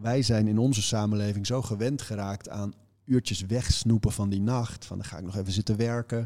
wij 0.00 0.22
zijn 0.22 0.48
in 0.48 0.58
onze 0.58 0.82
samenleving 0.82 1.46
zo 1.46 1.62
gewend 1.62 2.02
geraakt 2.02 2.48
aan 2.48 2.74
uurtjes 3.04 3.40
wegsnoepen 3.40 4.12
van 4.12 4.28
die 4.28 4.40
nacht. 4.40 4.84
Van 4.84 4.96
dan 4.96 5.06
ga 5.06 5.18
ik 5.18 5.24
nog 5.24 5.36
even 5.36 5.52
zitten 5.52 5.76
werken. 5.76 6.20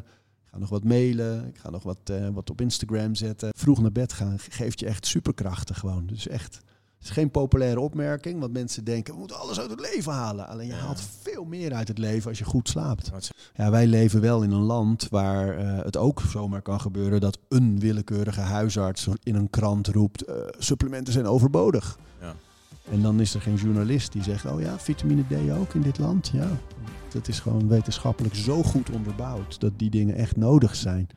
Ik 0.45 0.49
ga 0.51 0.59
nog 0.59 0.69
wat 0.69 0.85
mailen. 0.85 1.47
Ik 1.47 1.59
ga 1.59 1.71
nog 1.71 1.83
wat, 1.83 1.99
eh, 2.05 2.29
wat 2.29 2.51
op 2.51 2.61
Instagram 2.61 3.15
zetten. 3.15 3.51
Vroeg 3.57 3.81
naar 3.81 3.93
bed 3.93 4.13
gaan 4.13 4.39
geeft 4.39 4.81
je 4.81 4.87
echt 4.87 5.07
superkrachten 5.07 5.75
gewoon. 5.75 6.07
Dus 6.07 6.29
echt. 6.29 6.61
Het 7.03 7.11
is 7.11 7.17
geen 7.17 7.31
populaire 7.31 7.81
opmerking, 7.81 8.41
want 8.41 8.53
mensen 8.53 8.85
denken 8.85 9.13
we 9.13 9.19
moeten 9.19 9.39
alles 9.39 9.61
uit 9.61 9.71
het 9.71 9.81
leven 9.81 10.13
halen. 10.13 10.49
Alleen 10.49 10.67
je 10.67 10.73
haalt 10.73 11.01
veel 11.21 11.45
meer 11.45 11.75
uit 11.75 11.89
het 11.89 11.99
leven 11.99 12.29
als 12.29 12.39
je 12.39 12.45
goed 12.45 12.69
slaapt. 12.69 13.11
Ja, 13.55 13.71
wij 13.71 13.87
leven 13.87 14.21
wel 14.21 14.43
in 14.43 14.51
een 14.51 14.63
land 14.63 15.09
waar 15.09 15.59
eh, 15.59 15.85
het 15.85 15.97
ook 15.97 16.21
zomaar 16.21 16.63
kan 16.63 16.81
gebeuren 16.81 17.21
dat 17.21 17.39
een 17.49 17.79
willekeurige 17.81 18.41
huisarts 18.41 19.09
in 19.23 19.35
een 19.35 19.51
krant 19.51 19.87
roept: 19.87 20.25
eh, 20.25 20.35
supplementen 20.59 21.13
zijn 21.13 21.27
overbodig. 21.27 21.99
Ja. 22.21 22.35
En 22.91 23.03
dan 23.03 23.21
is 23.21 23.35
er 23.35 23.41
geen 23.41 23.55
journalist 23.55 24.13
die 24.13 24.23
zegt: 24.23 24.45
Oh 24.45 24.61
ja, 24.61 24.79
vitamine 24.79 25.23
D 25.23 25.51
ook 25.61 25.75
in 25.75 25.83
dit 25.83 25.99
land. 25.99 26.31
Ja, 26.35 26.49
dat 27.09 27.29
is 27.29 27.41
gewoon 27.41 27.69
wetenschappelijk 27.69 28.35
zo 28.35 28.63
goed 28.63 28.91
onderbouwd 28.91 29.61
dat 29.61 29.73
die 29.77 29.91
dingen 29.91 30.15
echt 30.17 30.37
nodig 30.37 30.75
zijn. 30.75 31.09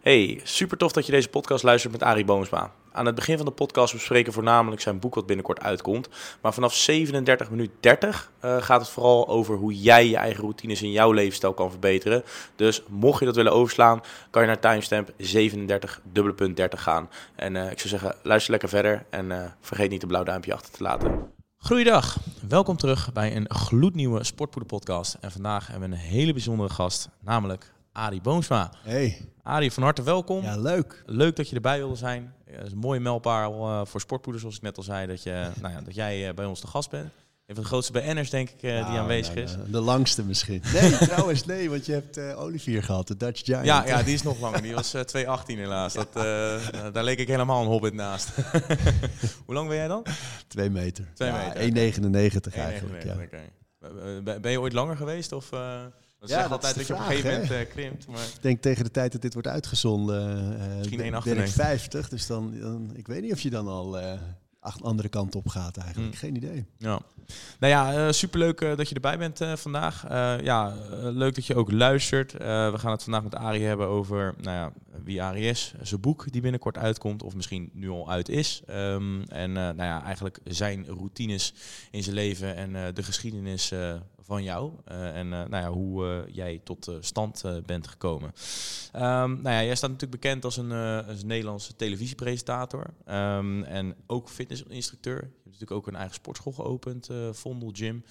Hey, 0.00 0.40
super 0.42 0.78
tof 0.78 0.92
dat 0.92 1.06
je 1.06 1.12
deze 1.12 1.28
podcast 1.28 1.64
luistert 1.64 1.92
met 1.92 2.02
Arie 2.02 2.24
Boomsma. 2.24 2.72
Aan 2.92 3.06
het 3.06 3.14
begin 3.14 3.36
van 3.36 3.46
de 3.46 3.52
podcast 3.52 3.92
bespreken 3.92 4.26
we 4.26 4.32
voornamelijk 4.32 4.80
zijn 4.82 4.98
boek 4.98 5.14
wat 5.14 5.26
binnenkort 5.26 5.60
uitkomt. 5.60 6.08
Maar 6.40 6.54
vanaf 6.54 6.74
37 6.74 7.50
minuut 7.50 7.70
30 7.80 8.32
eh, 8.40 8.62
gaat 8.62 8.80
het 8.80 8.90
vooral 8.90 9.28
over 9.28 9.56
hoe 9.56 9.80
jij 9.80 10.08
je 10.08 10.16
eigen 10.16 10.40
routines 10.40 10.82
in 10.82 10.90
jouw 10.90 11.12
levensstijl 11.12 11.54
kan 11.54 11.70
verbeteren. 11.70 12.22
Dus 12.56 12.82
mocht 12.88 13.18
je 13.18 13.24
dat 13.24 13.36
willen 13.36 13.52
overslaan, 13.52 14.00
kan 14.30 14.42
je 14.42 14.48
naar 14.48 14.58
timestamp 14.58 15.10
37 15.16 16.00
dubbele 16.12 16.34
punt 16.34 16.56
30 16.56 16.82
gaan. 16.82 17.08
En 17.34 17.56
eh, 17.56 17.70
ik 17.70 17.78
zou 17.78 17.88
zeggen, 17.88 18.14
luister 18.22 18.50
lekker 18.50 18.68
verder 18.68 19.06
en 19.10 19.32
eh, 19.32 19.50
vergeet 19.60 19.90
niet 19.90 20.02
een 20.02 20.08
blauw 20.08 20.24
duimpje 20.24 20.54
achter 20.54 20.72
te 20.72 20.82
laten. 20.82 21.36
Goeiedag, 21.56 22.16
welkom 22.48 22.76
terug 22.76 23.12
bij 23.12 23.36
een 23.36 23.50
gloednieuwe 23.50 24.24
Sportpoeder 24.24 24.70
podcast. 24.70 25.16
En 25.20 25.30
vandaag 25.30 25.66
hebben 25.66 25.90
we 25.90 25.94
een 25.94 26.02
hele 26.02 26.32
bijzondere 26.32 26.70
gast, 26.70 27.08
namelijk 27.20 27.72
Arie 27.92 28.20
Boomsma. 28.20 28.72
Hey, 28.82 29.28
Arie, 29.48 29.72
van 29.72 29.82
harte 29.82 30.02
welkom. 30.02 30.42
ja, 30.42 30.56
leuk. 30.58 31.02
Leuk 31.06 31.36
dat 31.36 31.48
je 31.48 31.54
erbij 31.54 31.78
wilde 31.78 31.96
zijn. 31.96 32.34
Het 32.50 32.66
is 32.66 32.72
een 32.72 32.78
mooie 32.78 33.00
mijlpaal 33.00 33.52
eh, 33.68 33.80
voor 33.86 34.00
sportpoeders, 34.00 34.42
zoals 34.42 34.56
ik 34.56 34.62
net 34.62 34.76
al 34.76 34.82
zei, 34.82 35.06
dat, 35.06 35.22
je, 35.22 35.30
nou 35.62 35.74
ja, 35.74 35.80
dat 35.80 35.94
jij 35.94 36.28
eh, 36.28 36.34
bij 36.34 36.44
ons 36.44 36.60
te 36.60 36.66
gast 36.66 36.90
bent. 36.90 37.04
Een 37.46 37.54
van 37.54 37.62
de 37.62 37.68
grootste 37.68 37.92
BN'ers, 37.92 38.30
denk 38.30 38.48
ik, 38.50 38.62
eh, 38.62 38.70
die 38.72 38.80
Nou, 38.80 38.96
aanwezig 38.98 39.34
nou, 39.34 39.46
is. 39.46 39.56
nou, 39.56 39.70
De 39.70 39.80
langste 39.80 40.24
misschien. 40.24 40.62
Nee, 40.72 40.90
trouwens, 41.08 41.44
nee, 41.44 41.70
want 41.70 41.86
je 41.86 41.92
hebt 41.92 42.16
eh, 42.16 42.40
Olivier 42.40 42.82
gehad, 42.82 43.06
de 43.08 43.16
Dutch 43.16 43.44
Giant. 43.44 43.64
Ja, 43.64 43.86
ja, 43.86 44.02
die 44.02 44.14
is 44.14 44.22
nog 44.22 44.40
langer. 44.40 44.62
Die 44.62 44.74
was 44.74 44.94
eh 44.94 45.00
2,18 45.02 45.26
helaas. 45.46 45.92
Dat, 45.92 46.14
nou, 46.14 46.92
daar 46.92 47.04
leek 47.04 47.18
ik 47.18 47.28
helemaal 47.28 47.62
een 47.62 47.68
hobbit 47.68 47.94
naast. 47.94 48.28
Hoe 49.46 49.54
lang 49.54 49.68
ben 49.68 49.76
jij 49.76 49.88
dan? 49.88 50.04
Twee 50.48 50.70
meter. 50.70 51.04
Twee 51.14 51.28
Ja, 51.30 51.52
meter, 51.54 52.00
1,99 52.52 52.58
eigenlijk. 52.58 53.04
1,99, 53.04 53.30
Ja. 53.80 54.20
ben- 54.22 54.40
Ben 54.40 54.50
je 54.50 54.60
ooit 54.60 54.72
langer 54.72 54.96
geweest? 54.96 55.32
Of, 55.32 55.50
dat 56.20 56.28
Ja, 56.28 56.34
zeggen 56.34 56.50
dat 56.50 56.58
is 56.62 56.66
altijd 56.66 56.74
dat 56.74 56.86
je 56.86 56.92
op 56.94 56.98
een 56.98 57.06
gegeven 57.06 57.30
moment 57.32 57.48
hè? 57.48 57.56
eh, 57.60 57.68
krimpt. 57.70 58.06
Maar 58.06 58.20
Ik 58.34 58.42
denk 58.42 58.60
tegen 58.62 58.84
de 58.84 58.90
tijd 58.90 59.12
dat 59.12 59.22
dit 59.22 59.32
wordt 59.32 59.48
uitgezonden, 59.48 60.28
eh, 60.60 60.76
Misschien 60.76 60.96
ben- 60.98 61.06
1,98. 61.06 61.34
ben 61.34 61.44
ik 61.44 61.50
50. 61.50 62.08
Dus 62.08 62.26
dan, 62.26 62.60
dan, 62.60 62.90
ik 62.94 63.06
weet 63.06 63.22
niet 63.22 63.32
of 63.32 63.40
je 63.40 63.50
dan 63.50 63.68
al 63.68 63.98
eh 63.98 64.12
ach- 64.60 64.82
andere 64.82 65.08
kant 65.08 65.34
op 65.34 65.48
gaat 65.48 65.76
eigenlijk. 65.76 66.08
Hmm. 66.10 66.18
Geen 66.18 66.36
idee. 66.36 66.66
Ja. 66.78 67.00
Nou 67.60 67.72
ja, 67.72 68.06
eh, 68.06 68.12
superleuk 68.12 68.60
eh, 68.60 68.76
dat 68.76 68.88
je 68.88 68.94
erbij 68.94 69.18
bent 69.18 69.40
eh, 69.40 69.56
vandaag. 69.56 70.04
Eh, 70.06 70.40
ja, 70.40 70.68
eh, 70.90 70.98
leuk 71.00 71.34
dat 71.34 71.46
je 71.46 71.54
ook 71.54 71.72
luistert. 71.72 72.32
Eh, 72.34 72.70
we 72.70 72.78
gaan 72.78 72.90
het 72.92 73.02
vandaag 73.02 73.22
met 73.22 73.34
Arie 73.34 73.64
hebben 73.64 73.86
over 73.86 74.34
nou 74.40 74.56
ja, 74.56 74.72
wie 75.04 75.22
Arie 75.22 75.44
is. 75.48 75.74
Zijn 75.82 76.00
boek 76.00 76.32
die 76.32 76.40
binnenkort 76.40 76.78
uitkomt, 76.78 77.22
of 77.22 77.34
misschien 77.34 77.70
nu 77.72 77.88
al 77.90 78.10
uit 78.10 78.28
is. 78.28 78.62
Ehm, 78.66 79.20
en 79.22 79.48
eh, 79.56 79.62
nou 79.62 79.82
ja, 79.82 80.02
eigenlijk 80.04 80.38
zijn 80.44 80.86
routines 80.86 81.54
in 81.90 82.02
zijn 82.02 82.14
leven 82.14 82.56
en 82.56 82.76
eh, 82.76 82.82
de 82.94 83.02
geschiedenis 83.02 83.70
eh, 83.70 83.94
van 84.28 84.42
jou. 84.42 84.72
Eh, 84.84 85.16
en 85.16 85.32
eh, 85.32 85.38
nou 85.48 85.62
ja, 85.64 85.70
hoe 85.70 86.06
eh, 86.06 86.34
jij 86.34 86.60
tot 86.64 86.92
stand 87.00 87.42
bent 87.66 87.86
gekomen. 87.88 88.32
Ehm, 88.92 89.30
nou 89.30 89.48
ja, 89.54 89.62
jij 89.64 89.74
staat 89.76 89.90
natuurlijk 89.90 90.20
bekend 90.22 90.44
als 90.44 90.56
een, 90.56 90.72
als 91.06 91.20
een 91.22 91.26
Nederlandse 91.26 91.76
televisiepresentator. 91.76 92.86
Ehm, 93.04 93.62
en 93.62 93.94
ook 94.06 94.28
fitnessinstructeur. 94.28 95.16
Je 95.16 95.22
hebt 95.26 95.44
natuurlijk 95.44 95.70
ook 95.70 95.86
een 95.86 95.96
eigen 95.96 96.14
sportschool 96.14 96.52
geopend, 96.52 97.08
Vondel 97.30 97.70
Gym. 97.72 98.04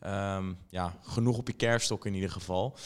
Ehm, 0.00 0.52
ja, 0.70 0.98
genoeg 1.02 1.38
op 1.38 1.46
je 1.46 1.52
kerfstok 1.54 2.06
in 2.06 2.14
ieder 2.14 2.30
geval. 2.30 2.76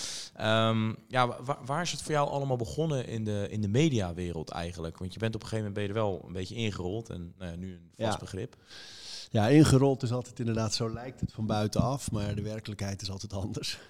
Ja, 1.08 1.26
wa- 1.26 1.42
wa- 1.44 1.58
waar 1.64 1.82
is 1.82 1.91
het 1.92 2.03
voor 2.03 2.12
jou 2.12 2.28
allemaal 2.28 2.56
begonnen 2.56 3.06
in 3.06 3.25
de, 3.25 3.47
in 3.50 3.60
de 3.60 3.69
mediawereld 3.69 4.50
eigenlijk? 4.50 4.98
Want 4.98 5.12
je 5.12 5.19
bent 5.19 5.34
op 5.34 5.42
een 5.42 5.48
gegeven 5.48 5.70
moment 5.72 5.87
ben 5.88 5.97
je 5.97 6.00
er 6.00 6.06
wel 6.16 6.25
een 6.26 6.32
beetje 6.32 6.54
ingerold 6.54 7.10
en 7.10 7.34
nou 7.38 7.56
nu 7.56 7.72
een 7.72 7.91
vast 8.04 8.12
Ja. 8.12 8.19
begrip. 8.19 8.56
Ja, 9.34 9.48
ingerold 9.48 10.02
is 10.02 10.12
altijd 10.12 10.38
inderdaad, 10.38 10.74
zo 10.74 10.92
lijkt 10.92 11.20
het 11.20 11.32
van 11.32 11.46
buitenaf, 11.46 12.10
maar 12.10 12.34
de 12.34 12.42
werkelijkheid 12.42 13.02
is 13.02 13.10
altijd 13.10 13.32
anders. 13.32 13.78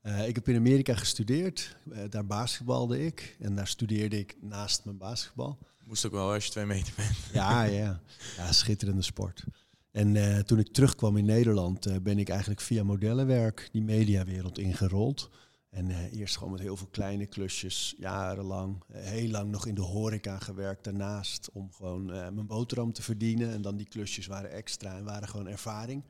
Eh, 0.00 0.28
ik 0.28 0.34
heb 0.34 0.48
in 0.48 0.56
Amerika 0.56 0.94
gestudeerd, 0.94 1.76
eh, 1.90 1.98
daar 2.10 2.26
basketbalde 2.26 3.04
ik 3.04 3.36
en 3.40 3.54
daar 3.54 3.66
studeerde 3.66 4.18
ik 4.18 4.36
naast 4.40 4.84
mijn 4.84 4.96
basketbal. 4.96 5.58
Moest 5.84 6.06
ook 6.06 6.12
wel 6.12 6.32
als 6.32 6.44
je 6.44 6.50
twee 6.50 6.66
meter 6.66 6.92
bent. 6.96 7.16
Ja, 7.32 7.62
ja. 7.62 8.00
ja 8.36 8.52
schitterende 8.52 9.02
sport. 9.02 9.44
En 9.90 10.16
eh, 10.16 10.38
toen 10.38 10.58
ik 10.58 10.72
terugkwam 10.72 11.16
in 11.16 11.24
Nederland, 11.24 12.02
ben 12.02 12.18
ik 12.18 12.28
eigenlijk 12.28 12.60
via 12.60 12.84
modellenwerk 12.84 13.68
die 13.72 13.82
mediawereld 13.82 14.58
ingerold. 14.58 15.30
En 15.70 15.90
eh, 15.90 16.12
eerst 16.12 16.36
gewoon 16.36 16.52
met 16.52 16.60
heel 16.60 16.76
veel 16.76 16.88
kleine 16.90 17.26
klusjes, 17.26 17.94
jarenlang. 17.98 18.82
Eh, 18.88 19.02
heel 19.02 19.30
lang 19.30 19.50
nog 19.50 19.66
in 19.66 19.74
de 19.74 19.80
horeca 19.80 20.38
gewerkt 20.38 20.84
daarnaast 20.84 21.50
om 21.52 21.72
gewoon 21.72 22.12
eh, 22.12 22.28
mijn 22.28 22.46
boterham 22.46 22.92
te 22.92 23.02
verdienen. 23.02 23.50
En 23.50 23.62
dan 23.62 23.76
die 23.76 23.88
klusjes 23.88 24.26
waren 24.26 24.50
extra 24.50 24.96
en 24.96 25.04
waren 25.04 25.28
gewoon 25.28 25.48
ervaring. 25.48 26.04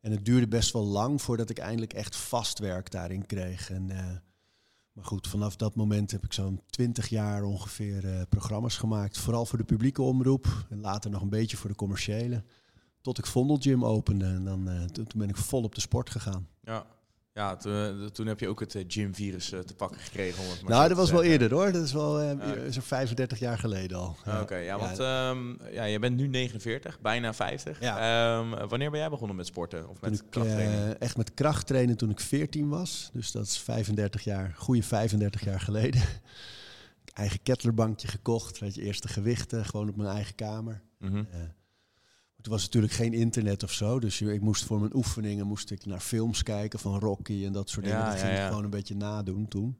En 0.00 0.10
het 0.10 0.24
duurde 0.24 0.48
best 0.48 0.72
wel 0.72 0.84
lang 0.84 1.22
voordat 1.22 1.50
ik 1.50 1.58
eindelijk 1.58 1.92
echt 1.92 2.16
vast 2.16 2.58
werk 2.58 2.90
daarin 2.90 3.26
kreeg. 3.26 3.70
En, 3.70 3.86
maar 4.92 5.04
goed, 5.04 5.28
vanaf 5.28 5.56
dat 5.56 5.74
moment 5.74 6.10
heb 6.10 6.24
ik 6.24 6.32
zo'n 6.32 6.62
twintig 6.66 7.08
jaar 7.08 7.42
ongeveer 7.42 8.26
programma's 8.28 8.76
gemaakt. 8.76 9.18
Vooral 9.18 9.46
voor 9.46 9.58
de 9.58 9.64
publieke 9.64 10.02
omroep 10.02 10.66
en 10.70 10.80
later 10.80 11.10
nog 11.10 11.22
een 11.22 11.28
beetje 11.28 11.56
voor 11.56 11.70
de 11.70 11.76
commerciële. 11.76 12.44
Tot 13.00 13.18
ik 13.18 13.26
Vondel 13.26 13.56
Gym 13.60 13.84
opende 13.84 14.24
en 14.24 14.44
dan, 14.44 14.88
toen 14.92 15.06
ben 15.14 15.28
ik 15.28 15.36
vol 15.36 15.62
op 15.62 15.74
de 15.74 15.80
sport 15.80 16.10
gegaan. 16.10 16.48
Ja, 16.60 16.86
ja 17.38 17.56
toen, 17.56 17.72
eh, 17.72 18.06
toen 18.06 18.26
heb 18.26 18.40
je 18.40 18.48
ook 18.48 18.60
het 18.60 18.74
eh, 18.74 18.84
gymvirus 18.88 19.52
eh, 19.52 19.60
te 19.60 19.74
pakken 19.74 20.00
gekregen. 20.00 20.42
Om 20.44 20.50
het 20.50 20.62
maar 20.62 20.70
nou, 20.70 20.88
dat 20.88 20.96
was 20.96 21.10
wel 21.10 21.22
eerder 21.22 21.50
hoor. 21.52 21.72
Dat 21.72 21.82
is 21.82 21.92
wel 21.92 22.20
eh, 22.20 22.36
zo'n 22.70 22.82
35 22.82 23.38
jaar 23.38 23.58
geleden 23.58 23.98
al. 23.98 24.16
Ah, 24.24 24.40
Oké, 24.40 24.56
ja, 24.56 24.78
want 24.78 24.98
ehm, 24.98 25.72
ja, 25.72 25.84
je 25.84 25.98
bent 25.98 26.16
nu 26.16 26.26
49, 26.26 27.00
bijna 27.00 27.34
50. 27.34 27.80
Ja. 27.80 28.38
Ehm, 28.38 28.68
wanneer 28.68 28.90
ben 28.90 29.00
jij 29.00 29.08
begonnen 29.08 29.36
met 29.36 29.46
sporten 29.46 29.88
of 29.88 30.00
met 30.00 30.14
ik 30.14 30.22
krachttraining? 30.30 30.82
eh, 30.94 31.00
echt 31.00 31.16
met 31.16 31.34
kracht 31.34 31.66
trainen 31.66 31.96
toen 31.96 32.10
ik 32.10 32.20
14 32.20 32.68
was. 32.68 33.10
Dus 33.12 33.30
dat 33.32 33.44
is 33.44 33.58
35 33.58 34.24
jaar, 34.24 34.54
goede 34.56 34.82
35 34.82 35.44
jaar 35.44 35.60
geleden. 35.60 36.02
eigen 37.14 37.42
kettlerbankje 37.42 38.08
gekocht, 38.08 38.58
weet 38.58 38.74
je, 38.74 38.82
eerste 38.82 39.08
gewichten, 39.08 39.64
gewoon 39.64 39.88
op 39.88 39.96
mijn 39.96 40.08
eigen 40.14 40.34
kamer. 40.34 40.80
Mhm. 40.98 41.16
Eh, 41.16 41.38
toen 42.42 42.52
was 42.52 42.62
natuurlijk 42.62 42.92
geen 42.92 43.12
internet 43.12 43.62
of 43.62 43.72
zo, 43.72 43.98
dus 44.00 44.20
ik 44.20 44.40
moest 44.40 44.64
voor 44.64 44.78
mijn 44.80 44.94
oefeningen 44.96 45.46
moest 45.46 45.70
ik 45.70 45.86
naar 45.86 46.00
films 46.00 46.42
kijken 46.42 46.78
van 46.78 46.98
Rocky 46.98 47.44
en 47.44 47.52
dat 47.52 47.70
soort 47.70 47.86
Ja, 47.86 47.90
dingen. 47.92 48.04
Dat 48.10 48.14
ja, 48.14 48.20
ging 48.20 48.32
ik 48.32 48.38
ja. 48.42 48.48
gewoon 48.48 48.64
een 48.64 48.70
beetje 48.70 48.96
nadoen 48.96 49.48
toen. 49.48 49.78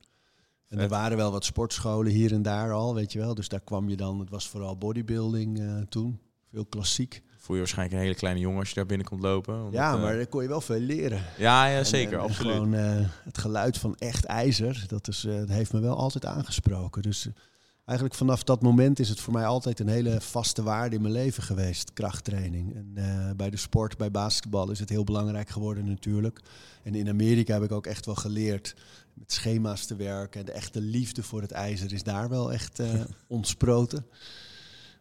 En 0.68 0.78
er 0.78 0.88
waren 0.88 1.16
wel 1.16 1.30
wat 1.32 1.44
sportscholen 1.44 2.12
hier 2.12 2.32
en 2.32 2.42
daar 2.42 2.72
al, 2.72 2.94
weet 2.94 3.12
je 3.12 3.18
wel. 3.18 3.34
Dus 3.34 3.48
daar 3.48 3.60
kwam 3.60 3.88
je 3.88 3.96
dan, 3.96 4.20
het 4.20 4.30
was 4.30 4.48
vooral 4.48 4.76
bodybuilding 4.76 5.60
eh, 5.60 5.76
toen, 5.88 6.20
veel 6.50 6.64
klassiek. 6.64 7.22
Voel 7.38 7.56
je 7.56 7.62
waarschijnlijk 7.62 7.96
een 7.98 8.02
hele 8.04 8.18
kleine 8.18 8.40
jongen 8.40 8.58
als 8.58 8.68
je 8.68 8.74
daar 8.74 8.86
binnen 8.86 9.06
komt 9.06 9.22
lopen. 9.22 9.56
omdat, 9.56 9.72
ja, 9.72 9.94
eh, 9.94 10.02
maar 10.02 10.16
daar 10.16 10.26
kon 10.26 10.42
je 10.42 10.48
wel 10.48 10.60
veel 10.60 10.80
leren. 10.80 11.22
Ja, 11.38 11.66
ja 11.66 11.78
En- 11.78 11.86
zeker, 11.86 12.12
en- 12.12 12.18
en 12.18 12.24
absoluut. 12.24 12.52
Gewoon 12.52 12.74
eh, 12.74 13.06
het 13.24 13.38
geluid 13.38 13.78
van 13.78 13.96
echt 13.98 14.24
ijzer, 14.24 14.84
dat, 14.86 15.08
is, 15.08 15.24
eh, 15.24 15.36
dat 15.36 15.48
heeft 15.48 15.72
me 15.72 15.80
wel 15.80 15.96
altijd 15.96 16.24
aangesproken. 16.26 17.02
Dus 17.02 17.26
eh, 17.26 17.32
eigenlijk 17.88 18.14
vanaf 18.18 18.44
dat 18.44 18.62
moment 18.62 18.98
is 18.98 19.08
het 19.08 19.20
voor 19.20 19.32
mij 19.32 19.46
altijd 19.46 19.80
een 19.80 19.88
hele 19.88 20.20
vaste 20.20 20.62
waarde 20.62 20.96
in 20.96 21.02
mijn 21.02 21.14
leven 21.14 21.42
geweest, 21.42 21.92
krachttraining. 21.92 22.74
En 22.74 22.92
eh, 22.94 23.30
bij 23.36 23.50
de 23.50 23.56
sport, 23.56 23.96
bij 23.96 24.10
basketbal 24.10 24.70
is 24.70 24.78
het 24.78 24.88
heel 24.88 25.04
belangrijk 25.04 25.48
geworden 25.48 25.84
natuurlijk. 25.84 26.40
En 26.82 26.94
in 26.94 27.08
Amerika 27.08 27.52
heb 27.52 27.62
ik 27.62 27.72
ook 27.72 27.86
echt 27.86 28.06
wel 28.06 28.14
geleerd 28.14 28.74
met 29.14 29.32
schema's 29.32 29.86
te 29.86 29.96
werken. 29.96 30.40
En 30.40 30.46
de 30.46 30.52
echte 30.52 30.80
liefde 30.80 31.22
voor 31.22 31.40
het 31.40 31.50
ijzer 31.50 31.92
is 31.92 32.02
daar 32.02 32.28
wel 32.28 32.52
echt 32.52 32.78
eh, 32.78 33.00
ontsproten. 33.26 34.06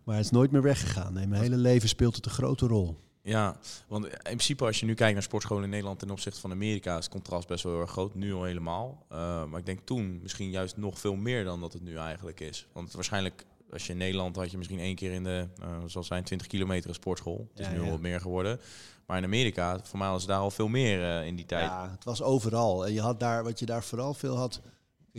Maar 0.04 0.16
het 0.16 0.26
is 0.26 0.32
nooit 0.32 0.52
meer 0.52 0.62
weggegaan. 0.62 1.14
Nee, 1.14 1.28
mijn 1.28 1.42
hele 1.42 1.58
leven 1.58 1.90
speelt 1.90 2.16
het 2.16 2.26
een 2.26 2.32
grote 2.32 2.68
rol. 2.68 2.98
Ja, 3.28 3.56
want 3.88 4.06
in 4.06 4.20
principe 4.24 4.66
als 4.66 4.80
je 4.80 4.86
nu 4.86 4.94
kijkt 4.94 5.14
naar 5.14 5.24
sportscholen 5.24 5.64
in 5.64 5.70
Nederland 5.70 6.00
ten 6.00 6.10
opzichte 6.10 6.40
van 6.40 6.52
Amerika, 6.52 6.98
is 6.98 7.04
het 7.04 7.14
contrast 7.14 7.48
best 7.48 7.64
wel 7.64 7.72
heel 7.72 7.82
erg 7.82 7.92
groot. 7.92 8.16
Nu 8.16 8.34
al 8.34 8.44
helemaal. 8.44 9.06
Uh, 9.12 9.44
maar 9.46 9.60
ik 9.60 9.66
denk 9.66 9.80
toen 9.84 10.20
misschien 10.22 10.50
juist 10.50 10.78
nog 10.78 11.00
veel 11.00 11.16
meer 11.16 11.44
dan 11.44 11.60
dat 11.60 11.74
het 11.74 11.82
nu 11.82 11.96
eigenlijk 11.96 12.40
is. 12.40 12.68
Want 12.74 12.92
waarschijnlijk, 12.92 13.46
als 13.72 13.86
je 13.86 13.92
in 13.92 13.98
Nederland 13.98 14.36
had 14.36 14.52
je 14.52 14.58
misschien 14.58 14.80
één 14.80 14.96
keer 14.96 15.12
in 15.12 15.24
de, 15.24 15.48
uh, 15.62 15.68
zal 15.86 16.04
zijn 16.04 16.24
20 16.24 16.48
kilometer 16.48 16.90
een 16.90 16.96
sportschool. 16.96 17.48
Het 17.50 17.60
is 17.60 17.66
Ja, 17.66 17.72
nu 17.72 17.80
al 17.80 17.86
ja. 17.86 17.92
wat 17.92 18.02
meer 18.02 18.22
geworden. 18.22 18.60
Maar 19.06 19.18
in 19.18 19.24
Amerika, 19.24 19.80
voor 19.84 20.00
mij 20.00 20.10
was 20.10 20.22
het 20.22 20.30
daar 20.30 20.40
al 20.40 20.52
veel 20.52 20.68
meer 20.68 21.00
uh, 21.00 21.26
in 21.26 21.36
die 21.36 21.46
tijd. 21.46 21.70
Ja, 21.70 21.90
het 21.92 22.04
was 22.04 22.22
overal. 22.22 22.86
En 22.86 22.94
je 22.94 23.02
had 23.02 23.20
daar, 23.20 23.44
wat 23.44 23.60
je 23.60 23.66
daar 23.66 23.84
vooral 23.84 24.14
veel 24.14 24.38
had. 24.38 24.62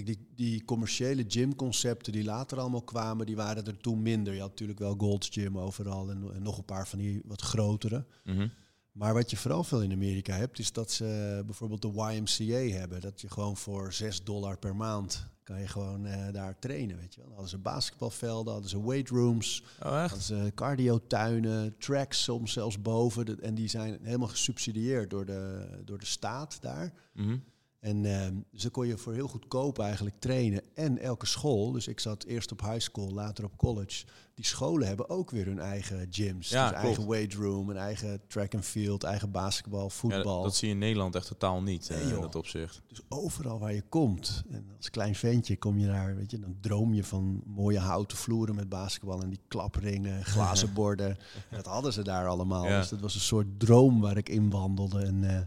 Die, 0.05 0.29
die 0.35 0.65
commerciële 0.65 1.25
gymconcepten 1.29 2.13
die 2.13 2.25
later 2.25 2.59
allemaal 2.59 2.83
kwamen, 2.83 3.27
die 3.27 3.37
waren 3.37 3.67
er 3.67 3.77
toen 3.77 4.03
minder. 4.03 4.35
Je 4.35 4.41
had 4.41 4.49
natuurlijk 4.51 4.79
wel 4.79 4.95
Gold's 4.99 5.29
Gym 5.29 5.59
overal 5.59 6.11
en, 6.11 6.31
en 6.35 6.43
nog 6.43 6.59
een 6.59 6.65
paar 6.65 6.89
van 6.89 6.99
die 6.99 7.21
wat 7.25 7.43
grotere. 7.43 8.05
Mhm. 8.25 8.49
Maar 8.93 9.15
wat 9.15 9.31
je 9.31 9.37
vooral 9.37 9.65
veel 9.65 9.83
in 9.83 9.93
Amerika 9.93 10.33
hebt, 10.37 10.59
is 10.59 10.73
dat 10.73 10.91
ze 10.91 11.43
bijvoorbeeld 11.47 11.83
de 11.83 11.89
YMCA 11.93 12.77
hebben. 12.79 13.01
Dat 13.01 13.21
je 13.21 13.29
gewoon 13.31 13.57
voor 13.57 13.93
6 13.93 14.25
dollar 14.25 14.59
per 14.59 14.77
maand 14.77 15.27
kan 15.43 15.61
je 15.61 15.67
gewoon 15.69 16.07
eh, 16.07 16.33
daar 16.33 16.59
trainen, 16.59 16.97
weet 16.97 17.15
je 17.15 17.21
wel. 17.21 17.31
Hadden 17.31 17.49
ze 17.49 17.59
basketbalvelden, 17.59 18.53
hadden 18.53 18.71
ze 18.71 18.87
weight 18.87 19.09
rooms, 19.09 19.63
Oh, 19.83 19.99
hadden 20.01 20.21
ze 20.23 20.53
cardiotuinen, 20.55 21.75
tracks 21.79 22.23
soms 22.23 22.53
zelfs 22.53 22.83
boven. 22.83 23.27
De- 23.27 23.37
en 23.41 23.55
die 23.55 23.69
zijn 23.69 23.99
helemaal 24.03 24.29
gesubsidieerd 24.29 25.11
door 25.11 25.25
de, 25.27 25.67
door 25.85 25.99
de 25.99 26.07
staat 26.07 26.59
daar. 26.63 26.93
Mhm. 27.13 27.37
En 27.81 28.03
dus 28.51 28.63
dan 28.63 28.71
kon 28.71 28.87
je 28.87 28.99
voor 28.99 29.13
heel 29.13 29.29
goedkoop 29.29 29.79
eigenlijk 29.79 30.17
trainen. 30.19 30.63
En 30.75 30.99
elke 30.99 31.27
school, 31.27 31.73
dus 31.73 31.89
ik 31.89 32.01
zat 32.01 32.25
eerst 32.25 32.53
op 32.53 32.61
high 32.61 32.79
school, 32.81 33.11
later 33.13 33.45
op 33.45 33.57
college. 33.57 34.05
Die 34.35 34.45
scholen 34.47 34.87
hebben 34.87 35.09
ook 35.11 35.31
weer 35.31 35.45
hun 35.47 35.59
eigen 35.59 36.07
gyms. 36.11 36.49
Ja, 36.49 36.63
dus 36.63 36.71
klopt. 36.71 36.85
eigen 36.85 37.09
weight 37.09 37.35
room, 37.35 37.71
een 37.71 37.77
eigen 37.77 38.21
track 38.29 38.55
and 38.55 38.65
field, 38.65 39.03
eigen 39.05 39.31
basketbal, 39.31 39.83
Ja, 39.83 39.89
voetbal. 39.89 40.43
dat 40.43 40.57
zie 40.57 40.69
je 40.69 40.75
in 40.75 40.81
Nederland 40.81 41.15
echt 41.15 41.27
totaal 41.27 41.63
niet, 41.63 41.89
Nee, 41.89 41.99
eh, 41.99 42.11
in 42.11 42.21
dat 42.21 42.35
opzicht. 42.35 42.83
Dus 42.89 43.01
overal 43.09 43.59
waar 43.59 43.75
je 43.75 43.83
komt, 43.89 44.43
en 44.51 44.67
als 44.77 44.91
klein 44.91 45.15
ventje 45.15 45.57
kom 45.57 45.79
je 45.79 45.87
daar, 45.87 46.17
weet 46.17 46.31
je, 46.31 46.39
dan 46.39 46.57
droom 46.61 46.95
je 46.95 47.05
van 47.05 47.43
mooie 47.47 47.79
houten 47.79 48.17
vloeren 48.17 48.55
met 48.55 48.69
basketbal 48.69 49.23
en 49.23 49.31
die 49.31 49.41
klapringen, 49.49 50.25
glazen 50.35 50.73
borden. 50.73 51.17
dat 51.51 51.67
hadden 51.67 51.93
ze 51.93 52.03
daar 52.03 52.27
allemaal. 52.27 52.65
Ja. 52.67 52.79
Dus 52.79 52.89
dat 52.89 53.01
was 53.01 53.15
een 53.15 53.21
soort 53.21 53.61
droom 53.61 54.01
waar 54.01 54.17
ik 54.17 54.29
in 54.29 54.51
wandelde. 54.51 55.01
En, 55.03 55.25
eh, 55.25 55.41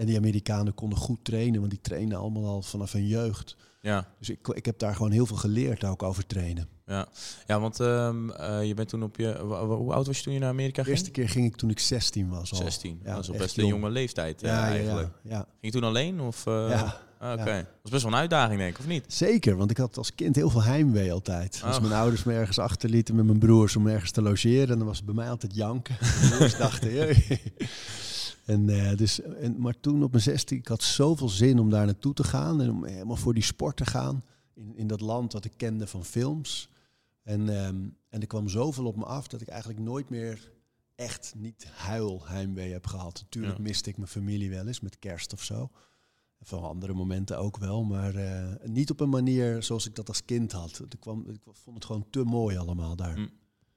en 0.00 0.06
die 0.06 0.16
Amerikanen 0.16 0.74
konden 0.74 0.98
goed 0.98 1.18
trainen, 1.24 1.58
want 1.60 1.70
die 1.72 1.80
trainen 1.80 2.18
allemaal 2.18 2.46
al 2.46 2.62
vanaf 2.62 2.92
hun 2.92 3.06
jeugd. 3.06 3.56
Ja, 3.82 4.06
Dus 4.18 4.30
ik, 4.30 4.48
ik 4.48 4.66
heb 4.66 4.78
daar 4.78 4.94
gewoon 4.94 5.10
heel 5.10 5.26
veel 5.26 5.36
geleerd 5.36 5.84
ook 5.84 6.02
over 6.02 6.26
trainen. 6.26 6.68
ja. 6.86 7.08
ja 7.46 7.60
want 7.60 7.80
ehm, 7.80 8.30
eh, 8.30 8.64
je 8.64 8.74
bent 8.74 8.88
toen 8.88 9.02
op 9.02 9.16
je... 9.16 9.38
hoe 9.78 9.92
oud 9.92 10.06
was 10.06 10.16
je 10.16 10.22
toen 10.22 10.32
je 10.32 10.38
naar 10.38 10.48
Amerika 10.48 10.76
De 10.82 10.82
ging? 10.88 10.96
eerste 10.96 11.10
keer 11.10 11.28
ging 11.28 11.46
ik 11.46 11.56
toen 11.56 11.70
ik 11.70 11.78
16 11.78 12.28
was 12.28 12.52
al. 12.52 12.56
16. 12.58 13.00
Ja, 13.04 13.14
dat 13.14 13.22
is 13.22 13.28
al 13.28 13.34
echt 13.34 13.42
best 13.42 13.58
een 13.58 13.66
jong. 13.66 13.74
jonge 13.80 13.92
leeftijd 13.92 14.40
Ja, 14.40 14.48
ja, 14.48 14.54
ja, 14.66 14.70
eigenlijk. 14.76 15.08
ja, 15.22 15.30
ja. 15.30 15.36
Ging 15.38 15.46
je 15.60 15.70
toen 15.70 15.84
alleen? 15.84 16.20
Of, 16.20 16.46
eh, 16.46 16.66
Ja, 16.68 17.00
ah, 17.18 17.40
Oké. 17.40 17.54
Dat 17.56 17.66
was 17.82 17.90
best 17.90 18.02
wel 18.02 18.12
een 18.12 18.18
uitdaging, 18.18 18.58
denk 18.58 18.72
ik, 18.74 18.78
of 18.78 18.86
niet? 18.86 19.04
Zeker, 19.08 19.56
want 19.56 19.70
ik 19.70 19.76
had 19.76 19.96
als 19.96 20.14
kind 20.14 20.36
heel 20.36 20.50
veel 20.50 20.62
heimwee 20.62 21.12
altijd. 21.12 21.60
Als 21.64 21.76
Oh. 21.76 21.82
mijn 21.82 21.94
ouders 21.94 22.24
me 22.24 22.32
ergens 22.32 22.58
achterlieten 22.58 23.14
met 23.14 23.24
mijn 23.26 23.38
broers 23.38 23.76
om 23.76 23.86
ergens 23.86 24.10
te 24.10 24.22
logeren, 24.22 24.78
dan 24.78 24.86
was 24.86 24.96
het 24.96 25.06
bij 25.06 25.14
mij 25.14 25.30
altijd 25.30 25.54
janken. 25.54 25.96
Mijn 26.20 26.30
broers 26.30 26.56
dachten. 26.56 26.90
En, 28.44 28.66
dus, 28.96 29.20
en, 29.20 29.60
maar 29.60 29.80
toen 29.80 30.02
op 30.02 30.10
mijn 30.10 30.22
16, 30.22 30.58
ik 30.58 30.68
had 30.68 30.82
zoveel 30.82 31.28
zin 31.28 31.58
om 31.58 31.70
daar 31.70 31.86
naartoe 31.86 32.14
te 32.14 32.24
gaan 32.24 32.60
en 32.60 32.70
om 32.70 32.84
helemaal 32.84 33.16
voor 33.16 33.34
die 33.34 33.42
sport 33.42 33.76
te 33.76 33.86
gaan. 33.86 34.22
In, 34.54 34.76
in 34.76 34.86
dat 34.86 35.00
land 35.00 35.30
dat 35.30 35.44
ik 35.44 35.52
kende 35.56 35.86
van 35.86 36.04
films. 36.04 36.68
En, 37.22 37.48
ehm, 37.48 37.76
en 38.08 38.20
er 38.20 38.26
kwam 38.26 38.48
zoveel 38.48 38.84
op 38.84 38.96
me 38.96 39.04
af 39.04 39.28
dat 39.28 39.40
ik 39.40 39.48
eigenlijk 39.48 39.80
nooit 39.80 40.08
meer 40.10 40.52
echt 40.94 41.34
niet 41.36 41.66
huil 41.72 42.26
heimwee 42.26 42.72
heb 42.72 42.86
gehad. 42.86 43.20
Natuurlijk 43.22 43.56
Ja. 43.56 43.62
miste 43.62 43.90
ik 43.90 43.96
mijn 43.96 44.08
familie 44.08 44.50
wel 44.50 44.66
eens 44.66 44.80
met 44.80 44.98
kerst 44.98 45.32
of 45.32 45.42
zo. 45.42 45.70
Van 46.42 46.62
andere 46.62 46.92
momenten 46.92 47.38
ook 47.38 47.56
wel, 47.56 47.84
maar 47.84 48.14
eh, 48.14 48.46
niet 48.64 48.90
op 48.90 49.00
een 49.00 49.08
manier 49.08 49.62
zoals 49.62 49.86
ik 49.86 49.94
dat 49.94 50.08
als 50.08 50.24
kind 50.24 50.52
had. 50.52 50.82
Ik, 50.88 51.00
kwam, 51.00 51.24
ik 51.28 51.40
vond 51.44 51.76
het 51.76 51.84
gewoon 51.84 52.06
te 52.10 52.24
mooi 52.24 52.56
allemaal 52.56 52.96
daar. 52.96 53.14
Hm. 53.14 53.26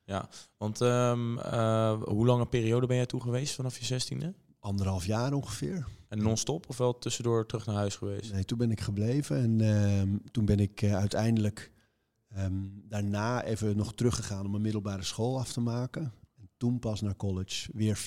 Ja, 0.05 0.29
want 0.57 0.81
ehm, 0.81 1.37
eh, 1.37 2.01
hoe 2.03 2.25
lange 2.25 2.45
periode 2.45 2.87
ben 2.87 2.95
jij 2.95 3.05
toe 3.05 3.21
geweest 3.21 3.55
vanaf 3.55 3.77
je 3.77 3.85
16e? 3.85 4.33
Anderhalf 4.63 5.05
jaar 5.05 5.33
ongeveer. 5.33 5.85
En 6.07 6.23
non-stop 6.23 6.69
of 6.69 6.77
wel 6.77 6.97
tussendoor 6.97 7.45
terug 7.45 7.65
naar 7.65 7.75
huis 7.75 7.95
geweest? 7.95 8.33
Nee, 8.33 8.45
toen 8.45 8.57
ben 8.57 8.71
ik 8.71 8.81
gebleven 8.81 9.37
en 9.37 9.61
ehm, 9.61 10.17
toen 10.31 10.45
ben 10.45 10.59
ik 10.59 10.81
eh, 10.81 10.95
uiteindelijk 10.95 11.71
ehm, 12.29 12.53
daarna 12.89 13.43
even 13.43 13.77
nog 13.77 13.93
teruggegaan 13.93 14.45
om 14.45 14.51
mijn 14.51 14.63
middelbare 14.63 15.03
school 15.03 15.39
af 15.39 15.53
te 15.53 15.61
maken. 15.61 16.13
En 16.37 16.49
toen 16.57 16.79
pas 16.79 17.01
naar 17.01 17.15
college, 17.15 17.69
weer 17.73 17.97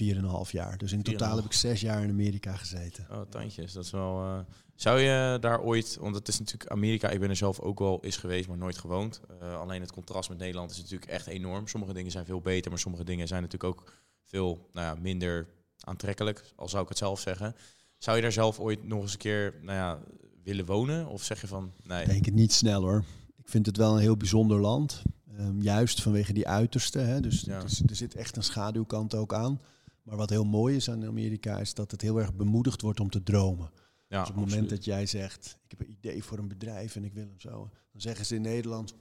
4,5 0.46 0.50
jaar. 0.50 0.78
Dus 0.78 0.92
in 0.92 1.02
totaal 1.02 1.30
4,5. 1.30 1.36
heb 1.36 1.44
ik 1.44 1.52
zes 1.52 1.80
jaar 1.80 2.02
in 2.02 2.10
Amerika 2.10 2.56
gezeten. 2.56 3.06
Oh, 3.10 3.20
tandjes, 3.20 3.72
dat 3.72 3.84
is 3.84 3.90
wel... 3.90 4.22
eh, 4.22 4.38
zou 4.74 5.00
je 5.00 5.38
daar 5.40 5.60
ooit... 5.60 5.96
Want 6.00 6.14
het 6.14 6.28
is 6.28 6.38
natuurlijk 6.38 6.70
Amerika, 6.70 7.08
ik 7.08 7.20
ben 7.20 7.30
er 7.30 7.36
zelf 7.36 7.60
ook 7.60 7.78
wel 7.78 8.04
eens 8.04 8.16
geweest, 8.16 8.48
maar 8.48 8.58
nooit 8.58 8.78
gewoond. 8.78 9.20
Eh, 9.40 9.60
alleen 9.60 9.80
het 9.80 9.92
contrast 9.92 10.28
met 10.28 10.38
Nederland 10.38 10.70
is 10.70 10.76
natuurlijk 10.76 11.10
echt 11.10 11.26
enorm. 11.26 11.68
Sommige 11.68 11.92
dingen 11.92 12.10
zijn 12.10 12.26
veel 12.26 12.40
beter, 12.40 12.70
maar 12.70 12.80
sommige 12.80 13.04
dingen 13.04 13.28
zijn 13.28 13.42
natuurlijk 13.42 13.80
ook 13.80 13.92
veel 14.24 14.68
nou 14.72 14.86
ja, 14.86 15.02
minder 15.02 15.54
aantrekkelijk, 15.80 16.52
al 16.56 16.68
zou 16.68 16.82
ik 16.82 16.88
het 16.88 16.98
zelf 16.98 17.20
zeggen. 17.20 17.54
Zou 17.98 18.16
je 18.16 18.22
daar 18.22 18.32
zelf 18.32 18.60
ooit 18.60 18.84
nog 18.84 19.02
eens 19.02 19.12
een 19.12 19.18
keer 19.18 19.54
nou 19.62 19.76
ja, 19.78 19.98
willen 20.42 20.66
wonen? 20.66 21.06
Of 21.06 21.22
zeg 21.22 21.40
je 21.40 21.46
van, 21.46 21.72
nee, 21.82 22.02
Ik 22.02 22.08
denk 22.08 22.24
het 22.24 22.34
niet 22.34 22.52
snel 22.52 22.80
hoor. 22.82 23.04
Ik 23.36 23.48
vind 23.48 23.66
het 23.66 23.76
wel 23.76 23.92
een 23.94 24.00
heel 24.00 24.16
bijzonder 24.16 24.60
land. 24.60 25.02
Ehm, 25.36 25.60
juist 25.60 26.02
vanwege 26.02 26.32
die 26.32 26.48
uiterste. 26.48 26.98
Hè. 26.98 27.20
Dus, 27.20 27.40
Ja. 27.40 27.60
dus 27.60 27.82
er 27.86 27.96
zit 27.96 28.14
echt 28.14 28.36
een 28.36 28.42
schaduwkant 28.42 29.14
ook 29.14 29.34
aan. 29.34 29.60
Maar 30.02 30.16
wat 30.16 30.30
heel 30.30 30.44
mooi 30.44 30.76
is 30.76 30.90
aan 30.90 31.04
Amerika 31.06 31.58
is 31.58 31.74
dat 31.74 31.90
het 31.90 32.00
heel 32.00 32.18
erg 32.20 32.34
bemoedigd 32.34 32.80
wordt 32.80 33.00
om 33.00 33.10
te 33.10 33.22
dromen. 33.22 33.70
ja, 34.08 34.20
dus 34.20 34.28
op 34.30 34.34
het 34.36 34.44
moment 34.44 34.52
absoluut. 34.52 34.68
dat 34.70 34.84
jij 34.84 35.06
zegt, 35.06 35.58
ik 35.64 35.70
heb 35.70 35.80
een 35.80 35.90
idee 36.00 36.24
voor 36.24 36.38
een 36.38 36.48
bedrijf 36.48 36.96
en 36.96 37.04
ik 37.04 37.12
wil 37.14 37.24
hem 37.26 37.40
zo. 37.40 37.70
Dan 37.92 38.00
zeggen 38.00 38.26
ze 38.26 38.34
in 38.34 38.42
Nederland, 38.42 38.94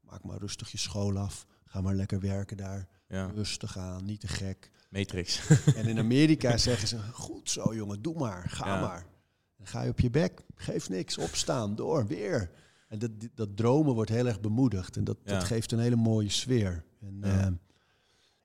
maak 0.00 0.24
maar 0.24 0.38
rustig 0.38 0.70
je 0.72 0.78
school 0.78 1.18
af. 1.18 1.46
Ga 1.64 1.80
maar 1.80 1.94
lekker 1.94 2.20
werken 2.20 2.56
daar. 2.56 2.88
Ja, 3.08 3.26
Rustig 3.34 3.78
aan, 3.78 4.04
niet 4.04 4.20
te 4.20 4.28
gek. 4.28 4.70
Matrix. 4.92 5.48
En 5.76 5.86
in 5.86 5.98
Amerika 5.98 6.56
zeggen 6.56 6.88
ze, 6.88 6.98
goed 7.12 7.50
zo 7.50 7.74
jongen, 7.74 8.02
doe 8.02 8.14
maar, 8.18 8.48
ga 8.48 8.66
Ja. 8.66 8.80
maar. 8.80 9.06
Dan 9.56 9.66
ga 9.66 9.82
je 9.82 9.90
op 9.90 10.00
je 10.00 10.10
bek, 10.10 10.42
geef 10.54 10.88
niks, 10.88 11.18
opstaan, 11.18 11.74
door, 11.74 12.06
weer. 12.06 12.50
En 12.88 12.98
dat, 12.98 13.10
dat 13.34 13.56
dromen 13.56 13.94
wordt 13.94 14.10
heel 14.10 14.26
erg 14.26 14.40
bemoedigd. 14.40 14.96
En 14.96 15.04
dat, 15.04 15.16
Ja. 15.24 15.32
dat 15.32 15.44
geeft 15.44 15.72
een 15.72 15.78
hele 15.78 15.96
mooie 15.96 16.28
sfeer. 16.30 16.84
En, 17.00 17.16
Ja. 17.20 17.40
eh, 17.40 17.46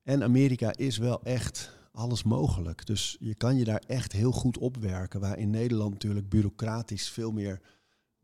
en 0.04 0.24
Amerika 0.24 0.76
is 0.76 0.98
wel 0.98 1.24
echt 1.24 1.76
alles 1.92 2.24
mogelijk. 2.24 2.86
Dus 2.86 3.18
je 3.20 3.36
kan 3.36 3.58
je 3.58 3.64
daar 3.64 3.84
echt 3.88 4.12
heel 4.12 4.32
goed 4.32 4.58
opwerken. 4.58 5.20
Waar 5.20 5.38
in 5.38 5.50
Nederland 5.50 5.92
natuurlijk 5.94 6.30
bureaucratisch 6.30 7.10
veel 7.10 7.32
meer 7.32 7.62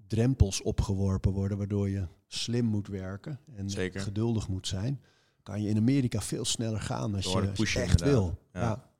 drempels 0.07 0.61
opgeworpen 0.61 1.31
worden. 1.31 1.57
Waardoor 1.57 1.89
je 1.89 2.07
slim 2.27 2.65
moet 2.65 2.87
werken 2.87 3.39
en 3.55 3.69
Zeker. 3.69 4.01
geduldig 4.01 4.47
moet 4.47 4.67
zijn. 4.67 5.01
Kan 5.43 5.61
je 5.61 5.69
in 5.69 5.77
Amerika 5.77 6.21
veel 6.21 6.45
sneller 6.45 6.81
gaan 6.81 7.15
als 7.15 7.25
Door 7.25 7.43
je, 7.43 7.49
als 7.49 7.59
echt 7.59 7.77
inderdaad. 7.77 8.09
wil. 8.09 8.39
Ja. 8.53 8.61
Ja. 8.61 8.91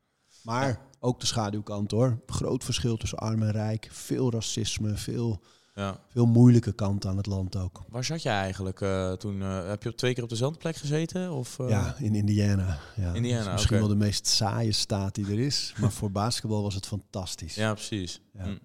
Maar 0.43 0.79
ook 0.99 1.19
de 1.19 1.25
schaduwkant 1.25 1.91
hoor. 1.91 2.19
Groot 2.25 2.63
verschil 2.63 2.97
tussen 2.97 3.17
arm 3.17 3.41
en 3.43 3.51
rijk. 3.51 3.87
Veel 3.91 4.31
racisme, 4.31 4.95
veel, 4.97 5.41
ja. 5.75 5.99
veel 6.09 6.25
moeilijke 6.25 6.71
kanten 6.73 7.09
aan 7.09 7.17
het 7.17 7.25
land 7.25 7.55
ook. 7.55 7.83
Waar 7.89 8.03
zat 8.03 8.21
jij 8.21 8.33
eigenlijk 8.33 8.81
eh, 8.81 9.11
toen? 9.11 9.41
eh, 9.41 9.67
heb 9.67 9.83
je 9.83 9.89
op 9.89 9.95
twee 9.97 10.13
keer 10.13 10.23
op 10.23 10.29
dezelfde 10.29 10.57
plek 10.59 10.75
gezeten? 10.75 11.31
Of, 11.31 11.59
eh? 11.59 11.69
Ja, 11.69 11.95
in 11.97 12.15
Indiana. 12.15 12.79
Ja. 12.95 13.13
Indiana, 13.13 13.51
misschien 13.51 13.77
wel 13.79 13.87
de 13.87 13.95
meest 13.95 14.27
saaie 14.27 14.71
staat 14.71 15.15
die 15.15 15.25
er 15.25 15.39
is. 15.39 15.73
Maar 15.79 15.91
voor 15.91 16.11
basketbal 16.11 16.61
was 16.63 16.75
het 16.75 16.87
fantastisch. 16.87 17.55
Ja, 17.55 17.73
precies. 17.73 18.21
Ja. 18.33 18.43
Hm. 18.43 18.57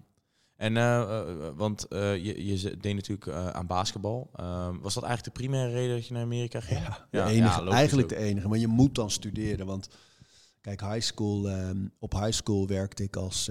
En, 0.59 0.77
eh, 0.77 1.01
eh, 1.19 1.25
want 1.55 1.87
eh, 1.87 2.17
je, 2.25 2.45
je 2.45 2.57
ze- 2.57 2.77
deed 2.77 2.95
natuurlijk 2.95 3.27
aan 3.29 3.67
basketbal. 3.67 4.29
Ehm, 4.35 4.77
was 4.79 4.93
dat 4.93 5.03
eigenlijk 5.03 5.35
de 5.35 5.41
primaire 5.41 5.71
reden 5.71 5.95
dat 5.95 6.07
je 6.07 6.13
naar 6.13 6.23
Amerika 6.23 6.59
ging? 6.59 6.79
Ja, 6.79 7.07
de 7.11 7.21
enige, 7.31 7.63
ja, 7.63 7.71
eigenlijk 7.71 8.09
de 8.09 8.15
enige. 8.15 8.47
Maar 8.47 8.57
je 8.57 8.67
moet 8.67 8.95
dan 8.95 9.11
studeren. 9.11 9.65
Want 9.65 9.87
kijk, 10.61 10.81
high 10.81 10.99
school, 11.01 11.49
ehm, 11.49 11.77
op 11.99 12.11
high 12.13 12.31
school 12.31 12.67
werkte 12.67 13.03
ik 13.03 13.15
als, 13.15 13.49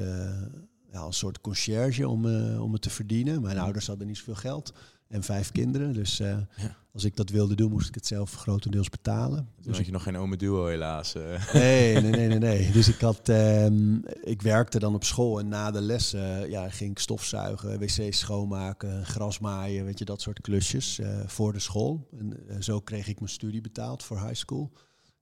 ja, 0.92 0.98
als 1.00 1.18
soort 1.18 1.40
conciërge 1.40 2.08
om, 2.08 2.26
om 2.58 2.72
het 2.72 2.82
te 2.82 2.90
verdienen. 2.90 3.40
Mijn 3.42 3.54
Mhm. 3.54 3.64
ouders 3.64 3.86
hadden 3.86 4.06
niet 4.06 4.16
zoveel 4.16 4.34
geld. 4.34 4.72
En 5.08 5.22
vijf 5.22 5.52
kinderen. 5.52 5.92
Dus 5.92 6.20
eh, 6.20 6.28
Ja. 6.56 6.76
als 6.92 7.04
ik 7.04 7.16
dat 7.16 7.30
wilde 7.30 7.54
doen, 7.54 7.70
moest 7.70 7.88
ik 7.88 7.94
het 7.94 8.06
zelf 8.06 8.34
grotendeels 8.34 8.88
betalen. 8.88 9.48
Dus 9.60 9.76
had 9.76 9.86
je 9.86 9.92
nog 9.92 10.02
geen 10.02 10.16
ome 10.16 10.36
duo 10.36 10.66
helaas. 10.66 11.14
eh. 11.14 11.52
Nee, 11.54 12.00
nee, 12.00 12.10
nee, 12.10 12.28
nee, 12.28 12.38
nee. 12.38 12.70
Dus 12.78 12.88
ik 12.88 13.00
had, 13.00 13.28
ehm, 13.28 13.94
ik 14.22 14.42
werkte 14.42 14.78
dan 14.78 14.94
op 14.94 15.04
school 15.04 15.38
en 15.38 15.48
na 15.48 15.70
de 15.70 15.80
lessen 15.80 16.50
ja, 16.50 16.68
ging 16.68 16.90
ik 16.90 16.98
stofzuigen, 16.98 17.78
wc's 17.78 18.18
schoonmaken, 18.18 19.06
gras 19.06 19.38
maaien, 19.38 19.84
weet 19.84 19.98
je, 19.98 20.04
dat 20.04 20.20
soort 20.20 20.40
klusjes 20.40 20.98
eh, 20.98 21.18
voor 21.26 21.52
de 21.52 21.58
school. 21.60 22.08
En 22.18 22.48
eh, 22.48 22.56
zo 22.60 22.80
kreeg 22.80 23.08
ik 23.08 23.18
mijn 23.18 23.30
studie 23.32 23.60
betaald 23.60 24.02
voor 24.02 24.20
high 24.20 24.34
school. 24.34 24.72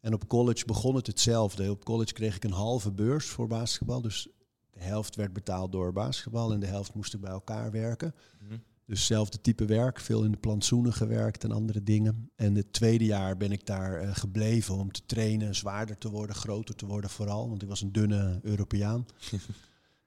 En 0.00 0.14
op 0.14 0.28
college 0.28 0.64
begon 0.64 0.94
het 0.94 1.06
hetzelfde. 1.06 1.70
Op 1.70 1.84
college 1.84 2.12
kreeg 2.12 2.36
ik 2.36 2.44
een 2.44 2.52
halve 2.52 2.92
beurs 2.92 3.26
voor 3.26 3.46
basketbal. 3.46 4.00
Dus 4.00 4.28
de 4.70 4.82
helft 4.82 5.16
werd 5.16 5.32
betaald 5.32 5.72
door 5.72 5.92
basketbal 5.92 6.52
en 6.52 6.60
de 6.60 6.66
helft 6.66 6.94
moest 6.94 7.14
ik 7.14 7.20
bij 7.20 7.30
elkaar 7.30 7.70
werken. 7.70 8.14
Mhm. 8.40 8.58
Dus 8.86 8.98
hetzelfde 8.98 9.40
type 9.40 9.64
werk, 9.64 10.00
veel 10.00 10.24
in 10.24 10.30
de 10.30 10.36
plantsoenen 10.38 10.92
gewerkt 10.92 11.44
en 11.44 11.52
andere 11.52 11.82
dingen. 11.82 12.30
En 12.36 12.54
het 12.54 12.72
tweede 12.72 13.04
jaar 13.04 13.36
ben 13.36 13.52
ik 13.52 13.66
daar 13.66 14.00
eh, 14.00 14.08
gebleven 14.12 14.74
om 14.74 14.92
te 14.92 15.00
trainen, 15.06 15.54
zwaarder 15.54 15.98
te 15.98 16.10
worden, 16.10 16.36
groter 16.36 16.74
te 16.74 16.86
worden 16.86 17.10
vooral. 17.10 17.48
Want 17.48 17.62
ik 17.62 17.68
was 17.68 17.80
een 17.82 17.92
dunne 17.92 18.38
Europeaan. 18.42 19.06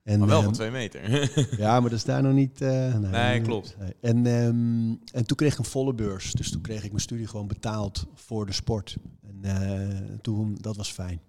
En, 0.04 0.20
maar 0.20 0.28
wel 0.28 0.38
ehm, 0.38 0.46
van 0.46 0.54
twee 0.54 0.72
meter. 0.72 1.32
ja, 1.64 1.80
maar 1.80 1.90
dat 1.90 2.00
is 2.00 2.06
daar 2.06 2.24
nog 2.24 2.34
niet... 2.34 2.62
eh, 2.62 2.98
Nee, 2.98 3.42
klopt. 3.42 3.76
nee. 3.80 3.94
En, 4.02 4.26
ehm, 4.26 4.90
en 5.14 5.26
toen 5.26 5.38
kreeg 5.38 5.54
ik 5.54 5.60
een 5.60 5.66
volle 5.66 5.94
beurs. 5.94 6.32
Dus 6.32 6.52
toen 6.52 6.62
kreeg 6.62 6.84
ik 6.84 6.90
mijn 6.90 7.02
studie 7.02 7.28
gewoon 7.28 7.48
betaald 7.48 8.06
voor 8.16 8.46
de 8.46 8.52
sport. 8.52 8.98
En 9.22 9.40
eh, 9.44 9.98
toen, 10.22 10.58
dat 10.62 10.76
was 10.76 10.92
fijn. 10.92 11.20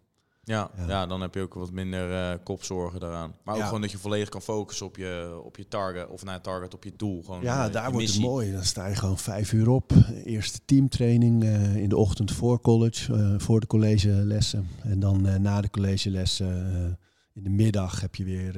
Ja, 0.43 0.71
ja. 0.77 0.87
Ja. 0.87 1.07
dan 1.07 1.21
heb 1.21 1.35
je 1.35 1.41
ook 1.41 1.55
wat 1.55 1.71
minder 1.71 2.13
eh, 2.13 2.39
kopzorgen 2.45 3.01
daaraan. 3.01 3.35
Maar 3.45 3.55
ook 3.55 3.61
Ja. 3.61 3.67
gewoon 3.67 3.81
dat 3.81 3.91
je 3.91 3.99
volledig 3.99 4.29
kan 4.29 4.43
focussen 4.43 4.87
op 4.87 4.97
je, 4.97 5.41
op 5.45 5.57
je 5.57 5.69
target. 5.69 6.09
Of 6.09 6.25
naar 6.25 6.41
target 6.41 6.75
op 6.75 6.85
je 6.85 6.93
doel. 6.97 7.23
Gewoon, 7.23 7.43
Ja, 7.43 7.67
eh, 7.67 7.73
daar 7.73 7.93
wordt 7.93 8.07
het 8.09 8.21
mooi. 8.21 8.53
Dan 8.53 8.65
sta 8.65 8.87
je 8.87 8.95
gewoon 8.95 9.19
vijf 9.19 9.53
uur 9.53 9.69
op. 9.69 9.93
Eerste 10.25 10.59
teamtraining 10.65 11.43
eh, 11.45 11.77
in 11.77 11.89
de 11.89 11.97
ochtend 11.97 12.33
voor 12.33 12.61
college, 12.61 13.35
voor 13.39 13.61
de 13.61 13.67
collegelessen. 13.67 14.69
En 14.83 15.01
dan 15.01 15.43
na 15.43 15.61
de 15.61 15.71
collegelessen 15.71 16.99
in 17.35 17.43
de 17.43 17.51
middag 17.51 18.01
heb 18.01 18.15
je 18.15 18.25
weer 18.25 18.55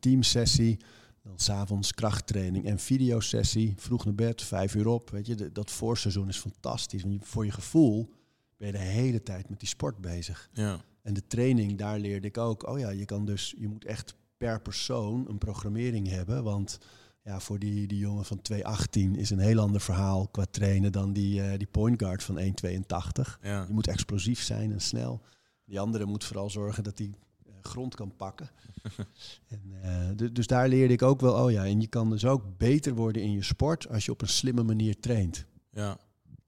teamsessie. 0.00 0.76
Dan 1.22 1.38
s'avonds 1.38 1.94
krachttraining 1.94 2.64
en 2.66 2.78
videosessie. 2.78 3.74
Vroeg 3.76 4.04
naar 4.04 4.14
bed, 4.14 4.42
vijf 4.42 4.74
uur 4.74 4.86
op. 4.86 5.10
Weet 5.10 5.26
je, 5.26 5.52
dat 5.52 5.70
voorseizoen 5.70 6.28
is 6.28 6.36
fantastisch. 6.38 7.02
Want 7.02 7.26
voor 7.26 7.44
je 7.44 7.50
gevoel 7.52 8.08
ben 8.56 8.66
je 8.66 8.72
de 8.72 8.78
hele 8.78 9.22
tijd 9.22 9.48
met 9.48 9.58
die 9.60 9.68
sport 9.68 9.98
bezig. 10.00 10.48
Ja. 10.52 10.80
En 11.02 11.14
de 11.14 11.26
training, 11.26 11.78
daar 11.78 11.98
leerde 11.98 12.26
ik 12.26 12.38
ook. 12.38 12.68
Oh 12.68 12.78
ja, 12.78 12.90
je 12.90 13.04
kan 13.04 13.24
dus, 13.24 13.54
je 13.58 13.68
moet 13.68 13.84
echt 13.84 14.14
per 14.36 14.60
persoon 14.60 15.24
een 15.28 15.38
programmering 15.38 16.08
hebben. 16.08 16.44
Want 16.44 16.78
ja, 17.22 17.40
voor 17.40 17.58
die, 17.58 17.86
die 17.86 17.98
jongen 17.98 18.24
van 18.24 18.42
218 18.42 19.16
is 19.16 19.30
een 19.30 19.38
heel 19.38 19.58
ander 19.60 19.80
verhaal 19.80 20.28
qua 20.28 20.44
trainen 20.50 20.92
dan 20.92 21.12
die, 21.12 21.42
eh, 21.42 21.58
die 21.58 21.66
point 21.66 22.02
guard 22.02 22.22
van 22.22 22.38
182. 22.38 23.38
Ja. 23.42 23.64
Je 23.68 23.72
moet 23.72 23.86
explosief 23.88 24.42
zijn 24.42 24.72
en 24.72 24.80
snel. 24.80 25.20
Die 25.64 25.80
andere 25.80 26.04
moet 26.06 26.24
vooral 26.24 26.50
zorgen 26.50 26.82
dat 26.84 26.98
hij 26.98 27.14
eh, 27.46 27.52
grond 27.62 27.94
kan 27.94 28.16
pakken. 28.16 28.48
en, 29.48 29.62
eh, 29.82 30.08
du- 30.16 30.32
dus 30.32 30.46
daar 30.46 30.68
leerde 30.68 30.92
ik 30.94 31.02
ook 31.02 31.20
wel, 31.20 31.44
oh 31.44 31.50
ja, 31.50 31.64
en 31.64 31.80
je 31.80 31.86
kan 31.86 32.10
dus 32.10 32.24
ook 32.24 32.58
beter 32.58 32.94
worden 32.94 33.22
in 33.22 33.32
je 33.32 33.42
sport 33.42 33.88
als 33.88 34.04
je 34.04 34.12
op 34.12 34.22
een 34.22 34.28
slimme 34.28 34.62
manier 34.62 35.00
traint. 35.00 35.44
Ja. 35.70 35.98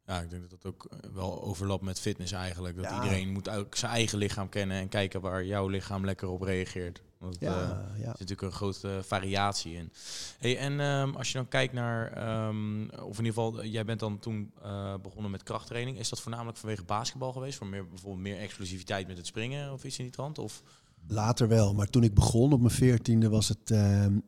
Ja, 0.08 0.20
ik 0.20 0.30
denk 0.30 0.42
dat 0.50 0.50
dat 0.62 0.72
ook 0.72 0.84
eh, 0.90 1.10
wel 1.14 1.42
overlapt 1.42 1.82
met 1.82 2.00
fitness 2.00 2.32
eigenlijk. 2.32 2.76
Dat 2.76 2.84
Ja. 2.84 2.94
iedereen 3.02 3.32
moet 3.32 3.48
ook 3.48 3.74
zijn 3.74 3.92
eigen 3.92 4.18
lichaam 4.18 4.48
kennen 4.48 4.76
en 4.76 4.88
kijken 4.88 5.20
waar 5.20 5.44
jouw 5.44 5.68
lichaam 5.68 6.04
lekker 6.04 6.28
op 6.28 6.42
reageert. 6.42 7.02
Want, 7.18 7.38
eh, 7.38 7.48
Ja, 7.48 7.58
er 7.60 8.00
ja. 8.00 8.10
zit 8.10 8.18
natuurlijk 8.18 8.42
een 8.42 8.52
grote 8.52 9.00
variatie 9.04 9.74
in. 9.74 9.92
Hey, 10.38 10.58
en 10.58 10.80
ehm, 10.80 11.14
als 11.14 11.28
je 11.32 11.34
dan 11.38 11.48
kijkt 11.48 11.72
naar, 11.72 12.12
ehm, 12.12 12.82
of 12.82 13.18
in 13.18 13.24
ieder 13.24 13.42
geval, 13.42 13.60
eh, 13.62 13.72
jij 13.72 13.84
bent 13.84 14.00
dan 14.00 14.18
toen 14.18 14.52
eh, 14.62 14.94
begonnen 15.02 15.30
met 15.30 15.42
krachttraining. 15.42 15.98
Is 15.98 16.08
dat 16.08 16.20
voornamelijk 16.20 16.58
vanwege 16.58 16.84
basketbal 16.84 17.32
geweest? 17.32 17.58
Voor 17.58 17.66
meer, 17.66 17.88
bijvoorbeeld 17.88 18.22
meer 18.22 18.38
explosiviteit 18.38 19.06
met 19.06 19.16
het 19.16 19.26
springen 19.26 19.72
of 19.72 19.84
iets 19.84 19.98
in 19.98 20.04
die 20.04 20.12
trant? 20.12 20.38
Of? 20.38 20.62
Later 21.08 21.48
wel, 21.48 21.74
maar 21.74 21.86
toen 21.90 22.02
ik 22.04 22.14
begon 22.14 22.52
op 22.52 22.60
mijn 22.60 22.74
veertiende 22.74 23.28
was 23.28 23.48
het 23.48 23.70
ehm, 23.70 24.18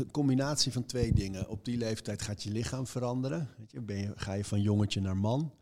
een 0.00 0.10
combinatie 0.10 0.72
van 0.72 0.86
twee 0.86 1.12
dingen. 1.12 1.48
Op 1.48 1.64
die 1.64 1.76
leeftijd 1.76 2.22
gaat 2.22 2.42
je 2.42 2.50
lichaam 2.50 2.86
veranderen. 2.86 3.48
Weet 3.58 3.70
je, 3.72 3.80
ben 3.80 3.96
je, 3.98 4.12
ga 4.16 4.32
je 4.32 4.44
van 4.44 4.60
jongetje 4.60 5.00
naar 5.00 5.16
man. 5.16 5.52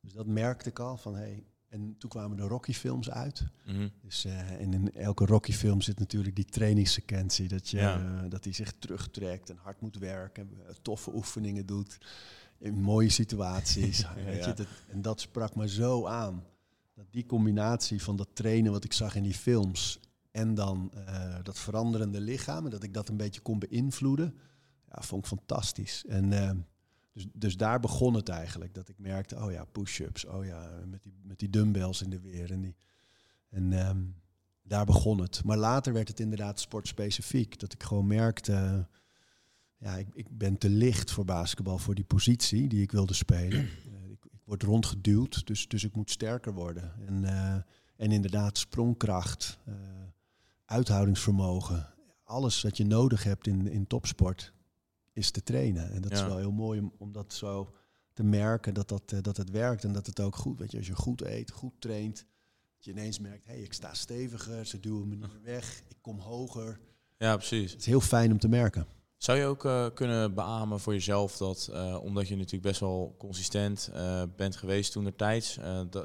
Dus 0.00 0.12
dat 0.12 0.26
merkte 0.26 0.68
ik 0.68 0.78
al 0.78 0.96
van 0.96 1.14
hey. 1.16 1.44
En 1.68 1.94
toen 1.98 2.10
kwamen 2.10 2.36
de 2.36 2.42
Rocky-films 2.42 3.10
uit. 3.10 3.42
Mhm. 3.66 3.88
Dus, 4.02 4.24
eh, 4.24 4.50
en 4.60 4.72
in 4.72 4.92
elke 4.92 5.26
Rocky-film 5.26 5.80
zit 5.80 5.98
natuurlijk 5.98 6.36
die 6.36 6.44
trainingssequentie. 6.44 7.48
Dat, 7.48 7.68
je, 7.68 7.76
Ja. 7.76 8.22
eh, 8.22 8.30
dat 8.30 8.44
hij 8.44 8.52
zich 8.52 8.72
terugtrekt 8.78 9.50
en 9.50 9.56
hard 9.62 9.80
moet 9.80 9.98
werken. 9.98 10.50
eh, 10.68 10.74
Toffe 10.82 11.14
oefeningen 11.14 11.66
doet. 11.66 11.98
In 12.58 12.80
mooie 12.80 13.08
situaties. 13.08 14.06
weet 14.24 14.44
je, 14.44 14.52
dat, 14.54 14.66
en 14.88 15.02
dat 15.02 15.20
sprak 15.20 15.54
me 15.56 15.68
zo 15.68 16.06
aan. 16.06 16.44
Dat 16.94 17.06
die 17.10 17.26
combinatie 17.26 18.02
van 18.02 18.16
dat 18.16 18.28
trainen 18.32 18.72
wat 18.72 18.84
ik 18.84 18.92
zag 18.92 19.14
in 19.14 19.22
die 19.22 19.34
films. 19.34 20.00
En 20.36 20.54
dan 20.54 20.90
eh, 21.06 21.34
dat 21.42 21.58
veranderende 21.58 22.20
lichaam. 22.20 22.64
En 22.64 22.70
dat 22.70 22.82
ik 22.82 22.94
dat 22.94 23.08
een 23.08 23.16
beetje 23.16 23.40
kon 23.40 23.58
beïnvloeden. 23.58 24.34
Ja, 24.92 25.02
vond 25.02 25.22
ik 25.22 25.28
fantastisch. 25.28 26.04
En 26.06 26.32
eh, 26.32 26.50
dus, 27.12 27.26
dus 27.32 27.56
daar 27.56 27.80
begon 27.80 28.14
het 28.14 28.28
eigenlijk. 28.28 28.74
Dat 28.74 28.88
ik 28.88 28.98
merkte, 28.98 29.36
oh 29.36 29.52
ja, 29.52 29.64
push-ups. 29.64 30.24
Oh 30.24 30.44
ja, 30.44 30.70
met 30.86 31.02
die, 31.02 31.14
met 31.22 31.38
die 31.38 31.50
dumbbells 31.50 32.02
in 32.02 32.10
de 32.10 32.20
weer. 32.20 32.52
En, 32.52 32.60
die, 32.60 32.76
en 33.48 33.72
ehm, 33.72 34.02
daar 34.62 34.84
begon 34.84 35.20
het. 35.20 35.44
Maar 35.44 35.56
later 35.56 35.92
werd 35.92 36.08
het 36.08 36.20
inderdaad 36.20 36.60
sportspecifiek. 36.60 37.58
Dat 37.58 37.72
ik 37.72 37.82
gewoon 37.82 38.06
merkte, 38.06 38.88
ja, 39.78 39.96
ik, 39.96 40.08
ik 40.12 40.38
ben 40.38 40.58
te 40.58 40.68
licht 40.68 41.10
voor 41.10 41.24
basketbal, 41.24 41.78
voor 41.78 41.94
die 41.94 42.04
positie 42.04 42.68
die 42.68 42.82
ik 42.82 42.92
wilde 42.92 43.14
spelen. 43.14 43.68
Eh, 43.86 44.10
ik, 44.10 44.24
word 44.44 44.62
rondgeduwd, 44.62 45.46
dus, 45.46 45.68
dus 45.68 45.84
ik 45.84 45.96
moet 45.96 46.10
sterker 46.10 46.52
worden. 46.52 46.92
En, 47.06 47.24
en 47.96 48.12
inderdaad, 48.12 48.58
sprongkracht, 48.58 49.58
uithoudingsvermogen. 50.66 51.94
Alles 52.22 52.62
wat 52.62 52.76
je 52.76 52.84
nodig 52.84 53.22
hebt 53.24 53.46
in, 53.46 53.66
in 53.66 53.86
topsport 53.86 54.52
is 55.12 55.30
te 55.30 55.42
trainen. 55.42 55.90
En 55.90 56.00
dat 56.02 56.12
is 56.12 56.22
wel 56.22 56.36
heel 56.36 56.52
mooi 56.52 56.80
om, 56.80 56.92
om 56.98 57.12
dat 57.12 57.32
zo 57.32 57.74
te 58.12 58.22
merken 58.22 58.74
dat, 58.74 58.88
dat, 58.88 59.12
eh, 59.12 59.18
dat 59.22 59.36
het 59.36 59.50
werkt 59.50 59.84
en 59.84 59.92
dat 59.92 60.06
het 60.06 60.20
ook 60.20 60.36
goed, 60.36 60.58
weet 60.58 60.70
je, 60.70 60.76
als 60.78 60.86
je 60.86 60.94
goed 60.94 61.20
eet, 61.20 61.50
goed 61.50 61.80
traint, 61.80 62.26
dat 62.74 62.84
je 62.84 62.90
ineens 62.90 63.18
merkt, 63.18 63.46
hé, 63.46 63.52
hey, 63.52 63.62
ik 63.62 63.72
sta 63.72 63.94
steviger, 63.94 64.66
ze 64.66 64.80
duwen 64.80 65.08
me 65.08 65.14
niet 65.14 65.32
meer 65.32 65.42
weg, 65.42 65.82
ik 65.88 65.96
kom 66.00 66.18
hoger. 66.18 66.80
Ja, 67.18 67.36
precies. 67.36 67.70
Het 67.70 67.80
is 67.80 67.86
heel 67.86 68.00
fijn 68.00 68.32
om 68.32 68.38
te 68.38 68.48
merken. 68.48 68.86
Zou 69.16 69.38
je 69.38 69.44
ook 69.44 69.64
eh, 69.64 69.86
kunnen 69.94 70.34
beamen 70.34 70.80
voor 70.80 70.92
jezelf 70.92 71.36
dat, 71.36 71.68
eh, 71.72 71.98
omdat 72.02 72.28
je 72.28 72.36
natuurlijk 72.36 72.62
best 72.62 72.80
wel 72.80 73.14
consistent 73.18 73.90
eh, 73.94 74.22
bent 74.36 74.56
geweest 74.56 74.92
toen 74.92 75.06
er 75.06 75.16
tijds, 75.16 75.58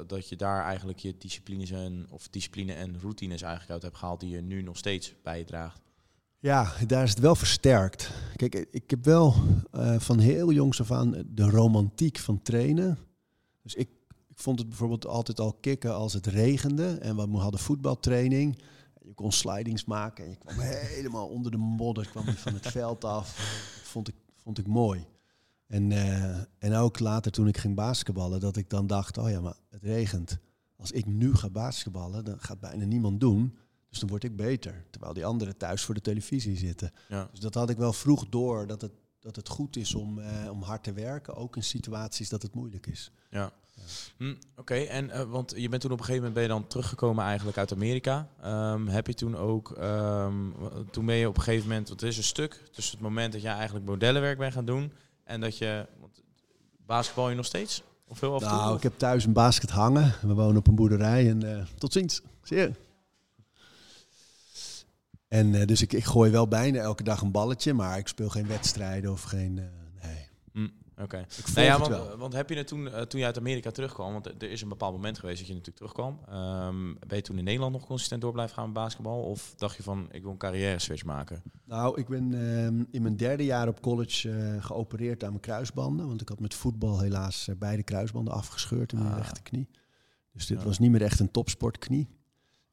dat, 0.08 0.30
je 0.30 0.36
daar 0.36 0.64
eigenlijk 0.64 1.00
je 1.00 1.16
disciplines 1.18 1.72
en, 1.72 2.08
of 2.10 2.28
discipline 2.30 2.74
en 2.74 3.00
routines 3.02 3.42
eigenlijk 3.42 3.72
uit 3.72 3.82
hebt 3.82 3.98
gehaald 3.98 4.20
die 4.20 4.30
je 4.30 4.42
nu 4.42 4.62
nog 4.62 4.78
steeds 4.78 5.14
bijdraagt? 5.24 5.82
Ja, 6.40 6.74
daar 6.88 7.04
is 7.04 7.10
het 7.10 7.20
wel 7.20 7.36
versterkt. 7.36 8.12
Kijk, 8.36 8.56
ik 8.72 8.90
heb 8.90 9.06
wel 9.06 9.34
van 9.98 10.20
heel 10.20 10.52
jongs 10.52 10.82
af 10.82 10.92
aan 10.92 11.24
de 11.28 11.50
romantiek 11.50 12.18
van 12.18 12.42
trainen. 12.42 12.98
Dus 13.64 13.76
ik, 13.76 13.90
ik 14.30 14.40
vond 14.40 14.60
het 14.60 14.68
bijvoorbeeld 14.68 15.08
altijd 15.08 15.40
al 15.40 15.54
kicken 15.54 15.96
als 15.96 16.14
het 16.14 16.28
regende 16.28 16.98
en 16.98 17.16
we 17.16 17.38
hadden 17.38 17.60
voetbaltraining. 17.60 18.58
Je 19.12 19.18
kon 19.18 19.32
slidings 19.32 19.86
maken 19.86 20.24
en 20.24 20.30
je 20.30 20.36
kwam 20.36 20.60
helemaal 20.60 21.28
onder 21.28 21.52
de 21.52 21.58
modder, 21.58 22.10
kwam 22.10 22.26
je 22.26 22.38
van 22.38 22.54
het 22.54 22.68
veld 22.78 23.04
af. 23.04 23.36
Vond 23.84 24.08
ik, 24.08 24.16
vond 24.36 24.58
ik 24.58 24.68
mooi. 24.68 25.08
En, 25.68 25.92
eh, 25.92 26.40
en 26.58 26.74
ook 26.74 27.00
later 27.00 27.32
toen 27.32 27.48
ik 27.48 27.58
ging 27.58 27.76
basketballen, 27.76 28.40
dat 28.40 28.58
ik 28.58 28.70
dan 28.70 28.88
dacht, 28.88 29.18
oh 29.18 29.30
ja, 29.30 29.42
maar 29.42 29.56
het 29.70 29.84
regent. 29.84 30.38
Als 30.76 30.92
ik 30.92 31.06
nu 31.06 31.36
ga 31.36 31.50
basketballen, 31.50 32.26
dan 32.26 32.40
gaat 32.40 32.60
bijna 32.60 32.86
niemand 32.86 33.20
doen. 33.20 33.58
Dus 33.90 34.00
dan 34.00 34.10
word 34.10 34.24
ik 34.24 34.36
beter. 34.36 34.86
Terwijl 34.90 35.14
die 35.14 35.26
anderen 35.26 35.58
thuis 35.58 35.84
voor 35.84 35.96
de 35.96 36.02
televisie 36.02 36.58
zitten. 36.58 36.92
Ja. 37.10 37.28
Dus 37.32 37.40
dat 37.40 37.54
had 37.54 37.70
ik 37.70 37.78
wel 37.78 37.94
vroeg 37.94 38.30
door, 38.30 38.68
dat 38.68 38.82
het, 38.82 38.94
dat 39.20 39.36
het 39.36 39.50
goed 39.50 39.76
is 39.76 39.96
om, 39.96 40.20
eh, 40.20 40.50
om 40.52 40.62
hard 40.62 40.84
te 40.84 40.94
werken. 40.94 41.36
Ook 41.36 41.56
in 41.56 41.64
situaties 41.64 42.30
dat 42.30 42.42
het 42.42 42.56
moeilijk 42.56 42.88
is. 42.88 43.12
Ja. 43.30 43.52
Hm, 44.18 44.34
Oké, 44.56 44.76
en 44.76 45.10
eh, 45.10 45.24
want 45.24 45.54
je 45.56 45.70
bent 45.70 45.82
toen 45.82 45.92
op 45.92 46.00
een 46.00 46.06
gegeven 46.06 46.28
moment 46.28 46.34
ben 46.34 46.44
je 46.44 46.60
dan 46.62 46.68
teruggekomen 46.68 47.26
eigenlijk 47.26 47.58
uit 47.58 47.74
Amerika. 47.74 48.28
Ehm, 48.42 48.88
heb 48.88 49.08
je 49.08 49.14
toen 49.14 49.38
ook, 49.38 49.72
ehm, 49.72 50.34
toen 50.92 51.06
ben 51.06 51.16
je 51.16 51.28
op 51.28 51.38
een 51.38 51.44
gegeven 51.44 51.68
moment, 51.68 51.88
want 51.88 52.02
er 52.02 52.08
is 52.08 52.18
een 52.18 52.24
stuk 52.24 52.62
tussen 52.72 52.94
het 52.94 53.04
moment 53.04 53.34
dat 53.34 53.42
jij 53.42 53.54
eigenlijk 53.54 53.86
modellenwerk 53.86 54.38
bent 54.38 54.54
gaan 54.54 54.66
doen 54.66 54.92
en 55.24 55.42
dat 55.42 55.58
je, 55.58 55.86
want 56.00 56.22
basketbal 56.86 57.30
je 57.30 57.36
nog 57.36 57.46
steeds? 57.46 57.84
Of 58.08 58.20
heel 58.20 58.34
af 58.34 58.42
en 58.42 58.48
toe? 58.48 58.58
Nou, 58.58 58.76
ik 58.76 58.84
heb 58.84 58.98
thuis 58.98 59.26
een 59.26 59.34
basket 59.34 59.70
hangen. 59.70 60.14
We 60.22 60.34
wonen 60.34 60.58
op 60.58 60.68
een 60.68 60.76
boerderij 60.76 61.30
en 61.30 61.58
eh, 61.58 61.66
tot 61.78 61.94
ziens. 61.94 62.22
Zie 62.44 62.58
je. 62.58 62.72
En 65.28 65.56
eh, 65.56 65.68
dus 65.68 65.82
ik, 65.82 65.94
ik 65.94 66.06
gooi 66.06 66.32
wel 66.32 66.48
bijna 66.48 66.80
elke 66.80 67.04
dag 67.04 67.22
een 67.22 67.32
balletje, 67.32 67.74
maar 67.74 67.98
ik 67.98 68.08
speel 68.08 68.30
geen 68.30 68.48
wedstrijden 68.48 69.12
of 69.12 69.22
geen... 69.22 69.81
Oké. 70.98 71.26
Nou 71.56 71.66
ja, 71.68 72.18
want, 72.18 72.34
heb 72.34 72.50
je 72.50 72.56
het 72.56 72.68
toen, 72.68 72.92
eh, 72.92 73.02
toen 73.02 73.20
je 73.20 73.26
uit 73.26 73.38
Amerika 73.38 73.72
terugkwam, 73.72 74.14
want 74.14 74.26
er 74.26 74.44
is 74.52 74.62
een 74.62 74.70
bepaald 74.70 74.94
moment 74.94 75.20
geweest 75.20 75.38
dat 75.38 75.48
je 75.48 75.54
natuurlijk 75.54 75.78
terugkwam. 75.78 76.20
Ehm, 76.30 76.94
ben 77.08 77.18
je 77.18 77.22
toen 77.22 77.38
in 77.38 77.44
Nederland 77.44 77.74
nog 77.74 77.86
consistent 77.86 78.22
door 78.22 78.32
blijven 78.32 78.56
gaan 78.56 78.66
met 78.66 78.74
basketbal? 78.74 79.22
Of 79.22 79.54
dacht 79.58 79.76
je 79.78 79.84
van, 79.84 80.08
ik 80.12 80.22
wil 80.22 80.32
een 80.32 80.38
carrière 80.38 80.80
switch 80.80 81.04
maken? 81.06 81.42
Nou, 81.66 82.00
ik 82.00 82.08
ben 82.08 82.34
ehm, 82.34 82.84
in 82.92 83.02
mijn 83.02 83.18
derde 83.18 83.46
jaar 83.46 83.68
op 83.68 83.82
college 83.82 84.32
eh, 84.32 84.64
geopereerd 84.64 85.24
aan 85.24 85.30
mijn 85.30 85.42
kruisbanden. 85.42 86.08
Want 86.08 86.22
ik 86.22 86.30
had 86.30 86.40
met 86.40 86.54
voetbal 86.54 87.00
helaas 87.00 87.48
eh, 87.48 87.56
beide 87.56 87.84
kruisbanden 87.84 88.34
afgescheurd 88.34 88.92
in 88.92 88.98
mijn 89.00 89.12
Ah. 89.12 89.18
rechterknie. 89.18 89.70
Dus 90.34 90.46
dit 90.48 90.60
Ja. 90.60 90.66
was 90.66 90.80
niet 90.80 90.92
meer 90.92 91.02
echt 91.02 91.20
een 91.20 91.32
topsportknie. 91.32 92.10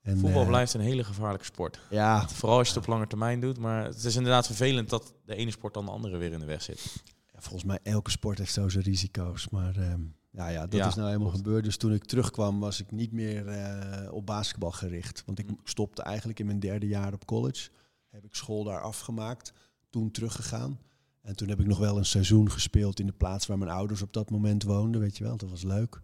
En, 0.03 0.19
Voetbal 0.19 0.47
blijft 0.47 0.75
een 0.75 0.81
hele 0.81 1.05
gevaarlijke 1.05 1.45
sport. 1.45 1.81
Ja, 1.91 2.29
Vooral 2.29 2.59
als 2.59 2.69
je 2.69 2.75
het 2.75 2.83
op 2.83 2.89
lange 2.89 3.07
termijn 3.07 3.41
doet. 3.41 3.59
Maar 3.59 3.85
het 3.85 4.05
is 4.05 4.17
inderdaad 4.17 4.47
vervelend 4.47 4.91
dat 4.91 5.15
de 5.25 5.35
ene 5.35 5.51
sport 5.51 5.75
dan 5.75 5.85
de 5.85 5.91
andere 5.91 6.17
weer 6.17 6.33
in 6.33 6.39
de 6.39 6.45
weg 6.47 6.63
zit. 6.63 7.03
Ja, 7.39 7.45
volgens 7.45 7.65
mij 7.65 7.79
elke 7.83 8.11
sport 8.11 8.39
heeft 8.39 8.53
zo 8.53 8.69
zijn 8.69 8.85
risico's. 8.85 9.49
Maar 9.49 9.77
ehm, 9.77 10.01
ja, 10.31 10.49
ja, 10.49 10.61
dat 10.67 10.81
Ja, 10.81 10.87
is 10.87 10.95
nou 10.95 11.09
helemaal 11.09 11.31
gebeurd. 11.33 11.65
Dus 11.65 11.77
toen 11.77 11.93
ik 11.93 12.05
terugkwam 12.05 12.61
was 12.61 12.81
ik 12.81 12.91
niet 12.91 13.13
meer 13.13 13.49
eh, 13.49 14.13
op 14.13 14.27
basketbal 14.27 14.71
gericht. 14.71 15.23
Want 15.27 15.39
ik 15.39 15.47
Hm. 15.49 15.55
stopte 15.65 16.03
eigenlijk 16.03 16.39
in 16.39 16.47
mijn 16.47 16.61
derde 16.61 16.87
jaar 16.87 17.13
op 17.13 17.25
college. 17.27 17.71
Heb 18.09 18.25
ik 18.25 18.35
school 18.35 18.65
daar 18.65 18.81
afgemaakt. 18.83 19.53
Toen 19.91 20.11
teruggegaan. 20.11 20.79
En 21.23 21.37
toen 21.37 21.49
heb 21.49 21.61
ik 21.61 21.67
nog 21.67 21.79
wel 21.79 21.99
een 21.99 22.05
seizoen 22.05 22.51
gespeeld 22.51 23.01
in 23.01 23.07
de 23.07 23.13
plaats 23.13 23.47
waar 23.47 23.59
mijn 23.59 23.71
ouders 23.71 24.03
op 24.03 24.13
dat 24.13 24.31
moment 24.31 24.63
woonden. 24.63 25.01
Weet 25.01 25.17
je 25.17 25.25
wel, 25.25 25.37
dat 25.37 25.51
was 25.51 25.63
leuk. 25.63 26.01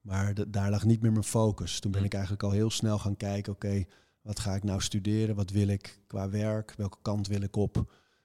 Maar 0.00 0.34
da- 0.34 0.44
daar 0.48 0.70
lag 0.70 0.84
niet 0.84 1.00
meer 1.02 1.12
mijn 1.12 1.24
focus. 1.24 1.80
Toen 1.80 1.90
ben 1.90 2.00
Hm. 2.00 2.06
ik 2.06 2.12
eigenlijk 2.12 2.42
al 2.42 2.50
heel 2.50 2.70
snel 2.70 2.98
gaan 2.98 3.16
kijken. 3.16 3.52
Oké, 3.52 3.84
wat 4.22 4.40
ga 4.40 4.54
ik 4.54 4.62
nou 4.62 4.80
studeren? 4.80 5.34
Wat 5.34 5.50
wil 5.50 5.68
ik 5.68 6.00
qua 6.06 6.28
werk? 6.30 6.74
Welke 6.76 6.98
kant 7.02 7.26
wil 7.26 7.40
ik 7.42 7.56
op? 7.56 7.76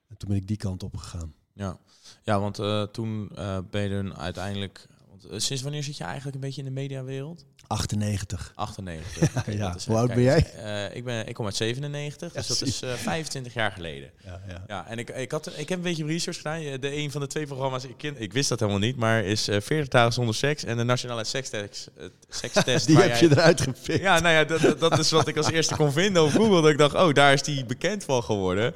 En 0.08 0.18
toen 0.18 0.30
ben 0.30 0.38
ik 0.38 0.48
die 0.48 0.58
kant 0.58 0.84
op 0.84 0.98
gegaan. 0.98 1.34
Ja, 1.58 1.78
ja 2.24 2.40
want 2.40 2.60
eh, 2.60 2.84
toen 2.84 3.30
eh, 3.36 3.58
ben 3.70 3.82
je 3.82 3.90
dan 3.90 4.18
uiteindelijk... 4.18 4.88
Want, 5.22 5.34
eh, 5.34 5.40
sinds 5.40 5.62
wanneer 5.62 5.84
zit 5.84 5.98
je 5.98 6.04
eigenlijk 6.04 6.36
een 6.36 6.42
beetje 6.42 6.62
in 6.62 6.68
de 6.68 6.74
mediawereld? 6.74 7.46
98. 7.68 8.52
98. 8.56 9.36
Oké, 9.38 9.52
Ja, 9.52 9.76
is, 9.76 9.86
hoe 9.86 9.94
eh, 9.96 10.00
oud 10.02 10.14
ben 10.14 10.36
eens, 10.36 10.52
eh, 10.54 10.96
ik, 10.96 11.04
ben, 11.04 11.28
ik 11.28 11.34
kom 11.34 11.46
uit 11.46 11.56
97, 11.56 12.32
dus 12.34 12.48
dat 12.48 12.62
is 12.62 12.82
eh 12.82 12.94
25 12.94 13.54
jaar 13.54 13.72
geleden. 13.72 14.10
Ja, 14.26 14.42
ja. 14.48 14.64
Ja, 14.68 14.88
en 14.88 14.98
ik, 14.98 15.10
ik, 15.10 15.32
had, 15.32 15.48
ik 15.58 15.70
heb 15.70 15.78
een 15.78 15.84
beetje 15.84 16.06
research 16.06 16.38
gedaan. 16.38 16.60
De 16.80 16.96
een 16.98 17.12
van 17.12 17.22
de 17.22 17.28
twee 17.28 17.46
programma's, 17.46 17.84
ik, 17.84 17.98
ken, 17.98 18.22
ik 18.22 18.34
wist 18.34 18.50
dat 18.50 18.60
helemaal 18.60 18.80
niet, 18.82 18.96
maar 18.96 19.24
is 19.24 19.48
eh 19.48 19.62
40 19.62 19.88
dagen 19.88 20.14
zonder 20.14 20.36
seks 20.36 20.64
en 20.64 20.78
de 20.78 20.84
nationale 20.84 21.24
sekstest. 21.24 21.90
eh, 21.98 22.06
sekstest 22.30 22.88
Die 22.88 22.98
heb 22.98 23.08
jij- 23.10 23.20
je 23.20 23.30
eruit 23.32 23.62
gepikt. 23.62 24.02
Ja, 24.02 24.20
nou 24.20 24.34
ja, 24.36 24.44
dat, 24.44 24.80
dat- 24.80 25.00
is 25.00 25.12
wat 25.12 25.28
ik 25.28 25.38
als 25.38 25.52
eerste 25.52 25.76
kon 25.76 25.92
vinden 25.92 26.24
op 26.24 26.32
Google. 26.32 26.62
Dat 26.62 26.70
ik 26.72 26.78
dacht, 26.78 26.96
oh, 26.96 27.14
daar 27.14 27.34
is 27.34 27.44
die 27.44 27.66
bekend 27.66 28.04
van 28.04 28.24
geworden. 28.24 28.74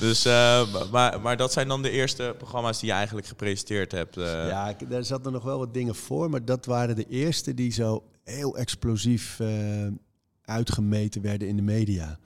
Dus, 0.00 0.24
eh, 0.24 0.90
maar, 0.90 1.20
maar 1.20 1.36
dat 1.36 1.52
zijn 1.52 1.68
dan 1.68 1.82
de 1.82 1.90
eerste 1.90 2.34
programma's 2.38 2.78
die 2.80 2.88
je 2.88 2.94
eigenlijk 2.94 3.26
gepresenteerd 3.26 3.92
hebt. 3.92 4.16
eh. 4.16 4.24
Ja, 4.48 4.68
ik- 4.68 4.90
daar 4.90 5.04
zaten 5.04 5.32
nog 5.32 5.42
wel 5.42 5.58
wat 5.58 5.74
dingen 5.74 5.81
voor, 5.90 6.30
maar 6.30 6.44
dat 6.44 6.66
waren 6.66 6.96
de 6.96 7.06
eerste 7.08 7.54
die 7.54 7.72
zo 7.72 8.04
heel 8.24 8.56
explosief 8.56 9.40
eh, 9.40 9.86
uitgemeten 10.42 11.22
werden 11.22 11.48
in 11.48 11.56
de 11.56 11.62
media. 11.62 12.18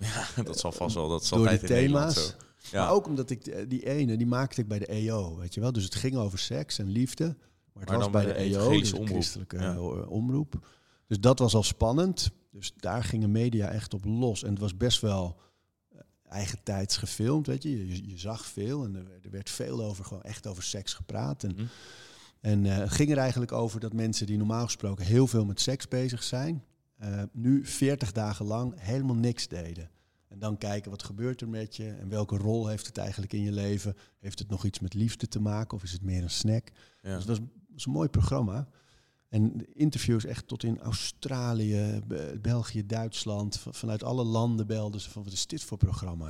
dat 0.44 0.58
zal 0.58 0.72
vast 0.72 0.94
wel, 0.94 1.08
dat 1.08 1.22
is 1.22 1.28
Door 1.28 1.48
die 1.48 1.58
in 1.60 1.66
thema's. 1.66 2.14
zo. 2.14 2.30
Ja. 2.70 2.82
Maar 2.84 2.90
ook 2.92 3.06
omdat 3.06 3.30
ik 3.30 3.46
eh, 3.46 3.64
die 3.68 3.86
ene, 3.86 4.16
die 4.16 4.26
maakte 4.26 4.60
ik 4.60 4.68
bij 4.68 4.78
de 4.78 4.86
EO, 4.86 5.36
weet 5.36 5.54
je 5.54 5.60
wel. 5.60 5.72
Dus 5.72 5.84
het 5.84 5.94
ging 5.94 6.16
over 6.16 6.38
seks 6.38 6.78
en 6.78 6.88
liefde, 6.90 7.25
maar 7.25 7.34
het 7.82 7.88
Maar 7.88 7.94
was 7.94 8.02
dan 8.02 8.12
bij 8.12 8.22
de 8.25 8.32
de 8.32 8.38
EO, 8.58 8.70
dus 8.70 8.90
de 8.90 8.96
omroep. 8.96 9.12
christelijke 9.14 9.56
Ja. 9.58 9.72
eh, 9.75 10.10
omroep. 10.10 10.66
Dus 11.06 11.20
dat 11.20 11.38
was 11.38 11.54
al 11.54 11.62
spannend. 11.62 12.30
Dus 12.50 12.72
daar 12.76 13.04
gingen 13.04 13.30
media 13.30 13.68
echt 13.68 13.94
op 13.94 14.04
los. 14.04 14.42
En 14.42 14.50
het 14.50 14.58
was 14.58 14.76
best 14.76 15.00
wel 15.00 15.36
eh, 15.88 15.98
eigentijds 16.28 16.96
gefilmd, 16.96 17.46
weet 17.46 17.62
je. 17.62 17.86
Je, 17.86 18.08
je 18.08 18.18
zag 18.18 18.46
veel 18.46 18.84
en 18.84 18.94
er, 18.96 19.06
er 19.22 19.30
werd 19.30 19.50
veel 19.50 19.82
over, 19.82 20.04
gewoon 20.04 20.22
echt 20.22 20.46
over 20.46 20.62
seks 20.62 20.94
gepraat. 20.94 21.44
En, 21.44 21.52
Mhm. 21.54 21.64
En 22.46 22.66
eh, 22.66 22.76
het 22.76 22.90
ging 22.90 23.10
er 23.10 23.18
eigenlijk 23.18 23.52
over 23.52 23.80
dat 23.80 23.92
mensen 23.92 24.26
die 24.26 24.36
normaal 24.36 24.64
gesproken 24.64 25.04
heel 25.04 25.26
veel 25.26 25.44
met 25.44 25.60
seks 25.60 25.88
bezig 25.88 26.22
zijn, 26.22 26.64
eh, 26.96 27.22
nu 27.32 27.66
40 27.66 28.12
dagen 28.12 28.46
lang 28.46 28.74
helemaal 28.76 29.16
niks 29.16 29.48
deden. 29.48 29.90
En 30.28 30.38
dan 30.38 30.58
kijken 30.58 30.90
wat 30.90 31.02
gebeurt 31.02 31.40
er 31.40 31.48
met 31.48 31.76
je 31.76 31.90
en 31.90 32.08
welke 32.08 32.36
rol 32.36 32.66
heeft 32.66 32.86
het 32.86 32.98
eigenlijk 32.98 33.32
in 33.32 33.42
je 33.42 33.52
leven. 33.52 33.94
Heeft 34.18 34.38
het 34.38 34.48
nog 34.48 34.64
iets 34.64 34.80
met 34.80 34.94
liefde 34.94 35.28
te 35.28 35.40
maken 35.40 35.76
of 35.76 35.82
is 35.82 35.92
het 35.92 36.02
meer 36.02 36.22
een 36.22 36.30
snack? 36.30 36.68
Ja. 37.02 37.14
Dus 37.16 37.24
dat 37.24 37.38
was, 37.38 37.46
was 37.72 37.86
een 37.86 37.92
mooi 37.92 38.08
programma. 38.08 38.68
En 39.37 39.52
de 39.57 39.66
interviews 39.75 40.25
echt 40.25 40.49
tot 40.49 40.62
in 40.62 40.81
Australië, 40.81 42.02
Be- 42.07 42.38
België, 42.43 42.87
Duitsland, 42.87 43.59
van- 43.59 43.75
vanuit 43.75 44.05
alle 44.05 44.25
landen 44.25 44.66
belden 44.66 45.00
ze 45.00 45.11
van 45.11 45.25
wat 45.25 45.33
is 45.33 45.47
dit 45.47 45.62
voor 45.62 45.78
programma? 45.78 46.26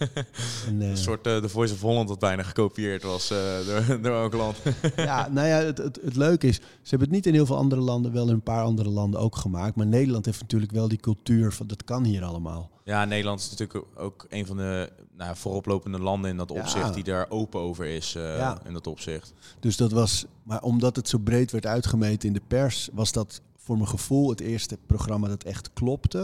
en, 0.68 0.80
eh, 0.82 0.88
Een 0.88 0.96
soort 0.96 1.26
eh, 1.26 1.36
The 1.36 1.48
Voice 1.48 1.74
of 1.74 1.80
Holland 1.80 2.08
dat 2.08 2.18
bijna 2.18 2.42
gekopieerd 2.42 3.02
was 3.02 3.30
eh, 3.30 3.66
door, 3.66 4.00
door 4.02 4.16
elk 4.22 4.34
land. 4.34 4.56
ja, 4.96 5.28
nou 5.28 5.48
ja, 5.48 5.56
het, 5.56 5.78
het, 5.78 5.98
het 6.04 6.16
leuke 6.16 6.46
is, 6.46 6.54
ze 6.56 6.62
hebben 6.88 7.08
het 7.08 7.16
niet 7.16 7.26
in 7.26 7.32
heel 7.34 7.46
veel 7.46 7.56
andere 7.56 7.80
landen, 7.80 8.12
wel 8.12 8.26
in 8.28 8.34
een 8.34 8.42
paar 8.42 8.64
andere 8.64 8.88
landen 8.88 9.20
ook 9.20 9.36
gemaakt. 9.36 9.76
Maar 9.76 9.86
Nederland 9.86 10.24
heeft 10.24 10.40
natuurlijk 10.40 10.72
wel 10.72 10.88
die 10.88 10.98
cultuur 11.00 11.52
van 11.52 11.66
dat 11.66 11.84
kan 11.84 12.04
hier 12.04 12.24
allemaal. 12.24 12.70
Ja, 12.84 13.04
Nederland 13.04 13.40
is 13.40 13.50
natuurlijk 13.50 13.84
ook 13.96 14.26
een 14.28 14.46
van 14.46 14.56
de 14.56 14.92
nou, 15.16 15.36
vooroplopende 15.36 15.98
landen 15.98 16.30
in 16.30 16.36
dat 16.36 16.50
Ja. 16.52 16.60
opzicht 16.60 16.94
die 16.94 17.04
daar 17.04 17.30
open 17.30 17.60
over 17.60 17.86
is 17.86 18.14
eh, 18.14 18.36
Ja. 18.36 18.58
in 18.64 18.72
dat 18.72 18.86
opzicht. 18.86 19.32
Dus 19.60 19.76
dat 19.76 19.92
was, 19.92 20.24
maar 20.42 20.62
omdat 20.62 20.96
het 20.96 21.08
zo 21.08 21.18
breed 21.18 21.50
werd 21.50 21.66
uitgemeten 21.66 22.28
in 22.28 22.34
de 22.34 22.42
pers, 22.48 22.88
was 22.92 23.12
dat 23.12 23.40
voor 23.56 23.76
mijn 23.76 23.88
gevoel 23.88 24.28
het 24.30 24.40
eerste 24.40 24.78
programma 24.86 25.28
dat 25.28 25.42
echt 25.44 25.72
klopte. 25.72 26.18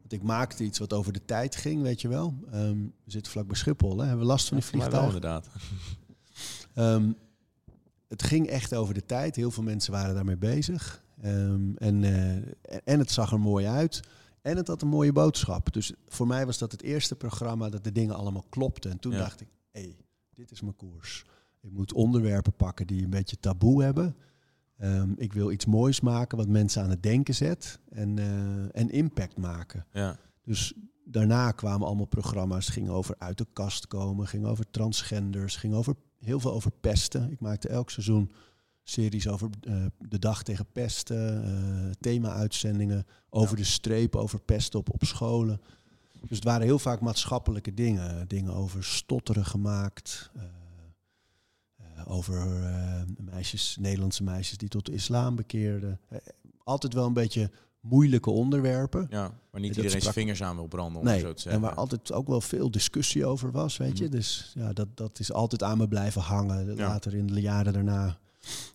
Want 0.00 0.12
ik 0.12 0.22
maakte 0.22 0.64
iets 0.64 0.78
wat 0.78 0.92
over 0.92 1.12
de 1.12 1.24
tijd 1.24 1.56
ging, 1.56 1.82
weet 1.82 2.00
je 2.00 2.08
wel. 2.08 2.34
Ehm, 2.50 2.76
we 3.04 3.10
zitten 3.10 3.32
vlak 3.32 3.46
bij 3.46 3.56
Schiphol, 3.56 3.96
hè? 3.98 4.02
hebben 4.02 4.18
we 4.20 4.30
last 4.30 4.48
van 4.48 4.58
wel 4.58 4.66
vliegtuigen? 4.66 5.04
inderdaad. 5.14 5.46
Ehm, 6.74 7.12
het 8.08 8.22
ging 8.22 8.46
echt 8.46 8.74
over 8.74 8.94
de 8.94 9.04
tijd. 9.06 9.36
Heel 9.36 9.50
veel 9.50 9.62
mensen 9.62 9.92
waren 9.92 10.14
daarmee 10.14 10.36
bezig. 10.36 11.02
Ehm, 11.22 11.60
en, 11.76 12.04
eh, 12.04 12.78
en 12.84 12.98
het 12.98 13.10
zag 13.10 13.32
er 13.32 13.40
mooi 13.40 13.66
uit. 13.66 14.00
En 14.42 14.56
het 14.56 14.68
had 14.68 14.82
een 14.82 14.88
mooie 14.88 15.12
boodschap. 15.12 15.72
Dus 15.72 15.92
voor 16.08 16.26
mij 16.26 16.46
was 16.46 16.58
dat 16.58 16.72
het 16.72 16.82
eerste 16.82 17.16
programma 17.16 17.68
dat 17.68 17.84
de 17.84 17.92
dingen 17.92 18.14
allemaal 18.14 18.44
klopten. 18.48 18.90
En 18.90 18.98
toen 18.98 19.12
Ja. 19.12 19.18
dacht 19.18 19.40
ik, 19.40 19.48
hé, 19.70 19.80
hey, 19.80 19.96
dit 20.34 20.50
is 20.50 20.60
mijn 20.60 20.76
koers. 20.76 21.24
Ik 21.60 21.72
moet 21.72 21.92
onderwerpen 21.92 22.52
pakken 22.52 22.86
die 22.86 23.04
een 23.04 23.10
beetje 23.10 23.38
taboe 23.40 23.82
hebben. 23.82 24.16
Ehm, 24.76 25.12
ik 25.16 25.32
wil 25.32 25.50
iets 25.50 25.66
moois 25.66 26.00
maken 26.00 26.38
wat 26.38 26.48
mensen 26.48 26.82
aan 26.82 26.90
het 26.90 27.02
denken 27.02 27.34
zet. 27.34 27.78
En, 27.88 28.18
eh, 28.18 28.80
en 28.80 28.90
impact 28.90 29.36
maken. 29.36 29.86
Ja. 29.92 30.16
Dus 30.42 30.72
daarna 31.04 31.50
kwamen 31.50 31.86
allemaal 31.86 32.06
programma's, 32.06 32.68
ging 32.68 32.88
over 32.88 33.14
uit 33.18 33.38
de 33.38 33.46
kast 33.52 33.86
komen, 33.86 34.26
ging 34.26 34.44
over 34.46 34.70
transgenders, 34.70 35.56
ging 35.56 35.74
over 35.74 35.94
heel 36.18 36.40
veel 36.40 36.52
over 36.52 36.70
pesten. 36.70 37.30
Ik 37.30 37.40
maakte 37.40 37.68
elk 37.68 37.90
seizoen 37.90 38.30
series 38.82 39.28
over 39.28 39.48
eh, 39.60 39.74
de 39.98 40.18
dag 40.18 40.42
tegen 40.42 40.66
pesten, 40.72 41.44
eh, 41.44 41.90
thema-uitzendingen 42.00 43.06
over 43.30 43.56
de 43.56 43.64
streep, 43.64 44.16
over 44.16 44.40
pesten 44.40 44.78
op, 44.78 44.92
op 44.92 45.04
scholen. 45.04 45.60
Dus 46.20 46.36
het 46.36 46.44
waren 46.44 46.66
heel 46.66 46.78
vaak 46.78 47.00
maatschappelijke 47.00 47.74
dingen, 47.74 48.28
dingen 48.28 48.54
over 48.54 48.84
stotteren 48.84 49.44
gemaakt, 49.44 50.30
eh, 50.34 50.42
over 52.06 52.46
meisjes, 53.16 53.76
Nederlandse 53.80 54.22
meisjes 54.22 54.58
die 54.58 54.68
tot 54.68 54.86
de 54.86 54.92
islam 54.92 55.36
bekeerden. 55.36 56.00
Altijd 56.64 56.94
wel 56.94 57.06
een 57.06 57.12
beetje 57.12 57.50
moeilijke 57.80 58.30
onderwerpen. 58.30 59.06
ja, 59.10 59.32
waar 59.50 59.60
niet 59.60 59.76
iedereen 59.76 60.00
zijn 60.00 60.14
vingers 60.14 60.42
aan 60.42 60.56
wil 60.56 60.66
branden, 60.66 61.00
om 61.00 61.06
Nee, 61.06 61.20
zo 61.20 61.26
te 61.26 61.34
en 61.34 61.40
zeggen. 61.40 61.60
waar 61.60 61.74
altijd 61.74 62.12
ook 62.12 62.26
wel 62.26 62.40
veel 62.40 62.70
discussie 62.70 63.26
over 63.26 63.50
was, 63.50 63.76
weet 63.76 63.98
je. 63.98 64.04
Mhm. 64.04 64.12
Dus 64.12 64.52
ja, 64.54 64.72
dat, 64.72 64.88
dat 64.94 65.18
is 65.18 65.32
altijd 65.32 65.62
aan 65.62 65.78
me 65.78 65.88
blijven 65.88 66.22
hangen. 66.22 66.76
Ja. 66.76 66.88
Later 66.88 67.14
in 67.14 67.26
de 67.26 67.40
jaren 67.40 67.72
daarna. 67.72 68.18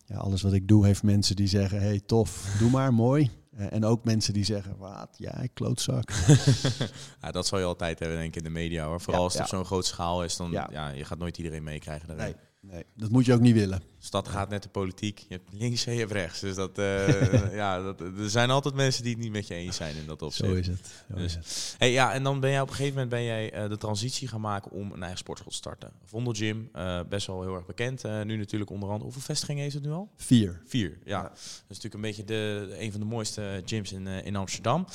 Ja, 0.06 0.16
alles 0.16 0.42
wat 0.42 0.52
ik 0.52 0.68
doe 0.68 0.86
heeft 0.86 1.02
mensen 1.02 1.36
die 1.36 1.46
zeggen, 1.46 1.80
hey, 1.80 2.00
tof, 2.06 2.56
doe 2.58 2.70
maar, 2.70 2.94
mooi. 3.04 3.30
Eh, 3.50 3.72
en 3.72 3.84
ook 3.84 4.04
mensen 4.04 4.32
die 4.32 4.44
zeggen, 4.44 4.76
wat, 4.76 5.08
jij 5.16 5.48
klootzak. 5.54 6.10
ja, 7.22 7.30
dat 7.30 7.46
zal 7.46 7.58
je 7.58 7.64
altijd 7.64 7.98
hebben, 7.98 8.18
denk 8.18 8.28
ik, 8.28 8.36
in 8.36 8.44
de 8.44 8.50
media 8.50 8.86
hoor. 8.86 9.00
Vooral 9.00 9.20
Ja, 9.20 9.24
als 9.26 9.34
het 9.34 9.42
op 9.42 9.48
zo'n 9.48 9.64
grote 9.64 9.86
schaal 9.86 10.24
is, 10.24 10.36
dan 10.36 10.50
ja. 10.50 10.68
Ja. 10.72 10.88
je 10.88 11.04
gaat 11.04 11.18
nooit 11.18 11.38
iedereen 11.38 11.62
meekrijgen. 11.62 12.08
daarin. 12.08 12.34
Nee, 12.60 12.72
nee, 12.72 12.84
dat 12.96 13.10
moet 13.10 13.24
je 13.24 13.34
ook 13.34 13.40
niet 13.40 13.54
willen. 13.54 13.82
Stad 14.00 14.28
gaat 14.28 14.48
net 14.48 14.62
de 14.62 14.68
politiek. 14.68 15.18
Je 15.18 15.34
hebt 15.34 15.52
links 15.52 15.86
en 15.86 15.92
je 15.92 15.98
hebt 15.98 16.12
rechts. 16.12 16.40
Dus 16.40 16.54
dat, 16.54 16.78
eh, 16.78 17.54
ja, 17.54 17.82
dat, 17.82 18.00
er 18.00 18.30
zijn 18.30 18.50
altijd 18.50 18.74
mensen 18.74 19.02
die 19.02 19.12
het 19.12 19.22
niet 19.22 19.32
met 19.32 19.46
je 19.46 19.54
eens 19.54 19.76
zijn 19.76 19.96
in 19.96 20.06
dat 20.06 20.22
opzicht. 20.22 20.50
Zo 20.50 20.54
is 20.54 20.66
het. 20.66 20.86
Zo 21.08 21.16
Dus- 21.16 21.24
is 21.24 21.34
het. 21.34 21.74
Hey, 21.78 21.92
ja, 21.92 22.12
en 22.12 22.22
dan 22.22 22.40
ben 22.40 22.50
jij 22.50 22.60
op 22.60 22.68
een 22.68 22.74
gegeven 22.74 22.94
moment 22.94 23.10
ben 23.10 23.24
jij, 23.24 23.52
eh, 23.52 23.68
de 23.68 23.76
transitie 23.76 24.28
gaan 24.28 24.40
maken 24.40 24.70
om 24.70 24.92
een 24.92 25.00
eigen 25.00 25.18
sportschool 25.18 25.50
te 25.50 25.56
starten. 25.56 25.90
Vondel 26.04 26.32
Gym, 26.32 26.68
eh, 26.72 27.00
best 27.08 27.26
wel 27.26 27.42
heel 27.42 27.54
erg 27.54 27.66
bekend. 27.66 28.02
nu 28.24 28.36
natuurlijk 28.36 28.70
onder 28.70 28.88
andere. 28.88 29.04
Hoeveel 29.04 29.22
vestigingen 29.22 29.62
heeft 29.62 29.74
het 29.74 29.84
nu 29.84 29.90
al? 29.90 30.08
Vier. 30.16 30.62
Vier, 30.66 30.98
ja. 31.04 31.18
Ja. 31.18 31.22
Dat 31.22 31.38
is 31.68 31.78
natuurlijk 31.82 31.94
een 31.94 32.00
beetje 32.00 32.24
de, 32.24 32.74
een 32.78 32.90
van 32.90 33.00
de 33.00 33.06
mooiste 33.06 33.62
gyms 33.64 33.92
in, 33.92 34.06
in 34.06 34.36
Amsterdam. 34.36 34.86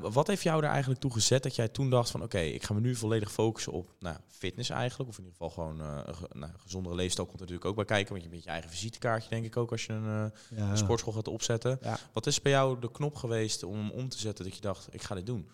Wat 0.00 0.26
heeft 0.26 0.42
jou 0.42 0.62
er 0.62 0.70
eigenlijk 0.70 1.00
toe 1.00 1.12
gezet 1.12 1.42
dat 1.42 1.56
jij 1.56 1.68
toen 1.68 1.90
dacht 1.90 2.10
van... 2.10 2.22
oké, 2.22 2.38
ik 2.38 2.62
ga 2.62 2.74
me 2.74 2.80
nu 2.80 2.94
volledig 2.94 3.32
focussen 3.32 3.72
op 3.72 3.94
nou, 4.00 4.16
fitness 4.28 4.70
eigenlijk. 4.70 5.10
Of 5.10 5.18
in 5.18 5.24
ieder 5.24 5.38
geval 5.38 5.50
gewoon 5.50 5.80
een 5.80 6.14
nou, 6.40 6.52
gezondere 6.56 6.94
leefstijl 6.94 7.26
komt 7.26 7.40
er 7.40 7.46
natuurlijk 7.46 7.70
ook 7.70 7.76
bij 7.76 7.84
kijken. 7.84 8.12
Want 8.12 8.24
je 8.24 8.27
bent 8.28 8.44
je 8.44 8.50
eigen 8.50 8.70
visitekaartje 8.70 9.28
denk 9.28 9.44
ik 9.44 9.56
ook 9.56 9.70
als 9.70 9.86
je 9.86 9.92
een, 9.92 10.30
eh, 10.32 10.58
Ja. 10.58 10.70
een 10.70 10.76
sportschool 10.78 11.12
gaat 11.12 11.28
opzetten. 11.28 11.78
Ja. 11.82 11.98
Wat 12.12 12.26
is 12.26 12.42
bij 12.42 12.52
jou 12.52 12.80
de 12.80 12.90
knop 12.90 13.14
geweest 13.14 13.62
om 13.62 13.74
hem 13.76 13.90
om 13.90 14.08
te 14.08 14.18
zetten 14.18 14.44
dat 14.44 14.54
je 14.54 14.60
dacht... 14.60 14.88
ik 14.90 15.02
ga 15.02 15.14
dit 15.14 15.26
doen? 15.26 15.48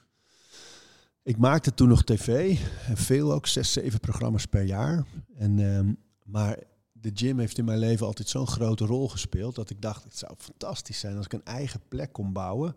Ik 1.23 1.37
maakte 1.37 1.75
toen 1.75 1.89
nog 1.89 2.05
tv. 2.05 2.59
En 2.87 2.97
veel 2.97 3.33
ook, 3.33 3.47
zes, 3.47 3.73
zeven 3.73 4.01
programma's 4.01 4.47
per 4.47 4.63
jaar. 4.63 5.05
En, 5.37 5.59
ehm, 5.59 5.93
maar 6.25 6.59
de 6.93 7.11
gym 7.15 7.39
heeft 7.39 7.59
in 7.59 7.65
mijn 7.65 7.79
leven 7.79 8.07
altijd 8.07 8.29
zo'n 8.29 8.47
grote 8.47 8.85
rol 8.87 9.09
gespeeld... 9.09 9.55
dat 9.55 9.71
ik 9.71 9.83
dacht, 9.83 10.05
het 10.05 10.19
zou 10.19 10.35
fantastisch 10.39 10.99
zijn 10.99 11.17
als 11.17 11.25
ik 11.27 11.33
een 11.33 11.45
eigen 11.45 11.81
plek 11.89 12.13
kon 12.13 12.33
bouwen... 12.33 12.77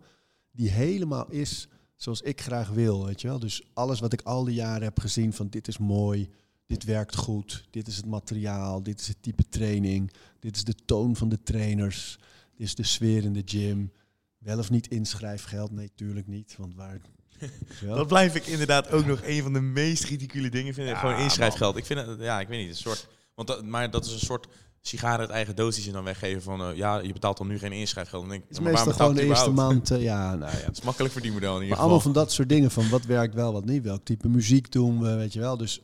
die 0.50 0.70
helemaal 0.70 1.30
is 1.30 1.68
zoals 1.96 2.20
ik 2.20 2.40
graag 2.40 2.68
wil, 2.68 3.06
weet 3.06 3.20
je 3.20 3.28
wel. 3.28 3.38
Dus 3.38 3.62
alles 3.74 4.00
wat 4.00 4.12
ik 4.12 4.22
al 4.22 4.44
die 4.44 4.54
jaren 4.54 4.82
heb 4.82 5.00
gezien 5.00 5.32
van 5.32 5.48
dit 5.48 5.68
is 5.68 5.78
mooi... 5.78 6.30
Dit 6.68 6.84
werkt 6.84 7.16
goed, 7.16 7.64
dit 7.70 7.86
is 7.86 7.96
het 7.96 8.06
materiaal, 8.06 8.82
dit 8.82 9.00
is 9.00 9.08
het 9.08 9.16
type 9.22 9.48
training, 9.48 10.12
dit 10.40 10.56
is 10.56 10.64
de 10.64 10.74
toon 10.84 11.16
van 11.16 11.28
de 11.28 11.42
trainers, 11.42 12.18
dit 12.56 12.66
is 12.66 12.74
de 12.74 12.82
sfeer 12.82 13.24
in 13.24 13.32
de 13.32 13.42
gym. 13.44 13.92
Wel 14.38 14.58
of 14.58 14.70
niet 14.70 14.86
inschrijfgeld? 14.88 15.70
Nee, 15.70 15.90
tuurlijk 15.94 16.26
niet. 16.26 16.54
Want 16.58 16.74
waar. 16.74 17.00
Dat 17.86 18.06
blijf 18.06 18.34
ik 18.34 18.46
inderdaad 18.46 18.90
ook 18.90 19.06
nog 19.06 19.20
een 19.24 19.42
van 19.42 19.52
de 19.52 19.60
meest 19.60 20.04
ridicule 20.04 20.48
dingen 20.50 20.74
vinden. 20.74 20.92
Ja, 20.94 20.98
Gewoon 21.00 21.18
inschrijfgeld. 21.18 21.76
Ik 21.76 21.84
vind 21.86 22.06
het, 22.06 22.20
ja, 22.20 22.40
ik 22.40 22.48
weet 22.48 22.60
niet, 22.60 22.68
een 22.68 22.76
soort... 22.76 23.06
Want 23.34 23.48
dat, 23.48 23.64
maar 23.64 23.90
dat 23.90 24.06
is 24.06 24.12
een 24.12 24.18
soort 24.18 24.46
sigaren 24.80 25.18
uit 25.20 25.30
eigen 25.30 25.56
doos 25.56 25.74
die 25.74 25.84
ze 25.84 25.90
dan 25.92 26.04
weggeven 26.04 26.42
van... 26.42 26.60
eh, 26.62 26.76
ja, 26.76 26.98
je 26.98 27.12
betaalt 27.12 27.36
dan 27.38 27.46
nu 27.46 27.58
geen 27.58 27.72
inschrijfgeld. 27.72 28.20
Dan 28.22 28.30
denk 28.30 28.42
ik, 28.42 28.48
Het 28.48 28.58
is 28.58 28.62
maar 28.64 28.72
meestal 28.72 28.92
waarom 28.92 29.16
gewoon 29.16 29.28
de 29.28 29.34
eerste 29.34 29.50
maand. 29.50 29.90
eh, 29.90 30.02
ja, 30.02 30.34
nou 30.34 30.52
ja. 30.52 30.64
Het 30.66 30.78
is 30.78 30.84
makkelijk 30.84 31.12
verdienmodel 31.12 31.48
in 31.56 31.62
ieder 31.62 31.68
Maar 31.68 31.76
geval. 31.76 31.84
allemaal 31.92 32.12
van 32.12 32.22
dat 32.22 32.32
soort 32.32 32.48
dingen 32.48 32.70
van 32.70 32.88
wat 32.88 33.04
werkt 33.04 33.34
wel, 33.34 33.52
wat 33.52 33.64
niet. 33.64 33.82
Welk 33.82 34.04
type 34.04 34.28
muziek 34.28 34.72
doen 34.72 35.00
we, 35.00 35.14
weet 35.14 35.32
je 35.32 35.40
wel. 35.40 35.56
Dus, 35.56 35.80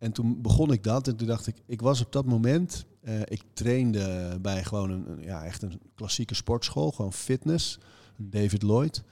en 0.00 0.12
toen 0.12 0.42
begon 0.42 0.72
ik 0.72 0.82
dat 0.82 1.08
en 1.08 1.16
toen 1.16 1.26
dacht 1.26 1.46
ik, 1.46 1.56
ik 1.66 1.80
was 1.80 2.00
op 2.00 2.12
dat 2.12 2.24
moment, 2.26 2.84
eh, 3.00 3.20
ik 3.20 3.42
trainde 3.52 4.38
bij 4.40 4.64
gewoon 4.64 4.90
een, 4.90 5.10
een- 5.10 5.22
ja, 5.22 5.44
echt 5.44 5.62
een 5.62 5.80
klassieke 5.94 6.34
sportschool, 6.34 6.90
gewoon 6.92 7.12
fitness, 7.12 7.78
David 8.16 8.62
Lloyd. 8.62 9.02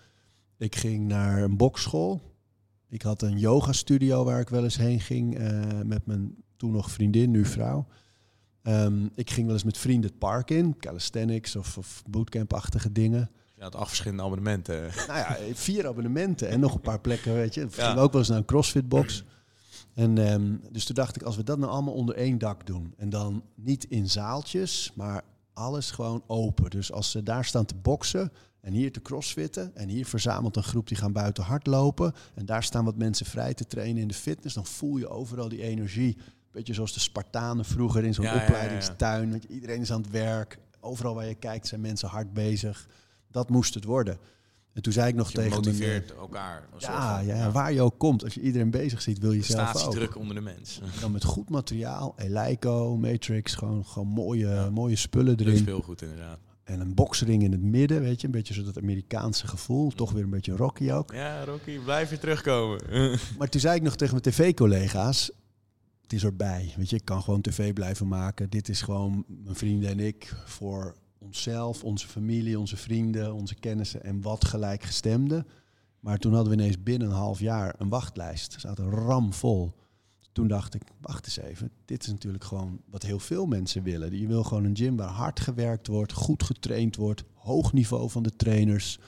Ik 0.59 0.77
ging 0.77 1.07
naar 1.07 1.42
een 1.42 1.57
bokschool. 1.57 2.20
Ik 2.88 3.03
had 3.03 3.22
een 3.22 3.38
yoga 3.38 3.72
studio 3.72 4.24
waar 4.24 4.40
ik 4.40 4.48
wel 4.48 4.62
eens 4.64 4.77
heen 4.77 5.01
ging 5.01 5.37
eh, 5.38 5.61
met 5.85 6.07
mijn 6.07 6.35
toen 6.57 6.70
nog 6.72 6.90
vriendin, 6.90 7.31
nu 7.31 7.44
vrouw. 7.44 7.87
Ehm, 8.62 9.07
ik 9.14 9.31
ging 9.31 9.44
wel 9.46 9.55
eens 9.55 9.64
met 9.64 9.79
vrienden 9.79 10.11
het 10.11 10.18
park 10.18 10.51
in, 10.51 10.77
calisthenics 10.79 11.57
of, 11.57 11.79
of 11.79 12.03
bootcamp-achtige 12.11 12.92
dingen. 12.92 13.31
Je 13.55 13.62
had 13.62 13.74
acht 13.74 13.88
verschillende 13.88 14.22
abonnementen. 14.22 14.81
Nou 15.07 15.18
ja, 15.18 15.37
vier 15.55 15.87
abonnementen 15.87 16.48
en 16.48 16.61
nog 16.61 16.74
een 16.74 16.81
paar 16.81 17.01
plekken, 17.01 17.35
weet 17.35 17.55
je. 17.55 17.61
Ja. 17.61 17.68
gingen 17.70 18.03
ook 18.03 18.11
wel 18.12 18.20
eens 18.20 18.29
naar 18.31 18.38
een 18.38 18.44
crossfitbox. 18.44 19.24
En 19.99 20.19
ehm, 20.19 20.57
dus 20.71 20.85
toen 20.85 20.95
dacht 20.95 21.17
ik, 21.17 21.23
als 21.23 21.37
we 21.37 21.43
dat 21.43 21.59
nou 21.59 21.73
allemaal 21.73 21.95
onder 21.95 22.15
één 22.15 22.39
dak 22.39 22.67
doen... 22.67 22.95
en 22.97 23.11
dan 23.11 23.43
niet 23.55 23.85
in 23.85 24.09
zaaltjes, 24.09 24.93
maar 24.95 25.23
alles 25.53 25.91
gewoon 25.91 26.23
open. 26.27 26.71
Dus 26.71 26.93
als 26.93 27.11
ze 27.11 27.23
daar 27.23 27.45
staan 27.45 27.65
te 27.65 27.75
boksen 27.75 28.33
en 28.61 28.73
hier 28.73 28.93
te 28.93 29.03
crossfitten... 29.03 29.77
en 29.77 29.89
hier 29.89 30.07
verzamelt 30.07 30.57
een 30.57 30.63
groep 30.63 30.89
die 30.89 30.97
gaan 30.97 31.13
buiten 31.13 31.45
hardlopen... 31.45 32.15
en 32.35 32.47
daar 32.47 32.63
staan 32.63 32.85
wat 32.85 32.97
mensen 32.97 33.27
vrij 33.27 33.55
te 33.55 33.67
trainen 33.67 34.03
in 34.03 34.09
de 34.09 34.15
fitness... 34.15 34.55
dan 34.55 34.67
voel 34.67 34.97
je 34.97 35.09
overal 35.09 35.49
die 35.49 35.63
energie. 35.63 36.17
Beetje 36.51 36.75
zoals 36.75 36.93
de 36.93 37.01
Spartanen 37.01 37.65
vroeger 37.65 38.05
in 38.05 38.15
zo'n 38.15 38.25
Ja, 38.25 38.31
ja, 38.31 38.37
ja, 38.37 38.43
ja. 38.43 38.49
opleidingstuin. 38.53 39.43
Iedereen 39.49 39.81
is 39.81 39.93
aan 39.93 40.03
het 40.03 40.11
werk. 40.11 40.59
Overal 40.81 41.15
waar 41.15 41.27
je 41.27 41.35
kijkt 41.35 41.67
zijn 41.67 41.81
mensen 41.81 42.09
hard 42.09 42.33
bezig. 42.33 42.89
Dat 43.31 43.51
moest 43.51 43.75
het 43.75 43.85
worden. 43.85 44.19
En 44.79 44.85
toen 44.85 44.93
zei 44.93 45.09
ik 45.09 45.14
nog 45.14 45.31
Je 45.31 45.35
tegen 45.35 45.61
mijn, 45.61 45.83
eh, 45.83 46.11
elkaar. 46.19 46.69
Ja, 46.79 47.19
ja, 47.21 47.51
waar 47.51 47.73
je 47.73 47.81
ook 47.83 47.99
komt. 47.99 48.25
Als 48.25 48.35
je 48.35 48.41
iedereen 48.41 48.71
bezig 48.71 49.03
ziet, 49.03 49.19
wil 49.19 49.33
je 49.33 49.43
zelf 49.43 49.61
ook. 49.67 49.73
Prestatiedruk 49.73 50.17
onder 50.17 50.35
de 50.35 50.41
mens. 50.41 50.81
Dan 51.01 51.12
met 51.12 51.25
goed 51.25 51.51
materiaal, 51.51 52.14
Eleiko, 52.17 52.97
Matrix, 52.97 53.55
gewoon, 53.55 53.85
gewoon 53.85 54.09
mooie, 54.09 54.47
Ja. 54.49 54.71
mooie 54.71 54.97
spullen 54.97 55.38
erin. 55.41 55.57
speelgoed 55.57 56.03
inderdaad. 56.03 56.38
En 56.64 56.81
een 56.81 56.95
boksring 56.95 57.43
in 57.43 57.53
het 57.53 57.62
midden, 57.62 58.01
weet 58.01 58.21
je. 58.21 58.27
Een 58.27 58.33
beetje 58.33 58.55
zo 58.55 58.62
dat 58.62 58.79
Amerikaanse 58.79 59.47
gevoel. 59.47 59.91
Toch 59.91 60.12
weer 60.12 60.23
een 60.23 60.31
beetje 60.31 60.57
Rocky 60.57 60.91
ook. 60.91 61.12
Ja, 61.12 61.45
Rocky, 61.45 61.79
blijf 61.79 62.11
je 62.11 62.19
terugkomen. 62.19 62.81
Maar 63.38 63.49
toen 63.49 63.61
zei 63.61 63.77
ik 63.77 63.83
nog 63.83 63.97
tegen 63.97 64.21
mijn 64.23 64.35
tv-collega's... 64.35 65.31
Het 66.03 66.12
is 66.12 66.25
erbij. 66.25 66.73
Weet 66.77 66.91
je, 66.91 66.97
ik 66.97 67.05
kan 67.05 67.23
gewoon 67.23 67.41
tv 67.41 67.73
blijven 67.73 68.09
maken. 68.09 68.51
Dit 68.51 68.69
is 68.69 68.83
gewoon 68.83 69.25
mijn 69.27 69.57
vrienden 69.57 69.91
en 69.91 70.01
ik 70.01 70.35
voor 70.45 70.95
onszelf, 71.18 71.85
onze 71.85 72.09
familie, 72.09 72.59
onze 72.59 72.76
vrienden, 72.76 73.35
onze 73.35 73.54
kennissen 73.54 74.02
en 74.02 74.22
wat 74.22 74.44
gelijkgestemden. 74.44 75.46
Maar 76.00 76.18
toen 76.18 76.35
hadden 76.35 76.57
we 76.57 76.62
ineens 76.62 76.83
binnen 76.83 77.09
een 77.09 77.14
half 77.14 77.40
jaar 77.40 77.74
een 77.78 77.88
wachtlijst. 77.88 78.54
Er 78.54 78.61
zaten 78.61 78.90
ramvol. 78.90 79.72
Toen 80.33 80.48
dacht 80.48 80.74
ik, 80.74 80.83
wacht 81.00 81.24
eens 81.24 81.38
even. 81.38 81.70
Dit 81.85 82.02
is 82.02 82.09
natuurlijk 82.09 82.44
gewoon 82.44 82.81
wat 82.90 83.02
heel 83.02 83.18
veel 83.18 83.46
mensen 83.46 83.83
willen. 83.83 84.18
Je 84.18 84.26
wil 84.26 84.44
gewoon 84.44 84.64
een 84.64 84.76
gym 84.76 84.96
waar 84.96 85.09
hard 85.09 85.40
gewerkt 85.40 85.87
wordt, 85.87 86.12
goed 86.12 86.42
getraind 86.42 86.96
wordt, 86.96 87.24
hoog 87.35 87.72
niveau 87.72 88.11
van 88.11 88.22
de 88.22 88.37
trainers. 88.37 88.98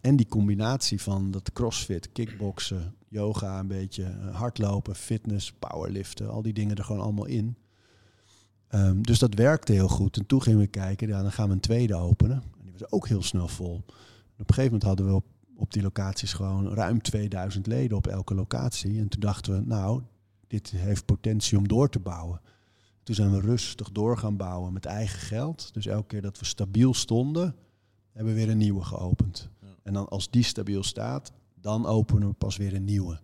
En 0.00 0.16
die 0.16 0.26
combinatie 0.26 1.02
van 1.02 1.30
dat 1.30 1.52
crossfit, 1.52 2.12
kickboksen, 2.12 2.94
yoga, 3.08 3.58
een 3.58 3.66
beetje 3.66 4.04
eh, 4.04 4.34
hardlopen, 4.34 4.94
fitness, 4.94 5.52
powerliften, 5.52 6.30
al 6.30 6.42
die 6.42 6.52
dingen 6.52 6.76
er 6.76 6.84
gewoon 6.84 7.02
allemaal 7.02 7.26
in. 7.26 7.56
Ehm, 8.68 9.02
dus 9.02 9.18
dat 9.18 9.34
werkte 9.34 9.72
heel 9.72 9.88
goed. 9.88 10.16
En 10.16 10.26
toen 10.26 10.42
gingen 10.42 10.58
we 10.58 10.66
kijken, 10.66 11.08
ja, 11.08 11.22
dan 11.22 11.32
gaan 11.32 11.48
we 11.48 11.54
een 11.54 11.60
tweede 11.60 11.94
openen. 11.94 12.36
En 12.36 12.62
die 12.62 12.72
was 12.72 12.90
ook 12.90 13.08
heel 13.08 13.22
snel 13.22 13.48
vol. 13.48 13.74
En 14.38 14.44
op 14.44 14.48
een 14.48 14.54
gegeven 14.54 14.64
moment 14.64 14.82
hadden 14.82 15.06
we 15.06 15.12
op, 15.12 15.24
op 15.56 15.72
die 15.72 15.82
locaties 15.82 16.32
gewoon 16.32 16.74
ruim 16.74 17.02
2000 17.02 17.66
leden 17.66 17.96
op 17.96 18.06
elke 18.06 18.34
locatie. 18.34 18.98
En 18.98 19.08
toen 19.08 19.20
dachten 19.20 19.54
we, 19.54 19.66
nou, 19.66 20.02
dit 20.46 20.70
heeft 20.70 21.04
potentie 21.04 21.58
om 21.58 21.68
door 21.68 21.88
te 21.88 21.98
bouwen. 21.98 22.40
Toen 23.02 23.14
zijn 23.14 23.30
we 23.30 23.40
rustig 23.40 23.92
door 23.92 24.18
gaan 24.18 24.36
bouwen 24.36 24.72
met 24.72 24.84
eigen 24.84 25.18
geld. 25.18 25.74
Dus 25.74 25.86
elke 25.86 26.06
keer 26.06 26.22
dat 26.22 26.38
we 26.38 26.44
stabiel 26.44 26.94
stonden, 26.94 27.54
hebben 28.12 28.34
we 28.34 28.40
weer 28.40 28.50
een 28.50 28.58
nieuwe 28.58 28.84
geopend. 28.84 29.48
Ja. 29.60 29.66
En 29.82 29.92
dan 29.92 30.08
als 30.08 30.30
die 30.30 30.42
stabiel 30.42 30.82
staat, 30.82 31.32
dan 31.54 31.86
openen 31.86 32.28
we 32.28 32.34
pas 32.34 32.56
weer 32.56 32.74
een 32.74 32.84
nieuwe. 32.84 33.20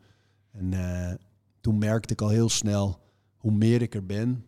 En 0.50 0.72
eh, 0.72 1.14
toen 1.60 1.78
merkte 1.78 2.12
ik 2.12 2.20
al 2.20 2.28
heel 2.28 2.48
snel, 2.48 3.00
hoe 3.36 3.52
meer 3.52 3.82
ik 3.82 3.94
er 3.94 4.06
ben, 4.06 4.44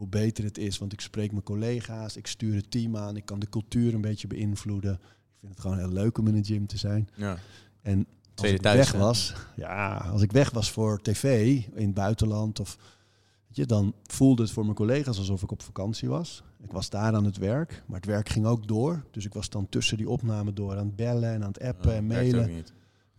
hoe 0.00 0.08
beter 0.08 0.44
het 0.44 0.58
is. 0.58 0.78
Want 0.78 0.92
ik 0.92 1.00
spreek 1.00 1.30
mijn 1.30 1.42
collega's, 1.42 2.16
ik 2.16 2.26
stuur 2.26 2.54
het 2.54 2.70
team 2.70 2.96
aan, 2.96 3.16
ik 3.16 3.24
kan 3.24 3.38
de 3.38 3.48
cultuur 3.48 3.94
een 3.94 4.00
beetje 4.00 4.26
beïnvloeden. 4.26 4.92
Ik 4.92 5.36
vind 5.40 5.52
het 5.52 5.60
gewoon 5.60 5.78
heel 5.78 5.92
leuk 5.92 6.18
om 6.18 6.26
in 6.26 6.34
een 6.34 6.44
gym 6.44 6.66
te 6.66 6.78
zijn. 6.78 7.08
Ja. 7.14 7.38
En 7.82 7.98
als 7.98 8.06
Tweede 8.34 8.56
ik 8.56 8.62
thuis, 8.62 8.76
weg 8.76 8.92
hè? 8.92 8.98
was, 8.98 9.34
ja, 9.56 9.96
als 9.96 10.22
ik 10.22 10.32
weg 10.32 10.50
was 10.50 10.70
voor 10.70 11.02
tv 11.02 11.56
in 11.74 11.86
het 11.86 11.94
buitenland 11.94 12.60
of 12.60 12.76
weet 13.46 13.56
je, 13.56 13.66
dan 13.66 13.94
voelde 14.02 14.42
het 14.42 14.50
voor 14.50 14.64
mijn 14.64 14.76
collega's 14.76 15.18
alsof 15.18 15.42
ik 15.42 15.50
op 15.50 15.62
vakantie 15.62 16.08
was. 16.08 16.42
Ik 16.62 16.72
was 16.72 16.90
daar 16.90 17.14
aan 17.14 17.24
het 17.24 17.36
werk, 17.36 17.82
maar 17.86 17.96
het 17.96 18.08
werk 18.08 18.28
ging 18.28 18.46
ook 18.46 18.68
door. 18.68 19.04
Dus 19.10 19.24
ik 19.24 19.34
was 19.34 19.48
dan 19.48 19.68
tussen 19.68 19.96
die 19.96 20.08
opname 20.08 20.52
door 20.52 20.76
aan 20.76 20.86
het 20.86 20.96
bellen 20.96 21.32
en 21.32 21.42
aan 21.42 21.52
het 21.52 21.62
appen 21.62 21.94
en 21.94 22.08
werkt 22.08 22.34
ook 22.34 22.40
mailen. 22.40 22.64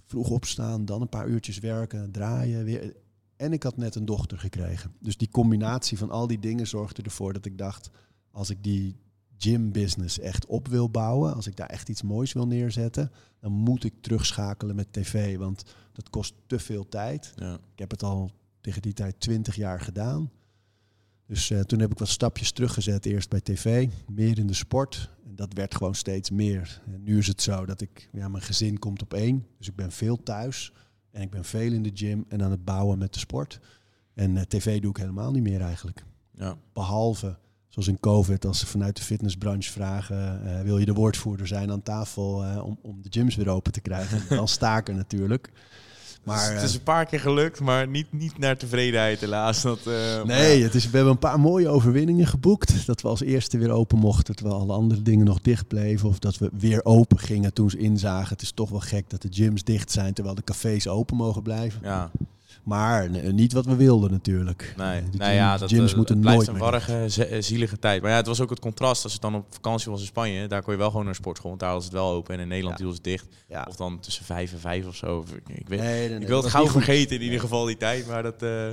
Vroeg 0.05 0.29
opstaan, 0.29 0.85
dan 0.85 1.01
een 1.01 1.09
paar 1.09 1.27
uurtjes 1.27 1.59
werken, 1.59 2.11
draaien 2.11 2.63
weer. 2.63 2.93
En 3.41 3.53
ik 3.53 3.63
had 3.63 3.77
net 3.77 3.95
een 3.95 4.05
dochter 4.05 4.39
gekregen. 4.39 4.93
Dus 4.99 5.17
die 5.17 5.29
combinatie 5.29 5.97
van 5.97 6.11
al 6.11 6.27
die 6.27 6.39
dingen 6.39 6.67
zorgde 6.67 7.01
ervoor 7.01 7.33
dat 7.33 7.45
ik 7.45 7.57
dacht, 7.57 7.89
als 8.31 8.49
ik 8.49 8.63
die 8.63 8.95
gym 9.37 9.71
business 9.71 10.19
echt 10.19 10.45
op 10.45 10.67
wil 10.67 10.89
bouwen, 10.89 11.33
als 11.33 11.47
ik 11.47 11.55
daar 11.55 11.69
echt 11.69 11.89
iets 11.89 12.01
moois 12.01 12.33
wil 12.33 12.47
neerzetten, 12.47 13.11
dan 13.39 13.51
moet 13.51 13.83
ik 13.83 13.93
terugschakelen 14.01 14.75
met 14.75 14.93
tv, 14.93 15.37
want 15.37 15.63
dat 15.93 16.09
kost 16.09 16.33
te 16.47 16.59
veel 16.59 16.89
tijd. 16.89 17.33
Ja. 17.35 17.53
Ik 17.53 17.79
heb 17.79 17.91
het 17.91 18.03
al 18.03 18.31
tegen 18.61 18.81
die 18.81 18.93
tijd 18.93 19.19
20 19.19 19.55
jaar 19.55 19.79
gedaan. 19.79 20.31
Dus 21.25 21.49
eh, 21.49 21.59
toen 21.59 21.79
heb 21.79 21.91
ik 21.91 21.99
wat 21.99 22.07
stapjes 22.07 22.51
teruggezet. 22.51 23.05
Eerst 23.05 23.29
bij 23.29 23.41
tv, 23.41 23.89
meer 24.11 24.37
in 24.37 24.47
de 24.47 24.53
sport. 24.53 25.09
En 25.25 25.35
dat 25.35 25.53
werd 25.53 25.75
gewoon 25.75 25.95
steeds 25.95 26.29
meer. 26.29 26.81
En 26.85 27.03
nu 27.03 27.17
is 27.17 27.27
het 27.27 27.41
zo 27.41 27.65
dat 27.65 27.81
ik, 27.81 28.09
ja, 28.11 28.27
mijn 28.27 28.43
gezin 28.43 28.79
komt 28.79 29.01
op 29.01 29.13
één. 29.13 29.45
Dus 29.57 29.67
ik 29.67 29.75
ben 29.75 29.91
veel 29.91 30.23
thuis. 30.23 30.73
En 31.11 31.21
ik 31.21 31.29
ben 31.29 31.45
veel 31.45 31.71
in 31.71 31.83
de 31.83 31.91
gym 31.93 32.25
en 32.27 32.43
aan 32.43 32.51
het 32.51 32.65
bouwen 32.65 32.97
met 32.97 33.13
de 33.13 33.19
sport. 33.19 33.59
En 34.13 34.37
eh, 34.37 34.43
tv 34.43 34.81
doe 34.81 34.89
ik 34.89 34.97
helemaal 34.97 35.31
niet 35.31 35.43
meer 35.43 35.61
eigenlijk. 35.61 36.03
Ja. 36.37 36.55
Behalve, 36.73 37.37
zoals 37.67 37.87
in 37.87 37.99
COVID, 37.99 38.45
als 38.45 38.59
ze 38.59 38.67
vanuit 38.67 38.95
de 38.95 39.03
fitnessbranche 39.03 39.71
vragen... 39.71 40.45
eh, 40.45 40.61
wil 40.61 40.77
je 40.77 40.85
de 40.85 40.93
woordvoerder 40.93 41.47
zijn 41.47 41.71
aan 41.71 41.83
tafel 41.83 42.43
eh, 42.43 42.65
om, 42.65 42.79
om 42.81 43.01
de 43.01 43.09
gyms 43.11 43.35
weer 43.35 43.49
open 43.49 43.71
te 43.71 43.81
krijgen? 43.81 44.21
Dan 44.37 44.47
sta 44.47 44.77
ik 44.77 44.87
er 44.87 44.95
natuurlijk. 44.95 45.51
Maar, 46.23 46.49
het 46.49 46.57
eh, 46.57 46.63
is 46.63 46.73
een 46.73 46.83
paar 46.83 47.05
keer 47.05 47.19
gelukt, 47.19 47.59
maar 47.59 47.87
niet, 47.87 48.07
niet 48.09 48.37
naar 48.37 48.57
tevredenheid 48.57 49.19
helaas. 49.19 49.61
Dat, 49.61 49.77
eh, 49.77 50.23
Nee, 50.23 50.57
maar- 50.57 50.65
het 50.65 50.75
is, 50.75 50.85
we 50.89 50.95
hebben 50.95 51.11
een 51.13 51.19
paar 51.19 51.39
mooie 51.39 51.67
overwinningen 51.67 52.27
geboekt. 52.27 52.85
Dat 52.85 53.01
we 53.01 53.07
als 53.07 53.21
eerste 53.21 53.57
weer 53.57 53.71
open 53.71 53.97
mochten, 53.97 54.35
terwijl 54.35 54.59
alle 54.59 54.73
andere 54.73 55.01
dingen 55.01 55.25
nog 55.25 55.41
dicht 55.41 55.67
bleven. 55.67 56.09
Of 56.09 56.19
dat 56.19 56.37
we 56.37 56.49
weer 56.59 56.85
open 56.85 57.19
gingen 57.19 57.53
toen 57.53 57.69
ze 57.69 57.77
inzagen. 57.77 58.29
Het 58.29 58.41
is 58.41 58.51
toch 58.51 58.69
wel 58.69 58.79
gek 58.79 59.09
dat 59.09 59.21
de 59.21 59.27
gyms 59.31 59.63
dicht 59.63 59.91
zijn, 59.91 60.13
terwijl 60.13 60.35
de 60.35 60.43
cafés 60.43 60.87
open 60.87 61.15
mogen 61.15 61.41
blijven. 61.41 61.79
Ja, 61.83 62.11
Maar 62.63 63.09
nee, 63.09 63.31
niet 63.31 63.53
wat 63.53 63.65
we 63.65 63.75
wilden 63.75 64.11
natuurlijk. 64.11 64.73
nee. 64.77 65.01
Nou 65.01 65.11
gym- 65.11 65.33
ja, 65.33 65.57
dat 65.57 65.69
gyms 65.69 65.91
eh, 65.91 65.97
moeten 65.97 66.15
het 66.15 66.23
blijft 66.23 66.45
nooit 66.45 66.57
een 66.59 66.63
warrige, 66.63 67.25
eh, 67.25 67.41
zielige 67.41 67.79
tijd. 67.79 68.01
Maar 68.01 68.11
ja, 68.11 68.17
het 68.17 68.27
was 68.27 68.41
ook 68.41 68.49
het 68.49 68.59
contrast. 68.59 69.03
Als 69.03 69.13
het 69.13 69.21
dan 69.21 69.35
op 69.35 69.45
vakantie 69.49 69.91
was 69.91 69.99
in 69.99 70.05
Spanje, 70.07 70.47
daar 70.47 70.61
kon 70.63 70.73
je 70.73 70.79
wel 70.79 70.89
gewoon 70.89 71.05
naar 71.05 71.15
sportschool. 71.15 71.49
Want 71.49 71.61
daar 71.61 71.73
was 71.73 71.83
het 71.83 71.93
wel 71.93 72.09
open. 72.09 72.33
En 72.35 72.39
in 72.41 72.47
Nederland 72.47 72.79
Ja. 72.79 72.87
het 72.87 73.03
dicht. 73.03 73.27
Ja. 73.47 73.65
Of 73.69 73.75
dan 73.75 73.99
tussen 73.99 74.25
vijf 74.25 74.51
en 74.53 74.59
vijf 74.59 74.87
of 74.87 74.95
zo. 74.95 75.25
Ik, 75.47 75.67
weet, 75.67 75.79
Nee, 75.79 75.99
nee, 75.99 76.09
nee, 76.09 76.19
ik 76.19 76.27
wil 76.27 76.41
het 76.41 76.51
gauw 76.51 76.67
vergeten 76.67 77.15
in 77.15 77.21
ieder 77.21 77.39
geval 77.39 77.65
die 77.65 77.77
tijd. 77.77 78.07
Maar 78.07 78.23
dat... 78.23 78.43
eh, 78.43 78.67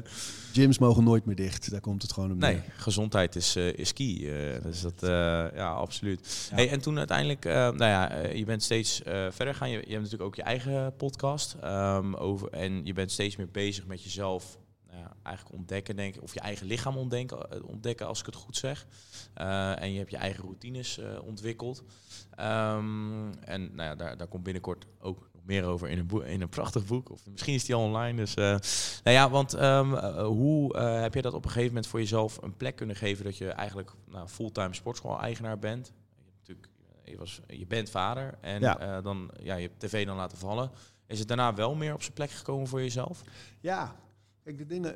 Gyms 0.53 0.79
mogen 0.79 1.05
nooit 1.05 1.25
meer 1.25 1.37
dicht. 1.37 1.71
Daar 1.71 1.81
komt 1.81 2.03
het 2.03 2.13
gewoon 2.13 2.31
op 2.33 2.39
Nee, 2.39 2.61
gezondheid 2.77 3.37
is, 3.37 3.57
eh, 3.57 3.73
is 3.73 3.93
key. 3.93 4.07
eh, 4.25 4.63
dus 4.63 4.81
dat, 4.81 5.03
eh, 5.03 5.09
ja, 5.57 5.71
absoluut. 5.71 6.49
Hey, 6.55 6.71
en 6.71 6.81
toen 6.81 6.99
uiteindelijk, 6.99 7.45
eh, 7.45 7.53
nou 7.55 7.77
ja, 7.79 8.11
eh, 8.11 8.37
je 8.37 8.45
bent 8.45 8.63
steeds 8.63 9.03
eh, 9.03 9.27
verder 9.31 9.55
gaan. 9.55 9.71
Je, 9.71 9.75
je 9.77 9.81
hebt 9.81 9.97
natuurlijk 10.03 10.23
ook 10.23 10.35
je 10.35 10.43
eigen 10.43 10.93
podcast. 10.97 11.57
ehm, 11.63 12.15
over, 12.15 12.49
en 12.51 12.81
je 12.85 12.93
bent 12.93 13.11
steeds 13.13 13.37
meer 13.37 13.49
bezig 13.53 13.68
met 13.87 14.03
jezelf 14.03 14.59
nou 14.91 15.01
ja, 15.01 15.17
eigenlijk 15.23 15.57
ontdekken, 15.57 15.97
denk 15.97 16.15
ik. 16.15 16.23
Of 16.23 16.35
je 16.35 16.41
eigen 16.41 16.67
lichaam 16.67 16.97
ontdekken, 16.97 17.51
eh, 17.51 17.65
ontdekken 17.65 18.07
als 18.07 18.21
ik 18.21 18.27
het 18.27 18.35
goed 18.35 18.57
zeg. 18.57 18.87
Eh, 19.35 19.83
en 19.83 19.93
je 19.93 19.99
hebt 19.99 20.11
je 20.11 20.17
eigen 20.17 20.43
routines 20.43 20.99
eh, 20.99 21.23
ontwikkeld. 21.23 21.83
Ehm, 22.31 23.33
en 23.33 23.75
nou 23.75 23.89
ja, 23.89 23.95
daar, 23.95 24.17
daar 24.17 24.27
komt 24.27 24.43
binnenkort 24.43 24.87
ook 25.01 25.29
nog 25.33 25.43
meer 25.45 25.65
over 25.65 25.89
in 25.89 25.99
een, 25.99 26.07
boek, 26.07 26.23
in 26.23 26.41
een 26.41 26.49
prachtig 26.49 26.87
boek. 26.87 27.11
Of 27.11 27.27
misschien 27.31 27.55
is 27.55 27.65
die 27.65 27.75
al 27.75 27.83
online. 27.85 28.17
Dus, 28.17 28.35
nou 28.35 29.17
ja, 29.17 29.31
want 29.31 29.55
ehm, 29.55 29.95
eh, 29.95 30.27
hoe 30.27 30.77
heb 30.79 31.15
je 31.15 31.23
dat 31.23 31.35
op 31.35 31.45
een 31.45 31.51
gegeven 31.51 31.69
moment 31.69 31.87
voor 31.87 32.01
jezelf 32.01 32.43
een 32.43 32.57
plek 32.57 32.77
kunnen 32.77 32.97
geven 32.97 33.25
dat 33.25 33.37
je 33.37 33.49
eigenlijk 33.49 33.93
nou, 34.07 34.29
fulltime 34.29 34.75
sportschool-eigenaar 34.75 35.59
bent? 35.59 35.87
Je, 35.87 36.23
hebt 36.25 36.39
natuurlijk, 36.39 36.69
je, 37.05 37.17
was, 37.17 37.41
je 37.47 37.67
bent 37.67 37.91
vader 37.91 38.39
en 38.41 38.61
Ja. 38.61 39.01
dan, 39.01 39.31
ja, 39.43 39.55
je 39.55 39.69
hebt 39.69 39.81
tv 39.81 40.07
dan 40.07 40.17
laten 40.17 40.39
vallen. 40.39 40.71
Is 41.09 41.19
het 41.19 41.29
daarna 41.29 41.55
wel 41.55 41.75
meer 41.75 41.95
op 41.95 42.03
zijn 42.03 42.15
plek 42.15 42.31
gekomen 42.31 42.67
voor 42.67 42.81
jezelf? 42.81 43.23
Ja, 43.61 43.97
de 44.57 44.67
dingen. 44.67 44.95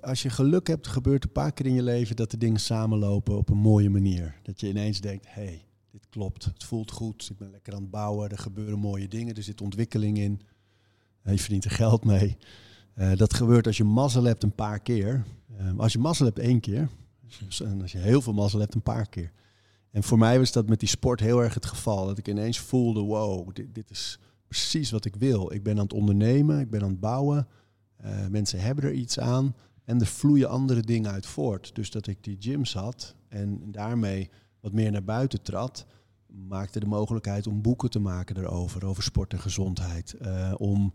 Als 0.00 0.22
je 0.22 0.30
geluk 0.30 0.66
hebt, 0.66 0.86
gebeurt 0.86 1.24
een 1.24 1.32
paar 1.32 1.52
keer 1.52 1.66
in 1.66 1.74
je 1.74 1.82
leven 1.82 2.16
dat 2.16 2.30
de 2.30 2.38
dingen 2.38 2.60
samenlopen 2.60 3.36
op 3.36 3.48
een 3.48 3.56
mooie 3.56 3.90
manier. 3.90 4.34
Dat 4.42 4.60
je 4.60 4.68
ineens 4.68 5.00
denkt: 5.00 5.26
hé, 5.26 5.44
hey, 5.44 5.64
dit 5.90 6.06
klopt. 6.10 6.44
Het 6.44 6.64
voelt 6.64 6.90
goed. 6.90 7.28
Ik 7.30 7.36
ben 7.36 7.50
lekker 7.50 7.74
aan 7.74 7.82
het 7.82 7.90
bouwen. 7.90 8.30
Er 8.30 8.38
gebeuren 8.38 8.78
mooie 8.78 9.08
dingen. 9.08 9.34
Er 9.34 9.42
zit 9.42 9.60
ontwikkeling 9.60 10.18
in. 10.18 10.40
Je 11.22 11.38
verdient 11.38 11.64
er 11.64 11.70
geld 11.70 12.04
mee. 12.04 12.36
Eh, 12.94 13.16
dat 13.16 13.34
gebeurt 13.34 13.66
als 13.66 13.76
je 13.76 13.84
mazzel 13.84 14.24
hebt 14.24 14.42
een 14.42 14.54
paar 14.54 14.80
keer. 14.80 15.24
Eh, 15.56 15.78
als 15.78 15.92
je 15.92 15.98
mazzel 15.98 16.26
hebt 16.26 16.38
één 16.38 16.60
keer. 16.60 16.88
En 17.64 17.82
als 17.82 17.92
je 17.92 17.98
heel 17.98 18.22
veel 18.22 18.32
mazzel 18.32 18.60
hebt 18.60 18.74
een 18.74 18.82
paar 18.82 19.08
keer. 19.08 19.32
En 19.90 20.02
voor 20.02 20.18
mij 20.18 20.38
was 20.38 20.52
dat 20.52 20.68
met 20.68 20.80
die 20.80 20.88
sport 20.88 21.20
heel 21.20 21.42
erg 21.42 21.54
het 21.54 21.66
geval. 21.66 22.06
Dat 22.06 22.18
ik 22.18 22.28
ineens 22.28 22.58
voelde: 22.58 23.00
wow, 23.00 23.54
dit, 23.54 23.74
dit 23.74 23.90
is 23.90 24.18
precies 24.48 24.90
wat 24.90 25.04
ik 25.04 25.16
wil. 25.16 25.52
Ik 25.52 25.62
ben 25.62 25.76
aan 25.76 25.82
het 25.82 25.92
ondernemen. 25.92 26.60
Ik 26.60 26.70
ben 26.70 26.82
aan 26.82 26.90
het 26.90 27.00
bouwen. 27.00 27.48
Eh, 27.96 28.26
mensen 28.26 28.60
hebben 28.60 28.84
er 28.84 28.92
iets 28.92 29.18
aan. 29.18 29.54
En 29.84 30.00
er 30.00 30.06
vloeien 30.06 30.48
andere 30.48 30.80
dingen 30.80 31.10
uit 31.10 31.26
voort. 31.26 31.74
Dus 31.74 31.90
dat 31.90 32.06
ik 32.06 32.24
die 32.24 32.36
gyms 32.40 32.74
had, 32.74 33.14
en 33.28 33.72
daarmee 33.72 34.30
wat 34.60 34.72
meer 34.72 34.90
naar 34.90 35.04
buiten 35.04 35.42
trad, 35.42 35.86
maakte 36.26 36.80
de 36.80 36.86
mogelijkheid 36.86 37.46
om 37.46 37.62
boeken 37.62 37.90
te 37.90 37.98
maken 37.98 38.36
erover, 38.36 38.86
over 38.86 39.02
sport 39.02 39.32
en 39.32 39.40
gezondheid. 39.40 40.14
Uh, 40.22 40.54
om 40.56 40.94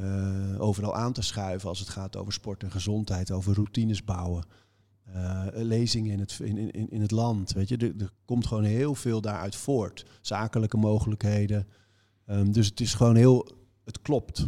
uh, 0.00 0.60
overal 0.60 0.94
aan 0.94 1.12
te 1.12 1.22
schuiven 1.22 1.68
als 1.68 1.78
het 1.78 1.88
gaat 1.88 2.16
over 2.16 2.32
sport 2.32 2.62
en 2.62 2.70
gezondheid, 2.70 3.30
over 3.30 3.54
routines 3.54 4.04
bouwen. 4.04 4.44
Lezingen 5.52 6.12
in 6.12 6.20
het, 6.20 6.38
in, 6.42 6.72
in, 6.72 6.90
in 6.90 7.00
het 7.00 7.10
land. 7.10 7.52
Weet 7.52 7.68
je, 7.68 7.76
er, 7.76 8.10
komt 8.24 8.46
gewoon 8.46 8.64
heel 8.64 8.94
veel 8.94 9.20
daaruit 9.20 9.56
voort. 9.56 10.06
Zakelijke 10.20 10.76
mogelijkheden. 10.76 11.66
Um, 12.26 12.52
dus 12.52 12.66
het 12.66 12.80
is 12.80 12.94
gewoon 12.94 13.16
heel. 13.16 13.48
Het 13.84 14.02
klopt. 14.02 14.46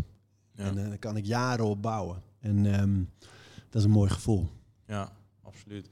Ja. 0.52 0.64
En 0.64 0.78
uh, 0.78 0.88
daar 0.88 0.98
kan 0.98 1.16
ik 1.16 1.24
jaren 1.24 1.64
op 1.64 1.82
bouwen. 1.82 2.22
En 2.40 2.80
um, 2.80 3.10
dat 3.70 3.80
is 3.80 3.84
een 3.84 3.90
mooi 3.90 4.10
gevoel. 4.10 4.48
Ja, 4.86 5.12
absoluut. 5.42 5.88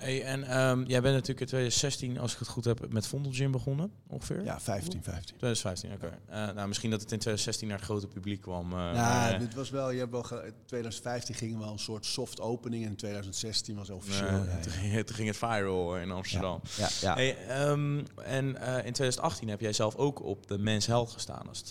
Hey, 0.00 0.24
en 0.24 0.60
um, 0.60 0.86
jij 0.86 1.00
bent 1.00 1.14
natuurlijk 1.14 1.40
in 1.40 1.46
2016, 1.46 2.18
als 2.18 2.32
ik 2.32 2.38
het 2.38 2.48
goed 2.48 2.64
heb, 2.64 2.92
met 2.92 3.06
Vondel 3.06 3.32
Gym 3.32 3.50
begonnen, 3.50 3.92
ongeveer? 4.06 4.44
Ja, 4.44 4.60
15, 4.60 5.02
15. 5.02 5.36
2015, 5.36 5.92
oké. 5.92 6.04
Okay. 6.04 6.48
Uh, 6.48 6.54
nou, 6.54 6.68
misschien 6.68 6.90
dat 6.90 7.00
het 7.00 7.12
in 7.12 7.18
2016 7.18 7.68
naar 7.68 7.76
het 7.76 7.86
grote 7.86 8.06
publiek 8.06 8.40
kwam. 8.40 8.72
Uh, 8.72 8.78
ja, 8.94 9.38
dit 9.38 9.54
was 9.54 9.70
wel, 9.70 9.90
je 9.90 9.98
hebt 9.98 10.10
wel 10.10 10.44
in 10.44 10.54
2015 10.66 11.34
ging 11.34 11.58
wel 11.58 11.72
een 11.72 11.78
soort 11.78 12.06
soft 12.06 12.40
opening 12.40 12.84
en 12.84 12.90
in 12.90 12.96
2016 12.96 13.76
was 13.76 13.90
officieel. 13.90 14.28
Ja, 14.28 14.58
toen, 14.60 14.72
ging, 14.72 15.04
toen, 15.06 15.16
ging, 15.16 15.28
het 15.28 15.36
viral 15.36 15.96
in 15.96 16.10
Amsterdam. 16.10 16.60
Ja, 16.76 16.88
ja, 17.00 17.08
ja. 17.08 17.14
Hey, 17.14 17.68
um, 17.70 18.06
en 18.16 18.46
in 18.84 18.92
2018 18.92 19.48
heb 19.48 19.60
jij 19.60 19.72
zelf 19.72 19.96
ook 19.96 20.22
op 20.22 20.46
de 20.46 20.58
Mens 20.58 20.86
Health 20.86 21.10
gestaan, 21.10 21.48
als 21.48 21.58
het 21.58 21.70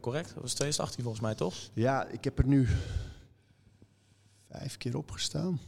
correct? 0.00 0.28
Dat 0.34 0.42
was 0.42 0.54
2018 0.54 1.02
volgens 1.02 1.22
mij, 1.24 1.34
toch? 1.34 1.54
Ja, 1.72 2.06
ik 2.06 2.24
heb 2.24 2.38
er 2.38 2.46
nu 2.46 2.68
vijf 4.50 4.76
keer 4.76 4.96
op 4.96 5.10
gestaan 5.10 5.60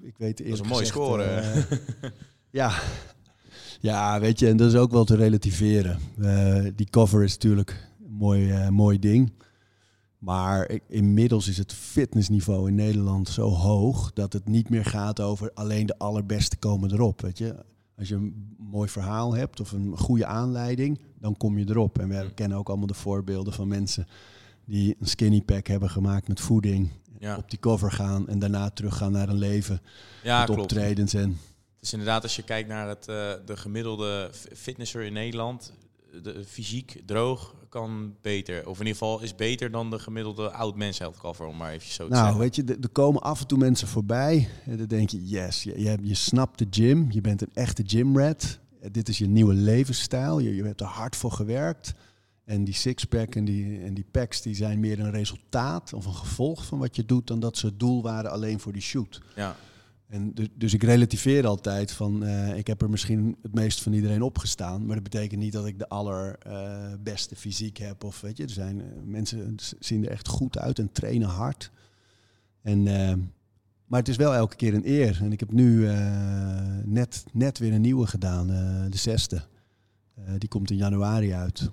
ik 0.00 0.14
weet 0.16 0.38
Dat 0.38 0.46
is 0.46 0.58
een 0.58 0.66
mooie 0.66 0.84
score. 0.84 1.24
Uh, 1.24 1.78
ja. 2.60 2.72
ja, 3.80 4.20
weet 4.20 4.38
je, 4.38 4.48
en 4.48 4.56
dat 4.56 4.68
is 4.68 4.78
ook 4.78 4.90
wel 4.90 5.04
te 5.04 5.16
relativeren. 5.16 5.98
Uh, 6.18 6.64
die 6.76 6.90
cover 6.90 7.22
is 7.22 7.32
natuurlijk 7.32 7.88
een 8.06 8.12
mooi, 8.12 8.52
uh, 8.52 8.68
mooi 8.68 8.98
ding. 8.98 9.32
Maar 10.18 10.70
ik, 10.70 10.82
inmiddels 10.88 11.48
is 11.48 11.58
het 11.58 11.72
fitnessniveau 11.72 12.68
in 12.68 12.74
Nederland 12.74 13.28
zo 13.28 13.48
hoog 13.48 14.12
dat 14.12 14.32
het 14.32 14.48
niet 14.48 14.68
meer 14.68 14.84
gaat 14.84 15.20
over 15.20 15.50
alleen 15.54 15.86
de 15.86 15.98
allerbeste 15.98 16.56
komen 16.56 16.92
erop. 16.92 17.20
Weet 17.20 17.38
je? 17.38 17.64
Als 17.98 18.08
je 18.08 18.14
een 18.14 18.56
mooi 18.58 18.88
verhaal 18.88 19.34
hebt 19.34 19.60
of 19.60 19.72
een 19.72 19.98
goede 19.98 20.26
aanleiding, 20.26 21.00
dan 21.18 21.36
kom 21.36 21.58
je 21.58 21.68
erop. 21.68 21.98
En 21.98 22.08
we 22.08 22.14
mm. 22.14 22.34
kennen 22.34 22.58
ook 22.58 22.68
allemaal 22.68 22.86
de 22.86 22.94
voorbeelden 22.94 23.52
van 23.52 23.68
mensen 23.68 24.06
die 24.64 24.96
een 25.00 25.06
skinny 25.06 25.42
pack 25.42 25.66
hebben 25.66 25.90
gemaakt 25.90 26.28
met 26.28 26.40
voeding 26.40 26.90
ja. 27.18 27.36
op 27.36 27.50
die 27.50 27.58
cover 27.58 27.92
gaan 27.92 28.28
en 28.28 28.38
daarna 28.38 28.70
teruggaan 28.70 29.12
naar 29.12 29.28
een 29.28 29.38
leven 29.38 29.80
ja, 30.22 30.38
met 30.38 30.46
klopt. 30.46 30.60
optredens 30.60 31.14
en... 31.14 31.38
Dus 31.80 31.92
inderdaad, 31.92 32.22
als 32.22 32.36
je 32.36 32.42
kijkt 32.42 32.68
naar 32.68 32.88
het, 32.88 33.08
uh, 33.08 33.32
de 33.44 33.56
gemiddelde 33.56 34.30
fitnesser 34.54 35.02
in 35.02 35.12
Nederland, 35.12 35.72
de 36.22 36.44
fysiek 36.46 37.02
droog 37.06 37.54
kan 37.68 38.14
beter. 38.22 38.68
Of 38.68 38.80
in 38.80 38.86
ieder 38.86 38.98
geval 38.98 39.22
is 39.22 39.34
beter 39.34 39.70
dan 39.70 39.90
de 39.90 39.98
gemiddelde 39.98 40.50
oud 40.50 40.76
mens 40.76 41.00
cover, 41.18 41.46
om 41.46 41.56
maar 41.56 41.72
even 41.72 41.88
zo 41.88 42.04
te 42.04 42.10
nou, 42.10 42.22
zeggen. 42.22 42.40
weet 42.40 42.56
je, 42.56 42.78
er 42.82 42.88
komen 42.88 43.22
af 43.22 43.40
en 43.40 43.46
toe 43.46 43.58
mensen 43.58 43.88
voorbij 43.88 44.48
en 44.64 44.76
dan 44.76 44.86
denk 44.86 45.10
je, 45.10 45.26
yes, 45.26 45.62
je, 45.62 45.80
je, 45.80 45.98
je 46.02 46.14
snapt 46.14 46.58
de 46.58 46.66
gym, 46.70 47.06
je 47.10 47.20
bent 47.20 47.42
een 47.42 47.50
echte 47.54 47.82
gymrat. 47.86 48.58
Dit 48.90 49.08
is 49.08 49.18
je 49.18 49.26
nieuwe 49.26 49.54
levensstijl, 49.54 50.38
je, 50.38 50.54
je 50.54 50.62
hebt 50.64 50.80
er 50.80 50.86
hard 50.86 51.16
voor 51.16 51.32
gewerkt. 51.32 51.94
En 52.46 52.64
die 52.64 52.74
sixpack 52.74 53.34
en 53.34 53.44
die, 53.44 53.80
en 53.80 53.94
die 53.94 54.06
packs 54.10 54.42
die 54.42 54.54
zijn 54.54 54.80
meer 54.80 55.00
een 55.00 55.10
resultaat 55.10 55.92
of 55.92 56.06
een 56.06 56.14
gevolg 56.14 56.66
van 56.66 56.78
wat 56.78 56.96
je 56.96 57.04
doet 57.04 57.26
dan 57.26 57.40
dat 57.40 57.56
ze 57.56 57.66
het 57.66 57.78
doel 57.78 58.02
waren 58.02 58.30
alleen 58.30 58.60
voor 58.60 58.72
die 58.72 58.82
shoot. 58.82 59.22
Ja. 59.36 59.56
En 60.06 60.34
dus, 60.34 60.48
dus 60.54 60.74
ik 60.74 60.82
relativeer 60.82 61.46
altijd 61.46 61.92
van 61.92 62.24
uh, 62.24 62.56
ik 62.56 62.66
heb 62.66 62.82
er 62.82 62.90
misschien 62.90 63.36
het 63.42 63.54
meest 63.54 63.82
van 63.82 63.92
iedereen 63.92 64.22
opgestaan, 64.22 64.86
maar 64.86 64.94
dat 64.94 65.10
betekent 65.10 65.40
niet 65.40 65.52
dat 65.52 65.66
ik 65.66 65.78
de 65.78 65.88
allerbeste 65.88 67.34
uh, 67.34 67.40
fysiek 67.40 67.76
heb 67.76 68.04
of 68.04 68.20
weet 68.20 68.36
je, 68.36 68.42
er 68.42 68.50
zijn 68.50 68.78
uh, 68.78 68.84
mensen 69.04 69.54
zien 69.78 70.04
er 70.04 70.10
echt 70.10 70.28
goed 70.28 70.58
uit 70.58 70.78
en 70.78 70.92
trainen 70.92 71.28
hard. 71.28 71.70
En 72.62 72.82
maar 73.86 73.98
het 73.98 74.08
is 74.08 74.16
wel 74.16 74.34
elke 74.34 74.56
keer 74.56 74.74
een 74.74 74.88
eer. 74.88 75.18
En 75.20 75.32
ik 75.32 75.40
heb 75.40 75.52
nu 75.52 75.88
net, 76.84 77.24
net 77.32 77.58
weer 77.58 77.72
een 77.72 77.80
nieuwe 77.80 78.06
gedaan, 78.06 78.46
de 78.90 78.96
zesde. 78.96 79.42
die 80.38 80.48
komt 80.48 80.70
in 80.70 80.76
januari 80.76 81.32
uit. 81.32 81.70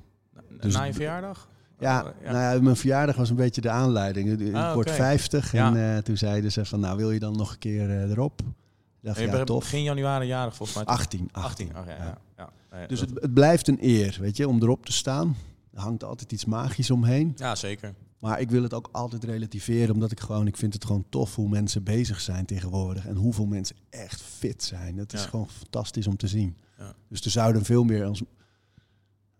Dus 0.63 0.73
na 0.73 0.83
je 0.83 0.93
verjaardag? 0.93 1.47
Ja, 1.79 2.13
ja. 2.23 2.31
Nou 2.31 2.55
ja, 2.55 2.61
mijn 2.61 2.75
verjaardag 2.75 3.15
was 3.15 3.29
een 3.29 3.35
beetje 3.35 3.61
de 3.61 3.69
aanleiding. 3.69 4.39
Ik 4.39 4.55
ah, 4.55 4.73
word 4.73 4.91
50 4.91 5.51
ja. 5.51 5.67
en 5.67 5.75
uh, 5.75 5.97
toen 5.97 6.17
zeiden 6.17 6.51
ze 6.51 6.65
van, 6.65 6.79
nou 6.79 6.97
wil 6.97 7.11
je 7.11 7.19
dan 7.19 7.37
nog 7.37 7.51
een 7.51 7.59
keer 7.59 7.89
uh, 7.89 8.09
erop? 8.09 8.41
Dacht, 9.01 9.19
je 9.19 9.27
ja, 9.27 9.43
tof. 9.43 9.63
Begin 9.63 9.83
januari 9.83 10.25
jarig 10.25 10.55
volgens 10.55 10.77
mij. 10.77 10.87
18. 10.87 11.29
18, 11.31 11.75
18. 11.75 11.81
Okay, 11.81 12.05
ja. 12.05 12.17
Ja. 12.37 12.49
Nee, 12.71 12.87
dus 12.87 12.99
het, 12.99 13.09
het, 13.13 13.33
blijft 13.33 13.67
een 13.67 13.77
eer, 13.81 14.17
weet 14.19 14.37
je, 14.37 14.47
om 14.47 14.61
erop 14.61 14.85
te 14.85 14.91
staan. 14.91 15.35
Er 15.73 15.81
hangt 15.81 16.03
altijd 16.03 16.31
iets 16.31 16.45
magisch 16.45 16.91
omheen. 16.91 17.33
Ja, 17.35 17.55
zeker. 17.55 17.93
Maar 18.19 18.39
ik 18.39 18.51
wil 18.51 18.63
het 18.63 18.73
ook 18.73 18.89
altijd 18.91 19.23
relativeren, 19.23 19.93
omdat 19.93 20.11
ik 20.11 20.19
gewoon, 20.19 20.47
ik 20.47 20.57
vind 20.57 20.73
het 20.73 20.85
gewoon 20.85 21.05
tof 21.09 21.35
hoe 21.35 21.49
mensen 21.49 21.83
bezig 21.83 22.21
zijn 22.21 22.45
tegenwoordig. 22.45 23.07
En 23.07 23.15
hoeveel 23.15 23.45
mensen 23.45 23.75
echt 23.89 24.21
fit 24.21 24.63
zijn. 24.63 24.95
Dat 24.95 25.13
is 25.13 25.25
gewoon 25.25 25.49
fantastisch 25.49 26.07
om 26.07 26.17
te 26.17 26.27
zien. 26.27 26.55
Dus 27.09 27.21
er 27.21 27.31
zouden 27.31 27.65
veel 27.65 27.83
meer 27.83 28.05
als 28.05 28.21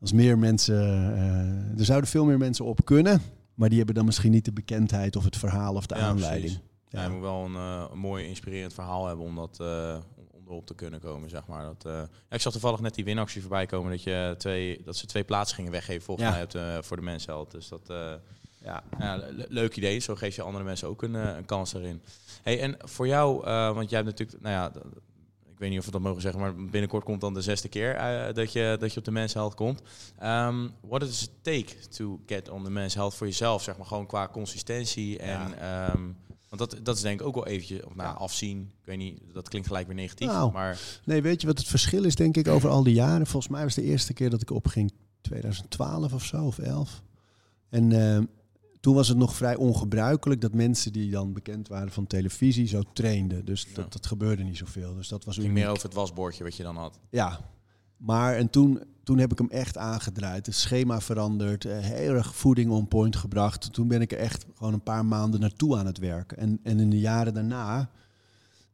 als 0.03 0.11
meer 0.11 0.37
mensen, 0.37 0.75
uh, 0.75 1.79
er 1.79 1.85
zouden 1.85 2.09
veel 2.09 2.25
meer 2.25 2.37
mensen 2.37 2.65
op 2.65 2.85
kunnen, 2.85 3.21
maar 3.53 3.69
die 3.69 3.77
hebben 3.77 3.95
dan 3.95 4.05
misschien 4.05 4.31
niet 4.31 4.45
de 4.45 4.51
bekendheid 4.51 5.15
of 5.15 5.23
het 5.23 5.37
verhaal 5.37 5.75
of 5.75 5.85
de 5.85 5.95
aanleiding. 5.95 6.51
Ja. 6.51 6.99
ja, 6.99 7.03
je 7.03 7.09
moet 7.09 7.21
wel 7.21 7.45
een, 7.45 7.53
uh, 7.53 7.85
een 7.91 7.99
mooi 7.99 8.25
inspirerend 8.25 8.73
verhaal 8.73 9.07
hebben 9.07 9.25
om 9.25 9.35
dat 9.35 9.57
uh, 9.61 9.97
om 10.31 10.47
erop 10.47 10.65
te 10.65 10.75
kunnen 10.75 10.99
komen, 10.99 11.29
zeg 11.29 11.47
maar. 11.47 11.63
Dat, 11.63 11.83
ja, 11.83 12.07
ik 12.29 12.41
zag 12.41 12.51
toevallig 12.51 12.79
net 12.79 12.95
die 12.95 13.03
winactie 13.03 13.41
voorbij 13.41 13.65
komen 13.65 13.91
dat 13.91 14.03
je 14.03 14.35
twee, 14.37 14.81
dat 14.85 14.95
ze 14.95 15.05
twee 15.05 15.23
plaatsen 15.23 15.55
gingen 15.55 15.71
weggeven 15.71 16.03
volgens 16.03 16.29
mij 16.29 16.39
het, 16.39 16.85
voor 16.85 16.97
de 16.97 17.03
mensen. 17.03 17.45
Dus 17.49 17.67
dat. 17.67 17.93
Ja. 18.61 18.83
ja 18.99 19.23
leuk 19.47 19.75
idee. 19.75 19.99
Zo 19.99 20.15
geef 20.15 20.35
je 20.35 20.41
andere 20.41 20.63
mensen 20.63 20.87
ook 20.87 21.01
een, 21.01 21.13
een 21.13 21.45
kans 21.45 21.73
erin. 21.73 22.01
Hey, 22.41 22.61
en 22.61 22.75
voor 22.79 23.07
jou, 23.07 23.43
want 23.73 23.89
jij 23.89 23.99
hebt 23.99 24.09
natuurlijk, 24.09 24.41
nou 24.41 24.55
ja, 24.55 24.71
weet 25.63 25.71
niet 25.71 25.79
of 25.79 25.85
we 25.85 25.91
dat 25.91 26.01
mogen 26.01 26.21
zeggen, 26.21 26.41
maar 26.41 26.55
binnenkort 26.55 27.03
komt 27.03 27.21
dan 27.21 27.33
de 27.33 27.41
zesde 27.41 27.69
keer 27.69 27.95
uh, 27.95 28.33
dat, 28.33 28.51
je, 28.51 28.77
dat 28.79 28.93
je 28.93 28.99
op 28.99 29.05
de 29.05 29.11
Men's 29.11 29.33
Health 29.33 29.55
komt. 29.55 29.81
Um, 30.23 30.71
what 30.81 30.99
does 30.99 31.23
it 31.23 31.29
take 31.41 31.87
to 31.89 32.19
get 32.25 32.49
on 32.49 32.63
the 32.63 32.69
Men's 32.69 32.93
Health 32.93 33.15
voor 33.15 33.27
jezelf, 33.27 33.63
zeg 33.63 33.77
maar, 33.77 33.85
gewoon 33.85 34.05
qua 34.05 34.27
consistentie 34.27 35.19
en... 35.19 35.53
Ja. 35.59 35.93
Um, 35.93 36.15
want 36.49 36.71
dat, 36.71 36.85
dat 36.85 36.95
is 36.95 37.01
denk 37.01 37.19
ik 37.19 37.27
ook 37.27 37.35
wel 37.35 37.47
eventjes, 37.47 37.83
of 37.83 37.95
nou, 37.95 38.09
ja. 38.09 38.15
afzien. 38.15 38.61
Ik 38.61 38.85
weet 38.85 38.97
niet, 38.97 39.21
dat 39.33 39.49
klinkt 39.49 39.67
gelijk 39.67 39.87
weer 39.87 39.95
negatief. 39.95 40.27
Nou, 40.27 40.51
maar... 40.51 40.79
Nee, 41.03 41.21
weet 41.21 41.41
je 41.41 41.47
wat 41.47 41.57
het 41.57 41.67
verschil 41.67 42.03
is, 42.03 42.15
denk 42.15 42.37
ik, 42.37 42.47
over 42.47 42.69
al 42.69 42.83
die 42.83 42.93
jaren? 42.93 43.27
Volgens 43.27 43.51
mij 43.51 43.63
was 43.63 43.75
de 43.75 43.81
eerste 43.81 44.13
keer 44.13 44.29
dat 44.29 44.41
ik 44.41 44.51
opging 44.51 44.91
2012 45.21 46.13
of 46.13 46.23
zo, 46.23 46.45
of 46.45 46.59
11. 46.59 47.01
En 47.69 47.91
uh, 47.91 48.19
toen 48.83 48.95
was 48.95 49.07
het 49.07 49.17
nog 49.17 49.35
vrij 49.35 49.55
ongebruikelijk 49.55 50.41
dat 50.41 50.53
mensen 50.53 50.93
die 50.93 51.11
dan 51.11 51.33
bekend 51.33 51.67
waren 51.67 51.91
van 51.91 52.07
televisie 52.07 52.67
zo 52.67 52.81
trainden. 52.93 53.45
Dus 53.45 53.73
dat, 53.73 53.93
dat 53.93 54.05
gebeurde 54.05 54.43
niet 54.43 54.57
zoveel. 54.57 54.95
Dus 54.95 55.07
dat 55.07 55.25
was 55.25 55.37
ging 55.37 55.53
meer 55.53 55.67
over 55.67 55.83
het 55.83 55.93
wasbordje 55.93 56.43
wat 56.43 56.55
je 56.55 56.63
dan 56.63 56.75
had. 56.75 56.99
Ja, 57.09 57.39
maar 57.97 58.35
en 58.35 58.49
toen, 58.49 58.83
toen 59.03 59.17
heb 59.17 59.31
ik 59.31 59.37
hem 59.37 59.49
echt 59.49 59.77
aangedraaid. 59.77 60.45
Het 60.45 60.55
schema 60.55 61.01
veranderd, 61.01 61.65
uh, 61.65 61.79
heel 61.79 62.13
erg 62.13 62.35
voeding 62.35 62.71
on 62.71 62.87
point 62.87 63.15
gebracht. 63.15 63.73
Toen 63.73 63.87
ben 63.87 64.01
ik 64.01 64.11
er 64.11 64.17
echt 64.17 64.45
gewoon 64.55 64.73
een 64.73 64.83
paar 64.83 65.05
maanden 65.05 65.39
naartoe 65.39 65.77
aan 65.77 65.85
het 65.85 65.97
werken. 65.97 66.37
En, 66.37 66.59
en 66.63 66.79
in 66.79 66.89
de 66.89 66.99
jaren 66.99 67.33
daarna 67.33 67.89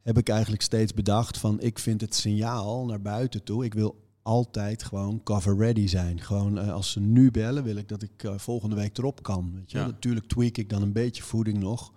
heb 0.02 0.18
ik 0.18 0.28
eigenlijk 0.28 0.62
steeds 0.62 0.94
bedacht 0.94 1.38
van 1.38 1.60
ik 1.60 1.78
vind 1.78 2.00
het 2.00 2.14
signaal 2.14 2.86
naar 2.86 3.02
buiten 3.02 3.42
toe. 3.42 3.64
Ik 3.64 3.74
wil 3.74 4.09
altijd 4.22 4.82
gewoon 4.82 5.22
cover 5.22 5.56
ready 5.56 5.86
zijn. 5.86 6.20
Gewoon 6.20 6.58
uh, 6.58 6.72
als 6.72 6.90
ze 6.90 7.00
nu 7.00 7.30
bellen, 7.30 7.64
wil 7.64 7.76
ik 7.76 7.88
dat 7.88 8.02
ik 8.02 8.22
uh, 8.22 8.38
volgende 8.38 8.76
week 8.76 8.98
erop 8.98 9.22
kan. 9.22 9.52
Weet 9.54 9.70
je? 9.70 9.78
Ja. 9.78 9.86
Natuurlijk 9.86 10.26
tweak 10.26 10.56
ik 10.56 10.68
dan 10.68 10.82
een 10.82 10.92
beetje 10.92 11.22
voeding 11.22 11.58
nog. 11.58 11.92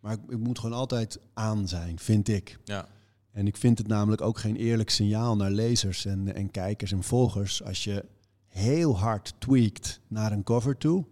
Maar 0.00 0.12
ik, 0.12 0.20
ik, 0.28 0.38
moet 0.38 0.58
gewoon 0.58 0.78
altijd 0.78 1.18
aan 1.34 1.68
zijn, 1.68 1.98
vind 1.98 2.28
ik. 2.28 2.58
Ja. 2.64 2.88
En 3.30 3.46
ik 3.46 3.56
vind 3.56 3.78
het 3.78 3.86
namelijk 3.86 4.22
ook 4.22 4.38
geen 4.38 4.56
eerlijk 4.56 4.90
signaal 4.90 5.36
naar 5.36 5.50
lezers 5.50 6.04
en, 6.04 6.34
en 6.34 6.50
kijkers 6.50 6.92
en 6.92 7.02
volgers 7.02 7.62
als 7.62 7.84
je 7.84 8.04
heel 8.46 8.98
hard 8.98 9.34
tweakt 9.38 10.00
naar 10.08 10.32
een 10.32 10.42
cover 10.42 10.76
toe 10.76 11.04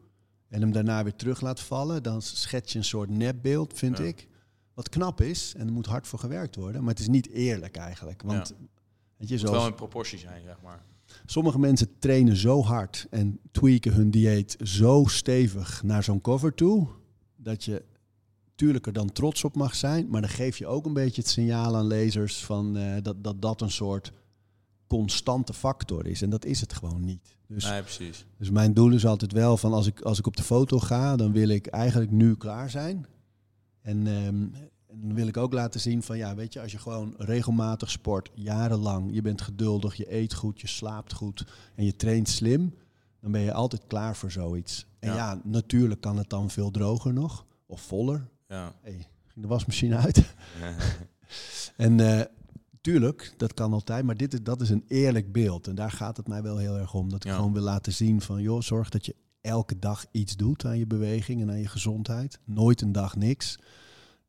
en 0.48 0.60
hem 0.60 0.72
daarna 0.72 1.02
weer 1.02 1.14
terug 1.14 1.40
laat 1.40 1.60
vallen, 1.60 2.02
dan 2.02 2.22
schets 2.22 2.72
je 2.72 2.78
een 2.78 2.84
soort 2.84 3.10
nepbeeld, 3.10 3.78
vind 3.78 3.98
ja. 3.98 4.04
ik. 4.04 4.28
Wat 4.74 4.88
knap 4.88 5.20
is 5.20 5.54
en 5.56 5.66
er 5.66 5.72
moet 5.72 5.86
hard 5.86 6.06
voor 6.06 6.18
gewerkt 6.18 6.56
worden, 6.56 6.80
maar 6.80 6.90
het 6.90 7.00
is 7.00 7.08
niet 7.08 7.28
eerlijk 7.28 7.76
eigenlijk. 7.76 8.22
Want 8.22 8.48
ja 8.48 8.66
Weet 9.22 9.30
je, 9.30 9.38
zoals, 9.38 9.56
wel 9.56 9.66
in 9.66 9.74
proportie 9.74 10.18
zijn, 10.18 10.42
zeg 10.42 10.60
maar. 10.62 10.84
Sommige 11.26 11.58
mensen 11.58 11.98
trainen 11.98 12.36
zo 12.36 12.62
hard 12.62 13.06
en 13.10 13.40
tweaken 13.50 13.92
hun 13.92 14.10
dieet 14.10 14.56
zo 14.62 15.04
stevig 15.06 15.82
naar 15.82 16.02
zo'n 16.02 16.20
cover 16.20 16.54
toe, 16.54 16.88
dat 17.36 17.64
je 17.64 17.84
tuurlijk 18.54 18.86
er 18.86 18.92
dan 18.92 19.12
trots 19.12 19.44
op 19.44 19.56
mag 19.56 19.74
zijn, 19.74 20.08
maar 20.08 20.20
dan 20.20 20.30
geef 20.30 20.58
je 20.58 20.66
ook 20.66 20.86
een 20.86 20.92
beetje 20.92 21.22
het 21.22 21.30
signaal 21.30 21.76
aan 21.76 21.86
lezers 21.86 22.44
van 22.44 22.76
uh, 22.76 22.96
dat, 23.02 23.24
dat 23.24 23.42
dat 23.42 23.60
een 23.60 23.70
soort 23.70 24.12
constante 24.86 25.52
factor 25.52 26.06
is. 26.06 26.22
En 26.22 26.30
dat 26.30 26.44
is 26.44 26.60
het 26.60 26.72
gewoon 26.72 27.04
niet. 27.04 27.36
Dus, 27.46 27.64
nee, 27.64 27.82
precies. 27.82 28.26
dus 28.38 28.50
mijn 28.50 28.74
doel 28.74 28.92
is 28.92 29.06
altijd 29.06 29.32
wel 29.32 29.56
van 29.56 29.72
als 29.72 29.86
ik, 29.86 30.00
als 30.00 30.18
ik 30.18 30.26
op 30.26 30.36
de 30.36 30.42
foto 30.42 30.78
ga, 30.78 31.16
dan 31.16 31.32
wil 31.32 31.48
ik 31.48 31.66
eigenlijk 31.66 32.10
nu 32.10 32.34
klaar 32.34 32.70
zijn. 32.70 33.06
En, 33.82 34.06
um, 34.06 34.52
En 34.92 35.00
dan 35.00 35.14
wil 35.14 35.26
ik 35.26 35.36
ook 35.36 35.52
laten 35.52 35.80
zien 35.80 36.02
van 36.02 36.16
ja, 36.16 36.34
weet 36.34 36.52
je, 36.52 36.60
als 36.60 36.72
je 36.72 36.78
gewoon 36.78 37.14
regelmatig 37.18 37.90
sport, 37.90 38.30
jarenlang, 38.34 39.14
je 39.14 39.22
bent 39.22 39.40
geduldig, 39.40 39.94
je 39.94 40.14
eet 40.14 40.34
goed, 40.34 40.60
je 40.60 40.66
slaapt 40.66 41.12
goed 41.12 41.46
en 41.74 41.84
je 41.84 41.96
traint 41.96 42.28
slim, 42.28 42.74
dan 43.20 43.32
ben 43.32 43.40
je 43.40 43.52
altijd 43.52 43.86
klaar 43.86 44.16
voor 44.16 44.30
zoiets. 44.30 44.86
En 44.98 45.08
Ja. 45.08 45.16
ja, 45.16 45.40
natuurlijk 45.44 46.00
kan 46.00 46.16
het 46.16 46.30
dan 46.30 46.50
veel 46.50 46.70
droger 46.70 47.12
nog 47.12 47.46
of 47.66 47.80
voller. 47.80 48.28
Ja. 48.48 48.72
Hey, 48.82 49.06
ging 49.26 49.40
de 49.42 49.46
wasmachine 49.46 49.96
uit? 49.96 50.22
En 51.76 52.00
eh, 52.00 52.24
tuurlijk, 52.80 53.34
dat 53.36 53.54
kan 53.54 53.72
altijd, 53.72 54.04
maar 54.04 54.16
dit 54.16 54.32
is, 54.32 54.42
dat 54.42 54.60
is 54.60 54.70
een 54.70 54.84
eerlijk 54.88 55.32
beeld. 55.32 55.66
En 55.66 55.74
daar 55.74 55.90
gaat 55.90 56.16
het 56.16 56.28
mij 56.28 56.42
wel 56.42 56.56
heel 56.56 56.78
erg 56.78 56.94
om. 56.94 57.08
Dat 57.10 57.24
ik 57.24 57.30
Ja. 57.30 57.36
gewoon 57.36 57.52
wil 57.52 57.62
laten 57.62 57.92
zien 57.92 58.20
van, 58.20 58.42
joh, 58.42 58.60
zorg 58.60 58.88
dat 58.88 59.06
je 59.06 59.14
elke 59.40 59.78
dag 59.78 60.04
iets 60.10 60.36
doet 60.36 60.64
aan 60.64 60.78
je 60.78 60.86
beweging 60.86 61.40
en 61.40 61.50
aan 61.50 61.58
je 61.58 61.68
gezondheid. 61.68 62.38
Nooit 62.44 62.80
een 62.80 62.92
dag 62.92 63.16
niks. 63.16 63.58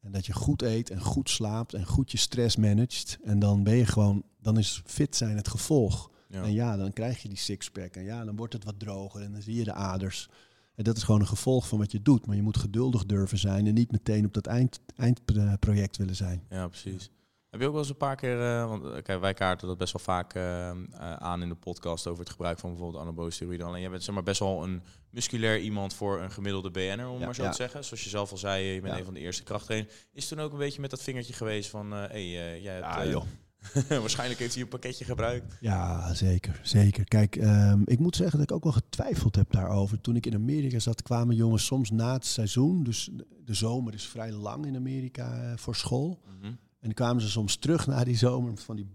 En 0.03 0.11
dat 0.11 0.25
je 0.25 0.33
goed 0.33 0.61
eet 0.61 0.89
en 0.89 1.01
goed 1.01 1.29
slaapt 1.29 1.73
en 1.73 1.85
goed 1.85 2.11
je 2.11 2.17
stress 2.17 2.55
managt. 2.55 3.17
En 3.23 3.39
dan 3.39 3.63
ben 3.63 3.75
je 3.75 3.85
gewoon, 3.85 4.23
dan 4.41 4.57
is 4.57 4.81
fit 4.85 5.15
zijn 5.15 5.35
het 5.35 5.47
gevolg. 5.47 6.11
Ja. 6.27 6.43
En 6.43 6.53
ja, 6.53 6.77
dan 6.77 6.93
krijg 6.93 7.21
je 7.21 7.27
die 7.27 7.37
sixpack. 7.37 7.95
En 7.95 8.03
ja, 8.03 8.25
dan 8.25 8.35
wordt 8.35 8.53
het 8.53 8.63
wat 8.63 8.79
droger 8.79 9.21
en 9.21 9.31
dan 9.31 9.41
zie 9.41 9.55
je 9.55 9.63
de 9.63 9.73
aders. 9.73 10.29
En 10.75 10.83
dat 10.83 10.97
is 10.97 11.03
gewoon 11.03 11.21
een 11.21 11.27
gevolg 11.27 11.67
van 11.67 11.77
wat 11.77 11.91
je 11.91 12.01
doet. 12.01 12.25
Maar 12.25 12.35
je 12.35 12.41
moet 12.41 12.57
geduldig 12.57 13.05
durven 13.05 13.37
zijn 13.37 13.67
en 13.67 13.73
niet 13.73 13.91
meteen 13.91 14.25
op 14.25 14.33
dat 14.33 14.45
eind, 14.45 14.79
eindproject 14.95 15.97
willen 15.97 16.15
zijn. 16.15 16.43
Ja, 16.49 16.67
precies. 16.67 17.11
Heb 17.53 17.61
je 17.61 17.67
ook 17.67 17.73
wel 17.73 17.81
eens 17.81 17.91
een 17.91 17.97
paar 17.97 18.15
keer, 18.15 18.41
eh, 18.41 18.67
want 18.67 18.83
eh, 18.83 19.01
kijk, 19.01 19.19
wij 19.19 19.33
kaarten 19.33 19.67
dat 19.67 19.77
best 19.77 19.93
wel 19.93 20.01
vaak 20.01 20.33
eh, 20.33 20.69
aan 21.17 21.41
in 21.41 21.49
de 21.49 21.55
podcast 21.55 22.07
over 22.07 22.19
het 22.19 22.31
gebruik 22.31 22.59
van 22.59 22.69
bijvoorbeeld 22.69 23.03
anabole 23.03 23.31
steroïden. 23.31 23.67
Alleen 23.67 23.81
jij 23.81 23.89
bent 23.89 24.03
zeg 24.03 24.13
maar 24.13 24.23
best 24.23 24.39
wel 24.39 24.63
een 24.63 24.81
musculair 25.13 25.59
iemand 25.59 25.93
voor 25.93 26.21
een 26.21 26.31
gemiddelde 26.31 26.71
BN'er, 26.71 27.07
om 27.09 27.19
Ja, 27.19 27.25
maar 27.25 27.35
zo 27.35 27.43
ja. 27.43 27.49
te 27.49 27.55
zeggen. 27.55 27.83
Zoals 27.83 28.03
je 28.03 28.09
zelf 28.09 28.31
al 28.31 28.37
zei, 28.37 28.63
je 28.63 28.81
bent 28.81 28.93
Ja. 28.93 28.99
een 28.99 29.05
van 29.05 29.13
de 29.13 29.19
eerste 29.19 29.43
krachttrainers. 29.43 29.93
Is 30.13 30.27
toen 30.27 30.39
ook 30.39 30.51
een 30.51 30.57
beetje 30.57 30.81
met 30.81 30.89
dat 30.89 31.01
vingertje 31.01 31.33
geweest 31.33 31.69
van, 31.69 31.91
hé, 31.91 31.97
hey, 31.99 32.53
eh, 32.53 32.63
jij 32.63 32.73
hebt... 32.73 32.85
Ja, 32.85 33.03
eh, 33.03 33.11
joh. 33.11 33.23
waarschijnlijk 33.89 34.39
heeft 34.39 34.53
hij 34.53 34.63
een 34.63 34.69
pakketje 34.69 35.05
gebruikt. 35.05 35.53
Ja, 35.61 36.13
zeker. 36.13 36.59
zeker. 36.63 37.03
Kijk, 37.03 37.35
ehm, 37.35 37.81
ik 37.85 37.99
moet 37.99 38.15
zeggen 38.15 38.39
dat 38.39 38.49
ik 38.49 38.55
ook 38.55 38.63
wel 38.63 38.71
getwijfeld 38.73 39.35
heb 39.35 39.51
daarover. 39.51 40.01
Toen 40.01 40.15
ik 40.15 40.25
in 40.25 40.33
Amerika 40.33 40.79
zat, 40.79 41.01
kwamen 41.01 41.35
jongens 41.35 41.65
soms 41.65 41.91
na 41.91 42.13
het 42.13 42.25
seizoen. 42.25 42.83
Dus 42.83 43.09
de 43.45 43.53
zomer 43.53 43.93
is 43.93 44.07
vrij 44.07 44.31
lang 44.31 44.65
in 44.65 44.75
Amerika 44.75 45.41
eh, 45.41 45.57
voor 45.57 45.75
school. 45.75 46.19
Mhm. 46.25 46.45
En 46.45 46.89
dan 46.89 46.93
kwamen 46.93 47.21
ze 47.21 47.29
soms 47.29 47.55
terug 47.55 47.87
na 47.87 48.03
die 48.03 48.17
zomer 48.17 48.57
van 48.57 48.75
die 48.75 48.85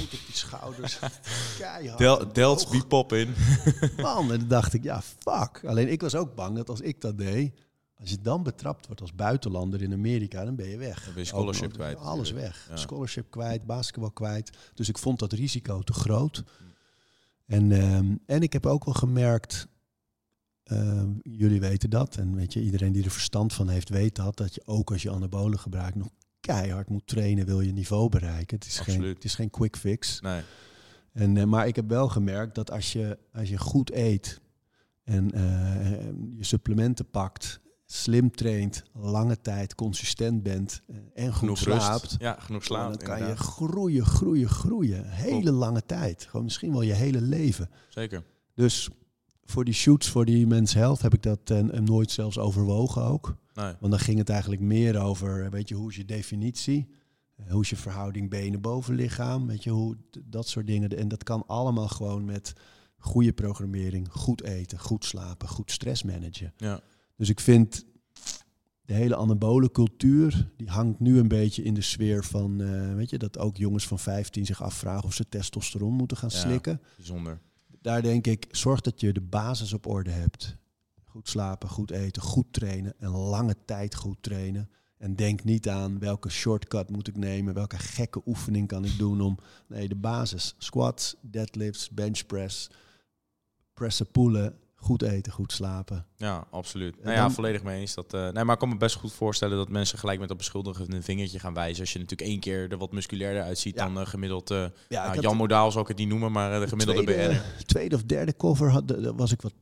op 0.00 0.10
die 0.10 0.36
schouders. 0.36 0.98
Keihard. 1.58 1.98
Del, 1.98 2.32
Delts 2.32 2.64
Hoog. 2.64 2.72
be 2.72 2.86
pop 2.86 3.12
in. 3.12 3.34
Man, 3.96 4.32
en 4.32 4.38
dan 4.38 4.48
dacht 4.48 4.74
ik, 4.74 4.82
ja, 4.82 5.02
fuck. 5.02 5.64
Alleen 5.64 5.88
ik 5.88 6.00
was 6.00 6.14
ook 6.14 6.34
bang 6.34 6.56
dat 6.56 6.68
als 6.68 6.80
ik 6.80 7.00
dat 7.00 7.18
deed, 7.18 7.52
als 8.02 8.10
je 8.10 8.20
dan 8.20 8.42
betrapt 8.42 8.86
wordt 8.86 9.00
als 9.00 9.14
buitenlander 9.14 9.82
in 9.82 9.92
Amerika, 9.92 10.44
dan 10.44 10.56
ben 10.56 10.68
je 10.68 10.76
weg. 10.76 11.04
Dan 11.04 11.12
ben 11.14 11.22
je 11.22 11.28
scholarship 11.28 11.64
Ook 11.68 11.72
kwijt 11.72 11.98
Alles 11.98 12.30
weg. 12.30 12.66
Ja. 12.68 12.76
Scholarship 12.76 13.30
kwijt, 13.30 13.66
basketbal 13.66 14.10
kwijt. 14.10 14.50
Dus 14.74 14.88
ik 14.88 14.98
vond 14.98 15.18
dat 15.18 15.32
risico 15.32 15.82
te 15.82 15.92
groot. 15.92 16.44
En, 17.46 17.72
ehm, 17.72 18.14
en 18.26 18.42
ik 18.42 18.52
heb 18.52 18.66
ook 18.66 18.84
wel 18.84 18.94
gemerkt, 18.94 19.66
ehm, 20.64 21.10
jullie 21.22 21.60
weten 21.60 21.90
dat, 21.90 22.16
en 22.16 22.34
weet 22.34 22.52
je, 22.52 22.62
iedereen 22.62 22.92
die 22.92 23.04
er 23.04 23.10
verstand 23.10 23.52
van 23.52 23.68
heeft, 23.68 23.88
weet 23.88 24.14
dat, 24.14 24.36
dat 24.36 24.54
je 24.54 24.62
ook 24.64 24.92
als 24.92 25.02
je 25.02 25.10
anabolen 25.10 25.58
gebruikt 25.58 25.96
nog 25.96 26.08
keihard 26.42 26.88
moet 26.88 27.06
trainen, 27.06 27.46
wil 27.46 27.60
je 27.60 27.72
niveau 27.72 28.08
bereiken. 28.08 28.56
Het 28.56 28.66
is, 28.66 28.78
geen, 28.78 29.02
het 29.02 29.24
is 29.24 29.34
geen 29.34 29.50
quick 29.50 29.76
fix. 29.76 30.20
Nee. 30.20 30.42
En, 31.12 31.36
eh, 31.36 31.44
maar 31.44 31.66
ik 31.66 31.76
heb 31.76 31.88
wel 31.88 32.08
gemerkt 32.08 32.54
dat 32.54 32.70
als 32.70 32.92
je, 32.92 33.18
als 33.32 33.48
je 33.48 33.58
goed 33.58 33.92
eet 33.92 34.40
en 35.04 35.30
eh, 35.32 35.90
je 36.36 36.44
supplementen 36.44 37.10
pakt, 37.10 37.60
slim 37.86 38.30
traint, 38.30 38.82
lange 38.92 39.40
tijd 39.40 39.74
consistent 39.74 40.42
bent 40.42 40.82
eh, 40.86 40.96
en 41.24 41.28
goed 41.28 41.38
Genoeg 41.38 41.58
slaapt, 41.58 42.02
rust. 42.02 42.16
Ja, 42.18 42.36
genoeg 42.40 42.64
slaap. 42.64 42.88
dan 42.88 43.16
kan 43.16 43.28
je 43.28 43.36
groeien, 43.36 44.06
groeien, 44.06 44.48
groeien. 44.48 45.10
Hele 45.10 45.52
lange 45.52 45.82
tijd. 45.86 46.26
Gewoon 46.28 46.44
misschien 46.44 46.72
wel 46.72 46.82
je 46.82 46.92
hele 46.92 47.20
leven. 47.20 47.70
Zeker. 47.88 48.24
Dus 48.54 48.88
voor 49.44 49.64
die 49.64 49.74
shoots, 49.74 50.08
voor 50.08 50.24
die 50.24 50.46
Men's 50.46 50.74
Health, 50.74 51.02
heb 51.02 51.14
ik 51.14 51.22
dat 51.22 51.50
eh, 51.50 51.58
nooit 51.62 52.10
zelfs 52.10 52.38
overwogen 52.38 53.02
ook. 53.02 53.36
Nee. 53.54 53.72
Want 53.80 53.92
dan 53.92 53.98
ging 54.00 54.18
het 54.18 54.28
eigenlijk 54.28 54.60
meer 54.62 55.00
over, 55.00 55.44
eh, 55.44 55.50
weet 55.50 55.68
je, 55.68 55.74
hoe 55.74 55.90
is 55.90 55.96
je 55.96 56.04
definitie? 56.04 56.88
Eh, 57.36 57.50
Hoe 57.52 57.62
is 57.62 57.70
je 57.70 57.76
verhouding 57.76 58.30
benen-bovenlichaam? 58.30 59.46
Weet 59.46 59.64
je, 59.64 59.70
hoe, 59.70 59.96
dat 60.24 60.48
soort 60.48 60.66
dingen. 60.66 60.96
En 60.98 61.08
dat 61.08 61.22
kan 61.24 61.44
allemaal 61.46 61.88
gewoon 61.88 62.24
met 62.24 62.52
goede 62.98 63.32
programmering, 63.32 64.08
goed 64.10 64.42
eten, 64.42 64.78
goed 64.78 65.04
slapen, 65.04 65.48
goed 65.48 65.70
stress 65.70 66.02
managen. 66.02 66.52
Ja. 66.56 66.80
Dus 67.16 67.28
ik 67.28 67.40
vind 67.40 67.84
de 68.84 68.94
hele 68.94 69.16
anabole 69.16 69.70
cultuur, 69.70 70.50
die 70.56 70.68
hangt 70.70 71.00
nu 71.00 71.18
een 71.18 71.28
beetje 71.28 71.62
in 71.62 71.74
de 71.74 71.80
sfeer 71.80 72.24
van, 72.24 72.56
weet 72.96 73.10
je, 73.10 73.18
dat 73.18 73.38
ook 73.38 73.56
jongens 73.56 73.86
van 73.86 73.98
15 73.98 74.46
zich 74.46 74.62
afvragen 74.62 75.04
of 75.04 75.14
ze 75.14 75.28
testosteron 75.28 75.92
moeten 75.94 76.16
gaan 76.16 76.30
Ja. 76.32 76.38
slikken. 76.38 76.80
Bijzonder. 76.96 77.40
Daar 77.82 78.02
denk 78.02 78.26
ik, 78.26 78.46
zorg 78.50 78.80
dat 78.80 79.00
je 79.00 79.12
de 79.12 79.20
basis 79.20 79.72
op 79.72 79.86
orde 79.86 80.10
hebt. 80.10 80.56
Goed 81.04 81.28
slapen, 81.28 81.68
goed 81.68 81.90
eten, 81.90 82.22
goed 82.22 82.52
trainen 82.52 82.94
en 82.98 83.10
lange 83.10 83.56
tijd 83.64 83.94
goed 83.94 84.18
trainen. 84.20 84.70
En 84.98 85.16
denk 85.16 85.44
niet 85.44 85.68
aan 85.68 85.98
welke 85.98 86.30
shortcut 86.30 86.90
moet 86.90 87.08
ik 87.08 87.16
nemen, 87.16 87.54
welke 87.54 87.78
gekke 87.78 88.22
oefening 88.26 88.68
kan 88.68 88.84
ik 88.84 88.98
doen 88.98 89.20
om. 89.20 89.38
Nee, 89.66 89.88
de 89.88 89.96
basis. 89.96 90.54
Squats, 90.58 91.16
deadlifts, 91.20 91.90
bench 91.90 92.26
press, 92.26 92.70
pressen, 93.74 94.10
poelen, 94.10 94.58
goed 94.82 95.02
eten, 95.02 95.32
goed 95.32 95.52
slapen. 95.52 96.06
Ja, 96.16 96.46
absoluut. 96.50 96.94
En 96.96 97.02
Nou 97.02 97.14
ja, 97.16 97.22
dan- 97.22 97.32
volledig 97.32 97.62
mee 97.62 97.80
eens. 97.80 97.94
Dat, 97.94 98.14
eh, 98.14 98.20
nee, 98.28 98.44
maar 98.44 98.52
ik 98.54 98.58
kan 98.58 98.68
me 98.68 98.76
best 98.76 98.96
goed 98.96 99.12
voorstellen 99.12 99.56
dat 99.56 99.68
mensen 99.68 99.98
gelijk 99.98 100.18
met 100.18 100.28
dat 100.28 100.36
beschuldigende 100.36 101.02
vingertje 101.02 101.38
gaan 101.38 101.54
wijzen. 101.54 101.80
Als 101.80 101.92
je 101.92 101.98
natuurlijk 101.98 102.30
één 102.30 102.40
keer 102.40 102.70
er 102.70 102.78
wat 102.78 102.92
musculairder 102.92 103.42
uitziet 103.42 103.74
Ja. 103.74 103.84
dan 103.84 104.00
eh, 104.00 104.06
gemiddeld... 104.06 104.50
eh 104.50 104.64
Ja, 104.88 105.06
nou, 105.08 105.20
Jan 105.20 105.36
Modaal 105.36 105.70
zou 105.70 105.82
ik 105.82 105.88
het 105.88 105.98
niet 105.98 106.08
noemen, 106.08 106.32
maar 106.32 106.60
de 106.60 106.68
gemiddelde 106.68 107.02
tweede, 107.02 107.28
BN'er. 107.28 107.64
tweede 107.66 107.94
of 107.96 108.02
derde 108.02 108.36
cover 108.36 108.70
had, 108.70 108.94
was, 109.16 109.32
ik 109.32 109.42
wat, 109.42 109.52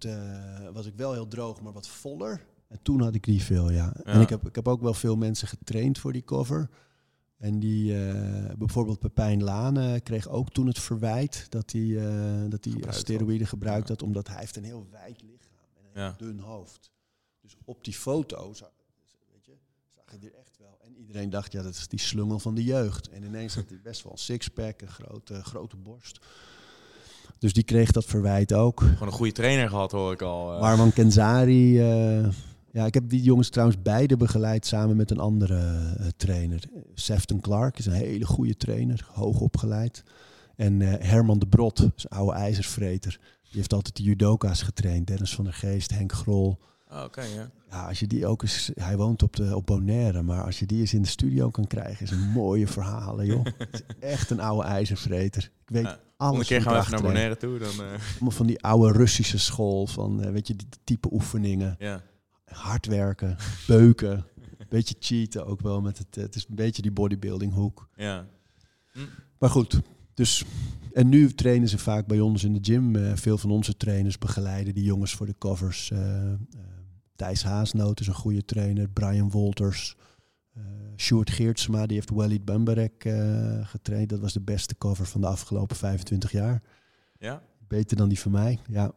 was 0.72 0.86
ik 0.86 0.92
wel 0.96 1.12
heel 1.12 1.28
droog, 1.28 1.60
maar 1.60 1.72
wat 1.72 1.88
voller. 1.88 2.40
En 2.68 2.78
toen 2.82 3.00
had 3.00 3.14
ik 3.14 3.24
die 3.24 3.42
veel, 3.42 3.70
ja. 3.70 3.92
En 4.04 4.14
Ja. 4.16 4.20
ik 4.22 4.28
heb, 4.28 4.46
ik 4.48 4.54
heb 4.54 4.68
ook 4.68 4.80
wel 4.80 4.94
veel 4.94 5.16
mensen 5.16 5.48
getraind 5.48 5.98
voor 5.98 6.12
die 6.12 6.24
cover. 6.24 6.68
En 7.40 7.58
die, 7.58 8.04
eh, 8.06 8.54
bijvoorbeeld 8.58 8.98
Pepijn 8.98 9.42
Lane 9.42 10.00
kreeg 10.00 10.28
ook 10.28 10.50
toen 10.50 10.66
het 10.66 10.78
verwijt 10.78 11.46
dat 11.48 11.72
hij, 11.72 11.80
eh, 11.98 12.50
dat 12.50 12.64
hij 12.64 12.72
Gebruikt 12.72 12.98
steroïden 12.98 13.46
gebruikt 13.46 13.88
Ja. 13.88 13.94
had, 13.94 14.02
omdat 14.02 14.28
hij 14.28 14.38
heeft 14.38 14.56
een 14.56 14.64
heel 14.64 14.86
wijd 14.90 15.22
lichaam 15.22 15.66
en 15.76 15.84
een 15.92 16.02
Ja. 16.02 16.14
dun 16.18 16.38
hoofd. 16.38 16.90
Dus 17.40 17.56
op 17.64 17.84
die 17.84 17.94
foto 17.94 18.52
zag, 18.52 18.70
weet 19.32 19.44
je, 19.46 19.52
zag 19.94 20.20
je 20.20 20.26
er 20.28 20.34
echt 20.38 20.56
wel. 20.58 20.78
En 20.84 20.96
iedereen 20.96 21.30
dacht, 21.30 21.52
ja, 21.52 21.62
dat 21.62 21.74
is 21.74 21.88
die 21.88 21.98
slungel 21.98 22.38
van 22.38 22.54
de 22.54 22.64
jeugd. 22.64 23.08
En 23.08 23.22
ineens 23.22 23.54
had 23.54 23.68
hij 23.68 23.80
best 23.82 24.02
wel 24.02 24.12
een 24.12 24.18
sixpack, 24.18 24.80
een 24.80 24.88
grote, 24.88 25.42
grote 25.44 25.76
borst. 25.76 26.18
Dus 27.38 27.52
die 27.52 27.64
kreeg 27.64 27.90
dat 27.90 28.04
verwijt 28.04 28.52
ook. 28.52 28.80
Gewoon 28.80 29.08
een 29.08 29.12
goede 29.14 29.32
trainer 29.32 29.68
gehad, 29.68 29.92
hoor 29.92 30.12
ik 30.12 30.22
al. 30.22 30.54
eh. 30.54 30.60
Marwan 30.60 30.92
Kenzari. 30.92 31.78
Ja, 32.72 32.86
ik 32.86 32.94
heb 32.94 33.08
die 33.08 33.22
jongens 33.22 33.48
trouwens 33.48 33.82
beide 33.82 34.16
begeleid 34.16 34.66
samen 34.66 34.96
met 34.96 35.10
een 35.10 35.18
andere 35.18 35.58
eh, 35.98 36.06
trainer. 36.16 36.62
Sefton 36.94 37.40
Clark 37.40 37.78
is 37.78 37.86
een 37.86 37.92
hele 37.92 38.26
goede 38.26 38.56
trainer, 38.56 39.06
hoog 39.12 39.40
opgeleid. 39.40 40.02
En 40.56 40.82
eh, 40.82 41.08
Herman 41.10 41.38
de 41.38 41.46
Brot, 41.46 41.78
is 41.96 42.04
een 42.04 42.18
oude 42.18 42.32
ijzersvreter. 42.36 43.18
Die 43.42 43.58
heeft 43.58 43.72
altijd 43.72 43.96
de 43.96 44.02
judoka's 44.02 44.62
getraind. 44.62 45.06
Dennis 45.06 45.34
van 45.34 45.44
der 45.44 45.52
Geest, 45.54 45.90
Henk 45.90 46.12
Grol. 46.12 46.58
Ah, 46.88 47.04
Oké, 47.04 47.22
ja. 47.22 47.50
Ja, 47.70 47.86
als 47.88 48.00
je 48.00 48.06
die 48.06 48.26
ook 48.26 48.42
eens... 48.42 48.70
Hij 48.74 48.96
woont 48.96 49.22
op, 49.22 49.36
de, 49.36 49.56
op 49.56 49.66
Bonaire, 49.66 50.22
maar 50.22 50.44
als 50.44 50.58
je 50.58 50.66
die 50.66 50.80
eens 50.80 50.94
in 50.94 51.02
de 51.02 51.08
studio 51.08 51.50
kan 51.50 51.66
krijgen... 51.66 52.04
is 52.04 52.10
een 52.10 52.30
mooie 52.30 52.66
verhalen, 52.66 53.26
joh. 53.26 53.44
Het 53.58 53.68
is 53.72 53.82
echt 54.08 54.30
een 54.30 54.40
oude 54.40 54.68
ijzervreter. 54.68 55.42
Ik 55.42 55.68
weet 55.74 55.82
Ja, 55.84 55.88
alles 55.88 55.98
Volgende 56.16 56.44
keer 56.44 56.62
gaan 56.62 56.72
we 56.72 56.78
even 56.78 56.92
naar. 56.92 57.02
Bonaire 57.02 57.36
toe. 57.36 57.58
Dan, 57.58 57.68
eh, 57.70 57.78
Allemaal 58.12 58.30
van 58.30 58.46
die 58.46 58.62
oude 58.62 58.98
Russische 58.98 59.38
school. 59.38 59.86
Van, 59.86 60.32
weet 60.32 60.46
je, 60.46 60.56
die 60.56 60.66
type 60.84 61.08
oefeningen. 61.12 61.76
ja. 61.78 62.02
Hard 62.50 62.86
werken, 62.86 63.36
beuken. 63.66 64.24
Beetje 64.68 64.94
cheaten 64.98 65.46
ook 65.46 65.60
wel. 65.60 65.80
Met 65.80 65.98
het, 65.98 66.14
het 66.14 66.34
is 66.34 66.46
een 66.48 66.54
beetje 66.54 66.82
die 66.82 66.92
bodybuilding 66.92 67.52
hoek. 67.52 67.88
Ja. 67.96 68.26
Maar 69.38 69.50
goed, 69.50 69.80
dus... 70.14 70.44
En 70.92 71.08
nu 71.08 71.32
trainen 71.32 71.68
ze 71.68 71.78
vaak 71.78 72.06
bij 72.06 72.20
ons 72.20 72.44
in 72.44 72.52
de 72.52 72.58
gym. 72.62 72.96
Eh, 72.96 73.16
veel 73.16 73.38
van 73.38 73.50
onze 73.50 73.76
trainers 73.76 74.18
begeleiden 74.18 74.74
die 74.74 74.84
jongens 74.84 75.14
voor 75.14 75.26
de 75.26 75.34
covers. 75.38 75.90
Eh, 75.90 76.32
Thijs 77.16 77.42
Haasnoot 77.42 78.00
is 78.00 78.06
een 78.06 78.14
goede 78.14 78.44
trainer. 78.44 78.88
Brian 78.88 79.30
Wolters. 79.30 79.96
eh 80.54 80.62
Sjoerd 80.96 81.30
Geertsma, 81.30 81.86
die 81.86 81.96
heeft 81.96 82.10
Walid 82.10 82.44
Bambarek 82.44 83.04
eh 83.04 83.68
getraind. 83.68 84.08
Dat 84.08 84.20
was 84.20 84.32
de 84.32 84.40
beste 84.40 84.78
cover 84.78 85.06
van 85.06 85.20
de 85.20 85.26
afgelopen 85.26 85.76
25 85.76 86.32
jaar. 86.32 86.62
Ja? 87.18 87.42
Beter 87.68 87.96
dan 87.96 88.08
die 88.08 88.20
van 88.20 88.32
mij. 88.32 88.58
Ja, 88.66 88.92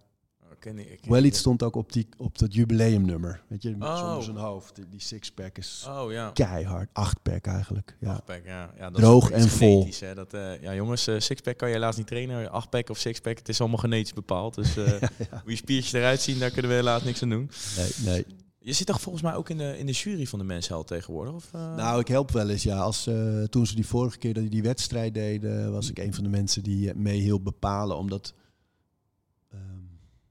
ken 0.63 0.79
ik, 0.79 1.01
ken 1.01 1.11
Walid 1.11 1.35
stond 1.35 1.63
ook 1.63 1.75
op, 1.75 1.93
die, 1.93 2.07
op 2.17 2.37
dat 2.37 2.53
jubileumnummer. 2.53 3.41
Weet 3.47 3.61
je, 3.61 3.75
met 3.77 3.87
Oh. 3.87 3.97
zonder 3.97 4.23
zijn 4.23 4.37
hoofd. 4.37 4.75
Die, 4.75 4.85
die 4.89 4.99
sixpack 4.99 5.57
is 5.57 5.85
Oh 5.89 6.11
ja. 6.11 6.29
keihard. 6.29 6.89
Achtpack 6.93 7.45
eigenlijk. 7.45 7.97
Ja. 7.99 8.11
Achtpack, 8.11 8.41
ja. 8.45 8.73
ja 8.77 8.89
dat 8.89 9.01
Droog 9.01 9.29
en 9.29 9.49
vol. 9.49 9.87
Hè. 9.99 10.15
Dat, 10.15 10.33
eh, 10.33 10.61
ja, 10.61 10.73
jongens, 10.75 11.07
eh, 11.07 11.19
sixpack 11.19 11.57
kan 11.57 11.67
je 11.67 11.73
helaas 11.73 11.95
niet 11.95 12.07
trainen. 12.07 12.51
Achtpack 12.51 12.89
of 12.89 12.97
sixpack, 12.97 13.37
het 13.37 13.49
is 13.49 13.59
allemaal 13.59 13.77
genetisch 13.77 14.13
bepaald. 14.13 14.55
Dus 14.55 14.77
eh, 14.77 14.85
hoe 15.43 15.51
je 15.51 15.55
spiertjes 15.55 15.93
eruit 15.93 16.21
zien, 16.21 16.39
daar 16.39 16.51
kunnen 16.51 16.71
we 16.71 16.77
helaas 16.77 17.03
niks 17.03 17.23
aan 17.23 17.29
doen. 17.29 17.49
Nee, 17.77 17.91
nee. 18.05 18.25
Je 18.59 18.73
zit 18.73 18.87
toch 18.87 19.01
volgens 19.01 19.23
mij 19.23 19.35
ook 19.35 19.49
in 19.49 19.57
de, 19.57 19.77
in 19.77 19.85
de 19.85 19.91
jury 19.91 20.25
van 20.25 20.39
de 20.39 20.45
Mensheld 20.45 20.87
tegenwoordig? 20.87 21.33
Of, 21.33 21.49
uh... 21.55 21.75
Nou, 21.75 21.99
ik 21.99 22.07
help 22.07 22.31
wel 22.31 22.49
eens, 22.49 22.63
ja. 22.63 22.77
Als, 22.77 23.07
uh, 23.07 23.43
toen 23.43 23.65
ze 23.65 23.75
die 23.75 23.87
vorige 23.87 24.17
keer 24.17 24.33
dat 24.33 24.51
die, 24.51 24.63
wedstrijd 24.63 25.13
deden, 25.13 25.71
was 25.71 25.89
ik 25.89 25.99
een 25.99 26.13
van 26.13 26.23
de 26.23 26.29
mensen 26.29 26.63
die 26.63 26.93
mee 26.95 27.19
hielp 27.19 27.43
bepalen. 27.43 27.97
Omdat, 27.97 28.33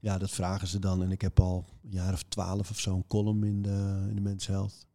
ja, 0.03 0.17
dat 0.17 0.31
vragen 0.31 0.67
ze 0.67 0.79
dan. 0.79 1.03
En 1.03 1.11
ik 1.11 1.21
heb 1.21 1.39
al 1.39 1.65
een 1.83 1.91
jaar 1.91 2.13
of 2.13 2.23
twaalf 2.23 2.69
of 2.69 2.79
zo 2.79 2.95
een 2.95 3.07
column 3.07 3.43
in 3.43 3.61
de, 3.61 4.05
in 4.09 4.15
de 4.15 4.21
Mensheld. 4.21 4.85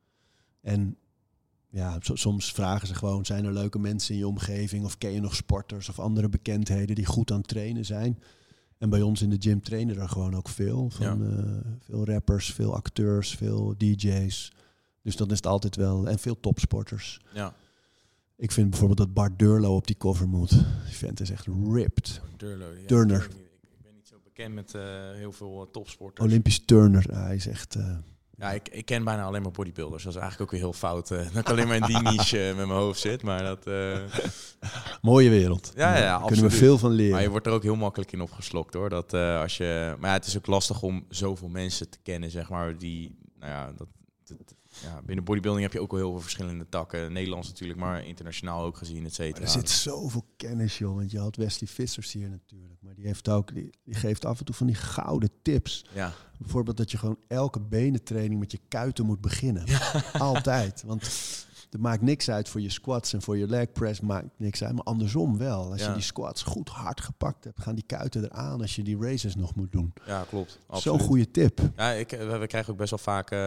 En 0.61 0.97
ja, 1.69 1.97
soms 2.01 2.53
vragen 2.53 2.89
ze 2.89 2.95
gewoon, 2.95 3.27
zijn 3.27 3.45
er 3.45 3.53
leuke 3.53 3.79
mensen 3.79 4.15
in 4.15 4.21
je 4.21 4.27
omgeving? 4.27 4.85
Of 4.85 4.99
ken 4.99 5.11
je 5.11 5.21
nog 5.21 5.35
sporters 5.35 5.89
of 5.89 5.99
andere 5.99 6.29
bekendheden 6.29 6.95
die 6.95 7.07
goed 7.07 7.31
aan 7.31 7.39
het 7.39 7.49
trainen 7.49 7.85
zijn? 7.85 8.23
En 8.79 8.91
bij 8.91 9.03
ons 9.03 9.23
in 9.23 9.31
de 9.31 9.37
gym 9.39 9.63
trainen 9.63 9.99
er 9.99 10.09
gewoon 10.09 10.37
ook 10.37 10.49
veel. 10.49 10.91
Van, 10.91 11.23
uh, 11.23 11.73
veel 11.79 12.05
rappers, 12.05 12.53
veel 12.53 12.75
acteurs, 12.75 13.35
veel 13.35 13.75
DJ's. 13.77 14.53
Dus 15.03 15.17
dan 15.17 15.31
is 15.31 15.37
het 15.37 15.47
altijd 15.47 15.77
wel. 15.77 16.09
En 16.09 16.19
veel 16.19 16.41
topsporters. 16.41 17.21
Ja. 17.33 17.55
Ik 18.37 18.53
vind 18.53 18.71
bijvoorbeeld 18.71 18.99
dat 18.99 19.15
Bart 19.15 19.39
Durlo 19.39 19.77
op 19.77 19.87
die 19.87 19.97
cover 19.97 20.29
moet. 20.29 20.51
Die 20.51 20.97
vent 20.97 21.21
is 21.21 21.31
echt 21.31 21.47
ripped. 21.71 22.21
Durlo, 22.37 22.73
ja, 22.73 22.87
Turner. 22.87 23.29
Bekend 24.39 24.55
met 24.55 24.75
uh, 24.75 24.83
heel 25.15 25.33
veel 25.33 25.63
uh, 25.63 25.73
topsporters. 25.73 26.27
Olympisch 26.27 26.65
Turner. 26.65 27.05
hij 27.15 27.35
is 27.35 27.47
echt. 27.47 27.77
Ja, 28.37 28.51
ik, 28.51 28.69
ik 28.69 28.85
ken 28.85 29.05
bijna 29.05 29.25
alleen 29.25 29.43
maar 29.43 29.51
bodybuilders. 29.51 30.03
Dat 30.03 30.15
is 30.15 30.21
eigenlijk 30.21 30.51
ook 30.53 30.59
weer 30.59 30.69
heel 30.69 30.79
fout. 30.79 31.11
Uh, 31.11 31.19
dat 31.33 31.37
ik 31.37 31.49
alleen 31.49 31.67
maar 31.67 31.77
in 31.77 31.83
die 31.83 32.03
niche 32.03 32.39
uh, 32.39 32.47
met 32.47 32.67
mijn 32.67 32.79
hoofd 32.79 33.01
zit. 33.01 33.23
Maar 33.23 33.43
dat... 33.43 33.67
Uh... 33.67 33.99
Mooie 35.03 35.31
wereld. 35.31 35.73
Ja, 35.77 35.97
ja, 35.97 36.19
Daar 36.19 36.27
kunnen 36.27 36.45
we 36.45 36.51
veel 36.51 36.79
van 36.79 36.91
leren. 36.91 37.13
Maar 37.13 37.23
je 37.23 37.31
wordt 37.31 37.47
er 37.47 37.53
ook 37.53 37.63
heel 37.63 37.77
makkelijk 37.77 38.13
in 38.13 38.21
opgeslokt 38.21 38.75
hoor. 38.75 38.89
Dat, 38.89 39.15
als 39.15 39.57
je... 39.57 39.97
Maar 39.99 40.11
ja, 40.11 40.17
het 40.17 40.27
is 40.27 40.37
ook 40.37 40.47
lastig 40.47 40.83
om 40.83 41.05
zoveel 41.09 41.49
mensen 41.49 41.91
te 41.91 41.99
kennen, 42.03 42.31
zeg 42.31 42.49
maar. 42.49 42.79
Die, 42.79 43.19
nou 43.39 43.53
ja, 43.53 43.73
dat, 43.77 43.89
dat 44.25 44.55
ja, 44.83 45.03
binnen 45.03 45.25
bodybuilding 45.25 45.65
heb 45.65 45.73
je 45.73 45.81
ook 45.81 45.93
al 45.93 45.99
heel 45.99 46.11
veel 46.11 46.21
verschillende 46.21 46.69
takken. 46.69 47.13
Nederlands 47.13 47.49
natuurlijk, 47.49 47.79
maar 47.79 48.05
internationaal 48.05 48.65
ook 48.65 48.77
gezien, 48.77 49.05
et 49.05 49.15
cetera. 49.15 49.45
Er 49.45 49.51
zit 49.51 49.71
zoveel 49.71 50.27
kennis, 50.37 50.79
joh. 50.79 50.95
Want 50.95 51.11
je 51.11 51.19
had 51.19 51.37
Wesley 51.37 51.69
Vissers 51.69 52.13
hier 52.13 52.29
natuurlijk. 52.29 52.81
Maar 52.83 52.95
die, 52.95 53.07
heeft 53.07 53.29
ook, 53.29 53.55
die, 53.55 53.71
die 53.85 53.95
geeft 53.95 54.25
af 54.25 54.39
en 54.39 54.45
toe 54.45 54.55
van 54.55 54.67
die 54.67 54.77
gouden 54.77 55.31
tips. 55.43 55.85
Ja. 55.95 56.13
Bijvoorbeeld 56.39 56.77
dat 56.77 56.91
je 56.91 56.99
gewoon 56.99 57.19
elke 57.29 57.61
benentraining 57.61 58.41
met 58.41 58.53
je 58.53 58.61
kuiten 58.69 59.07
moet 59.07 59.21
beginnen. 59.21 59.65
Altijd. 60.13 60.83
Want 60.87 61.03
het 61.71 61.81
maakt 61.81 62.03
niks 62.03 62.31
uit 62.31 62.49
voor 62.49 62.61
je 62.61 62.71
squats 62.71 63.13
en 63.13 63.23
voor 63.23 63.37
je 63.37 63.47
leg 63.47 63.73
press 63.73 64.01
maakt 64.01 64.27
niks 64.37 64.65
uit. 64.65 64.75
Maar 64.75 64.85
andersom 64.85 65.39
wel. 65.39 65.71
Als 65.71 65.85
je 65.85 65.93
die 65.93 66.03
squats 66.03 66.43
goed 66.43 66.69
hard 66.69 67.01
gepakt 67.01 67.45
hebt, 67.45 67.61
gaan 67.61 67.75
die 67.75 67.85
kuiten 67.87 68.25
eraan 68.25 68.61
als 68.61 68.77
je 68.77 68.83
die 68.83 68.97
races 69.01 69.37
nog 69.37 69.55
moet 69.55 69.73
doen. 69.73 69.93
Ja, 70.07 70.25
klopt. 70.29 70.59
Zo'n 70.73 71.01
goede 71.01 71.31
tip. 71.31 71.61
Ja, 71.77 71.91
ik, 71.91 72.11
we, 72.11 72.47
krijgen 72.47 72.73
ook 72.73 72.79
best 72.79 72.91
wel 72.91 72.99
vaak 72.99 73.33
uh, 73.33 73.39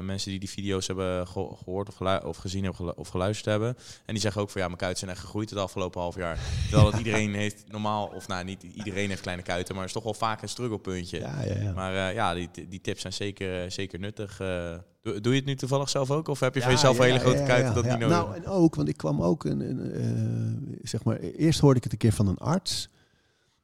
mensen 0.00 0.30
die 0.30 0.40
die 0.40 0.50
video's 0.50 0.86
hebben 0.86 1.26
gehoord 1.26 1.88
of, 1.88 2.24
of 2.24 2.36
gezien 2.36 2.64
hebben 2.64 2.96
of 2.96 3.08
geluisterd 3.08 3.46
hebben. 3.46 3.68
En 4.04 4.14
die 4.14 4.20
zeggen 4.20 4.42
ook 4.42 4.50
van 4.50 4.60
ja, 4.60 4.66
mijn 4.66 4.78
kuiten 4.78 5.00
zijn 5.00 5.10
echt 5.10 5.24
gegroeid 5.24 5.50
het 5.50 5.58
afgelopen 5.58 6.00
half 6.00 6.16
jaar. 6.16 6.38
Terwijl 6.68 6.90
dat 6.90 7.00
iedereen 7.04 7.34
heeft 7.34 7.64
normaal, 7.68 8.06
of 8.06 8.28
nou 8.28 8.44
niet 8.44 8.62
iedereen 8.62 9.08
heeft 9.08 9.20
kleine 9.22 9.42
kuiten, 9.42 9.74
maar 9.74 9.84
het 9.84 9.94
is 9.94 10.02
toch 10.02 10.10
wel 10.10 10.28
vaak 10.28 10.42
een 10.42 10.48
strugglepuntje. 10.48 11.18
Ja, 11.18 11.42
ja, 11.42 11.54
ja. 11.54 11.72
Maar 11.72 11.94
uh, 11.94 12.14
ja, 12.14 12.34
die, 12.34 12.50
die 12.68 12.80
tips 12.80 13.00
zijn 13.00 13.12
zeker, 13.12 13.70
zeker 13.70 13.98
nuttig. 13.98 14.40
Uh, 14.40 14.74
Doe, 15.02 15.20
doe 15.20 15.32
je 15.32 15.38
het 15.38 15.48
nu 15.48 15.56
toevallig 15.56 15.88
zelf 15.88 16.10
ook? 16.10 16.28
Of 16.28 16.40
heb 16.40 16.54
je 16.54 16.60
van 16.62 16.70
jezelf 16.70 16.98
een 16.98 17.04
hele 17.04 17.18
grote 17.18 17.42
kuiten 17.42 17.74
dat 17.74 17.84
niet 17.84 17.92
nodig 17.92 18.08
Nou, 18.08 18.34
en 18.34 18.46
ook, 18.46 18.74
want 18.74 18.88
ik 18.88 18.96
kwam 18.96 19.22
ook, 19.22 19.44
een, 19.44 19.60
een 19.60 20.70
uh, 20.72 20.78
zeg 20.82 21.04
maar, 21.04 21.16
eerst 21.18 21.60
hoorde 21.60 21.76
ik 21.76 21.82
het 21.82 21.92
een 21.92 21.98
keer 21.98 22.12
van 22.12 22.26
een 22.26 22.38
arts. 22.38 22.88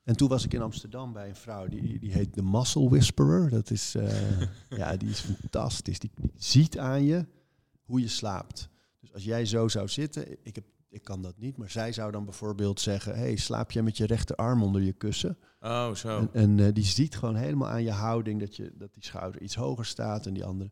En 0.07 0.17
toen 0.17 0.29
was 0.29 0.45
ik 0.45 0.55
in 0.55 0.63
Amsterdam 0.63 1.13
bij 1.13 1.29
een 1.29 1.37
vrouw, 1.37 1.67
die, 1.67 1.99
die 1.99 2.13
heet 2.13 2.35
de 2.35 2.43
Muscle 2.43 2.89
Whisperer. 2.89 3.51
Dat 3.51 3.71
is, 3.71 3.95
uh, 3.97 4.41
ja, 4.81 4.97
die 4.97 5.09
is 5.09 5.21
fantastisch. 5.21 5.99
Die, 5.99 6.11
die, 6.15 6.33
ziet 6.37 6.79
aan 6.79 7.05
je 7.05 7.27
hoe 7.85 8.01
je 8.01 8.09
slaapt. 8.09 8.69
Dus 9.01 9.15
als 9.15 9.25
jij 9.25 9.47
zo 9.47 9.69
zou 9.69 9.89
zitten, 9.89 10.37
ik, 10.43 10.55
heb, 10.55 10.65
ik 10.89 11.03
kan 11.03 11.23
dat 11.23 11.39
niet, 11.39 11.57
maar 11.57 11.71
zij 11.71 11.93
zou 11.93 12.13
dan 12.13 12.25
bijvoorbeeld 12.25 12.81
zeggen, 12.81 13.15
hey, 13.15 13.37
slaap 13.37 13.71
jij 13.71 13.83
met 13.83 13.97
je 13.97 14.07
rechterarm 14.07 14.63
onder 14.63 14.83
je 14.83 14.93
kussen? 14.93 15.39
Oh, 15.61 15.95
zo. 15.95 16.19
En, 16.19 16.29
en 16.33 16.59
uh, 16.59 16.69
die 16.73 16.85
ziet 16.85 17.17
gewoon 17.17 17.37
helemaal 17.37 17.69
aan 17.69 17.83
je 17.83 17.91
houding 17.91 18.41
dat, 18.41 18.57
je, 18.57 18.73
dat 18.75 18.95
die 18.95 19.05
schouder 19.05 19.43
iets 19.43 19.55
hoger 19.55 19.85
staat 19.85 20.27
en 20.27 20.35
die 20.35 20.45
andere... 20.45 20.71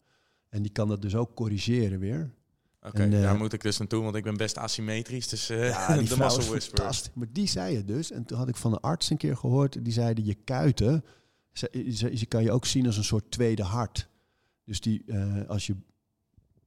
En 0.54 0.62
die 0.62 0.72
kan 0.72 0.88
dat 0.88 1.02
dus 1.02 1.14
ook 1.14 1.34
corrigeren 1.34 1.98
weer. 1.98 2.30
Oké, 2.82 2.88
okay, 2.88 3.10
daar 3.10 3.36
moet 3.36 3.52
ik 3.52 3.62
dus 3.62 3.78
naartoe, 3.78 4.02
want 4.02 4.14
ik 4.14 4.22
ben 4.22 4.36
best 4.36 4.58
asymmetrisch. 4.58 5.28
Dus 5.28 5.50
uh, 5.50 5.68
ja, 5.68 5.96
die 5.98 6.08
de 6.08 6.16
muscle 6.16 6.44
whisperer. 6.44 7.00
Maar 7.14 7.26
die 7.32 7.46
zei 7.46 7.76
het 7.76 7.86
dus. 7.86 8.10
En 8.10 8.24
toen 8.24 8.38
had 8.38 8.48
ik 8.48 8.56
van 8.56 8.72
een 8.72 8.80
arts 8.80 9.10
een 9.10 9.16
keer 9.16 9.36
gehoord, 9.36 9.84
die 9.84 9.92
zeiden 9.92 10.24
je 10.24 10.34
kuiten, 10.34 11.04
ze, 11.52 11.90
ze, 11.92 12.16
ze 12.16 12.26
kan 12.26 12.42
je 12.42 12.52
ook 12.52 12.66
zien 12.66 12.86
als 12.86 12.96
een 12.96 13.04
soort 13.04 13.30
tweede 13.30 13.62
hart. 13.62 14.08
Dus 14.64 14.80
die, 14.80 15.02
uh, 15.06 15.48
als 15.48 15.66
je 15.66 15.76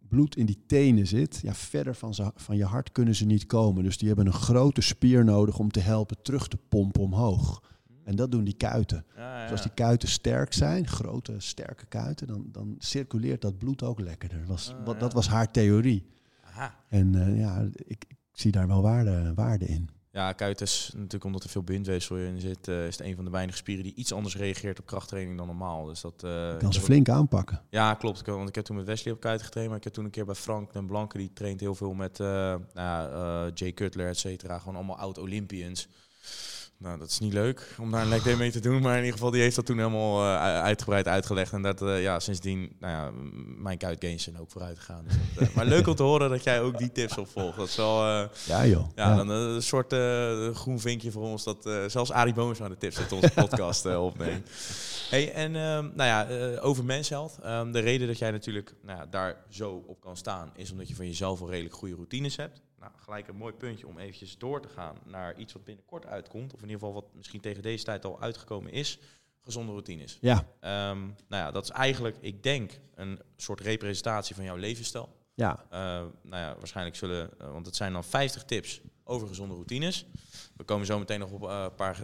bloed 0.07 0.35
in 0.35 0.45
die 0.45 0.63
tenen 0.67 1.07
zit, 1.07 1.39
ja, 1.41 1.53
verder 1.53 1.95
van, 1.95 2.13
ze, 2.13 2.31
van 2.35 2.57
je 2.57 2.65
hart 2.65 2.91
kunnen 2.91 3.15
ze 3.15 3.25
niet 3.25 3.45
komen. 3.45 3.83
Dus 3.83 3.97
die 3.97 4.07
hebben 4.07 4.25
een 4.25 4.33
grote 4.33 4.81
spier 4.81 5.23
nodig 5.23 5.59
om 5.59 5.71
te 5.71 5.79
helpen 5.79 6.21
terug 6.21 6.47
te 6.47 6.57
pompen 6.69 7.01
omhoog. 7.01 7.61
En 8.07 8.15
dat 8.15 8.31
doen 8.31 8.43
die 8.43 8.57
kuiten. 8.57 9.05
Ja, 9.15 9.35
ja. 9.37 9.41
Dus 9.41 9.51
als 9.51 9.61
die 9.61 9.71
kuiten 9.73 10.09
sterk 10.09 10.53
zijn, 10.53 10.87
grote, 10.87 11.35
sterke 11.37 11.85
kuiten, 11.85 12.27
dan, 12.27 12.45
dan 12.51 12.75
circuleert 12.79 13.41
dat 13.41 13.57
bloed 13.57 13.83
ook 13.83 13.99
lekkerder. 13.99 14.39
Dat 14.39 14.47
was, 14.47 14.73
dat 14.99 15.13
was 15.13 15.27
haar 15.27 15.51
theorie. 15.51 16.05
Aha. 16.43 16.75
En 16.89 17.13
uh, 17.13 17.39
ja, 17.39 17.67
ik, 17.73 18.05
ik, 18.07 18.17
zie 18.31 18.51
daar 18.51 18.67
wel 18.67 18.81
waarde, 18.81 19.33
waarde 19.35 19.65
in. 19.65 19.89
Ja, 20.11 20.33
kuit 20.33 20.61
is 20.61 20.91
natuurlijk 20.95 21.23
omdat 21.23 21.43
er 21.43 21.49
veel 21.49 21.63
bindweefsel 21.63 22.17
in 22.17 22.39
zit, 22.39 22.67
uh, 22.67 22.87
is 22.87 22.97
het 22.97 23.07
een 23.07 23.15
van 23.15 23.25
de 23.25 23.31
weinige 23.31 23.57
spieren 23.57 23.83
die 23.83 23.95
iets 23.95 24.13
anders 24.13 24.35
reageert 24.35 24.79
op 24.79 24.85
krachttraining 24.85 25.37
dan 25.37 25.47
normaal. 25.47 25.85
Dus 25.85 26.01
dat 26.01 26.23
uh, 26.25 26.57
kan 26.57 26.73
ze 26.73 26.81
flink 26.81 27.09
aanpakken. 27.09 27.61
Ja, 27.69 27.93
klopt. 27.93 28.25
Want 28.25 28.49
ik 28.49 28.55
heb 28.55 28.65
toen 28.65 28.75
met 28.75 28.85
Wesley 28.85 29.13
op 29.13 29.19
kuit 29.19 29.41
getraind, 29.41 29.69
maar 29.69 29.77
ik 29.77 29.83
heb 29.83 29.93
toen 29.93 30.05
een 30.05 30.11
keer 30.11 30.25
bij 30.25 30.35
Frank 30.35 30.73
den 30.73 30.85
Blanke, 30.85 31.17
die 31.17 31.33
traint 31.33 31.59
heel 31.59 31.75
veel 31.75 31.93
met 31.93 32.17
nou 32.17 32.61
ja, 32.73 33.51
Jay 33.53 33.73
Cutler, 33.73 34.07
et 34.07 34.17
cetera. 34.17 34.59
Gewoon 34.59 34.75
allemaal 34.75 34.97
oud-Olympians. 34.97 35.87
Nou, 36.79 36.99
dat 36.99 37.09
is 37.09 37.19
niet 37.19 37.33
leuk 37.33 37.75
om 37.79 37.91
daar 37.91 38.01
een 38.01 38.07
leg 38.07 38.23
day 38.23 38.35
mee 38.35 38.51
te 38.51 38.59
doen. 38.59 38.81
Maar 38.81 38.91
in 38.91 38.99
ieder 38.99 39.13
geval, 39.13 39.31
die 39.31 39.41
heeft 39.41 39.55
dat 39.55 39.65
toen 39.65 39.77
helemaal 39.77 40.23
uh, 40.23 40.37
uitgebreid 40.61 41.07
uitgelegd. 41.07 41.53
En 41.53 41.61
dat, 41.61 41.81
uh, 41.81 42.01
ja, 42.01 42.19
sindsdien, 42.19 42.75
nou 42.79 42.93
ja, 42.93 43.11
mijn 43.57 43.77
kuitgains 43.77 44.23
zijn 44.23 44.39
ook 44.39 44.51
vooruit 44.51 44.79
gegaan. 44.79 45.03
Dus 45.03 45.13
dat, 45.35 45.47
uh, 45.47 45.55
maar 45.55 45.65
leuk 45.65 45.87
om 45.87 45.95
te 45.95 46.03
horen 46.03 46.29
dat 46.29 46.43
jij 46.43 46.61
ook 46.61 46.77
die 46.77 46.91
tips 46.91 47.17
opvolgt. 47.17 47.57
Dat 47.57 47.67
is 47.67 47.75
wel... 47.75 48.05
ja, 48.45 48.65
joh. 48.65 48.89
Ja. 48.95 49.15
Dan, 49.15 49.29
een 49.29 49.61
soort 49.61 49.93
groen 50.55 50.79
vinkje 50.79 51.11
voor 51.11 51.23
ons. 51.23 51.43
Dat 51.43 51.69
zelfs 51.87 52.11
Arie 52.11 52.33
Boomers 52.33 52.61
aan 52.61 52.69
de 52.69 52.77
tips 52.77 52.97
uit 52.97 53.11
onze 53.11 53.31
podcast 53.35 53.85
opneemt. 53.85 54.49
Hey, 55.09 55.33
en 55.33 55.51
nou 55.51 56.03
ja, 56.03 56.27
over 56.59 56.85
mensheld. 56.85 57.37
Um, 57.45 57.71
de 57.71 57.79
reden 57.79 58.07
dat 58.07 58.17
jij 58.17 58.31
natuurlijk 58.31 58.73
nou 58.81 58.99
ja, 58.99 59.05
daar 59.05 59.35
zo 59.49 59.83
op 59.87 60.01
kan 60.01 60.17
staan... 60.17 60.51
is 60.55 60.71
omdat 60.71 60.87
je 60.87 60.95
van 60.95 61.05
jezelf 61.05 61.41
al 61.41 61.49
redelijk 61.49 61.75
goede 61.75 61.95
routines 61.95 62.35
hebt. 62.35 62.61
Gelijk 62.95 63.27
een 63.27 63.35
mooi 63.35 63.53
puntje 63.53 63.87
om 63.87 63.97
eventjes 63.97 64.37
door 64.37 64.61
te 64.61 64.67
gaan 64.67 64.97
naar 65.05 65.37
iets 65.37 65.53
wat 65.53 65.63
binnenkort 65.63 66.05
uitkomt. 66.05 66.53
Of 66.53 66.61
in 66.61 66.69
ieder 66.69 66.79
geval 66.79 66.93
wat 66.93 67.13
misschien 67.13 67.41
tegen 67.41 67.61
deze 67.61 67.83
tijd 67.83 68.05
al 68.05 68.21
uitgekomen 68.21 68.71
is. 68.71 68.99
Gezonde 69.41 69.71
routines. 69.71 70.17
Ja. 70.21 70.37
Um, 70.89 71.15
nou 71.27 71.43
ja, 71.43 71.51
dat 71.51 71.63
is 71.63 71.69
eigenlijk, 71.69 72.17
ik 72.19 72.43
denk, 72.43 72.79
een 72.95 73.19
soort 73.35 73.59
representatie 73.59 74.35
van 74.35 74.43
jouw 74.43 74.55
levensstijl. 74.55 75.15
Ja. 75.33 75.65
Uh, 75.65 75.79
nou 76.21 76.43
ja, 76.43 76.55
waarschijnlijk 76.57 76.95
zullen, 76.95 77.29
uh, 77.41 77.51
want 77.51 77.65
het 77.65 77.75
zijn 77.75 77.93
dan 77.93 78.03
50 78.03 78.43
tips 78.43 78.81
over 79.03 79.27
gezonde 79.27 79.53
routines. 79.53 80.05
We 80.55 80.63
komen 80.63 80.85
zo 80.85 80.99
meteen 80.99 81.19
nog 81.19 81.31
op 81.31 81.43
uh, 81.43 81.61
een 81.63 81.75
paar 81.75 81.95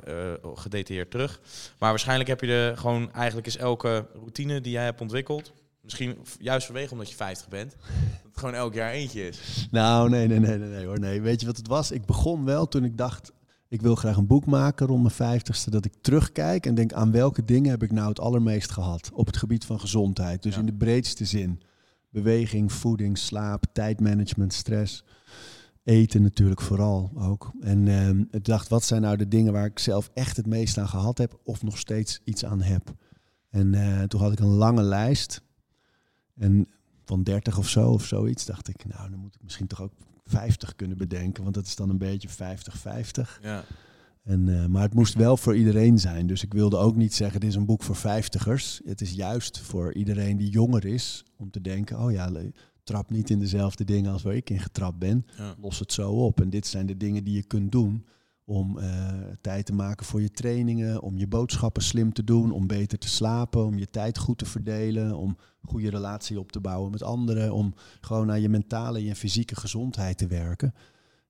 gedetailleerd 0.54 1.12
terug. 1.12 1.40
Maar 1.80 1.90
waarschijnlijk 1.90 2.30
heb 2.30 2.42
je 2.42 2.48
er 2.48 2.78
gewoon, 2.78 3.14
eigenlijk 3.14 3.48
is 3.48 3.58
elke 3.58 4.08
routine 4.14 4.62
die 4.62 4.72
jij 4.72 4.84
hebt 4.84 5.02
ontwikkeld, 5.02 5.54
Misschien 5.84 6.18
juist 6.40 6.66
vanwege 6.66 6.92
omdat 6.92 7.10
je 7.10 7.16
50 7.16 7.48
bent. 7.48 7.72
Dat 7.72 7.80
het 8.24 8.38
gewoon 8.38 8.54
elk 8.54 8.74
jaar 8.74 8.92
eentje 8.92 9.28
is. 9.28 9.68
Nou, 9.72 10.10
nee, 10.10 10.28
nee, 10.28 10.40
nee, 10.40 10.58
nee, 10.58 10.70
nee 10.70 10.86
hoor. 10.86 11.00
Nee, 11.00 11.22
weet 11.22 11.40
je 11.40 11.46
wat 11.46 11.58
het 11.58 11.68
was? 11.68 11.92
Ik 11.92 12.06
begon 12.06 12.46
wel 12.46 12.68
toen 12.68 12.84
ik 12.84 12.98
dacht, 12.98 13.32
ik 13.68 13.82
wil 13.82 13.96
graag 13.96 14.18
een 14.18 14.28
boek 14.28 14.46
maken 14.46 14.88
rond 14.88 15.18
mijn 15.18 15.40
50ste. 15.42 15.70
Dat 15.70 15.86
ik 15.86 15.94
terugkijk 16.02 16.66
en 16.66 16.76
denk 16.76 16.94
aan 16.94 17.12
welke 17.12 17.46
dingen 17.46 17.70
heb 17.70 17.84
ik 17.84 17.92
nou 17.92 18.10
het 18.10 18.20
allermeest 18.20 18.72
gehad 18.72 19.10
op 19.14 19.26
het 19.26 19.38
gebied 19.38 19.66
van 19.66 19.80
gezondheid. 19.80 20.44
Dus 20.44 20.54
Ja. 20.54 20.60
in 20.60 20.66
de 20.66 20.74
breedste 20.74 21.26
zin. 21.26 21.62
Beweging, 22.10 22.72
voeding, 22.72 23.18
slaap, 23.18 23.66
tijdmanagement, 23.74 24.54
stress. 24.54 25.04
Eten 25.84 26.22
natuurlijk 26.22 26.62
vooral 26.62 27.12
ook. 27.16 27.52
En 27.62 27.88
ehm, 27.88 28.24
ik 28.32 28.46
dacht, 28.46 28.68
wat 28.68 28.84
zijn 28.84 29.02
nou 29.02 29.18
de 29.18 29.28
dingen 29.28 29.54
waar 29.54 29.66
ik 29.66 29.80
zelf 29.80 30.10
echt 30.14 30.38
het 30.38 30.46
meest 30.48 30.78
aan 30.78 30.88
gehad 30.88 31.18
heb 31.18 31.40
of 31.44 31.64
nog 31.64 31.78
steeds 31.78 32.20
iets 32.24 32.46
aan 32.46 32.62
heb? 32.62 32.94
En 33.50 33.74
eh, 33.74 34.04
toen 34.04 34.22
had 34.22 34.32
ik 34.32 34.40
een 34.40 34.48
lange 34.56 34.82
lijst. 34.82 35.42
En 36.36 36.68
van 37.06 37.24
30 37.24 37.58
of 37.58 37.70
zo 37.70 37.90
of 37.90 38.06
zoiets 38.06 38.46
dacht 38.46 38.68
ik, 38.68 38.86
nou 38.86 39.10
dan 39.10 39.20
moet 39.20 39.36
ik 39.36 39.44
misschien 39.44 39.68
toch 39.68 39.82
ook 39.82 39.94
50 40.26 40.76
kunnen 40.76 40.98
bedenken. 40.98 41.44
Want 41.44 41.56
dat 41.56 41.66
is 41.66 41.76
dan 41.76 41.90
een 41.90 41.98
beetje 41.98 42.30
50-50. 42.30 43.42
Ja. 43.42 43.64
En, 44.24 44.48
uh, 44.48 44.66
maar 44.66 44.82
het 44.82 44.94
moest 44.94 45.14
wel 45.14 45.38
voor 45.38 45.56
iedereen 45.56 46.00
zijn. 46.00 46.28
Dus 46.28 46.44
ik 46.44 46.54
wilde 46.54 46.78
ook 46.78 46.96
niet 46.96 47.14
zeggen, 47.14 47.40
dit 47.40 47.50
is 47.50 47.56
een 47.56 47.66
boek 47.66 47.84
voor 47.84 47.96
vijftigers. 47.96 48.82
Het 48.86 49.02
is 49.02 49.12
juist 49.12 49.60
voor 49.60 49.94
iedereen 49.94 50.38
die 50.38 50.50
jonger 50.50 50.86
is. 50.86 51.26
Om 51.38 51.52
te 51.52 51.62
denken, 51.62 52.00
oh 52.00 52.12
ja, 52.12 52.32
trap 52.84 53.10
niet 53.10 53.30
in 53.30 53.40
dezelfde 53.40 53.84
dingen 53.84 54.12
als 54.12 54.24
waar 54.24 54.36
ik 54.36 54.50
in 54.50 54.60
getrapt 54.60 55.00
ben. 55.00 55.26
Ja. 55.38 55.56
Los 55.62 55.80
het 55.80 55.94
zo 55.94 56.12
op. 56.12 56.42
En 56.42 56.50
dit 56.50 56.68
zijn 56.68 56.86
de 56.86 56.98
dingen 56.98 57.24
die 57.24 57.36
je 57.36 57.44
kunt 57.44 57.72
doen 57.72 58.06
om 58.46 58.78
eh, 58.78 59.10
tijd 59.42 59.66
te 59.66 59.74
maken 59.74 60.06
voor 60.06 60.22
je 60.22 60.32
trainingen, 60.32 61.02
om 61.02 61.18
je 61.18 61.28
boodschappen 61.28 61.84
slim 61.84 62.14
te 62.14 62.24
doen, 62.24 62.52
om 62.52 62.68
beter 62.68 62.98
te 62.98 63.10
slapen, 63.10 63.66
om 63.66 63.78
je 63.78 63.90
tijd 63.90 64.18
goed 64.18 64.38
te 64.38 64.46
verdelen, 64.46 65.18
om 65.18 65.38
goede 65.62 65.90
relatie 65.90 66.40
op 66.40 66.52
te 66.52 66.60
bouwen 66.60 66.92
met 66.92 67.04
anderen, 67.04 67.54
om 67.54 67.74
gewoon 68.02 68.28
naar 68.28 68.40
je 68.40 68.50
mentale 68.50 68.98
en 68.98 69.04
je 69.04 69.16
fysieke 69.16 69.56
gezondheid 69.56 70.18
te 70.18 70.28
werken. 70.28 70.74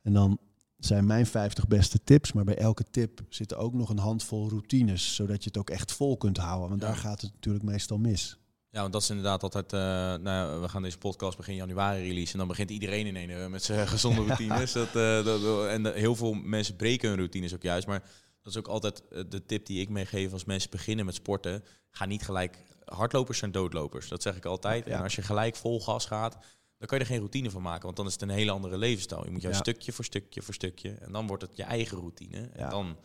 En 0.01 0.14
dan 0.14 0.38
zijn 0.78 1.05
mijn 1.05 1.26
50 1.26 1.68
beste 1.68 2.03
tips, 2.03 2.34
maar 2.34 2.43
bij 2.43 2.57
elke 2.57 2.84
tip 2.91 3.22
zitten 3.30 3.57
ook 3.57 3.74
nog 3.74 3.89
een 3.89 3.97
handvol 3.97 4.49
routines, 4.49 5.16
zodat 5.16 5.43
je 5.43 5.49
het 5.49 5.57
ook 5.57 5.70
echt 5.70 5.91
vol 5.91 6.18
kunt 6.18 6.38
houden, 6.38 6.70
want 6.70 6.82
Ja. 6.82 6.88
daar 6.88 6.97
gaat 6.97 7.22
het 7.22 7.32
natuurlijk 7.34 7.66
meestal 7.66 7.97
mis. 7.97 8.38
Ja, 8.74 8.82
want 8.82 8.93
dat 8.93 9.01
is 9.01 9.09
inderdaad 9.09 9.43
altijd. 9.43 9.74
eh, 9.74 9.80
nou, 9.80 10.24
ja, 10.24 10.59
we 10.59 10.69
gaan 10.69 10.82
deze 10.82 10.97
podcast 10.97 11.38
begin 11.38 11.55
januari 11.55 12.07
releasen. 12.07 12.32
En 12.34 12.39
dan 12.39 12.47
begint 12.47 12.69
iedereen 12.69 13.05
in 13.07 13.15
een 13.15 13.30
eh, 13.30 13.47
met 13.47 13.63
zijn 13.63 13.88
gezonde 13.95 14.21
routines. 14.26 14.71
Dat, 14.71 14.88
eh, 14.88 15.24
dat, 15.26 15.67
en 15.67 15.93
heel 15.93 16.15
veel 16.15 16.34
mensen 16.34 16.76
breken 16.76 17.07
hun 17.09 17.17
routines 17.17 17.53
ook 17.53 17.61
juist. 17.61 17.88
Maar 17.88 17.99
dat 18.41 18.53
is 18.53 18.57
ook 18.59 18.67
altijd 18.67 19.07
eh, 19.07 19.24
de 19.30 19.45
tip 19.45 19.65
die 19.65 19.82
ik 19.82 19.89
meegeef 19.89 20.34
als 20.34 20.45
mensen 20.45 20.69
beginnen 20.69 21.05
met 21.05 21.15
sporten. 21.15 21.63
Ga 21.89 22.05
niet 22.05 22.24
gelijk. 22.24 22.57
Hardlopers 22.86 23.38
zijn 23.38 23.51
doodlopers. 23.51 24.07
Dat 24.07 24.21
zeg 24.21 24.36
ik 24.36 24.45
altijd. 24.45 24.86
Ja. 24.86 24.91
En 24.97 25.03
als 25.03 25.15
je 25.15 25.21
gelijk 25.21 25.55
vol 25.55 25.82
gas 25.82 26.05
gaat, 26.05 26.34
dan 26.78 26.88
kan 26.88 26.97
je 26.97 27.03
er 27.03 27.09
geen 27.09 27.19
routine 27.19 27.49
van 27.51 27.61
maken. 27.61 27.84
Want 27.84 27.95
dan 27.95 28.05
is 28.05 28.13
het 28.13 28.21
een 28.21 28.30
hele 28.30 28.51
andere 28.51 28.78
levensstijl. 28.78 29.26
Je 29.26 29.32
moet 29.32 29.41
juist 29.41 29.59
stukje 29.59 29.91
voor 29.91 30.05
stukje 30.05 30.41
voor 30.41 30.53
stukje. 30.53 30.89
En 30.91 31.11
dan 31.11 31.28
wordt 31.28 31.43
het 31.43 31.57
je 31.57 31.63
eigen 31.63 31.97
routine. 31.97 32.38
En 32.38 32.59
Ja. 32.59 32.69
dan. 32.69 32.97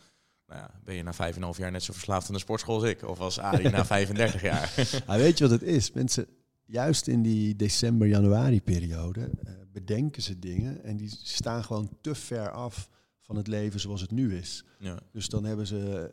Nou 0.49 0.61
ja, 0.61 0.71
ben 0.83 0.95
je 0.95 1.03
na 1.03 1.13
5,5 1.13 1.57
jaar 1.57 1.71
net 1.71 1.83
zo 1.83 1.93
verslaafd 1.93 2.27
aan 2.27 2.33
de 2.33 2.39
sportschool 2.39 2.75
als 2.75 2.83
ik. 2.83 3.03
Of 3.03 3.19
als 3.19 3.39
Arie 3.39 3.69
na 3.69 3.85
35 3.95 4.41
jaar. 4.41 5.01
Maar 5.07 5.17
weet 5.25 5.37
je 5.37 5.47
wat 5.47 5.59
het 5.59 5.69
is? 5.69 5.91
Mensen, 5.91 6.27
juist 6.65 7.07
in 7.07 7.21
die 7.21 7.55
december-januari 7.55 8.61
periode 8.61 9.29
eh, 9.43 9.53
bedenken 9.71 10.21
ze 10.21 10.39
dingen 10.39 10.83
en 10.83 10.97
die 10.97 11.09
staan 11.23 11.63
gewoon 11.63 11.89
te 12.01 12.15
ver 12.15 12.51
af 12.51 12.89
van 13.19 13.35
het 13.35 13.47
leven 13.47 13.79
zoals 13.79 14.01
het 14.01 14.11
nu 14.11 14.35
is. 14.35 14.65
ja. 14.79 14.99
Dus 15.11 15.29
dan 15.29 15.43
hebben 15.43 15.67
ze 15.67 16.11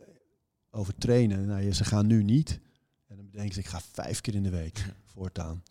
over 0.71 0.95
trainen. 0.97 1.45
Nou, 1.45 1.61
ja, 1.61 1.71
ze 1.71 1.85
gaan 1.85 2.07
nu 2.07 2.23
niet. 2.23 2.59
En 3.07 3.15
dan 3.15 3.29
bedenken 3.29 3.53
ze, 3.53 3.59
ik 3.59 3.65
ga 3.65 3.81
vijf 3.91 4.21
keer 4.21 4.35
in 4.35 4.43
de 4.43 4.49
week 4.49 4.85
voortaan. 5.05 5.63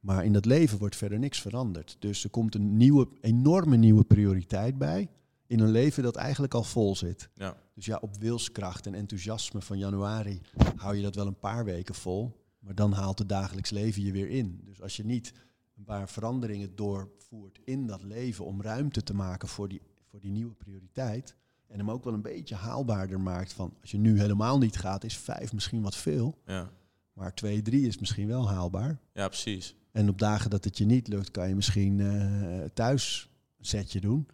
Maar 0.00 0.24
in 0.24 0.32
dat 0.32 0.44
leven 0.44 0.78
wordt 0.78 0.96
verder 0.96 1.18
niks 1.18 1.40
veranderd. 1.40 1.96
Dus 1.98 2.24
er 2.24 2.30
komt 2.30 2.54
een 2.54 2.76
nieuwe, 2.76 3.08
enorme 3.20 3.76
nieuwe 3.76 4.04
prioriteit 4.04 4.78
bij. 4.78 5.08
In 5.52 5.60
een 5.60 5.70
leven 5.70 6.02
dat 6.02 6.16
eigenlijk 6.16 6.54
al 6.54 6.62
vol 6.62 6.96
zit. 6.96 7.28
Ja. 7.34 7.56
Dus 7.74 7.84
ja, 7.84 7.98
op 8.00 8.16
wilskracht 8.16 8.86
en 8.86 8.94
enthousiasme 8.94 9.60
van 9.60 9.78
januari 9.78 10.40
hou 10.76 10.96
je 10.96 11.02
dat 11.02 11.14
wel 11.14 11.26
een 11.26 11.38
paar 11.38 11.64
weken 11.64 11.94
vol. 11.94 12.40
Maar 12.58 12.74
dan 12.74 12.92
haalt 12.92 13.18
het 13.18 13.28
dagelijks 13.28 13.70
leven 13.70 14.02
je 14.02 14.12
weer 14.12 14.28
in. 14.28 14.60
Dus 14.64 14.82
als 14.82 14.96
je 14.96 15.04
niet 15.04 15.32
een 15.76 15.84
paar 15.84 16.08
veranderingen 16.08 16.76
doorvoert 16.76 17.58
in 17.64 17.86
dat 17.86 18.02
leven 18.02 18.44
om 18.44 18.62
ruimte 18.62 19.02
te 19.02 19.14
maken 19.14 19.48
voor 19.48 19.68
die, 19.68 19.82
voor 20.08 20.20
die 20.20 20.30
nieuwe 20.30 20.54
prioriteit. 20.54 21.36
En 21.66 21.78
hem 21.78 21.90
ook 21.90 22.04
wel 22.04 22.14
een 22.14 22.22
beetje 22.22 22.54
haalbaarder 22.54 23.20
maakt 23.20 23.52
van 23.52 23.74
als 23.80 23.90
je 23.90 23.98
nu 23.98 24.20
helemaal 24.20 24.58
niet 24.58 24.76
gaat, 24.76 25.04
is 25.04 25.16
vijf 25.16 25.52
misschien 25.52 25.82
wat 25.82 25.96
veel. 25.96 26.38
Ja. 26.46 26.70
Maar 27.12 27.34
twee, 27.34 27.62
drie 27.62 27.86
is 27.86 27.98
misschien 27.98 28.28
wel 28.28 28.48
haalbaar. 28.48 29.00
ja, 29.14 29.28
precies. 29.28 29.74
En 29.90 30.08
op 30.08 30.18
dagen 30.18 30.50
dat 30.50 30.64
het 30.64 30.78
je 30.78 30.84
niet 30.84 31.08
lukt, 31.08 31.30
kan 31.30 31.48
je 31.48 31.54
misschien 31.54 32.00
eh, 32.00 32.64
thuis 32.74 33.30
een 33.58 33.64
setje 33.64 34.00
doen. 34.00 34.26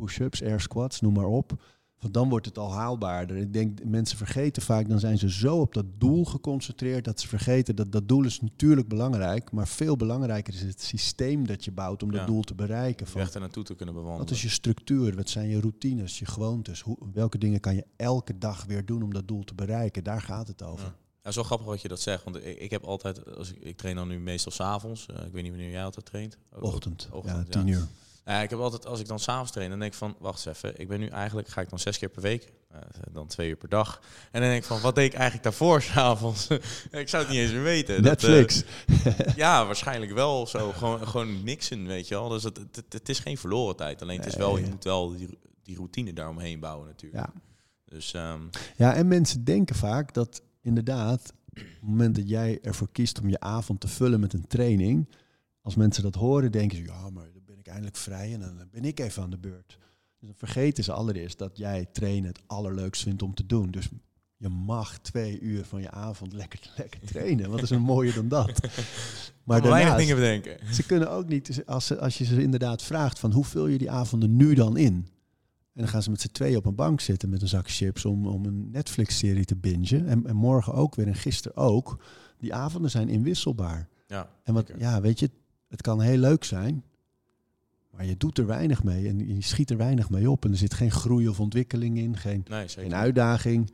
Push-ups, 0.00 0.42
air 0.42 0.60
squats, 0.60 1.00
noem 1.00 1.12
maar 1.12 1.26
op. 1.26 1.62
Want 2.00 2.14
dan 2.14 2.28
wordt 2.28 2.46
het 2.46 2.58
al 2.58 2.72
haalbaarder. 2.72 3.36
Ik 3.36 3.52
denk, 3.52 3.84
mensen 3.84 4.16
vergeten 4.16 4.62
vaak, 4.62 4.88
dan 4.88 4.98
zijn 4.98 5.18
ze 5.18 5.30
zo 5.30 5.60
op 5.60 5.74
dat 5.74 5.84
doel 5.98 6.24
geconcentreerd 6.24 7.04
dat 7.04 7.20
ze 7.20 7.28
vergeten 7.28 7.76
dat 7.76 7.92
dat 7.92 8.08
doel 8.08 8.24
is 8.24 8.40
natuurlijk 8.40 8.88
belangrijk. 8.88 9.52
Maar 9.52 9.68
veel 9.68 9.96
belangrijker 9.96 10.54
is 10.54 10.60
het 10.60 10.82
systeem 10.82 11.46
dat 11.46 11.64
je 11.64 11.72
bouwt 11.72 12.02
om 12.02 12.12
Ja. 12.12 12.18
dat 12.18 12.26
doel 12.26 12.42
te 12.42 12.54
bereiken. 12.54 13.06
Van, 13.06 13.20
weg 13.20 13.34
er 13.34 13.40
naartoe 13.40 13.64
te 13.64 13.74
kunnen 13.74 13.94
bewandelen. 13.94 14.26
wat 14.26 14.36
is 14.36 14.42
je 14.42 14.48
structuur? 14.48 15.16
Wat 15.16 15.28
zijn 15.28 15.48
je 15.48 15.60
routines, 15.60 16.18
je 16.18 16.26
gewoontes? 16.26 16.80
Hoe, 16.80 16.98
welke 17.12 17.38
dingen 17.38 17.60
kan 17.60 17.74
je 17.74 17.86
elke 17.96 18.38
dag 18.38 18.64
weer 18.64 18.84
doen 18.84 19.02
om 19.02 19.12
dat 19.12 19.28
doel 19.28 19.44
te 19.44 19.54
bereiken? 19.54 20.04
Daar 20.04 20.22
gaat 20.22 20.48
het 20.48 20.62
over. 20.62 20.84
Ja. 20.84 20.94
Ja, 21.22 21.30
zo 21.32 21.42
grappig 21.42 21.66
wat 21.66 21.82
je 21.82 21.88
dat 21.88 22.00
zegt. 22.00 22.24
Want 22.24 22.36
ik, 22.36 22.58
ik 22.58 22.70
heb 22.70 22.84
altijd, 22.84 23.36
als 23.36 23.50
ik, 23.52 23.62
ik 23.62 23.76
train 23.76 23.96
dan 23.96 24.08
nu 24.08 24.18
meestal 24.18 24.52
s'avonds. 24.52 25.06
Eh, 25.06 25.26
ik 25.26 25.32
weet 25.32 25.42
niet 25.42 25.52
wanneer 25.52 25.70
jij 25.70 25.84
altijd 25.84 26.06
traint. 26.06 26.38
Ochtend, 26.60 27.08
ochtend, 27.12 27.36
ja, 27.36 27.44
ja. 27.58 27.64
tien 27.64 27.66
uur. 27.66 27.86
Nou 28.26 28.38
ja, 28.38 28.44
ik 28.44 28.50
heb 28.50 28.58
altijd, 28.58 28.86
als 28.86 29.00
ik 29.00 29.06
dan 29.08 29.18
s'avonds 29.18 29.52
train, 29.52 29.70
dan 29.70 29.78
denk 29.78 29.92
ik 29.92 29.98
van, 29.98 30.16
wacht 30.18 30.46
eens 30.46 30.56
even. 30.56 30.80
Ik 30.80 30.88
ben 30.88 31.00
nu 31.00 31.06
eigenlijk, 31.06 31.48
ga 31.48 31.60
ik 31.60 31.68
dan 31.68 31.78
zes 31.78 31.98
keer 31.98 32.08
per 32.08 32.22
week. 32.22 32.52
eh, 32.70 32.78
dan 33.12 33.26
twee 33.26 33.48
uur 33.48 33.56
per 33.56 33.68
dag. 33.68 34.00
En 34.30 34.40
dan 34.40 34.50
denk 34.50 34.62
ik 34.62 34.68
van, 34.68 34.80
wat 34.80 34.94
deed 34.94 35.04
ik 35.06 35.12
eigenlijk 35.14 35.42
daarvoor 35.42 35.82
s'avonds? 35.92 36.48
ik 36.90 37.08
zou 37.08 37.22
het 37.22 37.32
niet 37.32 37.40
eens 37.40 37.52
meer 37.52 37.62
weten. 37.62 38.02
Dat, 38.02 38.22
eh, 38.22 38.30
Netflix. 38.30 38.64
ja, 39.36 39.66
waarschijnlijk 39.66 40.12
wel 40.12 40.46
zo. 40.46 40.72
Gewoon, 40.72 41.06
gewoon 41.08 41.44
niksen, 41.44 41.86
weet 41.86 42.08
je 42.08 42.14
wel. 42.14 42.28
Dus 42.28 42.42
het, 42.42 42.56
het, 42.56 42.92
het 42.92 43.08
is 43.08 43.18
geen 43.18 43.38
verloren 43.38 43.76
tijd. 43.76 44.02
Alleen 44.02 44.18
het 44.18 44.26
is 44.26 44.36
wel, 44.36 44.58
je 44.58 44.66
moet 44.66 44.84
wel 44.84 45.16
die, 45.16 45.38
die 45.62 45.76
routine 45.76 46.12
daaromheen 46.12 46.60
bouwen 46.60 46.86
natuurlijk. 46.86 47.26
Ja. 47.26 47.40
Dus 47.84 48.12
ehm, 48.14 48.40
Ja, 48.76 48.94
en 48.94 49.08
mensen 49.08 49.44
denken 49.44 49.76
vaak 49.76 50.14
dat 50.14 50.42
inderdaad, 50.62 51.32
op 51.50 51.56
het 51.56 51.80
moment 51.80 52.14
dat 52.14 52.28
jij 52.28 52.58
ervoor 52.62 52.88
kiest 52.92 53.20
om 53.20 53.28
je 53.28 53.40
avond 53.40 53.80
te 53.80 53.88
vullen 53.88 54.20
met 54.20 54.32
een 54.32 54.46
training, 54.46 55.08
als 55.62 55.74
mensen 55.74 56.02
dat 56.02 56.14
horen, 56.14 56.52
denken 56.52 56.76
ze, 56.76 56.84
ja, 56.84 57.10
maar 57.10 57.26
ik 57.66 57.72
eindelijk 57.72 57.96
vrij 57.96 58.32
en 58.32 58.40
dan 58.40 58.68
ben 58.70 58.84
ik 58.84 59.00
even 59.00 59.22
aan 59.22 59.30
de 59.30 59.38
beurt. 59.38 59.78
Dus 60.18 60.28
dan 60.28 60.36
vergeten 60.36 60.84
ze 60.84 60.92
allereerst 60.92 61.38
dat 61.38 61.56
jij 61.58 61.86
trainen 61.92 62.28
het 62.28 62.40
allerleukst 62.46 63.02
vindt 63.02 63.22
om 63.22 63.34
te 63.34 63.46
doen. 63.46 63.70
Dus 63.70 63.88
je 64.36 64.48
mag 64.48 64.98
twee 64.98 65.40
uur 65.40 65.64
van 65.64 65.80
je 65.80 65.90
avond 65.90 66.32
lekker, 66.32 66.70
lekker 66.76 67.00
trainen. 67.00 67.50
Wat 67.50 67.62
is 67.62 67.70
er 67.70 67.80
mooier 67.80 68.14
dan 68.14 68.28
dat? 68.28 68.50
Maar 69.44 69.62
daarnaast, 69.62 69.96
dingen 69.96 70.16
bedenken. 70.16 70.74
ze 70.74 70.82
kunnen 70.82 71.10
ook 71.10 71.28
niet, 71.28 71.62
als, 71.66 71.86
ze, 71.86 71.98
als 71.98 72.18
je 72.18 72.24
ze 72.24 72.42
inderdaad 72.42 72.82
vraagt 72.82 73.18
van 73.18 73.32
hoe 73.32 73.44
vul 73.44 73.66
je 73.66 73.78
die 73.78 73.90
avonden 73.90 74.36
nu 74.36 74.54
dan 74.54 74.76
in? 74.76 74.94
En 75.72 75.82
dan 75.82 75.88
gaan 75.88 76.02
ze 76.02 76.10
met 76.10 76.20
z'n 76.20 76.32
tweeën 76.32 76.56
op 76.56 76.64
een 76.64 76.74
bank 76.74 77.00
zitten 77.00 77.28
met 77.28 77.42
een 77.42 77.48
zak 77.48 77.70
chips 77.70 78.04
om, 78.04 78.26
om 78.26 78.44
een 78.44 78.70
Netflix-serie 78.70 79.44
te 79.44 79.56
bingen. 79.56 80.06
En, 80.06 80.26
en 80.26 80.36
morgen 80.36 80.72
ook 80.72 80.94
weer 80.94 81.06
en 81.06 81.14
gisteren 81.14 81.56
ook. 81.56 82.02
Die 82.38 82.54
avonden 82.54 82.90
zijn 82.90 83.08
inwisselbaar. 83.08 83.88
Ja, 84.06 84.30
En 84.42 84.54
wat, 84.54 84.70
ja, 84.78 85.00
weet 85.00 85.18
je, 85.18 85.30
het 85.68 85.82
kan 85.82 86.00
heel 86.00 86.18
leuk 86.18 86.44
zijn, 86.44 86.84
maar 87.96 88.06
je 88.06 88.16
doet 88.16 88.38
er 88.38 88.46
weinig 88.46 88.82
mee 88.84 89.08
en 89.08 89.34
je 89.34 89.42
schiet 89.42 89.70
er 89.70 89.76
weinig 89.76 90.10
mee 90.10 90.30
op. 90.30 90.44
En 90.44 90.50
er 90.50 90.56
zit 90.56 90.74
geen 90.74 90.90
groei 90.90 91.28
of 91.28 91.40
ontwikkeling 91.40 91.98
in, 91.98 92.16
geen, 92.16 92.44
Nee, 92.48 92.68
zeker. 92.68 92.82
geen 92.82 92.94
uitdaging. 92.94 93.70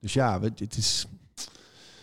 Dus 0.00 0.12
ja, 0.12 0.40
het 0.40 0.76
is, 0.76 1.06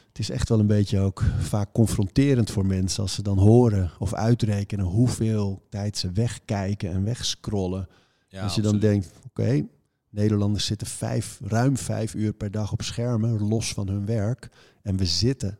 het 0.07 0.19
is 0.19 0.29
echt 0.29 0.49
wel 0.49 0.59
een 0.59 0.67
beetje 0.67 0.99
ook 0.99 1.23
vaak 1.39 1.71
confronterend 1.71 2.51
voor 2.51 2.65
mensen 2.65 3.01
als 3.01 3.13
ze 3.13 3.21
dan 3.21 3.37
horen 3.37 3.91
of 3.99 4.13
uitrekenen 4.13 4.85
hoeveel 4.85 5.61
tijd 5.69 5.97
ze 5.97 6.11
wegkijken 6.11 6.91
en 6.91 7.03
wegscrollen. 7.03 7.87
Ja, 8.27 8.43
als 8.43 8.55
je 8.55 8.61
dan 8.61 8.73
absoluut. 8.75 9.03
denkt, 9.03 9.11
oké, 9.27 9.65
Nederlanders 10.09 10.65
zitten 10.65 10.87
vijf, 10.87 11.39
ruim 11.43 11.77
vijf 11.77 12.13
uur 12.13 12.33
per 12.33 12.51
dag 12.51 12.71
op 12.71 12.81
schermen, 12.81 13.47
los 13.47 13.73
van 13.73 13.87
hun 13.87 14.05
werk. 14.05 14.49
En 14.81 14.97
we 14.97 15.05
zitten 15.05 15.57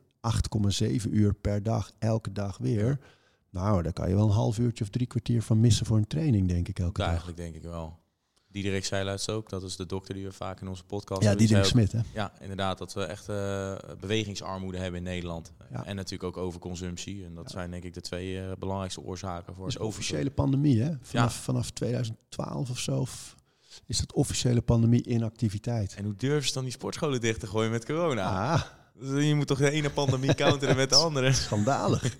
8,7 0.81 1.09
uur 1.11 1.33
per 1.33 1.63
dag, 1.63 1.91
elke 1.99 2.31
dag 2.31 2.57
weer. 2.57 2.99
Nou, 3.53 3.81
daar 3.83 3.93
kan 3.93 4.09
je 4.09 4.15
wel 4.15 4.25
een 4.25 4.31
half 4.31 4.57
uurtje 4.59 4.83
of 4.83 4.89
drie 4.89 5.07
kwartier 5.07 5.41
van 5.41 5.59
missen 5.59 5.85
voor 5.85 5.97
een 5.97 6.07
training, 6.07 6.47
denk 6.47 6.67
ik, 6.67 6.79
elke 6.79 6.91
Ja, 7.01 7.05
dag. 7.07 7.07
eigenlijk 7.07 7.37
denk 7.37 7.55
ik 7.55 7.63
wel. 7.63 8.01
Diederik 8.47 8.85
Seiluits 8.85 9.29
ook, 9.29 9.49
dat 9.49 9.63
is 9.63 9.75
de 9.75 9.85
dokter 9.85 10.13
die 10.13 10.25
we 10.25 10.31
vaak 10.31 10.61
in 10.61 10.67
onze 10.67 10.83
podcast 10.83 11.21
Ja, 11.21 11.27
hebben. 11.27 11.47
die 11.47 11.55
Die 11.55 11.65
zei 11.65 11.85
Smit, 11.87 11.91
hè? 11.91 11.99
Ja, 12.19 12.31
inderdaad, 12.41 12.77
dat 12.77 12.93
we 12.93 13.03
echt 13.03 13.29
eh, 13.29 13.75
bewegingsarmoede 13.99 14.77
hebben 14.77 14.97
in 14.97 15.03
Nederland. 15.05 15.51
Ja. 15.71 15.85
En 15.85 15.95
natuurlijk 15.95 16.37
ook 16.37 16.43
overconsumptie. 16.45 17.25
En 17.25 17.33
dat 17.35 17.51
zijn 17.51 17.71
denk 17.71 17.83
ik 17.83 17.93
de 17.93 18.01
twee 18.01 18.39
eh, 18.41 18.51
belangrijkste 18.59 19.01
oorzaken 19.01 19.55
voor 19.55 19.67
is 19.67 19.73
het 19.73 19.83
officiële 19.83 20.31
pandemie, 20.31 20.81
hè? 20.81 20.91
Vanaf, 21.01 21.33
vanaf 21.35 21.71
2012 21.71 22.69
of 22.69 22.79
zo 22.79 23.05
is 23.85 23.97
dat 23.99 24.13
officiële 24.13 24.61
pandemie 24.61 25.07
inactiviteit. 25.07 25.95
En 25.95 26.03
hoe 26.03 26.15
durven 26.15 26.47
ze 26.47 26.53
dan 26.53 26.63
die 26.63 26.71
sportscholen 26.71 27.21
dicht 27.21 27.39
te 27.39 27.47
gooien 27.47 27.71
met 27.71 27.85
corona? 27.85 28.53
Ah, 28.53 28.61
Dus 28.99 29.25
Je 29.25 29.35
moet 29.35 29.47
toch 29.47 29.57
de 29.57 29.71
ene 29.71 29.89
pandemie 29.89 30.35
counteren 30.35 30.75
met 30.75 30.89
de 30.89 30.95
andere. 31.05 31.33
schandalig. 31.33 32.03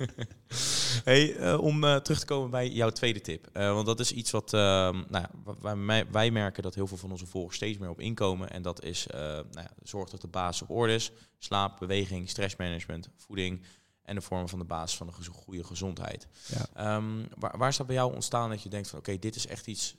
Hey, 1.04 1.36
eh, 1.36 1.60
om 1.60 1.84
eh, 1.84 1.96
terug 1.96 2.20
te 2.20 2.26
komen 2.26 2.50
bij 2.50 2.70
jouw 2.70 2.90
tweede 2.90 3.22
tip. 3.22 3.48
Eh, 3.54 3.74
want 3.74 3.86
dat 3.86 4.00
is 4.00 4.12
iets 4.12 4.32
wat 4.32 4.52
nou 4.52 5.26
wij, 5.62 6.06
wij 6.12 6.32
merken 6.32 6.64
dat 6.64 6.76
heel 6.76 6.88
veel 6.88 6.98
van 6.98 7.12
onze 7.12 7.26
volgers 7.26 7.56
steeds 7.56 7.78
meer 7.78 7.90
op 7.90 8.00
inkomen. 8.00 8.50
En 8.50 8.62
dat 8.62 8.84
is 8.84 9.06
nou 9.52 9.68
zorg 9.84 10.10
dat 10.10 10.22
de 10.22 10.28
basis 10.28 10.62
op 10.62 10.70
orde 10.70 10.94
is. 10.94 11.12
Slaap, 11.38 11.80
beweging, 11.80 12.30
stressmanagement, 12.30 13.10
voeding 13.18 13.62
en 14.04 14.16
de 14.16 14.22
vormen 14.22 14.50
van 14.50 14.60
de 14.60 14.66
basis 14.66 14.98
van 14.98 15.08
een 15.08 15.14
goede 15.34 15.64
gezondheid. 15.64 16.28
Ja. 16.46 16.66
Ehm, 16.74 17.24
waar, 17.38 17.58
waar 17.58 17.70
is 17.70 17.78
dat 17.78 17.88
bij 17.88 17.96
jou 17.96 18.14
ontstaan 18.14 18.50
dat 18.50 18.64
je 18.64 18.70
denkt 18.70 18.90
van 18.90 19.00
oké, 19.00 19.20
dit 19.20 19.36
is 19.36 19.48
echt 19.48 19.68
iets. 19.68 19.96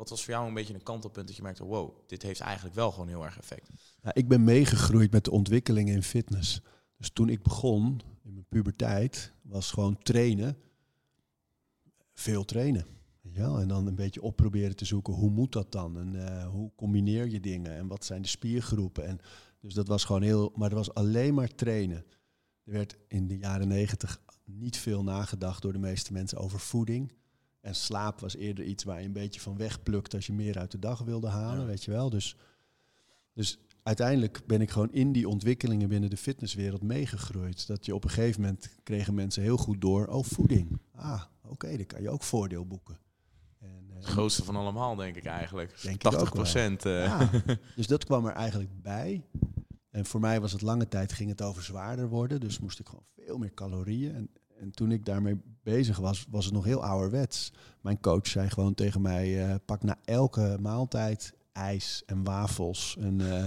Wat 0.00 0.08
was 0.08 0.24
voor 0.24 0.34
jou 0.34 0.48
een 0.48 0.54
beetje 0.54 0.74
een 0.74 0.82
kantelpunt 0.82 1.26
dat 1.26 1.36
je 1.36 1.42
merkte, 1.42 1.64
wow, 1.64 1.94
dit 2.06 2.22
heeft 2.22 2.40
eigenlijk 2.40 2.74
wel 2.74 2.90
gewoon 2.90 3.08
heel 3.08 3.24
erg 3.24 3.38
effect. 3.38 3.70
Ja, 4.02 4.14
ik 4.14 4.28
ben 4.28 4.44
meegegroeid 4.44 5.10
met 5.10 5.24
de 5.24 5.30
ontwikkelingen 5.30 5.94
in 5.94 6.02
fitness. 6.02 6.60
Dus 6.96 7.10
toen 7.10 7.28
ik 7.28 7.42
begon, 7.42 8.00
in 8.22 8.32
mijn 8.32 8.46
puberteit, 8.48 9.32
was 9.42 9.70
gewoon 9.70 9.98
trainen. 10.02 10.56
Veel 12.12 12.44
trainen. 12.44 12.86
Ja, 13.22 13.58
en 13.58 13.68
dan 13.68 13.86
een 13.86 13.94
beetje 13.94 14.22
op 14.22 14.36
proberen 14.36 14.76
te 14.76 14.84
zoeken, 14.84 15.14
hoe 15.14 15.30
moet 15.30 15.52
dat 15.52 15.72
dan? 15.72 15.98
En 15.98 16.26
eh, 16.26 16.48
hoe 16.48 16.70
combineer 16.76 17.28
je 17.28 17.40
dingen? 17.40 17.76
En 17.76 17.86
wat 17.86 18.04
zijn 18.04 18.22
de 18.22 18.28
spiergroepen? 18.28 19.06
En 19.06 19.18
dus 19.60 19.74
dat 19.74 19.88
was 19.88 20.04
gewoon 20.04 20.22
heel, 20.22 20.52
maar 20.54 20.70
er 20.70 20.76
was 20.76 20.94
alleen 20.94 21.34
maar 21.34 21.54
trainen. 21.54 22.04
Er 22.64 22.72
werd 22.72 22.96
in 23.08 23.28
de 23.28 23.38
jaren 23.38 23.68
negentig 23.68 24.22
niet 24.44 24.76
veel 24.76 25.02
nagedacht 25.02 25.62
door 25.62 25.72
de 25.72 25.78
meeste 25.78 26.12
mensen 26.12 26.38
over 26.38 26.60
voeding. 26.60 27.12
En 27.60 27.74
slaap 27.74 28.20
was 28.20 28.36
eerder 28.36 28.64
iets 28.64 28.84
waar 28.84 29.00
je 29.00 29.06
een 29.06 29.12
beetje 29.12 29.40
van 29.40 29.56
wegplukt 29.56 30.14
als 30.14 30.26
je 30.26 30.32
meer 30.32 30.58
uit 30.58 30.70
de 30.70 30.78
dag 30.78 30.98
wilde 30.98 31.28
halen, 31.28 31.60
Ja. 31.60 31.66
weet 31.66 31.84
je 31.84 31.90
wel. 31.90 32.10
Dus, 32.10 32.36
dus 33.34 33.58
uiteindelijk 33.82 34.40
ben 34.46 34.60
ik 34.60 34.70
gewoon 34.70 34.92
in 34.92 35.12
die 35.12 35.28
ontwikkelingen 35.28 35.88
binnen 35.88 36.10
de 36.10 36.16
fitnesswereld 36.16 36.82
meegegroeid. 36.82 37.66
Dat 37.66 37.86
je 37.86 37.94
op 37.94 38.04
een 38.04 38.10
gegeven 38.10 38.40
moment 38.40 38.68
kregen 38.82 39.14
mensen 39.14 39.42
heel 39.42 39.56
goed 39.56 39.80
door, 39.80 40.06
oh 40.06 40.24
voeding. 40.24 40.78
Ah, 40.94 41.22
oké, 41.42 41.76
dan 41.76 41.86
kan 41.86 42.02
je 42.02 42.10
ook 42.10 42.22
voordeel 42.22 42.66
boeken. 42.66 42.98
En, 43.58 43.84
eh, 43.90 43.96
Het 43.96 44.04
grootste 44.04 44.44
van 44.44 44.56
allemaal, 44.56 44.94
denk 44.96 45.16
ik 45.16 45.24
eigenlijk. 45.24 45.82
Denk 45.82 45.94
ik 45.94 46.06
ook 46.06 46.12
80 46.12 46.30
procent. 46.32 46.84
eh. 46.86 47.04
ja, 47.04 47.30
dus 47.76 47.86
dat 47.86 48.04
kwam 48.04 48.26
er 48.26 48.32
eigenlijk 48.32 48.82
bij. 48.82 49.24
En 49.90 50.04
voor 50.06 50.20
mij 50.20 50.40
was 50.40 50.52
het 50.52 50.62
lange 50.62 50.88
tijd, 50.88 51.12
ging 51.12 51.30
het 51.30 51.42
over 51.42 51.62
zwaarder 51.62 52.08
worden. 52.08 52.40
Dus 52.40 52.58
moest 52.58 52.78
ik 52.78 52.86
gewoon 52.88 53.04
veel 53.16 53.38
meer 53.38 53.54
calorieën. 53.54 54.14
En, 54.14 54.30
en 54.60 54.70
toen 54.70 54.92
ik 54.92 55.04
daarmee 55.04 55.40
bezig 55.62 55.98
was, 55.98 56.26
was 56.30 56.44
het 56.44 56.54
nog 56.54 56.64
heel 56.64 56.84
ouderwets. 56.84 57.52
Mijn 57.80 58.00
coach 58.00 58.26
zei 58.26 58.48
gewoon 58.50 58.74
tegen 58.74 59.00
mij, 59.00 59.48
eh, 59.48 59.54
pak 59.64 59.82
na 59.82 59.96
elke 60.04 60.56
maaltijd 60.60 61.32
ijs 61.52 62.02
en 62.06 62.24
wafels 62.24 62.96
en 63.00 63.20
eh, 63.32 63.44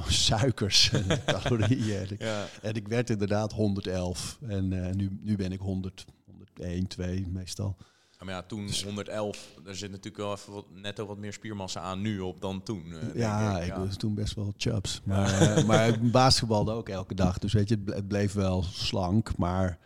suikers 0.08 0.90
en 0.92 1.04
calorieën. 1.26 2.10
Ik, 2.10 2.20
ja. 2.22 2.46
en 2.62 2.74
ik 2.74 2.88
werd 2.88 3.10
inderdaad 3.10 3.52
111 3.52 4.38
en 4.48 4.84
eh, 4.86 4.92
nu, 4.94 5.18
nu 5.22 5.36
ben 5.36 5.52
ik 5.52 5.60
100, 5.60 6.04
101, 6.26 6.86
2 6.86 7.26
meestal. 7.26 7.76
Ja, 8.18 8.24
Maar 8.24 8.34
ja, 8.34 8.42
toen 8.42 8.66
Dus- 8.66 8.84
111, 8.84 9.48
er 9.66 9.76
zit 9.76 9.90
natuurlijk 9.90 10.16
wel 10.16 10.32
even 10.32 10.52
wat, 10.52 10.64
netto 10.74 11.06
wat 11.06 11.18
meer 11.18 11.32
spiermassa 11.32 11.80
aan 11.80 12.00
nu 12.00 12.20
op 12.20 12.40
dan 12.40 12.62
toen. 12.62 12.84
eh, 12.92 13.00
denk 13.00 13.14
Ja, 13.16 13.60
ik. 13.60 13.66
ik 13.66 13.74
was 13.74 13.96
toen 13.96 14.14
best 14.14 14.34
wel 14.34 14.52
chubs. 14.56 15.00
Maar, 15.04 15.64
maar 15.66 15.88
ik 15.88 16.10
basketbalde 16.12 16.72
ook 16.72 16.88
elke 16.88 17.14
dag. 17.14 17.38
Dus 17.38 17.52
weet 17.52 17.68
je, 17.68 17.82
het 17.86 18.08
bleef 18.08 18.32
wel 18.32 18.62
slank. 18.62 19.36
Maar 19.36 19.78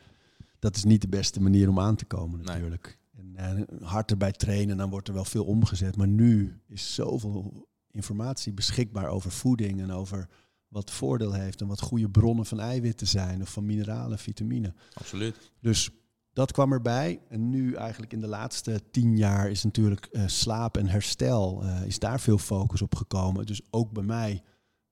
dat 0.59 0.77
is 0.77 0.85
niet 0.85 1.01
de 1.01 1.09
beste 1.09 1.41
manier 1.41 1.69
om 1.69 1.81
aan 1.81 1.97
te 1.97 2.05
komen 2.05 2.39
Nee. 2.39 2.47
natuurlijk. 2.47 2.99
En 3.13 3.37
eh, 3.37 3.87
hard 3.89 4.11
erbij 4.11 4.33
trainen, 4.33 4.77
dan 4.77 4.91
wordt 4.91 5.09
er 5.09 5.15
wel 5.15 5.25
veel 5.25 5.45
omgezet. 5.45 5.97
Maar 5.97 6.09
nu 6.09 6.61
is 6.69 6.95
zoveel 6.95 7.67
informatie 7.91 8.53
beschikbaar 8.53 9.09
over 9.09 9.31
voeding 9.31 9.81
en 9.81 9.91
over 9.91 10.29
wat 10.69 10.91
voordeel 10.91 11.33
heeft 11.33 11.61
en 11.61 11.67
wat 11.67 11.81
goede 11.81 12.11
bronnen 12.11 12.47
van 12.47 12.61
eiwitten 12.61 13.07
zijn 13.07 13.43
of 13.43 13.53
van 13.53 13.67
mineralen, 13.67 14.19
vitamine. 14.19 14.75
Absoluut. 14.95 15.53
Dus 15.61 15.91
dat 16.33 16.53
kwam 16.53 16.73
erbij. 16.73 17.21
En 17.29 17.51
nu 17.51 17.75
eigenlijk 17.75 18.13
in 18.13 18.21
de 18.21 18.27
laatste 18.27 18.81
tien 18.91 19.17
jaar 19.17 19.51
is 19.51 19.65
natuurlijk 19.65 20.07
eh, 20.07 20.23
slaap 20.27 20.77
en 20.77 20.87
herstel, 20.87 21.63
eh, 21.63 21.87
is 21.87 21.99
daar 21.99 22.21
veel 22.21 22.39
focus 22.39 22.83
op 22.83 22.95
gekomen. 22.95 23.47
Dus 23.47 23.61
ook 23.71 23.93
bij 23.93 24.03
mij, 24.03 24.43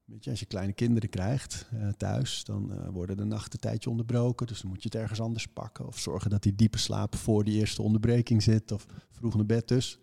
weet 0.06 0.24
je, 0.24 0.30
als 0.30 0.40
je 0.40 0.46
kleine 0.46 0.72
kinderen 0.72 1.08
krijgt 1.08 1.68
eh, 1.70 1.88
thuis, 1.88 2.44
dan 2.44 2.72
eh, 2.72 2.88
worden 2.88 3.16
de 3.16 3.24
nachten 3.24 3.52
een 3.52 3.58
tijdje 3.58 3.90
onderbroken. 3.90 4.46
Dus 4.46 4.60
dan 4.60 4.70
moet 4.70 4.82
je 4.82 4.88
het 4.88 4.98
ergens 5.00 5.20
anders 5.20 5.46
pakken. 5.46 5.86
Of 5.86 5.98
zorgen 5.98 6.30
dat 6.30 6.42
die 6.42 6.54
diepe 6.54 6.78
slaap 6.78 7.14
voor 7.14 7.44
die 7.44 7.58
eerste 7.58 7.82
onderbreking 7.82 8.42
zit. 8.42 8.72
Of 8.72 8.86
vroeg 9.10 9.34
naar 9.36 9.46
bed 9.46 9.68
dus. 9.68 9.98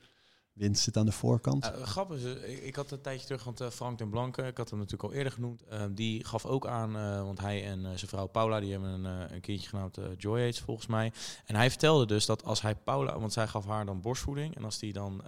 Winst 0.54 0.84
zit 0.84 0.98
aan 0.98 1.06
de 1.06 1.12
voorkant. 1.12 1.66
Uh, 1.66 1.84
grappig 1.84 2.18
is, 2.18 2.24
eh, 2.24 2.52
ik, 2.52 2.64
ik 2.64 2.76
had 2.76 2.92
een 2.92 3.02
tijdje 3.02 3.26
terug, 3.26 3.44
want 3.44 3.62
eh, 3.62 3.70
Frank 3.70 3.98
den 3.98 4.10
Blanke, 4.10 4.42
ik 4.42 4.58
had 4.58 4.70
hem 4.70 4.80
natuurlijk 4.80 5.10
al 5.10 5.18
eerder 5.18 5.32
genoemd, 5.32 5.64
eh, 5.70 5.82
die 5.92 6.26
gaf 6.26 6.46
ook 6.46 6.68
aan, 6.68 6.92
want 7.26 7.40
hij 7.40 7.66
en 7.66 7.82
zijn 7.82 8.10
vrouw 8.10 8.28
Paula, 8.28 8.60
die 8.60 8.72
hebben 8.72 8.90
een, 8.90 9.34
een 9.34 9.42
kindje 9.42 9.70
genaamd 9.70 9.98
Joy 10.18 10.40
Aids 10.40 10.60
volgens 10.60 10.88
mij. 10.88 11.12
En 11.46 11.56
hij 11.56 11.70
vertelde 11.70 12.06
dus 12.06 12.26
dat 12.26 12.44
als 12.44 12.62
hij 12.62 12.76
Paula, 12.76 13.20
want 13.20 13.34
zij 13.34 13.48
gaf 13.48 13.66
haar 13.66 13.86
dan 13.86 14.02
borstvoeding, 14.02 14.56
en 14.56 14.64
als 14.64 14.82
hij 14.82 14.92
dan 14.92 15.24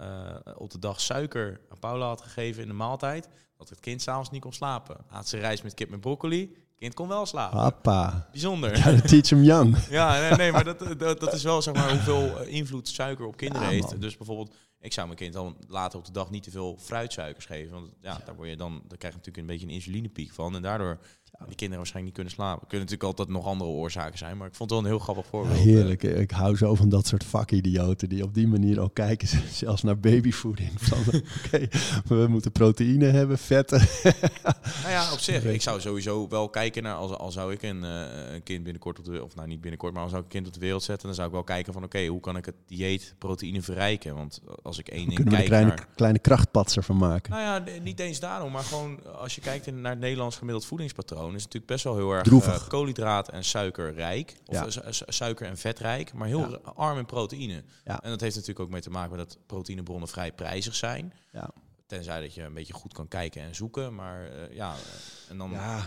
op 0.58 0.72
de 0.72 0.80
dag 0.80 1.02
suiker 1.02 1.62
aan 1.70 1.80
Paula 1.80 2.08
had 2.08 2.22
gegeven 2.22 2.62
in 2.62 2.68
de 2.68 2.74
maaltijd, 2.74 3.30
dat 3.58 3.70
het 3.70 3.80
kind 3.80 4.02
s'avonds 4.02 4.30
niet 4.30 4.42
kon 4.42 4.54
slapen. 4.54 4.98
Had 5.08 5.28
ze 5.28 5.38
rijst 5.38 5.64
met 5.64 5.74
kip 5.74 5.90
met 5.90 6.02
broccoli, 6.02 6.56
kind 6.78 6.94
kon 6.94 7.08
wel 7.08 7.26
slapen. 7.26 7.58
Papa. 7.58 8.28
Bijzonder. 8.32 8.78
Ja, 8.78 9.02
teach 9.02 9.24
them 9.24 9.44
young. 9.44 9.78
Ja, 9.90 10.20
nee, 10.20 10.32
nee 10.32 10.52
maar 10.52 10.64
dat, 10.64 10.80
dat, 10.98 11.20
dat 11.20 11.34
is 11.34 11.44
wel 11.44 11.62
zeg 11.62 11.74
maar 11.74 11.90
hoeveel 11.90 12.42
invloed 12.42 12.88
suiker 12.88 13.26
op 13.26 13.38
kinderen 13.38 13.68
Ja, 13.68 13.74
heeft. 13.74 14.02
Dus 14.02 14.18
bijvoorbeeld, 14.18 14.56
ik 14.86 14.94
zou 14.94 15.08
mijn 15.08 15.20
kind 15.20 15.34
dan 15.34 15.58
later 15.68 16.00
op 16.00 16.06
de 16.06 16.12
dag 16.12 16.30
niet 16.30 16.44
te 16.44 16.52
veel 16.52 16.78
fruitsuikers 16.80 17.46
geven. 17.46 17.74
Want 17.74 17.90
ja, 18.02 18.22
daar, 18.26 18.36
word 18.36 18.50
je 18.50 18.56
dan, 18.56 18.72
daar 18.88 18.98
krijg 18.98 19.14
je 19.14 19.20
natuurlijk 19.20 19.38
een 19.38 19.46
beetje 19.46 19.66
een 19.66 19.74
insulinepiek 19.74 20.32
van. 20.32 20.56
En 20.56 20.62
daardoor 20.62 21.00
die 21.46 21.56
kinderen 21.56 21.78
waarschijnlijk 21.78 22.04
niet 22.06 22.14
kunnen 22.14 22.34
slapen. 22.34 22.68
Kunnen 22.68 22.88
natuurlijk 22.88 23.20
altijd 23.20 23.38
nog 23.38 23.46
andere 23.46 23.70
oorzaken 23.70 24.18
zijn. 24.18 24.38
Maar 24.38 24.48
ik 24.48 24.56
vond 24.56 24.70
het 24.70 24.80
wel 24.80 24.90
een 24.90 24.96
heel 24.96 25.04
grappig 25.04 25.24
Ja, 25.24 25.30
voorbeeld. 25.30 25.58
heerlijk. 25.60 26.04
Ik 26.04 26.32
hou 26.32 26.58
zo 26.58 26.76
van 26.76 26.90
dat 26.90 27.08
soort 27.08 27.24
vakidioten 27.24 28.10
die 28.10 28.24
op 28.24 28.34
die 28.34 28.48
manier 28.48 28.80
ook 28.80 28.94
kijken, 28.94 29.28
zelfs 29.52 29.84
naar 29.84 30.00
babyvoeding. 30.00 30.72
Van, 30.76 30.98
Oké, 31.46 31.68
we 32.08 32.26
moeten 32.30 32.52
proteïne 32.52 33.06
hebben, 33.06 33.38
vetten. 33.38 33.82
Nou 34.82 34.98
ja, 34.98 35.12
op 35.14 35.20
zich. 35.20 35.44
Ik 35.44 35.62
zou 35.62 35.82
sowieso 35.82 36.28
wel 36.30 36.50
kijken 36.50 36.84
naar, 36.84 36.96
als, 36.96 37.12
als 37.12 37.34
zou 37.34 37.54
ik 37.54 37.62
een, 37.62 37.84
eh, 37.84 38.34
een 38.34 38.44
kind 38.44 38.64
binnenkort 38.64 39.00
op 39.00 39.06
de 39.06 39.24
of 39.24 39.36
nou 39.36 39.48
niet 39.48 39.62
binnenkort, 39.62 39.94
maar 39.94 40.02
als 40.02 40.12
zou 40.12 40.24
ik 40.24 40.28
een 40.28 40.34
kind 40.36 40.48
op 40.48 40.54
de 40.54 40.66
wereld 40.66 40.84
zetten, 40.84 41.06
dan 41.06 41.16
zou 41.16 41.28
ik 41.28 41.34
wel 41.34 41.44
kijken 41.44 41.74
van 41.74 41.84
oké, 41.84 42.06
hoe 42.06 42.20
kan 42.20 42.38
ik 42.38 42.46
het 42.46 42.56
dieet 42.68 43.16
proteïne 43.18 43.62
verrijken? 43.62 44.16
Want 44.16 44.42
als 44.64 44.80
ik 44.80 44.88
één 44.88 45.04
ding 45.04 45.16
Kunnen 45.16 45.34
we 45.34 45.40
kijk 45.40 45.44
een 45.44 45.56
kleine, 45.56 45.76
naar... 45.76 45.88
kleine 45.96 46.20
krachtpatser 46.20 46.84
van 46.84 46.98
maken. 46.98 47.32
Nou 47.32 47.44
ja, 47.44 47.80
niet 47.84 48.00
eens 48.00 48.20
daarom, 48.20 48.52
maar 48.52 48.64
gewoon 48.64 49.16
als 49.16 49.36
je 49.36 49.42
kijkt 49.42 49.72
naar 49.72 49.92
het 49.92 50.00
Nederlands 50.00 50.38
gemiddeld 50.38 50.66
voedingspatroon, 50.66 51.25
is 51.34 51.44
natuurlijk 51.44 51.66
best 51.72 51.84
wel 51.84 51.96
heel 51.96 52.12
erg 52.12 52.28
eh, 52.46 52.68
koolhydraat 52.68 53.30
en 53.30 53.44
suikerrijk. 53.44 54.36
Of 54.46 54.54
Ja. 54.56 54.64
eh, 54.66 54.70
su- 54.72 54.82
su- 54.92 55.06
suiker 55.08 55.48
en 55.48 55.58
vetrijk, 55.58 56.14
maar 56.14 56.28
heel 56.28 56.50
Ja. 56.50 56.60
arm 56.76 56.98
in 56.98 57.06
proteïne. 57.06 57.64
Ja. 57.84 58.02
En 58.02 58.10
dat 58.10 58.22
heeft 58.22 58.34
natuurlijk 58.36 58.60
ook 58.66 58.70
mee 58.72 58.82
te 58.82 58.90
maken 58.90 59.18
met 59.18 59.20
dat 59.30 59.38
proteïnebronnen 59.46 60.08
vrij 60.08 60.32
prijzig 60.32 60.76
zijn. 60.76 61.14
Ja. 61.32 61.50
Tenzij 61.88 62.22
dat 62.22 62.34
je 62.34 62.44
een 62.44 62.54
beetje 62.54 62.74
goed 62.74 62.94
kan 62.94 63.08
kijken 63.08 63.42
en 63.42 63.56
zoeken. 63.56 63.96
Maar 63.96 64.26
eh, 64.30 64.56
ja, 64.56 64.74
en 65.30 65.38
dan... 65.38 65.52
Ja, 65.52 65.82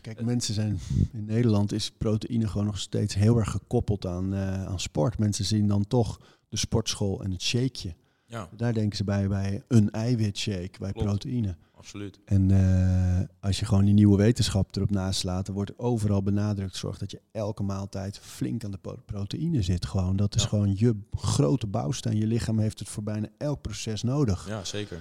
kijk, 0.00 0.22
mensen 0.24 0.54
zijn 0.54 0.80
in 1.12 1.24
Nederland 1.24 1.72
is 1.72 1.90
proteïne 1.90 2.48
gewoon 2.48 2.66
nog 2.66 2.78
steeds 2.78 3.14
heel 3.14 3.38
erg 3.38 3.50
gekoppeld 3.50 4.06
aan, 4.06 4.34
aan 4.36 4.80
sport. 4.80 5.18
Mensen 5.18 5.44
zien 5.44 5.68
dan 5.68 5.86
toch 5.86 6.20
de 6.48 6.56
sportschool 6.56 7.22
en 7.22 7.30
het 7.30 7.42
shakeje. 7.42 7.94
ja, 8.26 8.48
Daar 8.56 8.72
denken 8.72 8.96
ze 8.96 9.04
bij 9.04 9.28
bij 9.28 9.62
een 9.68 9.90
eiwitshake, 9.90 10.78
bij 10.78 10.92
Klopt. 10.92 11.08
proteïne. 11.08 11.56
Absoluut. 11.84 12.20
En 12.24 12.50
eh, 12.50 13.26
als 13.40 13.58
je 13.58 13.64
gewoon 13.66 13.84
die 13.84 13.94
nieuwe 13.94 14.16
wetenschap 14.16 14.76
erop 14.76 14.90
naslaat, 14.90 15.46
dan 15.46 15.54
wordt 15.54 15.78
overal 15.78 16.22
benadrukt, 16.22 16.76
zorg 16.76 16.98
dat 16.98 17.10
je 17.10 17.20
elke 17.32 17.62
maaltijd 17.62 18.18
flink 18.18 18.64
aan 18.64 18.70
de 18.70 18.98
proteïne 19.06 19.62
zit. 19.62 19.86
Gewoon. 19.86 20.16
Dat 20.16 20.34
is 20.34 20.42
Ja. 20.42 20.48
gewoon 20.48 20.74
je 20.76 21.00
grote 21.16 21.66
bouwsteen. 21.66 22.16
Je 22.16 22.26
lichaam 22.26 22.58
heeft 22.58 22.78
het 22.78 22.88
voor 22.88 23.02
bijna 23.02 23.28
elk 23.38 23.60
proces 23.62 24.02
nodig. 24.02 24.48
Ja, 24.48 24.64
zeker. 24.64 24.96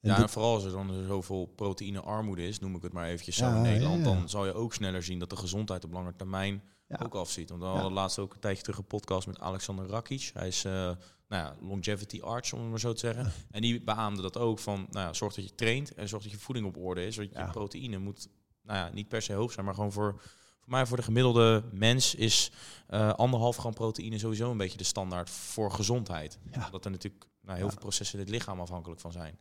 En 0.00 0.10
ja, 0.10 0.22
en 0.22 0.28
vooral 0.28 0.54
als 0.54 0.64
er 0.64 0.70
dan 0.72 0.90
zoveel 1.06 1.46
proteïnearmoede 1.46 2.48
is, 2.48 2.58
noem 2.58 2.74
ik 2.76 2.82
het 2.82 2.92
maar 2.92 3.06
eventjes 3.06 3.36
zo 3.36 3.44
Ja, 3.46 3.56
in 3.56 3.62
Nederland, 3.62 3.98
ja. 3.98 4.12
dan 4.14 4.28
zal 4.28 4.46
je 4.46 4.52
ook 4.54 4.74
sneller 4.74 5.02
zien 5.02 5.18
dat 5.18 5.30
de 5.30 5.36
gezondheid 5.36 5.84
op 5.84 5.92
lange 5.92 6.16
termijn 6.16 6.62
ook 7.02 7.14
afziet. 7.14 7.48
Want 7.50 7.62
we 7.62 7.68
hadden 7.68 7.92
laatst 7.92 8.18
ook 8.18 8.34
een 8.34 8.40
tijdje 8.40 8.62
terug 8.62 8.78
een 8.78 8.86
podcast 8.86 9.26
met 9.26 9.40
Alexander 9.40 9.86
Rakic. 9.88 10.30
Hij 10.34 10.46
is 10.48 10.64
eh, 10.64 10.90
nou 11.28 11.42
ja, 11.44 11.66
longevity 11.66 12.20
arts, 12.20 12.52
om 12.52 12.60
het 12.60 12.70
maar 12.70 12.80
zo 12.80 12.92
te 12.92 12.98
zeggen. 13.00 13.32
En 13.50 13.60
die 13.60 13.82
beaamde 13.84 14.22
dat 14.22 14.36
ook 14.36 14.58
van, 14.58 14.86
nou 14.90 15.06
ja, 15.06 15.12
zorg 15.12 15.34
dat 15.34 15.44
je 15.44 15.54
traint 15.54 15.94
en 15.94 16.08
zorg 16.08 16.22
dat 16.22 16.32
je 16.32 16.38
voeding 16.38 16.66
op 16.66 16.76
orde 16.76 17.06
is. 17.06 17.16
Want 17.16 17.30
Ja. 17.32 17.44
je 17.44 17.50
proteïne 17.50 17.98
moet, 17.98 18.28
nou 18.62 18.78
ja, 18.78 18.94
niet 18.94 19.08
per 19.08 19.22
se 19.22 19.32
hoog 19.32 19.52
zijn, 19.52 19.64
maar 19.64 19.74
gewoon 19.74 19.92
voor... 19.92 20.20
Voor 20.60 20.76
mij, 20.76 20.86
voor 20.86 20.96
de 20.96 21.02
gemiddelde 21.02 21.64
mens, 21.72 22.14
is 22.14 22.50
eh, 22.86 23.12
anderhalf 23.12 23.56
gram 23.56 23.74
proteïne 23.74 24.18
sowieso 24.18 24.50
een 24.50 24.56
beetje 24.56 24.78
de 24.78 24.84
standaard 24.84 25.30
voor 25.30 25.72
gezondheid. 25.72 26.38
Ja. 26.52 26.64
Omdat 26.64 26.84
er 26.84 26.90
natuurlijk 26.90 27.24
nou, 27.42 27.56
heel 27.56 27.66
Ja. 27.66 27.72
veel 27.72 27.80
processen 27.80 28.18
in 28.18 28.24
het 28.24 28.34
lichaam 28.34 28.60
afhankelijk 28.60 29.00
van 29.00 29.12
zijn. 29.12 29.38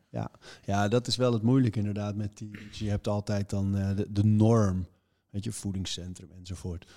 Ja, 0.66 0.88
dat 0.88 1.08
is 1.08 1.16
wel 1.16 1.34
het 1.34 1.42
moeilijke 1.42 1.80
inderdaad. 1.80 2.16
Met 2.16 2.38
die, 2.38 2.52
je 2.72 2.90
hebt 2.90 3.08
altijd 3.08 3.50
dan 3.50 3.78
eh, 3.78 3.96
de, 3.96 4.12
de 4.12 4.24
norm, 4.24 4.88
weet 5.30 5.44
je, 5.44 5.52
voedingscentrum 5.52 6.32
enzovoort. 6.32 6.92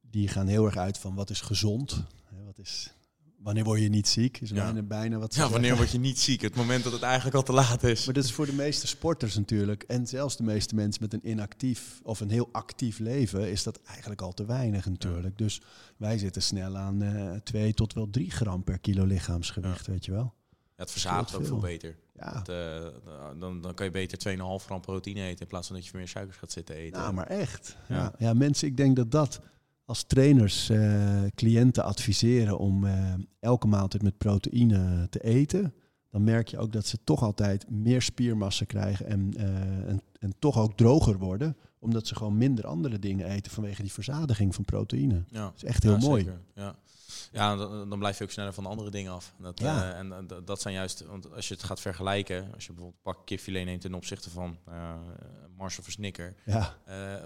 Die 0.00 0.28
gaan 0.28 0.46
heel 0.46 0.64
erg 0.64 0.76
uit 0.76 0.98
van 0.98 1.14
wat 1.14 1.30
is 1.30 1.40
gezond, 1.40 2.02
hè, 2.24 2.44
wat 2.44 2.58
is, 2.58 2.92
wanneer 3.42 3.64
word 3.64 3.80
je 3.80 3.88
niet 3.88 4.08
ziek, 4.08 4.40
is 4.40 4.48
Ja. 4.50 4.54
bijna, 4.54 4.82
bijna 4.82 5.18
wat 5.18 5.34
Ja, 5.34 5.40
wanneer 5.40 5.60
zeggen. 5.60 5.76
word 5.78 5.90
je 5.90 5.98
niet 5.98 6.18
ziek? 6.18 6.40
Het 6.40 6.54
moment 6.54 6.84
dat 6.84 6.92
het 6.92 7.02
eigenlijk 7.02 7.36
al 7.36 7.42
te 7.42 7.52
laat 7.52 7.82
is. 7.82 8.04
Maar 8.04 8.14
dat 8.14 8.24
is 8.24 8.32
voor 8.32 8.46
de 8.46 8.52
meeste 8.54 8.86
sporters 8.86 9.36
natuurlijk, 9.36 9.82
en 9.82 10.06
zelfs 10.06 10.36
de 10.36 10.42
meeste 10.42 10.74
mensen 10.74 11.02
met 11.02 11.12
een 11.12 11.28
inactief 11.30 12.00
of 12.02 12.20
een 12.20 12.30
heel 12.30 12.48
actief 12.52 12.98
leven, 12.98 13.50
is 13.50 13.62
dat 13.62 13.80
eigenlijk 13.86 14.20
al 14.20 14.32
te 14.32 14.44
weinig 14.44 14.86
natuurlijk. 14.88 15.38
Dus 15.38 15.60
wij 15.96 16.18
zitten 16.18 16.42
snel 16.42 16.76
aan 16.76 17.02
eh 17.02 17.36
2 17.44 17.74
tot 17.74 17.92
wel 17.92 18.10
3 18.10 18.30
gram 18.30 18.64
per 18.64 18.78
kilo 18.78 19.04
lichaamsgewicht, 19.04 19.86
weet 19.86 20.04
je 20.04 20.12
wel. 20.12 20.34
Ja, 20.76 20.86
het 20.86 20.90
verzaadt 20.90 21.34
ook 21.34 21.46
veel. 21.46 21.58
beter. 21.58 21.96
Ja, 22.16 22.38
Het, 22.38 22.48
eh, 22.48 22.86
dan, 23.38 23.60
dan 23.60 23.74
kan 23.74 23.86
je 23.86 23.92
beter 23.92 24.18
2,5 24.18 24.64
gram 24.64 24.80
proteïne 24.80 25.22
eten 25.22 25.40
in 25.40 25.46
plaats 25.46 25.66
van 25.66 25.76
dat 25.76 25.84
je 25.86 25.90
meer 25.94 26.08
suikers 26.08 26.36
gaat 26.36 26.52
zitten 26.52 26.74
eten. 26.74 27.00
Nou, 27.00 27.12
maar 27.14 27.26
echt. 27.26 27.76
Ja. 27.88 27.96
Ja. 27.96 28.12
Ja, 28.18 28.32
mensen, 28.34 28.68
ik 28.68 28.76
denk 28.76 28.96
dat 28.96 29.10
dat 29.10 29.40
als 29.90 30.02
trainers 30.02 30.68
eh, 30.70 31.22
cliënten 31.34 31.84
adviseren 31.84 32.58
om 32.58 32.84
eh, 32.86 33.14
elke 33.40 33.66
maaltijd 33.66 34.02
met 34.02 34.18
proteïne 34.18 35.06
te 35.08 35.20
eten, 35.22 35.74
dan 36.10 36.24
merk 36.24 36.48
je 36.48 36.58
ook 36.58 36.72
dat 36.72 36.86
ze 36.86 36.98
toch 37.04 37.22
altijd 37.22 37.70
meer 37.70 38.02
spiermassa 38.02 38.64
krijgen 38.64 39.06
en, 39.06 39.32
eh, 39.36 39.88
en, 39.88 40.02
en 40.18 40.32
toch 40.38 40.58
ook 40.58 40.76
droger 40.76 41.18
worden, 41.18 41.56
omdat 41.78 42.06
ze 42.06 42.14
gewoon 42.14 42.36
minder 42.36 42.66
andere 42.66 42.98
dingen 42.98 43.26
eten 43.26 43.52
vanwege 43.52 43.82
die 43.82 43.92
verzadiging 43.92 44.54
van 44.54 44.64
proteïne. 44.64 45.24
ja. 45.28 45.44
Dat 45.44 45.52
is 45.56 45.64
echt 45.64 45.82
heel 45.82 45.92
Ja, 45.92 45.98
mooi. 46.06 46.22
zeker. 46.22 46.40
Ja. 46.54 46.74
Ja, 47.32 47.56
dan, 47.56 47.88
dan 47.88 47.98
blijf 47.98 48.18
je 48.18 48.24
ook 48.24 48.30
sneller 48.30 48.52
van 48.52 48.64
de 48.64 48.70
andere 48.70 48.90
dingen 48.90 49.12
af. 49.12 49.32
Dat, 49.38 49.60
Ja. 49.60 49.92
eh, 49.92 49.98
en 49.98 50.12
eh, 50.12 50.36
dat- 50.44 50.60
zijn 50.60 50.74
juist, 50.74 51.04
want 51.06 51.34
als 51.34 51.48
je 51.48 51.54
het 51.54 51.62
gaat 51.62 51.80
vergelijken, 51.80 52.38
als 52.54 52.66
je 52.66 52.72
bijvoorbeeld 52.72 53.00
een 53.04 53.12
pak 53.12 53.26
kipfilet 53.26 53.64
neemt 53.64 53.80
ten 53.80 53.94
opzichte 53.94 54.30
van 54.30 54.56
eh 54.68 54.94
Mars 55.56 55.78
of 55.78 55.86
een 55.86 55.92
Snicker, 55.92 56.34
Ja, 56.44 56.74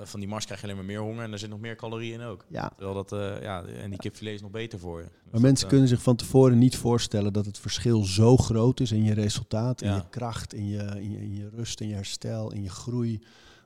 van 0.03 0.21
die 0.21 0.29
Mars 0.29 0.45
krijg 0.45 0.61
je 0.61 0.67
alleen 0.67 0.79
maar 0.79 0.87
meer 0.87 1.01
honger 1.01 1.25
en 1.25 1.33
er 1.33 1.39
zit 1.39 1.49
nog 1.51 1.61
meer 1.61 1.77
calorieën 1.77 2.21
in 2.21 2.27
ook. 2.27 2.45
ja. 2.49 2.73
Terwijl 2.77 3.05
dat, 3.05 3.41
ja, 3.43 3.63
en 3.65 3.91
die 3.91 3.99
kipfilet 3.99 4.35
is 4.35 4.41
nog 4.41 4.51
beter 4.51 4.79
voor 4.79 4.99
je. 4.99 5.05
Dus 5.05 5.13
Maar 5.23 5.33
dat, 5.33 5.41
mensen 5.41 5.69
kunnen 5.69 5.89
zich 5.89 6.03
van 6.03 6.17
tevoren 6.17 6.59
niet 6.59 6.77
voorstellen 6.77 7.33
dat 7.33 7.47
het 7.47 7.59
verschil 7.59 8.05
zo 8.05 8.37
groot 8.37 8.81
is 8.81 8.93
in 8.93 9.03
je 9.05 9.15
resultaat, 9.15 9.83
in 9.83 9.89
Ja. 9.89 9.95
je 9.97 10.09
kracht, 10.11 10.55
in 10.55 10.69
je, 10.69 10.79
in, 10.83 11.11
je, 11.11 11.19
in 11.21 11.35
je 11.35 11.49
rust, 11.49 11.81
in 11.81 11.89
je 11.89 11.95
herstel, 11.95 12.53
in 12.53 12.63
je 12.63 12.71
groei. 12.71 13.23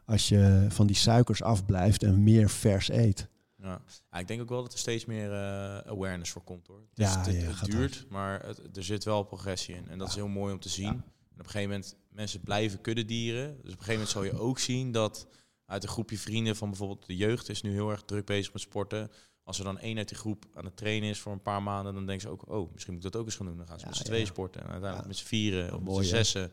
Als 0.07 0.29
je 0.29 0.67
van 0.69 0.87
die 0.87 0.97
suikers 0.97 1.43
afblijft 1.43 2.03
en 2.03 2.23
meer 2.23 2.51
vers 2.51 2.91
eet. 2.91 3.29
Ja. 3.63 3.83
Ja, 4.11 4.19
ik 4.19 4.29
denk 4.29 4.41
ook 4.41 4.49
wel 4.49 4.63
dat 4.63 4.73
er 4.73 4.79
steeds 4.79 5.05
meer 5.05 5.33
eh, 5.33 5.79
awareness 5.79 6.31
voor 6.31 6.43
komt 6.43 6.67
hoor. 6.67 6.79
Het, 6.79 6.89
Ja, 6.95 7.19
het, 7.19 7.35
ja, 7.35 7.41
het 7.41 7.71
duurt, 7.71 8.07
maar 8.09 8.47
het, 8.47 8.77
er 8.77 8.85
zit 8.85 9.05
wel 9.05 9.23
progressie 9.23 9.75
in. 9.75 9.89
En 9.89 9.99
dat 9.99 10.09
is 10.09 10.15
heel 10.15 10.29
mooi 10.29 10.53
om 10.53 10.61
te 10.61 10.69
zien. 10.69 10.87
En 10.89 11.45
op 11.45 11.45
een 11.45 11.45
gegeven 11.45 11.69
moment, 11.69 11.97
mensen 12.09 12.41
blijven 12.41 12.81
kuddedieren. 12.81 13.49
Dus 13.49 13.73
op 13.73 13.79
een 13.79 13.85
gegeven 13.85 13.93
moment 13.93 14.11
zal 14.11 14.25
je 14.25 14.39
ook 14.49 14.59
zien 14.59 14.93
dat 14.93 15.27
uit 15.65 15.83
een 15.83 15.89
groepje 15.89 16.19
vrienden 16.19 16.57
van 16.57 16.69
bijvoorbeeld 16.69 17.07
de 17.07 17.17
jeugd 17.17 17.49
is 17.49 17.63
nu 17.63 17.73
heel 17.73 17.91
erg 17.91 18.03
druk 18.03 18.27
bezig 18.27 18.53
met 18.53 18.63
sporten. 18.63 19.11
Als 19.43 19.59
er 19.59 19.65
dan 19.65 19.79
één 19.79 19.97
uit 19.99 20.09
die 20.09 20.17
groep 20.17 20.47
aan 20.55 20.65
het 20.65 20.77
trainen 20.77 21.09
is 21.09 21.19
voor 21.19 21.33
een 21.33 21.43
paar 21.43 21.63
maanden, 21.63 21.95
dan 21.95 22.07
denken 22.07 22.27
ze 22.27 22.33
ook, 22.33 22.49
oh, 22.49 22.73
misschien 22.73 22.95
moet 22.95 23.05
ik 23.05 23.13
dat 23.13 23.21
ook 23.21 23.27
eens 23.27 23.37
gaan 23.37 23.47
doen. 23.47 23.57
Dan 23.57 23.67
gaan 23.67 23.81
ze 23.81 23.87
met 23.87 23.97
z'n 23.97 24.03
ja. 24.03 24.09
tweeën 24.09 24.27
sporten 24.27 24.61
en 24.63 24.69
uiteindelijk 24.69 25.09
met 25.09 25.17
z'n 25.17 25.27
vieren 25.27 25.75
of 25.75 26.01
met 26.01 26.33
hè? 26.33 26.49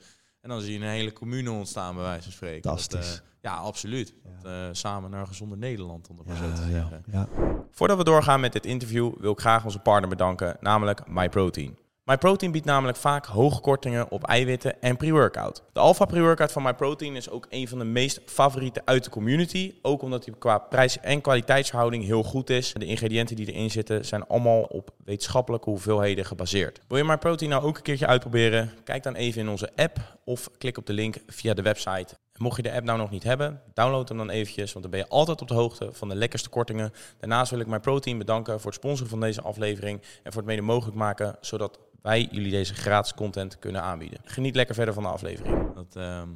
En 0.46 0.52
dan 0.52 0.62
zie 0.62 0.74
je 0.80 0.86
een 0.86 0.92
hele 0.92 1.14
commune 1.14 1.52
ontstaan, 1.52 1.96
bij 1.96 2.04
wijze 2.04 2.24
van 2.24 2.32
spreken. 2.32 2.62
Dat, 2.62 2.80
Fantastisch. 2.82 3.16
eh, 3.20 3.26
ja, 3.42 3.56
absoluut. 3.56 4.14
Ja. 4.24 4.30
Dat, 4.42 4.52
eh, 4.52 4.68
samen 4.72 5.10
naar 5.12 5.20
een 5.20 5.28
gezonder 5.28 5.58
Nederland, 5.58 6.08
om 6.10 6.18
het 6.18 6.28
maar 6.28 6.36
zo 6.36 6.54
te 6.54 6.62
Ja, 6.62 6.68
ja, 6.68 6.74
zeggen. 6.74 7.04
ja. 7.12 7.28
Voordat 7.72 7.98
we 7.98 8.04
doorgaan 8.04 8.40
met 8.40 8.54
dit 8.54 8.66
interview 8.66 9.14
wil 9.20 9.32
ik 9.32 9.40
graag 9.40 9.66
onze 9.66 9.80
partner 9.80 10.10
bedanken, 10.10 10.58
namelijk 10.60 11.08
MyProtein. 11.08 11.78
MyProtein 12.06 12.52
biedt 12.52 12.66
namelijk 12.66 12.98
vaak 12.98 13.26
hoge 13.26 13.62
kortingen 13.62 14.12
op 14.12 14.24
eiwitten 14.24 14.82
en 14.82 14.98
pre-workout. 14.98 15.64
De 15.74 15.80
Alpha 15.80 16.06
pre-workout 16.06 16.52
van 16.52 16.64
MyProtein 16.64 17.16
is 17.16 17.30
ook 17.30 17.46
een 17.50 17.68
van 17.68 17.78
de 17.78 17.86
meest 17.86 18.22
favorieten 18.26 18.82
uit 18.86 19.04
de 19.04 19.10
community. 19.10 19.74
Ook 19.82 20.02
omdat 20.02 20.26
hij 20.26 20.36
qua 20.40 20.58
prijs- 20.58 21.00
en 21.00 21.22
kwaliteitsverhouding 21.22 22.04
heel 22.04 22.24
goed 22.24 22.50
is. 22.50 22.74
De 22.74 22.86
ingrediënten 22.86 23.36
die 23.36 23.54
erin 23.54 23.72
zitten 23.72 24.06
zijn 24.06 24.28
allemaal 24.28 24.62
op 24.62 24.90
wetenschappelijke 25.06 25.70
hoeveelheden 25.70 26.26
gebaseerd. 26.26 26.82
Wil 26.88 26.98
je 26.98 27.04
MyProtein 27.04 27.50
nou 27.50 27.64
ook 27.64 27.78
een 27.78 27.84
keertje 27.84 28.08
uitproberen? 28.08 28.72
Kijk 28.84 29.04
dan 29.04 29.16
even 29.16 29.42
in 29.42 29.50
onze 29.50 29.72
app 29.76 29.98
of 30.26 30.50
klik 30.58 30.78
op 30.78 30.86
de 30.86 30.94
link 30.94 31.18
via 31.28 31.54
de 31.54 31.62
website. 31.62 32.16
Mocht 32.38 32.56
je 32.56 32.64
de 32.64 32.72
app 32.74 32.86
nou 32.86 32.98
nog 32.98 33.10
niet 33.10 33.24
hebben, 33.24 33.62
download 33.74 34.08
hem 34.08 34.18
dan 34.18 34.30
eventjes, 34.30 34.74
want 34.74 34.82
dan 34.82 34.92
ben 34.92 35.00
je 35.00 35.10
altijd 35.10 35.42
op 35.42 35.48
de 35.48 35.54
hoogte 35.54 35.90
van 35.92 36.10
de 36.10 36.16
lekkerste 36.16 36.50
kortingen. 36.50 36.94
Daarnaast 37.20 37.52
wil 37.52 37.60
ik 37.60 37.68
MyProtein 37.68 38.18
bedanken 38.18 38.60
voor 38.60 38.72
het 38.72 38.80
sponsoren 38.80 39.10
van 39.10 39.20
deze 39.20 39.42
aflevering 39.42 40.02
en 40.24 40.32
voor 40.32 40.42
het 40.42 40.50
mede 40.50 40.62
mogelijk 40.62 40.98
maken, 40.98 41.36
zodat 41.42 41.80
wij 42.06 42.28
jullie 42.32 42.52
deze 42.52 42.74
gratis 42.74 43.14
content 43.14 43.60
kunnen 43.60 43.82
aanbieden. 43.82 44.20
Geniet 44.24 44.56
lekker 44.56 44.76
verder 44.76 44.94
van 44.94 45.04
de 45.04 45.10
aflevering. 45.10 45.74
Dat, 45.74 45.96
ehm, 45.96 46.30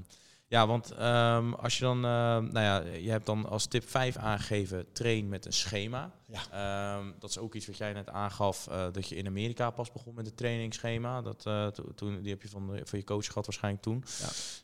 ja, 0.47 0.67
want 0.67 0.91
ehm, 0.91 1.53
als 1.53 1.77
je 1.77 1.83
dan, 1.83 2.05
ehm, 2.05 2.43
nou 2.51 2.59
ja, 2.59 2.79
je 2.79 3.09
hebt 3.09 3.25
dan 3.25 3.49
als 3.49 3.65
tip 3.65 3.89
5 3.89 4.17
aangegeven, 4.17 4.85
train 4.93 5.29
met 5.29 5.45
een 5.45 5.53
schema. 5.53 6.11
Ja. 6.27 7.01
Dat 7.19 7.29
is 7.29 7.37
ook 7.37 7.55
iets 7.55 7.67
wat 7.67 7.77
jij 7.77 7.93
net 7.93 8.09
aangaf, 8.09 8.67
eh, 8.67 8.85
dat 8.91 9.09
je 9.09 9.15
in 9.15 9.27
Amerika 9.27 9.69
pas 9.69 9.91
begon 9.91 10.13
met 10.13 10.25
het 10.25 10.37
trainingsschema. 10.37 11.21
Dat, 11.21 11.45
eh, 11.45 11.67
to- 11.67 11.93
toen, 11.95 12.21
die 12.21 12.31
heb 12.31 12.41
je 12.41 12.49
van, 12.49 12.67
de, 12.67 12.81
van 12.85 12.99
je 12.99 13.05
coach 13.05 13.25
gehad 13.25 13.45
waarschijnlijk 13.45 13.83
toen. 13.83 14.03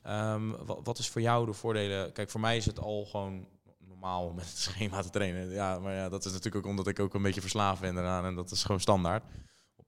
Ehm, 0.04 0.50
wat, 0.66 0.80
wat 0.84 0.98
is 0.98 1.10
voor 1.10 1.22
jou 1.22 1.46
de 1.46 1.54
voordelen? 1.54 2.12
Kijk, 2.12 2.30
voor 2.30 2.40
mij 2.42 2.58
is 2.58 2.66
het 2.66 2.80
al 2.80 3.06
gewoon 3.06 3.48
normaal 3.88 4.26
om 4.26 4.36
met 4.36 4.46
het 4.50 4.58
schema 4.58 5.02
te 5.02 5.10
trainen. 5.10 5.50
Ja, 5.50 5.80
maar 5.80 5.94
ja, 5.94 6.10
dat 6.10 6.26
is 6.26 6.32
natuurlijk 6.32 6.66
ook 6.66 6.72
omdat 6.72 6.88
ik 6.88 7.00
ook 7.00 7.14
een 7.14 7.22
beetje 7.22 7.42
verslaafd 7.42 7.82
ben 7.82 7.98
eraan. 7.98 8.26
En 8.26 8.36
dat 8.36 8.52
is 8.52 8.64
gewoon 8.64 8.82
standaard. 8.82 9.24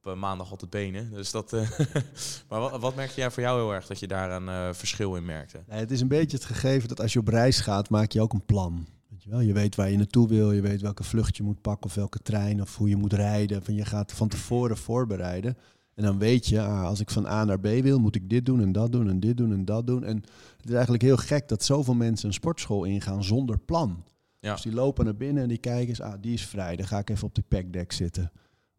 Op 0.07 0.13
eh, 0.13 0.19
maandag 0.19 0.51
altijd 0.51 0.71
benen. 0.71 1.13
Dus 1.13 1.31
dat, 1.31 1.53
eh, 1.53 1.69
maar 2.49 2.59
wat, 2.59 2.81
wat 2.81 2.95
merkte 2.95 3.19
jij 3.19 3.31
voor 3.31 3.43
jou 3.43 3.59
heel 3.59 3.73
erg 3.73 3.87
dat 3.87 3.99
je 3.99 4.07
daar 4.07 4.31
een 4.31 4.49
eh, 4.49 4.73
verschil 4.73 5.15
in 5.15 5.25
merkte? 5.25 5.63
Nee, 5.67 5.79
het 5.79 5.91
is 5.91 6.01
een 6.01 6.07
beetje 6.07 6.37
het 6.37 6.45
gegeven 6.45 6.87
dat 6.87 7.01
als 7.01 7.13
je 7.13 7.19
op 7.19 7.27
reis 7.27 7.59
gaat, 7.59 7.89
maak 7.89 8.11
je 8.11 8.21
ook 8.21 8.33
een 8.33 8.45
plan. 8.45 8.87
Weet 9.09 9.23
je, 9.23 9.29
wel? 9.29 9.39
je 9.39 9.53
weet 9.53 9.75
waar 9.75 9.89
je 9.89 9.97
naartoe 9.97 10.27
wil, 10.27 10.51
je 10.51 10.61
weet 10.61 10.81
welke 10.81 11.03
vlucht 11.03 11.37
je 11.37 11.43
moet 11.43 11.61
pakken 11.61 11.89
of 11.89 11.95
welke 11.95 12.19
trein 12.19 12.61
of 12.61 12.77
hoe 12.77 12.89
je 12.89 12.95
moet 12.95 13.13
rijden. 13.13 13.63
Van 13.63 13.73
je 13.73 13.85
gaat 13.85 14.11
van 14.11 14.27
tevoren 14.27 14.77
voorbereiden. 14.77 15.57
En 15.93 16.03
dan 16.03 16.19
weet 16.19 16.47
je, 16.47 16.61
ah, 16.61 16.83
als 16.83 16.99
ik 16.99 17.09
van 17.09 17.25
A 17.25 17.43
naar 17.43 17.59
B 17.59 17.67
wil, 17.67 17.99
moet 17.99 18.15
ik 18.15 18.29
dit 18.29 18.45
doen 18.45 18.61
en 18.61 18.71
dat 18.71 18.91
doen 18.91 19.09
en 19.09 19.19
dit 19.19 19.37
doen 19.37 19.51
en 19.51 19.65
dat 19.65 19.87
doen. 19.87 20.03
En 20.03 20.15
het 20.57 20.65
is 20.65 20.73
eigenlijk 20.73 21.03
heel 21.03 21.17
gek 21.17 21.47
dat 21.47 21.63
zoveel 21.63 21.93
mensen 21.93 22.27
een 22.27 22.33
sportschool 22.33 22.83
ingaan 22.83 23.23
zonder 23.23 23.59
plan. 23.59 24.03
Ja. 24.39 24.53
Dus 24.53 24.61
die 24.61 24.73
lopen 24.73 25.05
naar 25.05 25.15
binnen 25.15 25.43
en 25.43 25.49
die 25.49 25.57
kijken 25.57 25.87
eens, 25.87 26.01
ah, 26.01 26.13
die 26.21 26.33
is 26.33 26.45
vrij, 26.45 26.75
dan 26.75 26.87
ga 26.87 26.97
ik 26.97 27.09
even 27.09 27.27
op 27.27 27.35
de 27.35 27.43
packdeck 27.47 27.91
zitten. 27.91 28.31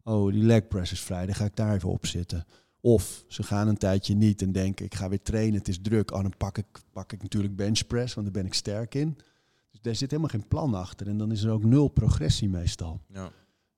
Oh, 0.09 0.31
die 0.31 0.43
leg 0.43 0.67
press 0.67 0.91
is 0.91 1.01
vrij, 1.01 1.25
dan 1.25 1.35
ga 1.35 1.45
ik 1.45 1.55
daar 1.55 1.75
even 1.75 1.89
op 1.89 2.05
zitten. 2.05 2.45
Of 2.81 3.25
ze 3.27 3.43
gaan 3.43 3.67
een 3.67 3.77
tijdje 3.77 4.15
niet 4.15 4.41
en 4.41 4.51
denken, 4.51 4.85
ik 4.85 4.95
ga 4.95 5.09
weer 5.09 5.21
trainen, 5.21 5.57
het 5.57 5.67
is 5.67 5.81
druk. 5.81 6.11
Oh, 6.11 6.21
dan 6.21 6.33
pak 6.37 6.57
ik, 6.57 6.65
pak 6.91 7.13
ik 7.13 7.21
natuurlijk 7.21 7.55
bench 7.55 7.87
press, 7.87 8.13
want 8.13 8.25
daar 8.25 8.35
ben 8.35 8.45
ik 8.45 8.53
sterk 8.53 8.95
in. 8.95 9.17
Dus 9.71 9.81
daar 9.81 9.95
zit 9.95 10.11
helemaal 10.11 10.31
geen 10.31 10.47
plan 10.47 10.73
achter 10.73 11.07
en 11.07 11.17
dan 11.17 11.31
is 11.31 11.43
er 11.43 11.51
ook 11.51 11.63
nul 11.63 11.87
progressie 11.87 12.49
meestal. 12.49 13.01
Ja. 13.07 13.31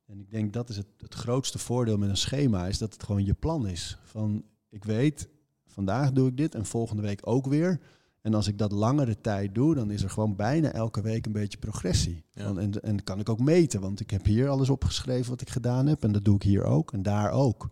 En 0.06 0.20
ik 0.20 0.32
denk 0.32 0.54
dat 0.54 0.70
is 0.70 0.78
het, 0.78 0.88
het 0.98 1.14
grootste 1.14 1.60
voordeel 1.60 1.98
met 1.98 2.10
een 2.10 2.18
schema, 2.18 2.68
is 2.68 2.78
dat 2.78 2.94
het 2.94 3.04
gewoon 3.04 3.26
je 3.26 3.34
plan 3.34 3.68
is. 3.68 3.98
Van, 4.04 4.44
ik 4.70 4.84
weet, 4.84 5.30
vandaag 5.68 6.12
doe 6.12 6.28
ik 6.28 6.38
dit 6.38 6.56
en 6.56 6.66
volgende 6.66 7.02
week 7.02 7.20
ook 7.24 7.48
weer. 7.48 7.80
En 8.22 8.34
als 8.34 8.48
ik 8.48 8.58
dat 8.58 8.72
langere 8.72 9.22
tijd 9.22 9.56
doe, 9.56 9.76
dan 9.76 9.92
is 9.92 10.04
er 10.04 10.10
gewoon 10.10 10.36
bijna 10.36 10.72
elke 10.72 11.02
week 11.02 11.26
een 11.26 11.32
beetje 11.32 11.58
progressie. 11.58 12.26
Ja. 12.32 12.44
Van, 12.44 12.60
en, 12.60 12.82
en 12.82 13.04
kan 13.04 13.20
ik 13.20 13.30
ook 13.30 13.40
meten, 13.40 13.82
want 13.82 14.00
ik 14.00 14.10
heb 14.10 14.26
hier 14.26 14.50
alles 14.50 14.70
opgeschreven 14.70 15.30
wat 15.30 15.42
ik 15.42 15.50
gedaan 15.50 15.88
heb. 15.88 16.04
En 16.04 16.12
dat 16.12 16.26
doe 16.26 16.36
ik 16.36 16.44
hier 16.44 16.64
ook 16.64 16.94
en 16.94 17.04
daar 17.04 17.32
ook. 17.32 17.68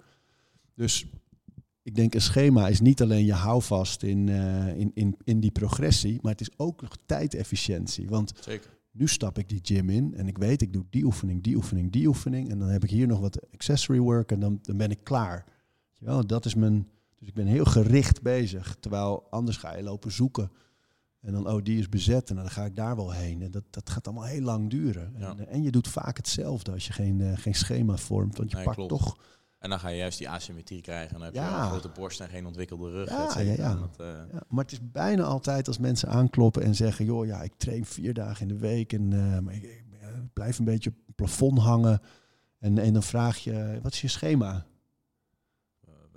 Dus 0.75 1.05
ik 1.83 1.95
denk 1.95 2.13
een 2.13 2.21
schema 2.21 2.67
is 2.67 2.81
niet 2.81 3.01
alleen 3.01 3.25
je 3.25 3.33
houvast 3.33 4.03
in, 4.03 4.29
eh, 4.29 4.77
in, 4.77 4.91
in, 4.93 5.15
in 5.23 5.39
die 5.39 5.51
progressie, 5.51 6.19
maar 6.21 6.31
het 6.31 6.41
is 6.41 6.57
ook 6.57 6.81
nog 6.81 6.97
tijdefficiëntie. 7.05 8.07
Want 8.07 8.33
Zeker. 8.39 8.77
nu 8.91 9.07
stap 9.07 9.37
ik 9.37 9.49
die 9.49 9.59
gym 9.63 9.89
in 9.89 10.13
en 10.15 10.27
ik 10.27 10.37
weet, 10.37 10.61
ik 10.61 10.73
doe 10.73 10.85
die 10.89 11.03
oefening, 11.03 11.43
die 11.43 11.55
oefening, 11.55 11.91
die 11.91 12.07
oefening. 12.07 12.49
En 12.49 12.59
dan 12.59 12.67
heb 12.67 12.83
ik 12.83 12.89
hier 12.89 13.07
nog 13.07 13.19
wat 13.19 13.53
accessory 13.53 13.99
work 13.99 14.31
en 14.31 14.39
dan, 14.39 14.59
dan 14.61 14.77
ben 14.77 14.91
ik 14.91 15.03
klaar. 15.03 15.45
Wel, 15.99 16.27
dat 16.27 16.45
is 16.45 16.55
mijn. 16.55 16.87
Dus 17.19 17.27
ik 17.27 17.33
ben 17.33 17.45
heel 17.45 17.65
gericht 17.65 18.21
bezig. 18.21 18.75
Terwijl 18.79 19.27
anders 19.29 19.57
ga 19.57 19.75
je 19.75 19.83
lopen 19.83 20.11
zoeken. 20.11 20.51
En 21.21 21.31
dan, 21.33 21.49
oh, 21.49 21.63
die 21.63 21.79
is 21.79 21.89
bezet 21.89 22.29
en 22.29 22.35
dan 22.35 22.49
ga 22.49 22.65
ik 22.65 22.75
daar 22.75 22.95
wel 22.95 23.11
heen. 23.11 23.41
En 23.41 23.51
dat, 23.51 23.63
dat 23.69 23.89
gaat 23.89 24.07
allemaal 24.07 24.25
heel 24.25 24.41
lang 24.41 24.69
duren. 24.69 25.13
Ja. 25.17 25.29
En, 25.37 25.47
en 25.47 25.61
je 25.63 25.71
doet 25.71 25.87
vaak 25.87 26.17
hetzelfde 26.17 26.71
als 26.71 26.87
je 26.87 26.93
geen, 26.93 27.21
eh, 27.21 27.37
geen 27.37 27.55
schema 27.55 27.97
vormt. 27.97 28.37
Want 28.37 28.49
je 28.49 28.55
Nee, 28.55 28.65
pakt 28.65 28.77
klopt. 28.77 28.89
toch. 28.91 29.17
En 29.59 29.69
dan 29.69 29.79
ga 29.79 29.87
je 29.89 29.97
juist 29.97 30.17
die 30.17 30.29
asymmetrie 30.29 30.81
krijgen. 30.81 31.07
En 31.07 31.13
dan 31.13 31.23
heb 31.23 31.33
je 31.33 31.39
Ja. 31.39 31.61
een 31.63 31.69
grote 31.69 31.89
borst 31.89 32.19
en 32.19 32.29
geen 32.29 32.45
ontwikkelde 32.45 32.91
rug. 32.91 33.09
Ja, 33.09 33.39
ja, 33.39 33.53
ja. 33.53 33.75
Dat, 33.75 33.95
eh, 33.99 34.07
Ja, 34.31 34.43
maar 34.47 34.63
het 34.63 34.71
is 34.73 34.79
bijna 34.91 35.23
altijd 35.23 35.67
als 35.67 35.77
mensen 35.77 36.09
aankloppen 36.09 36.63
en 36.63 36.75
zeggen: 36.75 37.05
joh, 37.05 37.25
ja, 37.25 37.41
ik 37.41 37.53
train 37.57 37.85
vier 37.85 38.13
dagen 38.13 38.41
in 38.41 38.47
de 38.47 38.59
week 38.59 38.93
en 38.93 39.13
eh, 39.13 39.39
maar 39.39 39.53
ik, 39.53 39.63
ik, 39.63 39.83
eh, 40.01 40.07
blijf 40.33 40.59
een 40.59 40.65
beetje 40.65 40.89
op 40.89 40.95
het 41.05 41.15
plafond 41.15 41.59
hangen. 41.59 42.01
En, 42.59 42.77
en 42.77 42.93
dan 42.93 43.03
vraag 43.03 43.37
je: 43.37 43.79
wat 43.81 43.93
is 43.93 44.01
je 44.01 44.07
schema? 44.07 44.65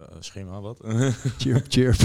Eh, 0.08 0.16
schema, 0.20 0.60
wat? 0.60 0.78
Chirp, 1.38 1.64
chirp. 1.68 2.00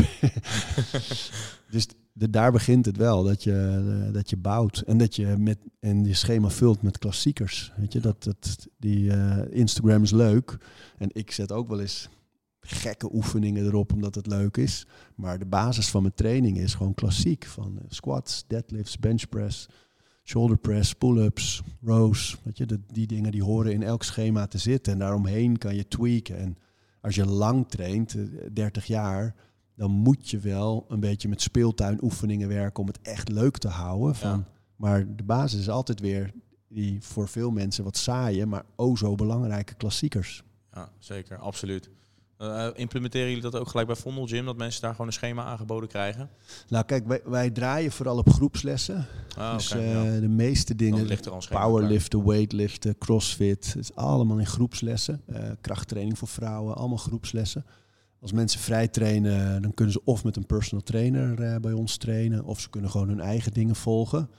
dus 1.71 1.87
de, 2.17 2.29
daar 2.29 2.51
begint 2.51 2.85
het 2.85 2.97
wel, 2.97 3.23
dat 3.23 3.43
je, 3.43 3.83
eh, 4.07 4.13
dat 4.13 4.29
je 4.29 4.37
bouwt 4.37 4.79
en 4.79 4.97
dat 4.97 5.15
je 5.15 5.25
met 5.37 5.57
en 5.79 6.05
je 6.05 6.13
schema 6.13 6.49
vult 6.49 6.81
met 6.81 6.97
klassiekers. 6.97 7.71
Weet 7.75 7.93
je, 7.93 7.99
dat, 7.99 8.23
dat 8.23 8.67
die 8.77 9.11
eh, 9.11 9.59
Instagram 9.59 10.03
is 10.03 10.11
leuk 10.11 10.57
en 10.97 11.09
ik 11.13 11.31
zet 11.31 11.51
ook 11.51 11.67
wel 11.67 11.79
eens 11.79 12.09
gekke 12.59 13.13
oefeningen 13.13 13.65
erop 13.65 13.93
omdat 13.93 14.15
het 14.15 14.27
leuk 14.27 14.57
is. 14.57 14.87
Maar 15.15 15.39
de 15.39 15.45
basis 15.45 15.89
van 15.89 16.01
mijn 16.01 16.13
training 16.13 16.57
is 16.57 16.73
gewoon 16.73 16.93
klassiek 16.93 17.45
van 17.45 17.79
squats, 17.87 18.43
deadlifts, 18.47 18.99
bench 18.99 19.29
press, 19.29 19.67
shoulder 20.23 20.57
press, 20.57 20.93
pull-ups, 20.93 21.61
rows. 21.81 22.37
Weet 22.43 22.57
je, 22.57 22.79
die 22.87 23.07
dingen 23.07 23.31
die 23.31 23.43
horen 23.43 23.73
in 23.73 23.83
elk 23.83 24.03
schema 24.03 24.47
te 24.47 24.57
zitten 24.57 24.93
en 24.93 24.99
daaromheen 24.99 25.57
kan 25.57 25.75
je 25.75 25.87
tweaken. 25.87 26.37
En 26.37 26.57
als 27.01 27.15
je 27.15 27.25
lang 27.25 27.69
traint, 27.69 28.15
eh, 28.15 28.23
30 28.53 28.85
jaar, 28.85 29.35
dan 29.75 29.91
moet 29.91 30.29
je 30.29 30.39
wel 30.39 30.85
een 30.87 30.99
beetje 30.99 31.29
met 31.29 31.41
speeltuinoefeningen 31.41 32.47
werken 32.47 32.81
om 32.81 32.87
het 32.87 33.01
echt 33.01 33.29
leuk 33.29 33.57
te 33.57 33.67
houden. 33.67 34.15
Van, 34.15 34.45
Maar 34.75 35.15
de 35.15 35.23
basis 35.23 35.59
is 35.59 35.69
altijd 35.69 35.99
weer 35.99 36.33
die 36.67 37.01
voor 37.01 37.27
veel 37.27 37.51
mensen 37.51 37.83
wat 37.83 37.97
saaie, 37.97 38.45
maar 38.45 38.63
o 38.75 38.95
zo 38.95 39.15
belangrijke 39.15 39.73
klassiekers. 39.73 40.43
ja, 40.73 40.89
zeker. 40.99 41.37
Absoluut. 41.37 41.89
Eh, 42.37 42.67
implementeren 42.73 43.27
jullie 43.27 43.43
dat 43.43 43.55
ook 43.55 43.67
gelijk 43.67 43.87
bij 43.87 43.95
Vondel 43.95 44.27
Gym? 44.27 44.45
Dat 44.45 44.57
mensen 44.57 44.81
daar 44.81 44.91
gewoon 44.91 45.07
een 45.07 45.13
schema 45.13 45.43
aangeboden 45.43 45.89
krijgen? 45.89 46.29
Nou 46.67 46.85
kijk, 46.85 47.07
wij, 47.07 47.21
wij 47.25 47.49
draaien 47.49 47.91
vooral 47.91 48.17
op 48.17 48.29
groepslessen. 48.29 49.05
Ah, 49.37 49.53
dus 49.53 49.71
eh, 49.71 49.93
ja. 49.93 50.19
de 50.19 50.27
meeste 50.27 50.75
dingen, 50.75 51.05
ligt 51.05 51.25
er 51.25 51.31
al 51.31 51.43
powerliften, 51.49 52.25
weightliften, 52.25 52.97
crossfit, 52.97 53.65
het 53.65 53.75
is 53.75 53.95
allemaal 53.95 54.37
in 54.37 54.45
groepslessen. 54.45 55.21
Eh, 55.25 55.43
krachttraining 55.61 56.17
voor 56.17 56.27
vrouwen, 56.27 56.75
allemaal 56.75 56.97
groepslessen. 56.97 57.65
Als 58.21 58.31
mensen 58.31 58.59
vrij 58.59 58.87
trainen, 58.87 59.61
dan 59.61 59.73
kunnen 59.73 59.93
ze 59.93 60.01
of 60.03 60.23
met 60.23 60.35
een 60.35 60.45
personal 60.45 60.83
trainer 60.83 61.41
eh, 61.41 61.55
bij 61.59 61.73
ons 61.73 61.97
trainen, 61.97 62.43
of 62.43 62.59
ze 62.59 62.69
kunnen 62.69 62.89
gewoon 62.89 63.07
hun 63.07 63.19
eigen 63.19 63.53
dingen 63.53 63.75
volgen. 63.75 64.29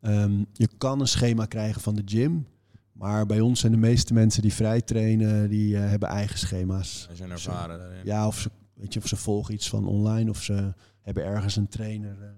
Ehm, 0.00 0.44
je 0.52 0.68
kan 0.78 1.00
een 1.00 1.08
schema 1.08 1.46
krijgen 1.46 1.80
van 1.80 1.94
de 1.94 2.02
gym, 2.04 2.46
Maar 2.94 3.26
bij 3.26 3.40
ons 3.40 3.60
zijn 3.60 3.72
de 3.72 3.78
meeste 3.78 4.12
mensen 4.14 4.42
die 4.42 4.52
vrij 4.54 4.80
trainen, 4.80 5.48
die 5.48 5.76
eh, 5.76 5.88
hebben 5.88 6.08
eigen 6.08 6.38
schema's. 6.38 7.06
Ze 7.10 7.16
zijn 7.16 7.30
ervaren 7.30 7.78
daarin. 7.78 8.04
Ja, 8.04 8.26
of 8.26 8.38
ze, 8.38 8.50
weet 8.74 8.92
je, 8.92 9.00
of 9.00 9.06
ze 9.06 9.16
volgen 9.16 9.54
iets 9.54 9.68
van 9.68 9.86
online 9.86 10.30
of 10.30 10.42
ze 10.42 10.72
hebben 11.02 11.24
ergens 11.24 11.56
een 11.56 11.68
trainer. 11.68 12.16
eh. 12.22 12.28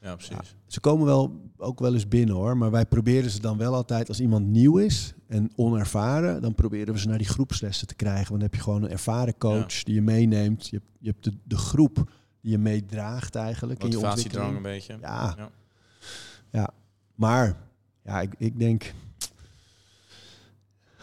Ja, 0.00 0.14
precies. 0.14 0.56
Ze 0.66 0.80
komen 0.80 1.06
wel 1.06 1.50
ook 1.56 1.80
wel 1.80 1.94
eens 1.94 2.08
binnen 2.08 2.34
hoor, 2.34 2.56
maar 2.56 2.70
wij 2.70 2.86
proberen 2.86 3.30
ze 3.30 3.40
dan 3.40 3.58
wel 3.58 3.74
altijd 3.74 4.08
als 4.08 4.20
iemand 4.20 4.46
nieuw 4.46 4.76
is 4.78 5.14
en 5.26 5.50
onervaren, 5.56 6.42
dan 6.42 6.54
proberen 6.54 6.94
we 6.94 7.00
ze 7.00 7.08
naar 7.08 7.18
die 7.18 7.26
groepslessen 7.26 7.86
te 7.86 7.94
krijgen. 7.94 8.28
Want 8.28 8.40
dan 8.40 8.40
heb 8.40 8.54
je 8.54 8.60
gewoon 8.60 8.82
een 8.82 8.90
ervaren 8.90 9.38
coach 9.38 9.82
die 9.82 9.94
je 9.94 10.02
meeneemt. 10.02 10.68
Je 10.68 10.76
hebt, 10.76 10.88
je 11.00 11.08
hebt 11.10 11.24
de, 11.24 11.32
de 11.44 11.56
groep 11.56 12.10
die 12.40 12.50
je 12.50 12.58
meedraagt 12.58 13.34
eigenlijk 13.34 13.82
Motivatiedrang 13.82 14.56
een 14.56 14.62
beetje. 14.62 14.98
Ja. 15.00 15.34
Ja. 15.36 15.50
ja. 16.50 16.70
Maar 17.14 17.56
ja, 18.04 18.20
ik, 18.20 18.34
ik 18.38 18.58
denk 18.58 18.92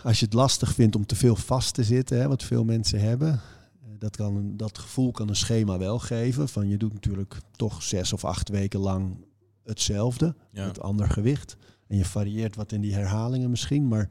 als 0.06 0.20
je 0.20 0.26
het 0.26 0.34
lastig 0.34 0.74
vindt 0.74 0.96
om 0.96 1.06
te 1.06 1.16
veel 1.16 1.36
vast 1.36 1.74
te 1.74 1.84
zitten, 1.84 2.20
hè, 2.20 2.28
wat 2.28 2.44
veel 2.44 2.64
mensen 2.64 3.00
hebben, 3.00 3.30
eh, 3.32 3.90
dat, 4.00 4.16
kan 4.16 4.58
dat 4.58 4.78
gevoel 4.78 5.12
kan 5.12 5.30
een 5.30 5.36
schema 5.36 5.78
wel 5.78 6.00
geven. 6.00 6.50
Van 6.50 6.68
je 6.70 6.78
doet 6.78 6.94
natuurlijk 6.94 7.38
toch 7.52 7.84
zes 7.84 8.14
of 8.14 8.26
acht 8.26 8.50
weken 8.50 8.80
lang 8.80 9.18
hetzelfde, 9.64 10.36
Ja. 10.52 10.66
met 10.66 10.80
ander 10.80 11.10
gewicht. 11.10 11.58
En 11.88 11.98
je 11.98 12.06
varieert 12.06 12.56
wat 12.56 12.72
in 12.72 12.82
die 12.82 12.94
herhalingen 12.94 13.50
misschien, 13.50 13.88
maar 13.88 14.10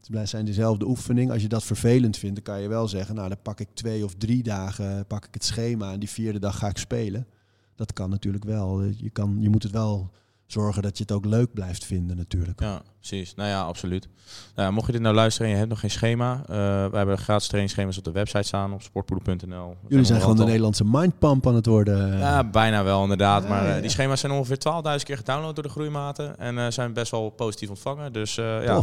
het 0.00 0.10
blijft 0.10 0.30
zijn 0.30 0.44
dezelfde 0.44 0.86
oefening. 0.86 1.30
Als 1.30 1.42
je 1.42 1.48
dat 1.48 1.64
vervelend 1.64 2.16
vindt, 2.16 2.34
dan 2.34 2.54
kan 2.54 2.62
je 2.62 2.68
wel 2.68 2.88
zeggen, 2.88 3.14
nou 3.14 3.28
dan 3.28 3.42
pak 3.42 3.60
ik 3.60 3.68
twee 3.74 4.04
of 4.04 4.14
drie 4.14 4.42
dagen, 4.42 5.06
pak 5.06 5.24
ik 5.24 5.34
het 5.34 5.44
schema 5.44 5.92
en 5.92 6.00
die 6.00 6.10
vierde 6.10 6.38
dag 6.38 6.58
ga 6.58 6.68
ik 6.68 6.78
spelen. 6.78 7.26
Dat 7.74 7.92
kan 7.92 8.10
natuurlijk 8.10 8.44
wel. 8.44 8.82
Je, 8.82 9.10
kan, 9.10 9.36
je 9.40 9.48
moet 9.48 9.62
het 9.62 9.72
wel 9.72 10.10
zorgen 10.52 10.82
dat 10.82 10.96
je 10.96 11.02
het 11.02 11.12
ook 11.12 11.24
leuk 11.24 11.52
blijft 11.52 11.84
vinden 11.84 12.16
natuurlijk. 12.16 12.60
Ja, 12.60 12.82
precies. 12.98 13.34
Nou 13.34 13.48
ja, 13.48 13.62
absoluut. 13.62 14.08
Nou 14.54 14.68
ja, 14.68 14.74
mocht 14.74 14.86
je 14.86 14.92
dit 14.92 15.00
nou 15.00 15.14
luisteren 15.14 15.46
en 15.46 15.52
je 15.52 15.58
hebt 15.58 15.70
nog 15.70 15.80
geen 15.80 15.90
schema, 15.90 16.42
eh 16.48 16.56
we 16.90 16.96
hebben 16.96 17.18
gratis 17.18 17.46
trainingsschema's 17.46 17.98
op 17.98 18.04
de 18.04 18.12
website 18.12 18.42
staan 18.42 18.72
op 18.72 18.82
sportpoeder.nl. 18.82 19.76
Jullie 19.88 20.04
zijn 20.04 20.20
gewoon 20.20 20.36
de 20.36 20.44
Nederlandse 20.44 20.84
mindpump 20.84 21.46
aan 21.46 21.54
het 21.54 21.66
worden. 21.66 22.18
Ja, 22.18 22.44
bijna 22.44 22.84
wel 22.84 23.02
inderdaad. 23.02 23.42
Ja, 23.42 23.48
maar 23.48 23.66
eh, 23.66 23.74
ja. 23.74 23.80
die 23.80 23.90
schema's 23.90 24.20
zijn 24.20 24.32
ongeveer 24.32 24.58
12.000 24.98 25.04
keer 25.04 25.16
gedownload 25.16 25.54
door 25.54 25.64
de 25.64 25.70
groeimaten 25.70 26.38
en 26.38 26.58
eh, 26.58 26.66
zijn 26.70 26.92
best 26.92 27.10
wel 27.10 27.30
positief 27.30 27.68
ontvangen. 27.68 28.12
Dus 28.12 28.38
eh, 28.38 28.64
ja, 28.64 28.82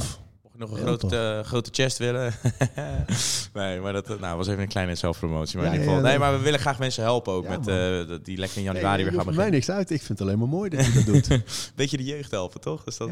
je 0.57 0.63
nog 0.63 0.71
een 0.71 0.85
grote, 0.85 1.37
eh, 1.39 1.47
grote 1.47 1.69
chest 1.73 1.97
willen. 1.97 2.33
nee, 3.53 3.79
maar 3.79 3.93
dat 3.93 4.09
eh, 4.09 4.19
nou, 4.19 4.37
was 4.37 4.47
even 4.47 4.61
een 4.61 4.67
kleine 4.67 4.95
zelfpromotie. 4.95 5.57
Maar 5.57 5.65
in 5.65 5.71
ieder 5.71 5.87
geval, 5.87 6.03
nee, 6.03 6.19
maar 6.19 6.37
we 6.37 6.43
willen 6.43 6.59
graag 6.59 6.79
mensen 6.79 7.03
helpen 7.03 7.33
ook 7.33 7.47
met 7.47 7.67
eh, 7.67 8.17
die 8.23 8.37
lekker 8.37 8.57
in 8.57 8.63
Nee, 8.63 8.73
januari 8.73 9.03
weer 9.03 9.13
gaan 9.13 9.23
hoeft 9.23 9.37
mij 9.37 9.49
beginnen. 9.49 9.51
niks 9.51 9.69
uit. 9.69 9.91
Ik 9.91 10.01
vind 10.01 10.19
het 10.19 10.27
alleen 10.27 10.39
maar 10.39 10.47
mooi 10.47 10.69
dat 10.69 10.85
je 10.85 10.93
dat 10.93 11.05
doet. 11.05 11.27
Beetje 11.75 11.97
de 11.97 12.03
jeugd 12.03 12.31
helpen, 12.31 12.61
toch? 12.61 12.83
Dus 12.83 12.97
dat, 12.97 13.09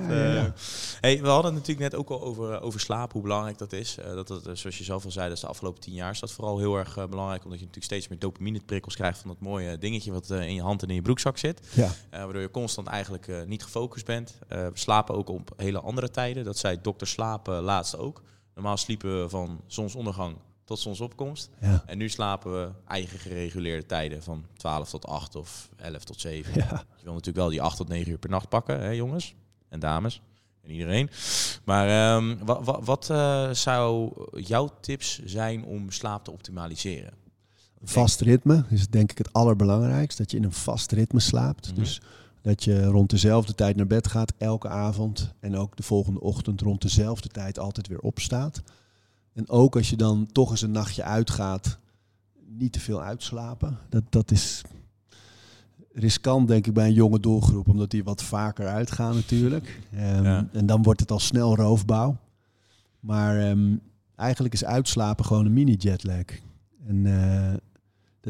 Hey, 1.01 1.21
we 1.21 1.27
hadden 1.27 1.53
het 1.53 1.67
natuurlijk 1.67 1.91
net 1.91 1.95
ook 1.95 2.09
al 2.09 2.21
over, 2.21 2.61
over 2.61 2.79
slaap, 2.79 3.11
hoe 3.11 3.21
belangrijk 3.21 3.57
dat 3.57 3.73
is. 3.73 3.97
Dat, 4.13 4.27
dat, 4.27 4.41
zoals 4.53 4.77
je 4.77 4.83
zelf 4.83 5.05
al 5.05 5.11
zei, 5.11 5.27
dat 5.27 5.35
is 5.35 5.41
de 5.41 5.47
afgelopen 5.47 5.81
tien 5.81 5.93
jaar 5.93 6.11
is 6.11 6.19
dat 6.19 6.31
vooral 6.31 6.57
heel 6.59 6.75
erg 6.77 6.93
belangrijk. 6.93 7.43
Omdat 7.43 7.59
je 7.59 7.65
natuurlijk 7.65 7.93
steeds 7.93 8.07
meer 8.07 8.19
dopamine 8.19 8.59
prikkels 8.65 8.95
krijgt 8.95 9.19
van 9.19 9.29
dat 9.29 9.39
mooie 9.39 9.77
dingetje 9.77 10.11
wat 10.11 10.29
in 10.29 10.53
je 10.53 10.61
hand 10.61 10.83
en 10.83 10.89
in 10.89 10.95
je 10.95 11.01
broekzak 11.01 11.37
zit. 11.37 11.61
Ja. 11.73 11.89
Waardoor 12.11 12.41
je 12.41 12.51
constant 12.51 12.87
eigenlijk 12.87 13.45
niet 13.47 13.63
gefocust 13.63 14.05
bent. 14.05 14.37
We 14.47 14.71
slapen 14.73 15.15
ook 15.15 15.29
op 15.29 15.53
hele 15.57 15.79
andere 15.79 16.09
tijden. 16.09 16.43
Dat 16.43 16.57
zei 16.57 16.77
dokter 16.81 17.07
Slapen 17.43 17.61
laatst 17.63 17.97
ook. 17.97 18.21
Normaal 18.53 18.77
sliepen 18.77 19.21
we 19.21 19.29
van 19.29 19.61
zonsondergang 19.67 20.35
tot 20.63 20.79
zonsopkomst. 20.79 21.49
Ja. 21.61 21.83
En 21.85 21.97
nu 21.97 22.09
slapen 22.09 22.51
we 22.51 22.69
eigen 22.87 23.19
gereguleerde 23.19 23.85
tijden 23.85 24.23
van 24.23 24.45
12 24.57 24.89
tot 24.89 25.05
8 25.07 25.35
of 25.35 25.69
11 25.75 26.03
tot 26.03 26.19
7. 26.21 26.53
Ja. 26.55 26.65
Je 26.97 27.03
wil 27.03 27.11
natuurlijk 27.13 27.37
wel 27.37 27.49
die 27.49 27.61
8 27.61 27.77
tot 27.77 27.87
9 27.87 28.11
uur 28.11 28.17
per 28.17 28.29
nacht 28.29 28.49
pakken, 28.49 28.79
hè, 28.81 28.89
jongens 28.89 29.35
en 29.69 29.79
dames 29.79 30.21
en 30.61 30.71
iedereen. 30.71 31.09
Maar 31.65 31.87
wa- 32.45 32.63
wa- 32.63 32.81
wat 32.81 33.09
eh, 33.09 33.49
zou 33.51 34.11
jouw 34.41 34.69
tips 34.81 35.23
zijn 35.25 35.65
om 35.65 35.91
slaap 35.91 36.23
te 36.23 36.31
optimaliseren? 36.31 37.13
Een 37.81 37.87
vast 37.87 38.21
ritme 38.21 38.65
is 38.69 38.87
denk 38.87 39.11
ik 39.11 39.17
het 39.17 39.33
allerbelangrijkste. 39.33 40.21
Dat 40.21 40.31
je 40.31 40.37
in 40.37 40.43
een 40.43 40.51
vast 40.51 40.91
ritme 40.91 41.19
slaapt. 41.19 41.67
Mhm. 41.71 41.79
Dus 41.79 42.01
dat 42.45 42.63
je 42.63 42.85
rond 42.85 43.09
dezelfde 43.09 43.55
tijd 43.55 43.75
naar 43.75 43.87
bed 43.87 44.07
gaat, 44.07 44.33
elke 44.37 44.67
avond. 44.67 45.33
En 45.39 45.55
ook 45.55 45.77
de 45.77 45.83
volgende 45.83 46.19
ochtend 46.21 46.61
rond 46.61 46.81
dezelfde 46.81 47.29
tijd 47.29 47.59
altijd 47.59 47.87
weer 47.87 47.99
opstaat. 47.99 48.63
En 49.33 49.49
ook 49.49 49.75
als 49.75 49.89
je 49.89 49.95
dan 49.95 50.27
toch 50.31 50.51
eens 50.51 50.61
een 50.61 50.71
nachtje 50.71 51.03
uitgaat, 51.03 51.79
niet 52.47 52.71
te 52.73 52.79
veel 52.79 53.01
uitslapen. 53.01 53.77
Dat, 53.89 54.03
dat 54.09 54.31
is 54.31 54.61
riskant, 55.93 56.47
denk 56.47 56.67
ik, 56.67 56.73
bij 56.73 56.87
een 56.87 56.93
jonge 56.93 57.19
doelgroep. 57.19 57.67
Omdat 57.67 57.91
die 57.91 58.03
wat 58.03 58.23
vaker 58.23 58.67
uitgaan 58.67 59.15
natuurlijk. 59.15 59.81
Ehm, 59.93 60.23
Ja. 60.23 60.47
En 60.51 60.65
dan 60.65 60.83
wordt 60.83 60.99
het 60.99 61.11
al 61.11 61.19
snel 61.19 61.55
roofbouw. 61.55 62.17
Maar 62.99 63.39
ehm, 63.39 63.75
eigenlijk 64.15 64.53
is 64.53 64.65
uitslapen 64.65 65.25
gewoon 65.25 65.45
een 65.45 65.53
mini-jetlag. 65.53 66.25
En 66.87 67.05
eh, 67.05 67.53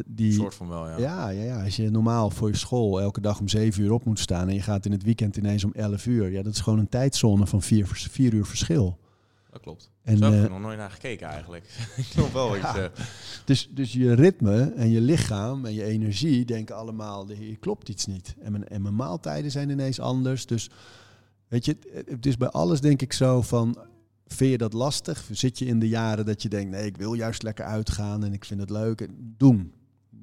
die, 0.05 0.31
soort 0.33 0.55
van 0.55 0.67
wel, 0.67 0.87
ja. 0.89 0.97
ja, 0.97 1.29
ja, 1.29 1.43
ja, 1.43 1.63
als 1.63 1.75
je 1.75 1.89
normaal 1.89 2.29
voor 2.29 2.49
je 2.49 2.55
school 2.57 3.01
elke 3.01 3.21
dag 3.21 3.39
om 3.39 3.47
7 3.47 3.83
uur 3.83 3.91
op 3.91 4.05
moet 4.05 4.19
staan 4.19 4.47
en 4.47 4.53
je 4.53 4.61
gaat 4.61 4.85
in 4.85 4.91
het 4.91 5.03
weekend 5.03 5.37
ineens 5.37 5.63
om 5.63 5.71
11 5.73 6.05
uur, 6.05 6.31
ja, 6.31 6.41
dat 6.43 6.53
is 6.53 6.59
gewoon 6.59 6.79
een 6.79 6.89
tijdzone 6.89 7.47
van 7.47 7.61
4 7.61 7.87
vier, 7.87 8.07
vier 8.11 8.33
uur 8.33 8.45
verschil. 8.45 8.99
Dat 9.51 9.61
klopt. 9.63 9.91
En, 10.01 10.17
Zo 10.17 10.23
heb 10.25 10.33
ik 10.39 10.45
eh, 10.45 10.51
nog 10.51 10.61
nooit 10.61 10.77
naar 10.77 10.91
gekeken 10.91 11.27
eigenlijk. 11.27 11.63
ik 11.97 12.03
geloof 12.05 12.31
wel 12.33 12.55
Ja. 12.55 12.73
zegt. 12.73 12.99
dus, 13.45 13.69
dus 13.71 13.93
je 13.93 14.13
ritme 14.13 14.61
en 14.75 14.89
je 14.91 15.01
lichaam 15.01 15.65
en 15.65 15.73
je 15.73 15.83
energie 15.83 16.45
denken 16.45 16.75
allemaal, 16.75 17.27
hier 17.27 17.57
klopt 17.59 17.89
iets 17.89 18.05
niet. 18.05 18.35
En 18.41 18.51
mijn, 18.51 18.67
en 18.67 18.81
mijn 18.81 18.95
maaltijden 18.95 19.51
zijn 19.51 19.69
ineens 19.69 19.99
anders. 19.99 20.45
Dus 20.45 20.69
weet 21.47 21.65
je, 21.65 21.77
het- 21.93 22.09
het 22.09 22.25
is 22.25 22.37
bij 22.37 22.49
alles 22.49 22.81
denk 22.81 23.01
ik 23.01 23.13
zo 23.13 23.41
van, 23.41 23.77
vind 24.27 24.51
je 24.51 24.57
dat 24.57 24.73
lastig? 24.73 25.29
Zit 25.31 25.59
je 25.59 25.65
in 25.65 25.79
de 25.79 25.87
jaren 25.87 26.25
dat 26.25 26.41
je 26.41 26.49
denkt, 26.49 26.71
nee, 26.71 26.85
ik 26.85 26.97
wil 26.97 27.13
juist 27.13 27.43
lekker 27.43 27.65
uitgaan 27.65 28.23
en 28.23 28.33
ik 28.33 28.45
vind 28.45 28.59
het 28.59 28.69
leuk. 28.69 29.07
Doen. 29.37 29.71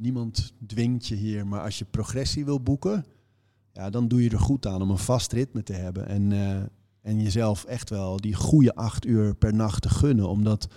Niemand 0.02 0.52
dwingt 0.66 1.06
je 1.06 1.14
hier, 1.14 1.46
maar 1.46 1.60
als 1.60 1.78
je 1.78 1.84
progressie 1.84 2.44
wil 2.44 2.60
boeken, 2.60 3.04
ja, 3.72 3.90
dan 3.90 4.08
doe 4.08 4.22
je 4.22 4.30
er 4.30 4.38
goed 4.40 4.66
aan 4.66 4.82
om 4.82 4.90
een 4.90 4.98
vast 4.98 5.32
ritme 5.32 5.62
te 5.62 5.72
hebben. 5.72 6.06
En, 6.06 6.32
eh, 6.32 6.62
en 7.00 7.22
jezelf 7.22 7.64
echt 7.64 7.90
wel 7.90 8.16
die 8.16 8.34
goede 8.34 8.74
acht 8.74 9.06
uur 9.06 9.34
per 9.34 9.54
nacht 9.54 9.82
te 9.82 9.88
gunnen. 9.88 10.28
Omdat 10.28 10.68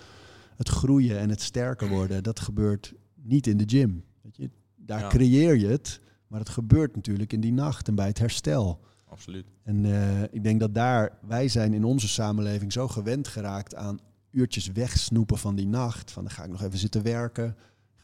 het 0.56 0.68
groeien 0.68 1.18
en 1.18 1.30
het 1.30 1.40
sterker 1.40 1.88
worden, 1.88 2.22
dat 2.22 2.40
gebeurt 2.40 2.92
niet 3.14 3.46
in 3.46 3.56
de 3.56 3.64
gym. 3.66 4.04
Weet 4.22 4.36
je? 4.36 4.50
Daar 4.76 5.00
Ja. 5.00 5.08
creëer 5.08 5.56
je 5.56 5.66
het, 5.66 6.00
maar 6.26 6.40
het 6.40 6.48
gebeurt 6.48 6.94
natuurlijk 6.96 7.32
in 7.32 7.40
die 7.40 7.52
nacht 7.52 7.88
en 7.88 7.94
bij 7.94 8.06
het 8.06 8.18
herstel. 8.18 8.80
Absoluut. 9.08 9.46
En 9.62 9.84
eh, 9.84 10.22
ik 10.22 10.42
denk 10.42 10.60
dat 10.60 10.74
daar, 10.74 11.18
wij 11.26 11.48
zijn 11.48 11.74
in 11.74 11.84
onze 11.84 12.08
samenleving 12.08 12.72
zo 12.72 12.88
gewend 12.88 13.28
geraakt 13.28 13.74
aan 13.74 13.98
uurtjes 14.30 14.72
wegsnoepen 14.72 15.38
van 15.38 15.54
die 15.56 15.66
nacht. 15.66 16.10
Van 16.10 16.24
dan 16.24 16.32
ga 16.32 16.44
ik 16.44 16.50
nog 16.50 16.62
even 16.62 16.78
zitten 16.78 17.02
werken, 17.02 17.56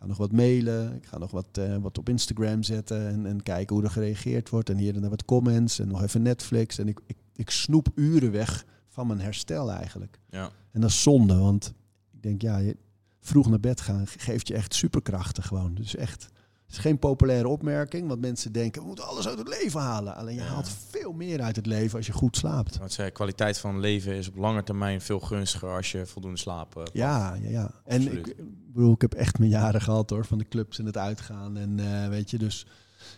ga 0.03 0.09
nog 0.09 0.17
wat 0.17 0.33
mailen, 0.33 0.95
ik 0.97 1.07
ga 1.07 1.19
nog 1.19 1.31
wat, 1.31 1.47
eh, 1.53 1.77
wat 1.77 1.99
op 1.99 2.09
Instagram 2.09 2.63
zetten 2.63 3.09
en, 3.09 3.27
en 3.27 3.43
kijken 3.43 3.77
hoe 3.77 3.85
er 3.85 3.91
gereageerd 3.91 4.49
wordt. 4.49 4.71
En 4.71 4.77
hier 4.77 4.95
en 4.95 5.01
daar 5.01 5.11
wat 5.11 5.25
comments 5.25 5.79
en 5.79 5.89
nog 5.89 6.03
even 6.03 6.23
Netflix. 6.23 6.79
En 6.79 6.89
ik, 6.89 7.01
ik, 7.07 7.17
ik 7.35 7.51
snoep 7.51 7.89
uren 7.95 8.31
weg 8.33 8.65
van 8.89 9.07
mijn 9.07 9.21
herstel 9.21 9.71
eigenlijk. 9.73 10.19
Ja. 10.31 10.51
En 10.71 10.81
dat 10.81 10.91
is 10.91 11.03
zonde, 11.03 11.37
want 11.37 11.73
ik 12.13 12.23
denk, 12.23 12.43
ja, 12.43 12.59
je, 12.59 12.77
vroeg 13.21 13.49
naar 13.49 13.61
bed 13.61 13.81
gaan 13.81 14.07
ge- 14.07 14.19
geeft 14.19 14.49
je 14.49 14.55
echt 14.55 14.75
superkrachten 14.75 15.43
gewoon. 15.43 15.75
Dus 15.75 15.97
echt, 15.97 16.29
is 16.73 16.79
geen 16.79 16.99
populaire 16.99 17.49
opmerking, 17.49 18.09
want 18.09 18.21
mensen 18.21 18.53
denken, 18.53 18.81
we 18.81 18.87
moeten 18.87 19.07
alles 19.07 19.29
uit 19.29 19.39
het 19.39 19.49
leven 19.49 19.81
halen. 19.81 20.15
Alleen 20.17 20.35
je 20.35 20.41
Ja. 20.41 20.47
haalt 20.47 20.69
veel 20.91 21.13
meer 21.13 21.41
uit 21.43 21.57
het 21.57 21.67
leven 21.67 21.97
als 21.97 22.07
je 22.07 22.13
goed 22.13 22.37
slaapt. 22.37 22.79
Wat 22.79 22.93
zei, 22.93 23.11
kwaliteit 23.11 23.59
van 23.59 23.81
leven 23.81 24.15
is 24.15 24.29
op 24.29 24.37
lange 24.37 24.63
termijn 24.63 25.01
veel 25.01 25.21
gunstiger 25.21 25.69
als 25.77 25.93
je 25.93 26.07
voldoende 26.07 26.39
slaap 26.39 26.77
eh. 26.77 26.83
Ja, 26.93 27.35
ja, 27.35 27.49
ja. 27.51 27.71
En 27.85 28.01
Absoluut. 28.03 28.27
ik 28.29 28.37
bedoel, 28.73 28.93
ik 28.93 29.01
heb 29.01 29.15
echt 29.15 29.39
mijn 29.39 29.51
jaren 29.51 29.81
gehad 29.81 30.11
hoor, 30.11 30.25
van 30.25 30.39
de 30.39 30.49
clubs 30.49 30.79
en 30.79 30.87
het 30.87 30.97
uitgaan. 30.97 31.57
En 31.57 31.81
eh, 31.81 32.09
weet 32.09 32.31
je, 32.31 32.39
dus 32.39 32.67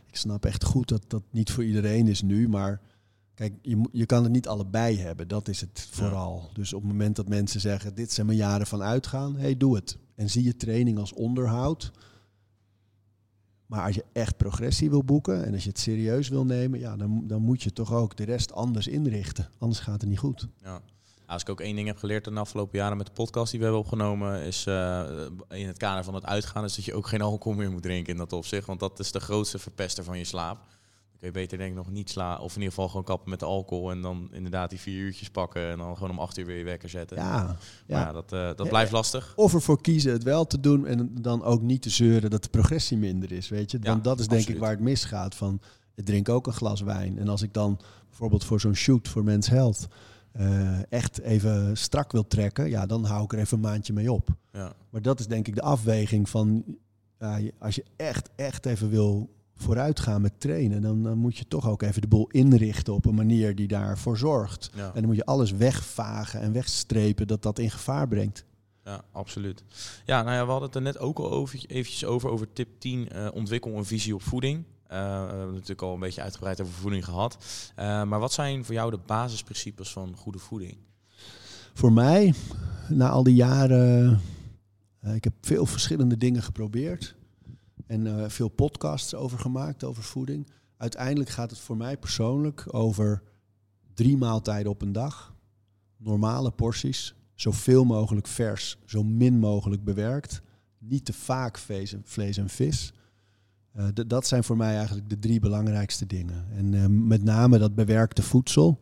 ik 0.06 0.16
snap 0.16 0.44
echt 0.44 0.64
goed 0.64 0.88
dat 0.88 1.02
dat 1.08 1.22
niet 1.30 1.50
voor 1.50 1.64
iedereen 1.64 2.08
is 2.08 2.22
nu. 2.22 2.48
Maar 2.48 2.80
kijk, 3.34 3.52
je, 3.62 3.88
je 3.92 4.06
kan 4.06 4.22
het 4.22 4.32
niet 4.32 4.48
allebei 4.48 4.98
hebben. 4.98 5.28
Dat 5.28 5.48
is 5.48 5.60
het 5.60 5.88
vooral. 5.90 6.50
Dus 6.52 6.72
op 6.72 6.80
het 6.82 6.90
moment 6.90 7.16
dat 7.16 7.28
mensen 7.28 7.60
zeggen, 7.60 7.94
dit 7.94 8.12
zijn 8.12 8.26
mijn 8.26 8.38
jaren 8.38 8.66
van 8.66 8.82
uitgaan, 8.82 9.36
hey, 9.36 9.56
doe 9.56 9.74
het. 9.74 9.98
En 10.14 10.30
zie 10.30 10.44
je 10.44 10.56
training 10.56 10.98
als 10.98 11.12
onderhoud. 11.12 11.92
Maar 13.66 13.84
als 13.84 13.94
je 13.94 14.04
echt 14.12 14.36
progressie 14.36 14.90
wil 14.90 15.04
boeken 15.04 15.44
en 15.44 15.52
als 15.52 15.62
je 15.62 15.68
het 15.68 15.78
serieus 15.78 16.28
wil 16.28 16.44
nemen, 16.44 16.78
ja, 16.78 16.96
dan, 16.96 17.22
dan 17.26 17.42
moet 17.42 17.62
je 17.62 17.72
toch 17.72 17.92
ook 17.92 18.16
de 18.16 18.24
rest 18.24 18.52
anders 18.52 18.86
inrichten. 18.86 19.48
Anders 19.58 19.80
gaat 19.80 20.00
het 20.00 20.10
niet 20.10 20.18
goed. 20.18 20.48
Ja. 20.62 20.80
Als 21.26 21.42
ik 21.42 21.48
ook 21.48 21.60
één 21.60 21.76
ding 21.76 21.86
heb 21.86 21.98
geleerd 21.98 22.24
de 22.24 22.30
afgelopen 22.30 22.78
jaren 22.78 22.96
met 22.96 23.06
de 23.06 23.12
podcast 23.12 23.50
die 23.50 23.58
we 23.58 23.64
hebben 23.64 23.82
opgenomen, 23.82 24.40
is 24.40 24.66
eh, 24.66 25.04
in 25.48 25.66
het 25.66 25.78
kader 25.78 26.04
van 26.04 26.14
het 26.14 26.24
uitgaan, 26.24 26.64
is 26.64 26.74
dat 26.74 26.84
je 26.84 26.94
ook 26.94 27.06
geen 27.06 27.20
alcohol 27.20 27.58
meer 27.58 27.70
moet 27.70 27.82
drinken 27.82 28.12
in 28.12 28.18
dat 28.18 28.32
opzicht. 28.32 28.66
Want 28.66 28.80
dat 28.80 28.98
is 28.98 29.12
de 29.12 29.20
grootste 29.20 29.58
verpester 29.58 30.04
van 30.04 30.18
je 30.18 30.24
slaap. 30.24 30.58
Kun 31.24 31.32
je 31.32 31.38
beter 31.38 31.58
denk 31.58 31.70
ik 31.70 31.76
nog 31.76 31.90
niet 31.90 32.10
slaan, 32.10 32.40
of 32.40 32.50
in 32.50 32.58
ieder 32.58 32.68
geval 32.68 32.88
gewoon 32.88 33.04
kappen 33.04 33.30
met 33.30 33.40
de 33.40 33.46
alcohol 33.46 33.90
en 33.90 34.02
dan 34.02 34.28
inderdaad 34.32 34.70
die 34.70 34.80
vier 34.80 34.98
uurtjes 34.98 35.30
pakken 35.30 35.70
en 35.70 35.78
dan 35.78 35.94
gewoon 35.94 36.10
om 36.10 36.18
acht 36.18 36.38
uur 36.38 36.46
weer 36.46 36.58
je 36.58 36.64
wekker 36.64 36.88
zetten. 36.88 37.16
Ja, 37.16 37.30
Maar 37.32 37.56
ja. 37.86 38.00
ja, 38.00 38.12
dat, 38.12 38.32
eh, 38.32 38.50
dat 38.56 38.68
blijft 38.68 38.92
lastig. 38.92 39.32
Of 39.36 39.54
ervoor 39.54 39.80
kiezen 39.80 40.12
het 40.12 40.22
wel 40.22 40.46
te 40.46 40.60
doen 40.60 40.86
en 40.86 41.10
dan 41.20 41.42
ook 41.42 41.62
niet 41.62 41.82
te 41.82 41.90
zeuren 41.90 42.30
dat 42.30 42.42
de 42.42 42.48
progressie 42.48 42.96
minder 42.96 43.32
is, 43.32 43.48
weet 43.48 43.70
je. 43.70 43.78
Want 43.78 44.04
dat 44.04 44.20
is 44.20 44.26
denk 44.26 44.40
absoluut. 44.40 44.56
ik 44.56 44.62
waar 44.62 44.74
het 44.74 44.84
misgaat. 44.84 45.34
Van, 45.34 45.60
ik 45.94 46.04
drink 46.04 46.28
ook 46.28 46.46
een 46.46 46.52
glas 46.52 46.80
wijn. 46.80 47.18
En 47.18 47.28
als 47.28 47.42
ik 47.42 47.52
dan 47.52 47.80
bijvoorbeeld 48.08 48.44
voor 48.44 48.60
zo'n 48.60 48.74
shoot 48.74 49.08
voor 49.08 49.24
Men's 49.24 49.48
Health 49.48 49.86
eh, 50.32 50.92
echt 50.92 51.20
even 51.20 51.76
strak 51.76 52.12
wil 52.12 52.26
trekken, 52.26 52.68
ja, 52.68 52.86
dan 52.86 53.04
hou 53.04 53.24
ik 53.24 53.32
er 53.32 53.38
even 53.38 53.56
een 53.56 53.62
maandje 53.62 53.92
mee 53.92 54.12
op. 54.12 54.28
Ja. 54.52 54.72
Maar 54.90 55.02
dat 55.02 55.20
is 55.20 55.26
denk 55.26 55.48
ik 55.48 55.54
de 55.54 55.62
afweging 55.62 56.28
van 56.28 56.64
als 57.58 57.74
je 57.74 57.84
echt, 57.96 58.30
echt 58.36 58.66
even 58.66 58.90
wil 58.90 59.30
vooruitgaan 59.64 60.20
met 60.20 60.40
trainen, 60.40 60.82
dan, 60.82 61.02
dan 61.02 61.18
moet 61.18 61.36
je 61.36 61.48
toch 61.48 61.68
ook 61.68 61.82
even 61.82 62.00
de 62.00 62.08
boel 62.08 62.28
inrichten 62.30 62.94
op 62.94 63.06
een 63.06 63.14
manier 63.14 63.54
die 63.54 63.68
daarvoor 63.68 64.18
zorgt. 64.18 64.70
Ja. 64.74 64.86
En 64.86 64.92
dan 64.94 65.04
moet 65.04 65.16
je 65.16 65.24
alles 65.24 65.50
wegvagen 65.50 66.40
en 66.40 66.52
wegstrepen 66.52 67.26
dat 67.26 67.42
dat 67.42 67.58
in 67.58 67.70
gevaar 67.70 68.08
brengt. 68.08 68.44
Ja, 68.84 69.04
absoluut. 69.12 69.64
Ja, 70.04 70.22
nou 70.22 70.34
ja, 70.36 70.44
we 70.44 70.50
hadden 70.50 70.68
het 70.68 70.76
er 70.76 70.82
net 70.82 70.98
ook 70.98 71.18
al 71.18 71.30
over, 71.30 71.64
eventjes 71.66 72.04
over, 72.04 72.30
over 72.30 72.52
tip 72.52 72.68
10, 72.78 73.08
eh, 73.08 73.28
ontwikkel 73.32 73.76
een 73.76 73.84
visie 73.84 74.14
op 74.14 74.22
voeding. 74.22 74.64
Eh, 74.86 74.98
we 74.98 75.28
hebben 75.28 75.52
natuurlijk 75.52 75.82
al 75.82 75.94
een 75.94 76.00
beetje 76.00 76.22
uitgebreid 76.22 76.60
over 76.60 76.72
voeding 76.72 77.04
gehad. 77.04 77.38
Eh, 77.74 78.02
maar 78.02 78.20
wat 78.20 78.32
zijn 78.32 78.64
voor 78.64 78.74
jou 78.74 78.90
de 78.90 78.98
basisprincipes 79.06 79.92
van 79.92 80.16
goede 80.16 80.38
voeding? 80.38 80.76
Voor 81.74 81.92
mij, 81.92 82.34
na 82.88 83.08
al 83.08 83.22
die 83.22 83.34
jaren, 83.34 84.20
ik 85.14 85.24
heb 85.24 85.32
veel 85.40 85.66
verschillende 85.66 86.16
dingen 86.16 86.42
geprobeerd. 86.42 87.14
En 87.86 88.06
eh, 88.06 88.28
veel 88.28 88.48
podcasts 88.48 89.14
over 89.14 89.38
gemaakt, 89.38 89.84
over 89.84 90.02
voeding. 90.02 90.48
Uiteindelijk 90.76 91.30
gaat 91.30 91.50
het 91.50 91.60
voor 91.60 91.76
mij 91.76 91.96
persoonlijk 91.96 92.74
over 92.74 93.22
drie 93.94 94.16
maaltijden 94.16 94.72
op 94.72 94.82
een 94.82 94.92
dag. 94.92 95.34
Normale 95.96 96.50
porties, 96.50 97.14
zoveel 97.34 97.84
mogelijk 97.84 98.26
vers, 98.26 98.78
zo 98.84 99.02
min 99.02 99.38
mogelijk 99.38 99.84
bewerkt. 99.84 100.42
Niet 100.78 101.04
te 101.04 101.12
vaak 101.12 101.58
vlees 101.58 102.36
en, 102.38 102.48
vis. 102.48 102.92
Eh, 103.72 103.86
dat 104.06 104.26
zijn 104.26 104.44
voor 104.44 104.56
mij 104.56 104.76
eigenlijk 104.76 105.08
de 105.08 105.18
drie 105.18 105.40
belangrijkste 105.40 106.06
dingen. 106.06 106.46
En 106.56 106.74
eh, 106.74 106.86
met 106.86 107.22
name 107.22 107.58
dat 107.58 107.74
bewerkte 107.74 108.22
voedsel. 108.22 108.80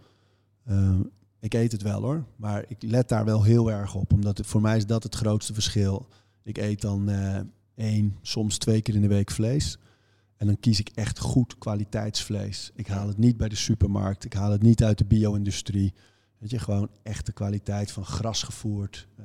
Eh, 0.64 1.00
ik 1.40 1.54
eet 1.54 1.72
het 1.72 1.82
wel 1.82 2.02
hoor, 2.02 2.24
maar 2.36 2.64
ik 2.68 2.82
let 2.82 3.08
daar 3.08 3.24
wel 3.24 3.42
heel 3.42 3.70
erg 3.70 3.94
op. 3.94 4.12
Omdat 4.12 4.40
voor 4.44 4.60
mij 4.60 4.76
is 4.76 4.86
dat 4.86 5.02
het 5.02 5.14
grootste 5.14 5.54
verschil. 5.54 6.08
Ik 6.42 6.58
eet 6.58 6.80
dan 6.80 7.10
één, 7.74 8.18
soms 8.22 8.58
twee 8.58 8.82
keer 8.82 8.94
in 8.94 9.00
de 9.00 9.08
week 9.08 9.30
vlees. 9.30 9.78
En 10.36 10.46
dan 10.46 10.60
kies 10.60 10.80
ik 10.80 10.88
echt 10.88 11.18
goed 11.18 11.58
kwaliteitsvlees. 11.58 12.70
Ik 12.74 12.86
haal 12.86 13.08
het 13.08 13.18
niet 13.18 13.36
bij 13.36 13.48
de 13.48 13.56
supermarkt. 13.56 14.24
Ik 14.24 14.32
haal 14.32 14.50
het 14.50 14.62
niet 14.62 14.84
uit 14.84 14.98
de 14.98 15.04
bio-industrie. 15.04 15.94
Weet 16.38 16.50
je, 16.50 16.58
gewoon 16.58 16.90
echte 17.02 17.32
kwaliteit 17.32 17.90
van 17.90 18.04
gras 18.04 18.42
gevoerd. 18.42 19.08
Eh, 19.16 19.24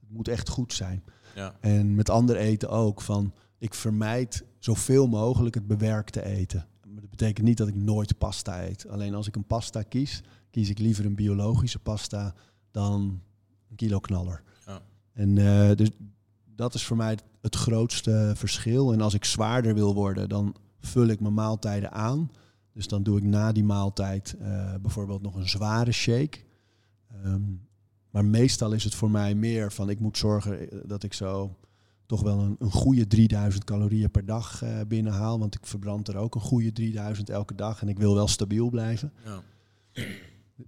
het 0.00 0.10
moet 0.10 0.28
echt 0.28 0.48
goed 0.48 0.72
zijn. 0.72 1.04
Ja, 1.34 1.56
En 1.60 1.94
met 1.94 2.10
ander 2.10 2.36
eten 2.36 2.70
ook. 2.70 3.00
Van, 3.00 3.32
ik 3.58 3.74
vermijd 3.74 4.44
zoveel 4.58 5.06
mogelijk 5.06 5.54
het 5.54 5.66
bewerkte 5.66 6.24
eten. 6.24 6.66
Maar 6.84 7.00
dat 7.00 7.10
betekent 7.10 7.46
niet 7.46 7.56
dat 7.56 7.68
ik 7.68 7.74
nooit 7.74 8.18
pasta 8.18 8.64
eet. 8.64 8.88
Alleen 8.88 9.14
als 9.14 9.26
ik 9.26 9.36
een 9.36 9.46
pasta 9.46 9.82
kies, 9.82 10.22
kies 10.50 10.68
ik 10.70 10.78
liever 10.78 11.04
een 11.04 11.14
biologische 11.14 11.78
pasta 11.78 12.34
dan 12.70 13.22
een 13.70 13.76
kilo 13.76 13.98
knaller. 13.98 14.42
Ja. 14.66 14.80
En 15.12 15.38
eh, 15.38 15.76
dus 15.76 15.90
dat 16.58 16.74
is 16.74 16.84
voor 16.84 16.96
mij 16.96 17.18
het 17.40 17.56
grootste 17.56 18.32
verschil. 18.34 18.92
En 18.92 19.00
als 19.00 19.14
ik 19.14 19.24
zwaarder 19.24 19.74
wil 19.74 19.94
worden, 19.94 20.28
dan 20.28 20.54
vul 20.80 21.06
ik 21.06 21.20
mijn 21.20 21.34
maaltijden 21.34 21.92
aan. 21.92 22.30
Dus 22.72 22.88
dan 22.88 23.02
doe 23.02 23.18
ik 23.18 23.24
na 23.24 23.52
die 23.52 23.64
maaltijd 23.64 24.36
eh, 24.40 24.74
bijvoorbeeld 24.82 25.22
nog 25.22 25.34
een 25.34 25.48
zware 25.48 25.92
shake. 25.92 26.38
Ehm, 27.08 27.42
maar 28.10 28.24
meestal 28.24 28.72
is 28.72 28.84
het 28.84 28.94
voor 28.94 29.10
mij 29.10 29.34
meer 29.34 29.72
van 29.72 29.90
ik 29.90 30.00
moet 30.00 30.18
zorgen 30.18 30.70
eh, 30.70 30.78
dat 30.84 31.02
ik 31.02 31.12
zo 31.12 31.56
toch 32.06 32.22
wel 32.22 32.38
een, 32.38 32.56
een 32.58 32.70
goede 32.70 33.06
3000 33.06 33.64
calorieën 33.64 34.10
per 34.10 34.26
dag 34.26 34.62
eh, 34.62 34.80
binnenhaal. 34.88 35.38
Want 35.38 35.54
ik 35.54 35.66
verbrand 35.66 36.08
er 36.08 36.16
ook 36.16 36.34
een 36.34 36.40
goede 36.40 36.72
3000 36.72 37.30
elke 37.30 37.54
dag. 37.54 37.80
En 37.80 37.88
ik 37.88 37.98
wil 37.98 38.14
wel 38.14 38.28
stabiel 38.28 38.70
blijven. 38.70 39.12
ja, 39.24 39.42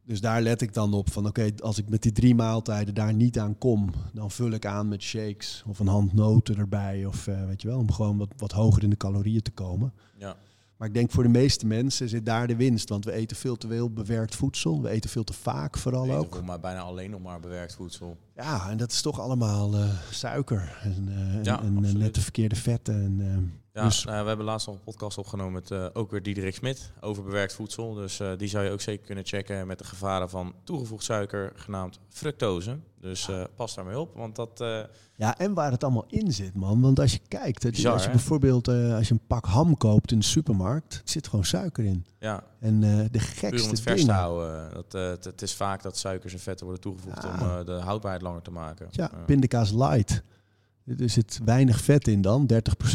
Dus 0.05 0.21
daar 0.21 0.43
let 0.43 0.61
ik 0.61 0.75
dan 0.75 0.95
op 0.95 1.11
van 1.13 1.27
oké, 1.27 1.51
als 1.63 1.79
ik 1.79 1.89
met 1.89 2.03
die 2.03 2.13
drie 2.13 2.35
maaltijden 2.35 2.95
daar 2.95 3.15
niet 3.15 3.39
aan 3.39 3.59
kom, 3.59 3.91
dan 4.13 4.31
vul 4.31 4.51
ik 4.51 4.67
aan 4.67 4.89
met 4.89 5.03
shakes 5.03 5.63
of 5.67 5.79
een 5.79 5.87
hand 5.87 6.13
noten 6.13 6.57
erbij. 6.59 7.07
Of 7.07 7.27
eh, 7.27 7.47
weet 7.47 7.63
je 7.63 7.69
wel, 7.69 7.79
om 7.79 7.93
gewoon 7.93 8.17
wat, 8.19 8.29
wat 8.37 8.53
hoger 8.53 8.83
in 8.83 8.91
de 8.91 8.97
calorieën 8.97 9.43
te 9.43 9.51
komen. 9.51 9.93
ja, 10.19 10.37
Maar 10.77 10.89
ik 10.89 10.95
denk 10.95 11.11
voor 11.11 11.23
de 11.23 11.29
meeste 11.29 11.67
mensen 11.67 12.09
zit 12.09 12.27
daar 12.27 12.47
de 12.47 12.57
winst. 12.57 12.89
Want 12.89 13.05
we 13.05 13.13
eten 13.13 13.37
veel 13.37 13.57
te 13.57 13.67
veel 13.67 13.91
bewerkt 13.91 14.35
voedsel. 14.35 14.83
We 14.83 14.89
eten 14.89 15.11
veel 15.11 15.25
te 15.25 15.33
vaak 15.33 15.79
vooral 15.79 16.07
We 16.07 16.13
eten 16.13 16.39
ook. 16.39 16.45
maar 16.45 16.61
bijna 16.61 16.81
alleen 16.81 17.11
nog 17.11 17.23
maar 17.23 17.41
bewerkt 17.41 17.75
voedsel. 17.75 18.17
Ja, 18.37 18.71
en 18.71 18.77
dat 18.77 18.91
is 18.93 19.03
toch 19.03 19.21
allemaal 19.21 19.75
eh, 19.75 19.89
suiker 20.11 20.79
en, 20.83 21.09
eh, 21.09 21.35
en- 21.35 21.45
Ja, 21.45 21.63
en, 21.63 21.77
absoluut. 21.77 21.99
net 22.03 22.15
de 22.15 22.21
verkeerde 22.21 22.57
vetten. 22.57 22.95
En, 23.05 23.21
eh, 23.21 23.37
Ja, 23.75 23.85
Dus- 23.85 24.05
nou 24.05 24.23
we 24.23 24.29
hebben 24.29 24.47
laatst 24.47 24.67
nog 24.67 24.77
een 24.77 24.83
podcast 24.83 25.19
opgenomen 25.19 25.53
met 25.53 25.71
eh, 25.71 25.87
ook 25.93 26.11
weer 26.11 26.23
Diederik 26.23 26.55
Smit 26.55 26.93
over 27.01 27.23
bewerkt 27.23 27.53
voedsel. 27.53 27.95
Dus 27.95 28.21
eh, 28.21 28.31
die 28.37 28.49
zou 28.49 28.65
je 28.65 28.71
ook 28.71 28.81
zeker 28.81 29.07
kunnen 29.07 29.25
checken 29.27 29.67
met 29.67 29.79
de 29.79 29.85
gevaren 29.85 30.31
van 30.31 30.55
toegevoegd 30.65 31.05
suiker, 31.05 31.53
genaamd 31.55 31.99
fructose. 32.09 32.79
Dus 33.01 33.29
eh, 33.29 33.43
pas 33.57 33.75
daarmee 33.75 33.99
op, 33.99 34.15
want 34.15 34.37
dat... 34.37 34.65
Ja, 35.15 35.39
en 35.39 35.55
waar 35.55 35.71
het 35.71 35.85
allemaal 35.85 36.05
in 36.09 36.33
zit, 36.33 36.55
man. 36.55 36.81
Want 36.81 36.99
als 37.01 37.13
je 37.13 37.21
kijkt, 37.29 37.71
Bizar, 37.71 37.93
als 37.93 38.03
je 38.03 38.09
hè? 38.09 38.15
bijvoorbeeld 38.15 38.69
als 38.69 39.09
je 39.09 39.15
een 39.15 39.27
pak 39.27 39.45
ham 39.45 39.77
koopt 39.77 40.13
in 40.13 40.19
de 40.19 40.25
supermarkt, 40.25 40.95
er 40.95 41.01
zit 41.05 41.29
gewoon 41.29 41.45
suiker 41.45 41.85
in. 41.85 42.07
ja, 42.19 42.45
En 42.61 42.81
de 42.81 42.87
puur 43.11 43.21
om 43.21 43.21
gekste 43.21 43.69
het 43.71 43.81
vers 43.81 44.01
te 44.01 44.07
dingen. 44.07 44.15
houden. 44.21 44.71
Dat, 44.91 45.25
het, 45.25 45.43
is 45.43 45.55
vaak 45.55 45.83
dat 45.83 45.97
suikers 45.99 46.33
en 46.33 46.39
vetten 46.39 46.67
worden 46.67 46.83
toegevoegd 46.83 47.23
Ja. 47.23 47.59
om 47.59 47.65
de 47.65 47.73
houdbaarheid 47.73 48.23
langer 48.23 48.43
te 48.43 48.51
maken. 48.51 48.87
Ja, 48.91 49.11
Ja. 49.13 49.19
pindakaas 49.25 49.71
light. 49.73 50.23
Er 50.99 51.11
zit 51.11 51.41
weinig 51.45 51.81
vet 51.81 52.09
in 52.09 52.21
dan, 52.21 52.49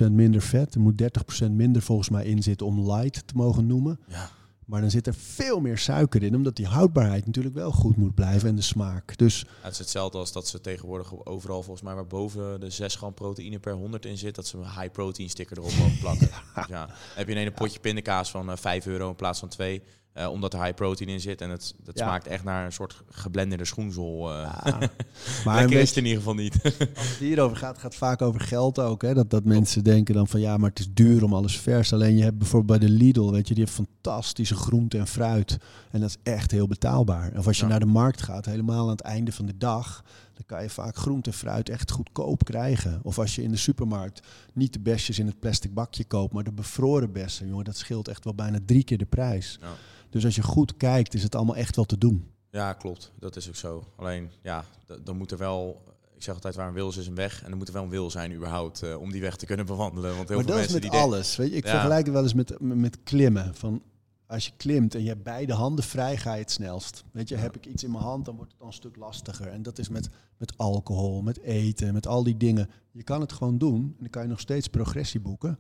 30% 0.03 0.11
minder 0.11 0.41
vet. 0.41 0.75
Er 0.75 0.81
moet 0.81 1.01
30% 1.45 1.51
minder 1.51 1.81
volgens 1.81 2.09
mij 2.09 2.25
in 2.25 2.43
zitten 2.43 2.67
om 2.67 2.91
light 2.91 3.27
te 3.27 3.33
mogen 3.35 3.67
noemen. 3.67 3.99
Ja. 4.07 4.29
Maar 4.65 4.81
dan 4.81 4.89
zit 4.89 5.07
er 5.07 5.13
veel 5.13 5.59
meer 5.59 5.77
suiker 5.77 6.23
in, 6.23 6.35
omdat 6.35 6.55
die 6.55 6.67
houdbaarheid 6.67 7.25
natuurlijk 7.25 7.55
wel 7.55 7.71
goed 7.71 7.95
moet 7.95 8.15
blijven 8.15 8.49
en 8.49 8.55
de 8.55 8.61
smaak. 8.61 9.17
Dus 9.17 9.45
Het 9.61 9.71
is 9.71 9.77
hetzelfde 9.77 10.17
als 10.17 10.31
dat 10.31 10.47
ze 10.47 10.61
tegenwoordig 10.61 11.25
overal 11.25 11.63
volgens 11.63 11.85
mij 11.85 11.95
waar 11.95 12.07
boven 12.07 12.59
de 12.59 12.69
6 12.69 12.95
gram 12.95 13.13
proteïne 13.13 13.59
per 13.59 13.73
100 13.73 14.05
in 14.05 14.17
zit, 14.17 14.35
dat 14.35 14.47
ze 14.47 14.57
een 14.57 14.63
high 14.63 14.91
protein 14.91 15.29
sticker 15.29 15.57
erop 15.57 15.75
mogen 15.77 15.97
plakken. 15.99 16.29
Dus 16.55 16.65
ja, 16.75 16.89
heb 17.15 17.25
je 17.25 17.31
ineens 17.31 17.47
een 17.47 17.53
potje 17.53 17.79
pindakaas 17.79 18.31
van 18.31 18.51
eh, 18.51 18.57
5 18.57 18.85
euro 18.85 19.09
in 19.09 19.15
plaats 19.15 19.39
van 19.39 19.49
2, 19.49 19.81
eh, 20.16 20.28
omdat 20.32 20.53
er 20.53 20.61
high 20.63 20.74
protein 20.76 21.09
in 21.09 21.20
zit 21.20 21.41
en 21.41 21.49
het, 21.49 21.74
dat 21.84 21.97
Ja. 21.97 22.05
smaakt 22.05 22.28
echt 22.28 22.43
naar 22.43 22.66
een 22.66 22.72
soort 22.72 23.03
geblenderde 23.09 23.66
schoenzol. 23.66 24.32
eh 24.34 24.59
ja. 24.66 24.78
maar 25.45 25.55
Lekker 25.55 25.74
weet 25.74 25.82
is 25.82 25.88
het 25.89 25.97
in 25.97 26.03
ieder 26.05 26.18
geval 26.20 26.34
niet. 26.36 26.53
Als 26.97 27.07
het 27.09 27.18
hierover 27.20 27.57
gaat, 27.57 27.76
gaat 27.76 27.84
het 27.84 27.95
vaak 27.95 28.22
over 28.22 28.41
geld 28.41 28.80
ook. 28.80 29.01
Hè? 29.01 29.13
Dat, 29.13 29.30
dat 29.30 29.43
mensen 29.43 29.84
denken 29.84 30.13
dan 30.16 30.28
van 30.28 30.39
ja, 30.39 30.57
maar 30.57 30.70
het 30.70 30.80
is 30.80 30.88
duur 30.93 31.24
om 31.24 31.34
alles 31.34 31.59
vers. 31.59 31.93
Alleen 31.93 32.18
je 32.18 32.24
hebt 32.24 32.38
bijvoorbeeld 32.38 32.80
bij 32.80 32.88
de 32.89 32.93
Lidl, 32.93 33.32
weet 33.32 33.47
je, 33.47 33.53
die 33.53 33.63
heeft 33.63 33.76
fantastische 34.03 34.55
groente 34.55 34.97
en 34.97 35.07
fruit. 35.07 35.57
En 35.91 35.99
dat 35.99 36.09
is 36.09 36.18
echt 36.34 36.51
heel 36.51 36.68
betaalbaar. 36.68 37.32
Of 37.38 37.47
als 37.47 37.57
je 37.57 37.63
Ja. 37.63 37.70
naar 37.70 37.80
de 37.80 37.86
markt 37.86 38.22
gaat, 38.22 38.45
helemaal 38.45 38.84
aan 38.84 38.89
het 38.89 39.01
einde 39.01 39.32
van 39.32 39.45
de 39.45 39.57
dag, 39.57 40.03
dan 40.36 40.45
kan 40.45 40.61
je 40.63 40.69
vaak 40.69 40.95
groente 40.95 41.29
en 41.29 41.36
fruit 41.36 41.69
echt 41.69 41.91
goedkoop 41.91 42.43
krijgen. 42.43 42.99
Of 43.03 43.19
als 43.19 43.36
je 43.36 43.43
in 43.43 43.51
de 43.51 43.57
supermarkt 43.57 44.27
niet 44.53 44.73
de 44.73 44.79
besjes 44.79 45.19
in 45.19 45.25
het 45.25 45.39
plastic 45.39 45.73
bakje 45.73 46.03
koopt, 46.05 46.33
maar 46.33 46.43
de 46.43 46.51
bevroren 46.51 47.11
bessen, 47.11 47.47
jongen, 47.47 47.65
dat 47.65 47.77
scheelt 47.77 48.07
echt 48.07 48.23
wel 48.23 48.36
bijna 48.36 48.59
drie 48.65 48.83
keer 48.83 48.97
de 48.97 49.05
prijs. 49.05 49.57
Ja. 49.61 49.67
Dus 50.09 50.25
als 50.25 50.36
je 50.36 50.43
goed 50.43 50.77
kijkt, 50.77 51.13
is 51.13 51.23
het 51.23 51.36
allemaal 51.36 51.55
echt 51.55 51.75
wel 51.75 51.86
te 51.86 51.97
doen. 51.97 52.29
Ja, 52.51 52.73
klopt. 52.73 53.11
Dat 53.19 53.36
is 53.36 53.47
ook 53.47 53.55
zo. 53.55 53.83
Alleen, 53.95 54.29
ja, 54.41 54.65
dan 55.03 55.17
moet 55.17 55.31
er 55.31 55.38
wel... 55.38 55.83
Ik 56.15 56.23
zeg 56.23 56.33
altijd, 56.36 56.55
waar 56.55 56.67
een 56.67 56.73
wil 56.73 56.89
is, 56.89 56.97
is 56.97 57.07
een 57.07 57.15
weg. 57.15 57.43
En 57.43 57.51
er 57.51 57.57
moet 57.57 57.67
er 57.67 57.73
wel 57.73 57.83
een 57.83 57.89
wil 57.89 58.11
zijn 58.11 58.33
überhaupt 58.33 58.81
eh, 58.83 59.01
om 59.01 59.11
die 59.11 59.21
weg 59.21 59.36
te 59.36 59.45
kunnen 59.45 59.65
bewandelen. 59.65 60.15
Want 60.15 60.27
heel 60.27 60.38
maar 60.38 60.45
veel 60.45 60.55
dat 60.55 60.63
is 60.65 60.71
mensen 60.71 60.89
met 60.91 60.99
die 60.99 61.01
alles. 61.09 61.36
Weet 61.36 61.49
je, 61.49 61.55
ik 61.55 61.63
Ja. 61.65 61.69
vergelijk 61.71 62.05
het 62.05 62.13
wel 62.13 62.23
eens 62.23 62.33
met, 62.33 62.59
met 62.59 62.97
klimmen. 63.03 63.55
Van 63.55 63.81
als 64.28 64.45
je 64.45 64.51
klimt 64.57 64.95
en 64.95 65.01
je 65.01 65.07
hebt 65.07 65.23
beide 65.23 65.53
handen 65.53 65.84
vrij, 65.84 66.17
ga 66.17 66.34
je 66.34 66.41
het 66.41 66.51
snelst. 66.51 67.03
Weet 67.11 67.30
je, 67.30 67.36
heb 67.36 67.55
ik 67.55 67.65
iets 67.65 67.84
in 67.84 67.91
mijn 67.91 68.03
hand, 68.03 68.26
dan 68.26 68.36
wordt 68.36 68.51
het 68.51 68.61
al 68.61 68.67
een 68.67 68.73
stuk 68.73 68.95
lastiger. 68.95 69.47
En 69.47 69.63
dat 69.63 69.78
is 69.78 69.89
met, 69.89 70.09
met 70.38 70.57
alcohol, 70.57 71.21
met 71.21 71.39
eten, 71.41 71.93
met 71.93 72.07
al 72.07 72.23
die 72.23 72.38
dingen. 72.38 72.69
Je 72.91 73.03
kan 73.03 73.21
het 73.21 73.32
gewoon 73.32 73.57
doen 73.57 73.82
en 73.82 73.95
dan 73.99 74.09
kan 74.09 74.21
je 74.21 74.28
nog 74.28 74.39
steeds 74.39 74.67
progressie 74.67 75.19
boeken. 75.19 75.59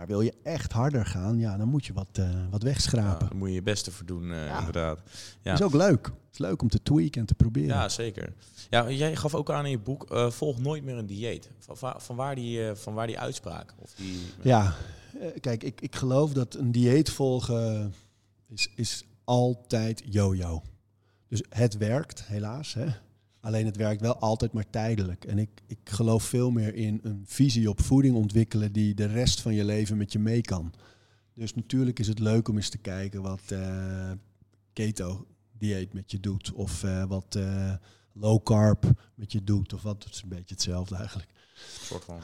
Maar 0.00 0.08
wil 0.08 0.20
je 0.20 0.34
echt 0.42 0.72
harder 0.72 1.06
gaan, 1.06 1.38
ja, 1.38 1.56
dan 1.56 1.68
moet 1.68 1.86
je 1.86 1.92
wat, 1.92 2.08
eh, 2.12 2.28
wat 2.50 2.62
Ja, 2.62 2.68
wegschrapen. 2.68 3.28
daar 3.28 3.36
moet 3.36 3.48
je 3.48 3.54
je 3.54 3.62
beste 3.62 3.90
voor 3.90 4.06
doen, 4.06 4.32
eh, 4.32 4.46
Ja. 4.46 4.58
inderdaad. 4.58 5.00
Ja. 5.42 5.52
is 5.52 5.62
ook 5.62 5.72
leuk. 5.74 6.04
Het 6.06 6.32
is 6.32 6.38
leuk 6.38 6.62
om 6.62 6.68
te 6.68 6.82
tweaken 6.82 7.20
en 7.20 7.26
te 7.26 7.34
proberen. 7.34 7.68
Ja, 7.68 7.88
zeker. 7.88 8.32
Ja, 8.70 8.90
jij 8.90 9.16
gaf 9.16 9.34
ook 9.34 9.50
aan 9.50 9.64
in 9.64 9.70
je 9.70 9.78
boek, 9.78 10.10
eh, 10.10 10.30
volg 10.30 10.58
nooit 10.58 10.84
meer 10.84 10.96
een 10.96 11.06
dieet. 11.06 11.50
Van, 11.58 11.76
waar- 11.80 12.00
van, 12.00 12.16
waar, 12.16 12.34
die, 12.34 12.74
van 12.74 12.94
waar 12.94 13.06
die 13.06 13.18
uitspraak? 13.18 13.74
Of 13.78 13.92
die, 13.94 14.18
Ja, 14.42 14.74
kijk, 15.40 15.62
ik, 15.62 15.80
ik 15.80 15.96
geloof 15.96 16.32
dat 16.32 16.54
een 16.54 16.72
dieet 16.72 17.10
volgen 17.10 17.94
is, 18.48 18.70
is 18.74 19.04
altijd 19.24 20.02
yo-yo. 20.04 20.62
Dus 21.28 21.42
het 21.48 21.76
werkt, 21.76 22.24
helaas. 22.26 22.74
Hè? 22.74 22.86
Alleen 23.40 23.66
het 23.66 23.76
werkt 23.76 24.00
wel 24.00 24.18
altijd 24.18 24.52
maar 24.52 24.70
tijdelijk. 24.70 25.24
En 25.24 25.38
ik, 25.38 25.50
ik 25.66 25.78
geloof 25.84 26.22
veel 26.22 26.50
meer 26.50 26.74
in 26.74 27.00
een 27.02 27.22
visie 27.26 27.68
op 27.68 27.82
voeding 27.82 28.14
ontwikkelen 28.14 28.72
die 28.72 28.94
de 28.94 29.06
rest 29.06 29.40
van 29.40 29.54
je 29.54 29.64
leven 29.64 29.96
met 29.96 30.12
je 30.12 30.18
mee 30.18 30.40
kan. 30.40 30.72
Dus 31.34 31.54
natuurlijk 31.54 31.98
is 31.98 32.08
het 32.08 32.18
leuk 32.18 32.48
om 32.48 32.56
eens 32.56 32.68
te 32.68 32.78
kijken 32.78 33.22
wat 33.22 33.40
eh, 33.48 34.10
keto-dieet 34.72 35.92
met 35.92 36.10
je 36.10 36.20
doet. 36.20 36.52
Of 36.52 36.84
eh, 36.84 37.04
wat 37.04 37.34
eh, 37.34 37.74
low 38.12 38.42
carb 38.42 38.84
met 39.14 39.32
je 39.32 39.44
doet. 39.44 39.72
Of 39.72 39.82
wat, 39.82 40.04
het 40.04 40.14
is 40.14 40.22
een 40.22 40.28
beetje 40.28 40.54
hetzelfde 40.54 40.96
eigenlijk. 40.96 41.30
soort 41.54 42.04
van... 42.04 42.20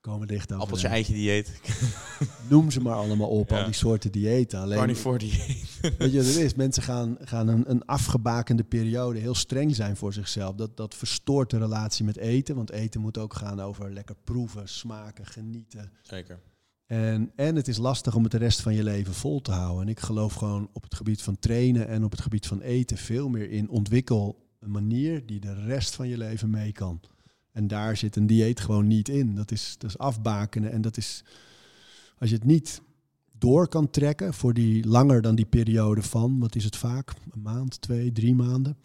Komen 0.00 0.26
dicht 0.28 0.50
over. 0.52 0.62
Appeltje 0.62 0.88
eitje 0.88 1.12
dieet. 1.12 1.60
Noem 2.50 2.70
ze 2.70 2.80
maar 2.80 2.94
allemaal 2.94 3.28
op, 3.28 3.50
Ja. 3.50 3.58
al 3.58 3.64
die 3.64 3.74
soorten 3.74 4.12
diëten. 4.12 4.60
Alleen, 4.60 4.78
Carnivore 4.78 5.18
dieet. 5.18 5.78
weet 5.98 6.12
je 6.12 6.16
wat 6.16 6.26
het 6.26 6.36
is? 6.36 6.54
Mensen 6.54 6.82
gaan, 6.82 7.16
gaan 7.20 7.48
een, 7.48 7.70
een 7.70 7.84
afgebakende 7.84 8.64
periode 8.64 9.18
heel 9.18 9.34
streng 9.34 9.74
zijn 9.74 9.96
voor 9.96 10.12
zichzelf. 10.12 10.54
Dat, 10.54 10.76
dat 10.76 10.94
verstoort 10.94 11.50
de 11.50 11.58
relatie 11.58 12.04
met 12.04 12.16
eten. 12.16 12.56
Want 12.56 12.70
eten 12.70 13.00
moet 13.00 13.18
ook 13.18 13.34
gaan 13.34 13.60
over 13.60 13.92
lekker 13.92 14.14
proeven, 14.24 14.68
smaken, 14.68 15.26
genieten. 15.26 15.92
Zeker. 16.02 16.40
En, 16.86 17.32
en 17.36 17.56
het 17.56 17.68
is 17.68 17.76
lastig 17.76 18.14
om 18.14 18.22
het 18.22 18.32
de 18.32 18.38
rest 18.38 18.60
van 18.60 18.74
je 18.74 18.82
leven 18.84 19.14
vol 19.14 19.40
te 19.40 19.52
houden. 19.52 19.82
En 19.82 19.88
ik 19.88 20.00
geloof 20.00 20.34
gewoon 20.34 20.68
op 20.72 20.82
het 20.82 20.94
gebied 20.94 21.22
van 21.22 21.38
trainen 21.38 21.88
en 21.88 22.04
op 22.04 22.10
het 22.10 22.20
gebied 22.20 22.46
van 22.46 22.60
eten 22.60 22.96
veel 22.96 23.28
meer 23.28 23.50
in 23.50 23.68
ontwikkel 23.68 24.48
een 24.60 24.70
manier 24.70 25.26
die 25.26 25.40
de 25.40 25.54
rest 25.54 25.94
van 25.94 26.08
je 26.08 26.16
leven 26.18 26.50
mee 26.50 26.72
kan. 26.72 27.00
En 27.52 27.66
daar 27.66 27.96
zit 27.96 28.16
een 28.16 28.26
dieet 28.26 28.60
gewoon 28.60 28.86
niet 28.86 29.08
in. 29.08 29.34
Dat 29.34 29.50
is, 29.50 29.74
dat 29.78 29.90
is 29.90 29.98
afbakenen. 29.98 30.72
En 30.72 30.80
dat 30.80 30.96
is, 30.96 31.24
als 32.18 32.30
je 32.30 32.34
het 32.34 32.44
niet 32.44 32.82
door 33.38 33.68
kan 33.68 33.90
trekken 33.90 34.34
voor 34.34 34.54
die 34.54 34.86
langer 34.86 35.22
dan 35.22 35.34
die 35.34 35.46
periode 35.46 36.02
van, 36.02 36.38
wat 36.38 36.54
is 36.54 36.64
het 36.64 36.76
vaak? 36.76 37.12
Een 37.30 37.42
maand, 37.42 37.80
twee, 37.80 38.12
drie 38.12 38.34
maanden. 38.34 38.76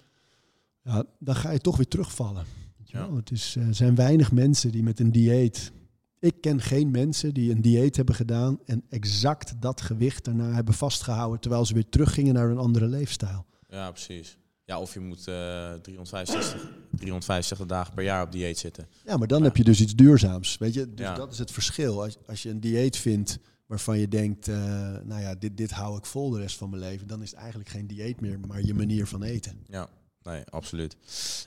Ja, 0.84 1.04
dan 1.20 1.36
ga 1.36 1.52
je 1.52 1.60
toch 1.60 1.78
weer 1.78 1.88
terugvallen. 1.88 2.46
Ja. 2.84 3.16
Het 3.16 3.32
is, 3.32 3.56
eh, 3.56 3.68
er 3.68 3.76
zijn 3.76 3.96
weinig 3.96 4.32
mensen 4.32 4.72
die 4.72 4.84
met 4.84 5.00
een 5.00 5.12
dieet. 5.12 5.72
Ik 6.20 6.42
ken 6.42 6.62
geen 6.62 6.92
mensen 6.92 7.34
die 7.34 7.52
een 7.52 7.62
dieet 7.62 7.96
hebben 7.96 8.16
gedaan 8.16 8.60
en 8.66 8.84
exact 8.90 9.62
dat 9.62 9.82
gewicht 9.82 10.26
daarna 10.26 10.52
hebben 10.52 10.74
vastgehouden 10.74 11.40
terwijl 11.40 11.66
ze 11.66 11.74
weer 11.74 11.90
teruggingen 11.90 12.34
naar 12.34 12.50
een 12.50 12.58
andere 12.58 12.88
leefstijl. 12.88 13.46
Ja, 13.70 13.92
precies. 13.92 14.38
Ja, 14.66 14.80
of 14.80 14.94
je 14.94 15.00
moet 15.00 15.28
eh 15.28 15.74
365, 15.82 16.68
365 16.96 17.66
dagen 17.68 17.94
per 17.94 18.04
jaar 18.04 18.24
op 18.24 18.32
dieet 18.32 18.58
zitten. 18.60 18.88
Ja, 19.06 19.18
maar 19.18 19.28
dan 19.28 19.40
Ja. 19.40 19.44
heb 19.46 19.58
je 19.58 19.64
dus 19.64 19.82
iets 19.82 19.96
duurzaams. 19.96 20.58
Weet 20.58 20.74
je, 20.74 20.94
dus 20.94 21.06
Ja. 21.06 21.16
dat 21.16 21.32
is 21.32 21.38
het 21.38 21.52
verschil. 21.52 22.04
Als, 22.04 22.18
als 22.28 22.44
je 22.44 22.50
een 22.50 22.60
dieet 22.60 22.98
vindt 22.98 23.40
waarvan 23.66 23.98
je 24.00 24.08
denkt, 24.08 24.48
eh, 24.48 24.56
nou 25.04 25.22
ja, 25.22 25.36
dit, 25.36 25.58
dit 25.58 25.72
hou 25.72 25.98
ik 25.98 26.06
vol 26.06 26.30
de 26.30 26.40
rest 26.40 26.58
van 26.58 26.70
mijn 26.70 26.82
leven, 26.82 27.08
dan 27.08 27.22
is 27.22 27.30
het 27.30 27.40
eigenlijk 27.40 27.70
geen 27.70 27.88
dieet 27.88 28.22
meer, 28.22 28.40
maar 28.48 28.62
je 28.62 28.74
manier 28.74 29.08
van 29.08 29.24
eten. 29.24 29.60
Ja, 29.68 29.88
nee, 30.24 30.44
absoluut. 30.50 30.96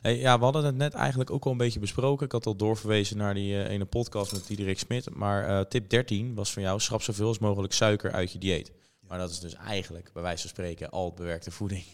Hey, 0.03 0.19
ja, 0.19 0.39
we 0.39 0.45
hadden 0.45 0.65
het 0.65 0.77
net 0.77 0.95
eigenlijk 0.95 1.31
ook 1.31 1.45
al 1.45 1.51
een 1.53 1.57
beetje 1.57 1.81
besproken. 1.81 2.27
Ik 2.27 2.33
had 2.33 2.47
al 2.47 2.57
doorverwezen 2.57 3.17
naar 3.17 3.35
die 3.35 3.63
eh, 3.63 3.71
ene 3.73 3.85
podcast 3.85 4.33
met 4.33 4.47
Diederik 4.47 4.79
Smit. 4.79 5.15
Maar 5.15 5.49
eh, 5.49 5.65
tip 5.65 5.91
13 5.91 6.35
was 6.35 6.53
van 6.53 6.63
jou, 6.63 6.81
schrap 6.81 7.03
zoveel 7.03 7.27
als 7.27 7.39
mogelijk 7.39 7.73
suiker 7.73 8.13
uit 8.13 8.33
je 8.33 8.39
dieet. 8.39 8.73
Maar 9.09 9.19
dat 9.19 9.31
is 9.31 9.41
dus 9.41 9.55
eigenlijk, 9.55 10.11
bij 10.13 10.23
wijze 10.23 10.41
van 10.41 10.51
spreken, 10.51 10.91
al 10.91 11.05
het 11.05 11.15
bewerkte 11.15 11.51
voeding. 11.51 11.85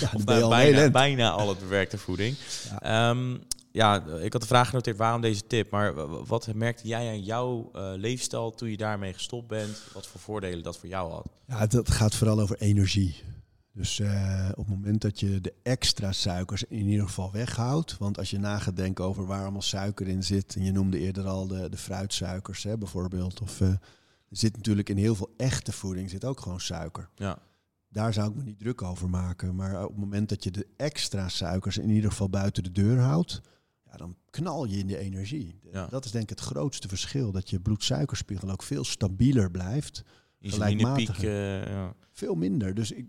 Ja, 0.00 0.10
Of 0.14 0.24
dat 0.24 0.48
bijna, 0.48 0.90
bijna 0.90 1.30
al 1.30 1.48
het 1.48 1.58
bewerkte 1.58 1.98
voeding. 1.98 2.36
Ja. 2.80 3.14
ja, 3.72 4.04
ik 4.04 4.32
had 4.32 4.42
de 4.42 4.48
vraag 4.48 4.68
genoteerd 4.68 4.96
waarom 4.96 5.20
deze 5.20 5.46
tip. 5.46 5.70
Maar 5.70 6.24
wat 6.24 6.54
merkte 6.54 6.88
jij 6.88 7.08
aan 7.08 7.22
jouw 7.22 7.70
eh, 7.72 7.92
leefstijl 7.94 8.54
toen 8.54 8.70
je 8.70 8.76
daarmee 8.76 9.12
gestopt 9.12 9.46
bent? 9.46 9.82
Wat 9.92 10.06
voor 10.06 10.20
voordelen 10.20 10.62
dat 10.62 10.78
voor 10.78 10.88
jou 10.88 11.12
had? 11.12 11.28
Ja, 11.46 11.58
het, 11.58 11.72
het 11.72 11.90
gaat 11.90 12.14
vooral 12.14 12.40
over 12.40 12.56
energie. 12.58 13.22
Dus 13.76 14.00
eh, 14.00 14.48
op 14.50 14.66
het 14.66 14.74
moment 14.74 15.00
dat 15.00 15.20
je 15.20 15.40
de 15.40 15.54
extra 15.62 16.12
suikers 16.12 16.64
in 16.64 16.86
ieder 16.86 17.06
geval 17.06 17.32
weghoudt. 17.32 17.98
Want 17.98 18.18
als 18.18 18.30
je 18.30 18.38
na 18.38 18.58
gaat 18.58 18.76
denken 18.76 19.04
over 19.04 19.26
waar 19.26 19.42
allemaal 19.42 19.62
suiker 19.62 20.08
in 20.08 20.22
zit. 20.22 20.56
En 20.56 20.64
je 20.64 20.72
noemde 20.72 20.98
eerder 20.98 21.26
al 21.26 21.46
de, 21.46 21.68
de 21.68 21.76
fruitsuikers 21.76 22.62
hè, 22.62 22.78
bijvoorbeeld. 22.78 23.40
Of 23.40 23.60
eh, 23.60 23.68
er 24.28 24.36
zit 24.36 24.56
natuurlijk 24.56 24.88
in 24.88 24.96
heel 24.96 25.14
veel 25.14 25.34
echte 25.36 25.72
voeding 25.72 26.10
zit 26.10 26.24
ook 26.24 26.40
gewoon 26.40 26.60
suiker. 26.60 27.08
Ja, 27.14 27.38
Daar 27.88 28.12
zou 28.12 28.30
ik 28.30 28.36
me 28.36 28.42
niet 28.42 28.58
druk 28.58 28.82
over 28.82 29.10
maken. 29.10 29.54
Maar 29.54 29.82
op 29.84 29.88
het 29.90 29.98
moment 29.98 30.28
dat 30.28 30.44
je 30.44 30.50
de 30.50 30.66
extra 30.76 31.28
suikers 31.28 31.78
in 31.78 31.90
ieder 31.90 32.10
geval 32.10 32.30
buiten 32.30 32.62
de 32.62 32.72
deur 32.72 32.98
houdt. 32.98 33.40
Ja, 33.84 33.96
dan 33.96 34.16
knal 34.30 34.64
je 34.64 34.76
in 34.78 34.86
de 34.86 34.98
energie. 34.98 35.60
Ja. 35.72 35.86
Dat 35.86 36.04
is 36.04 36.10
denk 36.10 36.22
ik 36.22 36.30
het 36.38 36.40
grootste 36.40 36.88
verschil. 36.88 37.32
Dat 37.32 37.50
je 37.50 37.60
bloedsuikerspiegel 37.60 38.50
ook 38.50 38.62
veel 38.62 38.84
stabieler 38.84 39.50
blijft. 39.50 40.02
insulinepiek. 40.38 41.06
Gelijkmatige. 41.08 41.62
eh 41.66 41.72
ja. 41.72 41.94
Veel 42.12 42.34
minder. 42.34 42.74
Dus 42.74 42.90
ik, 42.92 43.06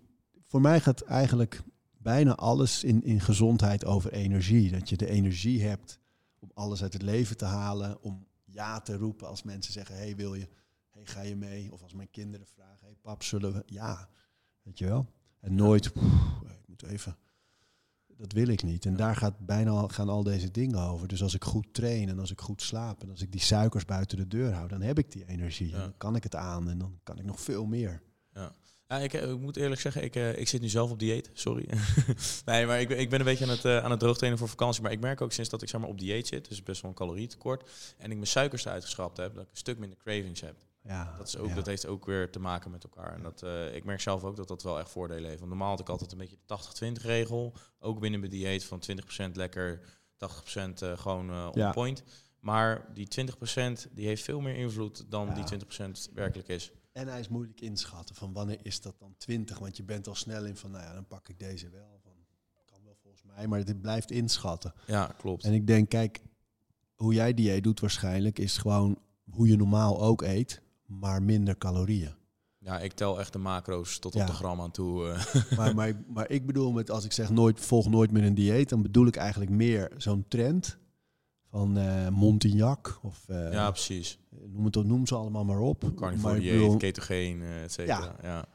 voor 0.47 0.61
mij 0.61 0.80
gaat 0.82 1.01
eigenlijk 1.01 1.61
bijna 1.97 2.36
alles 2.36 2.84
in, 2.84 3.03
in 3.03 3.20
gezondheid 3.22 3.86
over 3.86 4.11
energie. 4.11 4.72
Dat 4.72 4.89
je 4.89 4.97
de 4.97 5.09
energie 5.09 5.63
hebt 5.63 5.99
om 6.39 6.51
alles 6.53 6.82
uit 6.82 6.93
het 6.93 7.01
leven 7.01 7.38
te 7.38 7.45
halen. 7.45 8.01
Om 8.03 8.26
ja 8.45 8.80
te 8.82 8.95
roepen 8.97 9.28
als 9.28 9.43
mensen 9.43 9.74
zeggen, 9.74 9.95
hey, 9.95 10.15
wil 10.15 10.34
je? 10.36 10.47
Hey, 10.98 11.06
ga 11.06 11.22
je 11.22 11.36
mee? 11.36 11.72
Of 11.72 11.84
als 11.84 11.93
mijn 11.93 12.10
kinderen 12.12 12.48
vragen, 12.48 12.78
hey 12.86 12.95
pap, 13.02 13.24
zullen 13.24 13.54
we? 13.54 13.64
Ja, 13.66 14.10
weet 14.62 14.78
je 14.78 14.86
wel. 14.86 15.06
En 15.39 15.56
nooit, 15.56 15.93
"Poeh, 15.93 16.41
ik 16.62 16.68
moet 16.68 16.84
even... 16.84 17.18
Dat 18.18 18.32
wil 18.32 18.48
ik 18.48 18.64
niet. 18.64 18.86
En 18.86 18.95
daar 18.95 19.16
gaat 19.16 19.39
bijna 19.45 19.72
al, 19.72 19.88
gaan 19.88 20.10
al 20.10 20.24
deze 20.24 20.52
dingen 20.52 20.80
over. 20.80 21.08
Dus 21.08 21.22
als 21.24 21.34
ik 21.34 21.43
goed 21.43 21.74
train 21.74 22.10
en 22.10 22.20
als 22.20 22.32
ik 22.32 22.39
goed 22.41 22.62
slaap 22.62 23.02
en 23.02 23.10
als 23.10 23.22
ik 23.22 23.32
die 23.32 23.41
suikers 23.41 23.86
buiten 23.86 24.18
de 24.18 24.28
deur 24.28 24.54
hou, 24.54 24.68
dan 24.68 24.82
heb 24.82 24.98
ik 24.98 25.12
die 25.12 25.28
energie. 25.28 25.68
Ja. 25.70 25.74
En 25.76 25.80
dan 25.82 25.98
kan 25.98 26.16
ik 26.16 26.24
het 26.24 26.36
aan 26.36 26.70
en 26.70 26.78
dan 26.78 27.00
kan 27.04 27.18
ik 27.18 27.26
nog 27.26 27.39
veel 27.41 27.66
meer. 27.66 28.02
Ja, 28.88 28.98
ik, 29.00 29.14
eh, 29.14 29.30
ik 29.32 29.39
moet 29.39 29.56
eerlijk 29.58 29.82
zeggen, 29.82 30.04
ik, 30.04 30.16
eh, 30.16 30.38
ik 30.38 30.48
zit 30.48 30.62
nu 30.62 30.68
zelf 30.70 30.91
op 30.91 31.00
dieet. 31.00 31.30
Sorry. 31.34 31.68
nee, 32.45 32.66
maar 32.66 32.80
ik, 32.82 32.88
ben- 32.88 33.00
ik 33.00 33.10
ben 33.10 33.20
een 33.20 33.26
beetje 33.26 33.43
aan 33.45 33.50
het, 33.52 33.66
eh, 33.66 33.84
aan 33.84 33.91
het 33.91 34.00
droogtrainen 34.00 34.39
voor 34.39 34.50
vakantie. 34.50 34.82
Maar 34.82 34.91
ik 34.91 35.00
merk 35.00 35.22
ook 35.22 35.32
sinds 35.32 35.50
dat 35.50 35.62
ik 35.62 35.70
zeg 35.70 35.80
maar, 35.82 35.89
op 35.89 36.00
dieet 36.00 36.28
zit, 36.28 36.50
dus 36.50 36.64
best 36.64 36.82
wel 36.82 36.91
een 36.91 36.98
calorietekort, 36.98 37.70
en 37.98 38.10
ik 38.10 38.16
mijn 38.16 38.28
suikers 38.28 38.66
eruit 38.66 38.84
geschrapt 38.84 39.18
heb, 39.18 39.34
dat 39.34 39.43
ik 39.43 39.50
een 39.52 39.58
stuk 39.58 39.78
minder 39.78 39.98
cravings 39.98 40.41
heb. 40.41 40.56
Ja, 40.88 41.14
Dat, 41.18 41.28
is 41.28 41.38
ook, 41.38 41.48
ja. 41.48 41.56
dat 41.56 41.66
heeft 41.66 41.86
ook 41.88 42.06
weer 42.06 42.32
te 42.32 42.40
maken 42.40 42.72
met 42.72 42.84
elkaar. 42.84 43.14
En 43.14 43.24
dat, 43.24 43.44
eh, 43.44 43.76
ik 43.76 43.84
merk 43.84 44.02
zelf 44.02 44.24
ook 44.24 44.36
dat 44.36 44.48
dat 44.48 44.64
wel 44.64 44.80
echt 44.80 44.90
voordelen 44.90 45.26
heeft. 45.26 45.38
Want 45.40 45.50
normaal 45.50 45.70
had 45.70 45.80
ik 45.80 45.90
altijd 45.90 46.12
een 46.12 46.18
beetje 46.18 46.38
de 46.46 46.46
80-20 47.00 47.04
regel. 47.06 47.54
Ook 47.80 48.00
binnen 48.00 48.20
mijn 48.20 48.32
dieet 48.32 48.64
van 48.66 48.80
20% 48.80 49.36
lekker, 49.36 49.82
80% 50.18 50.82
eh, 50.82 50.98
gewoon 50.98 51.30
eh 51.30 51.50
on 51.54 51.60
Ja. 51.62 51.72
point. 51.72 52.04
Maar 52.40 52.94
die 52.94 53.08
20% 53.08 53.88
die 53.92 54.08
heeft 54.08 54.24
veel 54.24 54.40
meer 54.40 54.56
invloed 54.56 55.06
dan 55.12 55.28
Ja. 55.28 55.34
die 55.34 55.44
20% 55.44 56.10
werkelijk 56.14 56.48
is. 56.48 56.72
En 56.92 57.08
hij 57.08 57.20
is 57.20 57.28
moeilijk 57.28 57.62
inschatten 57.62 58.16
van 58.16 58.34
wanneer 58.34 58.60
is 58.62 58.82
dat 58.82 59.00
dan 59.00 59.16
20? 59.18 59.60
Want 59.60 59.78
je 59.78 59.84
bent 59.84 60.08
al 60.08 60.16
snel 60.16 60.46
in 60.46 60.56
van, 60.58 60.72
nou 60.72 60.84
ja, 60.84 60.94
dan 60.94 61.08
pak 61.08 61.30
ik 61.30 61.40
deze 61.40 61.70
wel. 61.70 62.00
Van, 62.04 62.12
kan 62.66 62.80
wel 62.84 62.96
volgens 63.02 63.24
mij, 63.24 63.48
maar 63.48 63.60
het 63.60 63.82
blijft 63.82 64.12
inschatten. 64.12 64.74
Ja, 64.88 65.06
klopt. 65.18 65.44
En 65.44 65.54
ik 65.54 65.68
denk, 65.68 65.90
kijk, 65.90 66.22
hoe 66.96 67.14
jij 67.14 67.34
dieet 67.34 67.64
doet 67.64 67.80
waarschijnlijk 67.80 68.40
is 68.40 68.58
gewoon 68.58 69.00
hoe 69.30 69.48
je 69.48 69.56
normaal 69.56 70.02
ook 70.02 70.22
eet, 70.22 70.62
maar 70.88 71.24
minder 71.24 71.58
calorieën. 71.58 72.12
Ja, 72.60 72.80
ik 72.80 72.92
tel 72.94 73.20
echt 73.20 73.34
de 73.34 73.40
macro's 73.40 74.00
tot 74.00 74.14
Ja. 74.14 74.22
op 74.22 74.28
de 74.28 74.34
gram 74.34 74.62
aan 74.62 74.72
toe. 74.72 75.08
eh. 75.10 75.36
maar, 75.58 75.76
maar, 75.76 75.94
maar 76.14 76.30
ik 76.30 76.46
bedoel 76.46 76.72
met, 76.72 76.92
als 76.92 77.06
ik 77.06 77.12
zeg 77.12 77.30
nooit, 77.30 77.60
volg 77.60 77.90
nooit 77.90 78.12
meer 78.12 78.24
een 78.24 78.34
dieet, 78.36 78.70
dan 78.70 78.82
bedoel 78.82 79.08
ik 79.08 79.16
eigenlijk 79.16 79.52
meer 79.52 79.92
zo'n 79.98 80.26
trend 80.28 80.78
van 81.50 81.78
eh 81.78 82.08
Montignac 82.10 83.00
of 83.02 83.30
eh, 83.30 83.52
ja, 83.52 83.72
precies. 83.72 84.20
noem, 84.48 84.66
het, 84.66 84.86
noem 84.86 85.08
ze 85.08 85.16
allemaal 85.16 85.46
maar 85.46 85.60
op. 85.60 85.92
Carnivore 85.96 86.40
dieet, 86.40 86.78
ketogeen, 86.78 87.42
et 87.42 87.72
cetera. 87.72 88.16
Ja. 88.22 88.46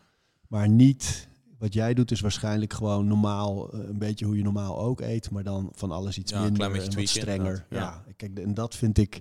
maar 0.48 0.68
niet, 0.68 1.28
wat 1.58 1.74
jij 1.74 1.94
doet 1.94 2.10
is 2.10 2.20
waarschijnlijk 2.20 2.72
gewoon 2.72 3.06
normaal, 3.06 3.74
een 3.74 3.98
beetje 3.98 4.24
hoe 4.24 4.36
je 4.36 4.42
normaal 4.42 4.78
ook 4.78 5.00
eet, 5.00 5.30
maar 5.30 5.42
dan 5.42 5.68
van 5.74 5.90
alles 5.90 6.18
iets 6.18 6.32
Ja, 6.32 6.42
minder 6.42 6.64
en 6.74 6.94
wat 6.94 7.08
strenger. 7.08 7.36
inderdaad, 7.36 8.02
Ja. 8.06 8.12
kijk, 8.16 8.38
en 8.38 8.54
dat 8.54 8.74
vind 8.76 8.98
ik 8.98 9.20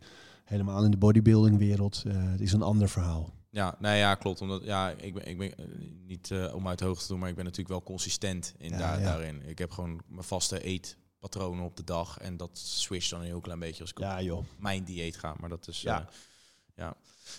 helemaal 0.51 0.83
in 0.83 0.91
de 0.91 0.97
bodybuilding 0.97 1.57
wereld, 1.57 2.03
eh, 2.07 2.13
het 2.31 2.41
is 2.41 2.51
een 2.53 2.61
ander 2.61 2.89
verhaal. 2.89 3.33
Ja, 3.49 3.75
nou 3.79 3.95
ja, 3.95 4.15
klopt. 4.15 4.41
Omdat 4.41 4.63
ja, 4.63 4.89
ik 4.89 5.13
ben, 5.13 5.27
ik 5.27 5.37
ben 5.37 5.57
eh, 5.57 5.65
niet 6.07 6.31
eh, 6.31 6.55
om 6.55 6.67
uit 6.67 6.79
de 6.79 6.85
hoogte 6.85 7.01
te 7.01 7.07
doen, 7.07 7.19
maar 7.19 7.29
ik 7.29 7.35
ben 7.35 7.43
natuurlijk 7.43 7.69
wel 7.69 7.83
consistent 7.83 8.53
in 8.57 8.69
Ja, 8.71 8.77
daar, 8.77 8.99
ja. 8.99 9.05
daarin. 9.05 9.41
Ik 9.45 9.57
heb 9.57 9.71
gewoon 9.71 10.01
mijn 10.07 10.23
vaste 10.23 10.61
eetpatronen 10.63 11.65
op 11.65 11.75
de 11.77 11.83
dag 11.83 12.17
en 12.17 12.37
dat 12.37 12.57
switcht 12.57 13.09
dan 13.09 13.19
een 13.19 13.25
heel 13.25 13.41
klein 13.41 13.59
beetje 13.59 13.81
als 13.81 13.89
ik 13.91 13.99
Ja, 13.99 14.15
op 14.17 14.21
joh. 14.23 14.43
mijn 14.59 14.83
dieet 14.83 15.17
ga. 15.17 15.35
Maar 15.39 15.49
dat 15.49 15.67
is 15.67 15.81
Ja. 15.81 15.97
ja. 15.97 16.07
ja. 16.75 16.93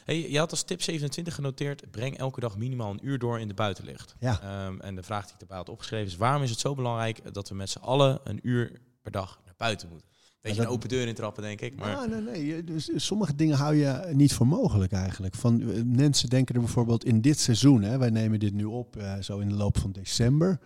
Hey, 0.04 0.30
je 0.30 0.38
had 0.38 0.50
als 0.50 0.62
tip 0.62 0.82
27 0.82 1.34
genoteerd: 1.34 1.90
breng 1.90 2.18
elke 2.18 2.40
dag 2.40 2.56
minimaal 2.56 2.90
een 2.90 3.06
uur 3.06 3.18
door 3.18 3.40
in 3.40 3.48
de 3.48 3.54
buitenlicht. 3.54 4.14
Ja. 4.18 4.40
Ehm, 4.40 4.80
en 4.80 4.94
de 4.94 5.02
vraag 5.02 5.22
die 5.24 5.32
ik 5.32 5.38
daarbij 5.38 5.56
had 5.56 5.68
opgeschreven 5.68 6.06
is: 6.06 6.16
waarom 6.16 6.42
is 6.42 6.50
het 6.50 6.58
zo 6.60 6.74
belangrijk 6.74 7.34
dat 7.34 7.48
we 7.48 7.54
met 7.54 7.70
z'n 7.70 7.78
allen 7.78 8.20
een 8.24 8.38
uur 8.42 8.80
per 9.02 9.10
dag 9.12 9.40
naar 9.44 9.54
buiten 9.56 9.88
moeten? 9.88 10.08
Beetje 10.42 10.56
dat- 10.58 10.66
een 10.66 10.72
open 10.72 10.88
deur 10.88 11.06
intrappen, 11.06 11.42
denk 11.42 11.60
ik. 11.60 11.76
Maar 11.76 11.96
Ah, 11.96 12.10
nee, 12.10 12.20
nee. 12.20 12.64
Dus 12.64 12.90
sommige 12.94 13.34
dingen 13.34 13.56
hou 13.56 13.74
je 13.74 14.10
niet 14.12 14.32
voor 14.34 14.46
mogelijk 14.46 14.92
eigenlijk. 14.92 15.34
Van, 15.34 15.60
eh, 15.60 15.82
mensen 15.84 16.28
denken 16.28 16.54
er 16.54 16.60
bijvoorbeeld 16.60 17.04
in 17.04 17.20
dit 17.20 17.38
seizoen, 17.38 17.82
hè, 17.82 17.98
wij 17.98 18.10
nemen 18.10 18.38
dit 18.40 18.52
nu 18.52 18.64
op 18.64 18.96
eh, 18.96 19.18
zo 19.20 19.38
in 19.38 19.48
de 19.48 19.54
loop 19.54 19.78
van 19.78 19.92
december. 19.92 20.58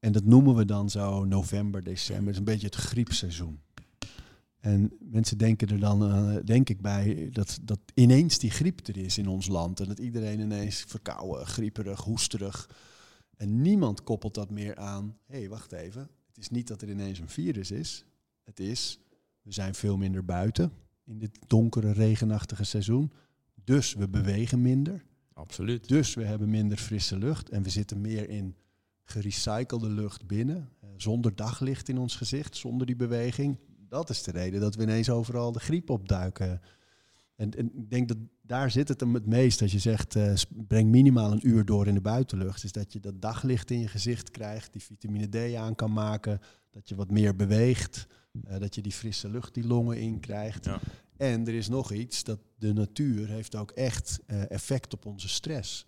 En 0.00 0.12
dat 0.12 0.24
noemen 0.24 0.54
we 0.54 0.64
dan 0.64 0.90
zo 0.90 1.24
november, 1.24 1.82
december. 1.82 2.24
Het 2.24 2.32
is 2.32 2.38
een 2.38 2.44
beetje 2.44 2.66
het 2.66 2.74
griepseizoen. 2.74 3.60
En 4.58 4.92
mensen 5.00 5.38
denken 5.38 5.68
er 5.68 5.80
dan, 5.80 6.02
eh, 6.10 6.36
denk 6.44 6.68
ik, 6.68 6.80
bij 6.80 7.28
dat, 7.32 7.58
dat 7.62 7.78
ineens 7.94 8.38
die 8.38 8.50
griep 8.50 8.86
er 8.86 8.96
is 8.96 9.18
in 9.18 9.28
ons 9.28 9.46
land. 9.48 9.80
En 9.80 9.88
dat 9.88 9.98
iedereen 9.98 10.40
ineens 10.40 10.84
verkouden, 10.88 11.46
grieperig, 11.46 12.00
hoesterig. 12.00 12.68
En 13.36 13.62
niemand 13.62 14.02
koppelt 14.02 14.34
dat 14.34 14.50
meer 14.50 14.76
aan. 14.76 15.16
Hé, 15.26 15.38
hey, 15.38 15.48
wacht 15.48 15.72
even. 15.72 16.08
Is 16.42 16.50
niet 16.50 16.68
dat 16.68 16.82
er 16.82 16.90
ineens 16.90 17.18
een 17.18 17.28
virus 17.28 17.70
is. 17.70 18.04
Het 18.44 18.60
is, 18.60 18.98
we 19.42 19.52
zijn 19.52 19.74
veel 19.74 19.96
minder 19.96 20.24
buiten 20.24 20.72
in 21.04 21.18
dit 21.18 21.38
donkere, 21.46 21.92
regenachtige 21.92 22.64
seizoen. 22.64 23.12
Dus 23.64 23.94
we 23.94 24.08
bewegen 24.08 24.62
minder. 24.62 25.04
absoluut. 25.32 25.88
Dus 25.88 26.14
we 26.14 26.24
hebben 26.24 26.50
minder 26.50 26.78
frisse 26.78 27.18
lucht. 27.18 27.48
En 27.48 27.62
we 27.62 27.70
zitten 27.70 28.00
meer 28.00 28.28
in 28.28 28.56
gerecyclede 29.04 29.88
lucht 29.88 30.26
binnen. 30.26 30.68
eh, 30.80 30.88
zonder 30.96 31.36
daglicht 31.36 31.88
in 31.88 31.98
ons 31.98 32.16
gezicht, 32.16 32.56
zonder 32.56 32.86
die 32.86 32.96
beweging. 32.96 33.58
Dat 33.88 34.10
is 34.10 34.22
de 34.22 34.30
reden 34.30 34.60
dat 34.60 34.74
we 34.74 34.82
ineens 34.82 35.10
overal 35.10 35.52
de 35.52 35.60
griep 35.60 35.90
opduiken. 35.90 36.60
En, 37.36 37.50
en 37.50 37.78
ik 37.78 37.90
denk 37.90 38.08
dat 38.08 38.16
daar 38.42 38.70
zit 38.70 38.88
het 38.88 39.00
hem 39.00 39.14
het 39.14 39.26
meest. 39.26 39.62
Als 39.62 39.72
je 39.72 39.78
zegt, 39.78 40.16
eh, 40.16 40.32
breng 40.48 40.90
minimaal 40.90 41.32
een 41.32 41.48
uur 41.48 41.64
door 41.64 41.86
in 41.86 41.94
de 41.94 42.00
buitenlucht. 42.00 42.64
Is 42.64 42.72
dat 42.72 42.92
je 42.92 43.00
dat 43.00 43.20
daglicht 43.22 43.70
in 43.70 43.80
je 43.80 43.88
gezicht 43.88 44.30
krijgt, 44.30 44.72
die 44.72 44.82
vitamine 44.82 45.28
D 45.28 45.54
aan 45.54 45.74
kan 45.74 45.92
maken. 45.92 46.40
Dat 46.70 46.88
je 46.88 46.94
wat 46.94 47.10
meer 47.10 47.36
beweegt. 47.36 48.06
eh, 48.44 48.58
dat 48.58 48.74
je 48.74 48.82
die 48.82 48.92
frisse 48.92 49.28
lucht 49.28 49.54
die 49.54 49.66
longen 49.66 50.00
in 50.00 50.20
krijgt. 50.20 50.64
Ja. 50.64 50.80
En 51.16 51.46
er 51.46 51.54
is 51.54 51.68
nog 51.68 51.92
iets, 51.92 52.24
dat 52.24 52.38
de 52.58 52.72
natuur 52.72 53.28
heeft 53.28 53.54
ook 53.56 53.70
echt 53.70 54.20
eh, 54.26 54.50
effect 54.50 54.94
op 54.94 55.06
onze 55.06 55.28
stress. 55.28 55.86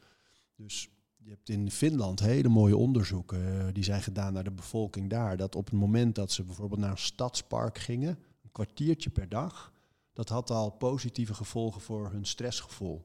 Dus 0.56 0.88
je 1.16 1.30
hebt 1.30 1.48
in 1.48 1.70
Finland 1.70 2.20
hele 2.20 2.48
mooie 2.48 2.76
onderzoeken, 2.76 3.74
die 3.74 3.84
zijn 3.84 4.02
gedaan 4.02 4.32
naar 4.32 4.44
de 4.44 4.52
bevolking 4.52 5.10
daar. 5.10 5.36
Dat 5.36 5.54
op 5.54 5.64
het 5.64 5.74
moment 5.74 6.14
dat 6.14 6.32
ze 6.32 6.42
bijvoorbeeld 6.44 6.80
naar 6.80 6.90
een 6.90 6.98
stadspark 6.98 7.78
gingen, 7.78 8.18
een 8.42 8.52
kwartiertje 8.52 9.10
per 9.10 9.28
dag, 9.28 9.72
dat 10.14 10.28
had 10.28 10.50
al 10.50 10.70
positieve 10.70 11.34
gevolgen 11.34 11.80
voor 11.80 12.10
hun 12.10 12.24
stressgevoel. 12.24 13.04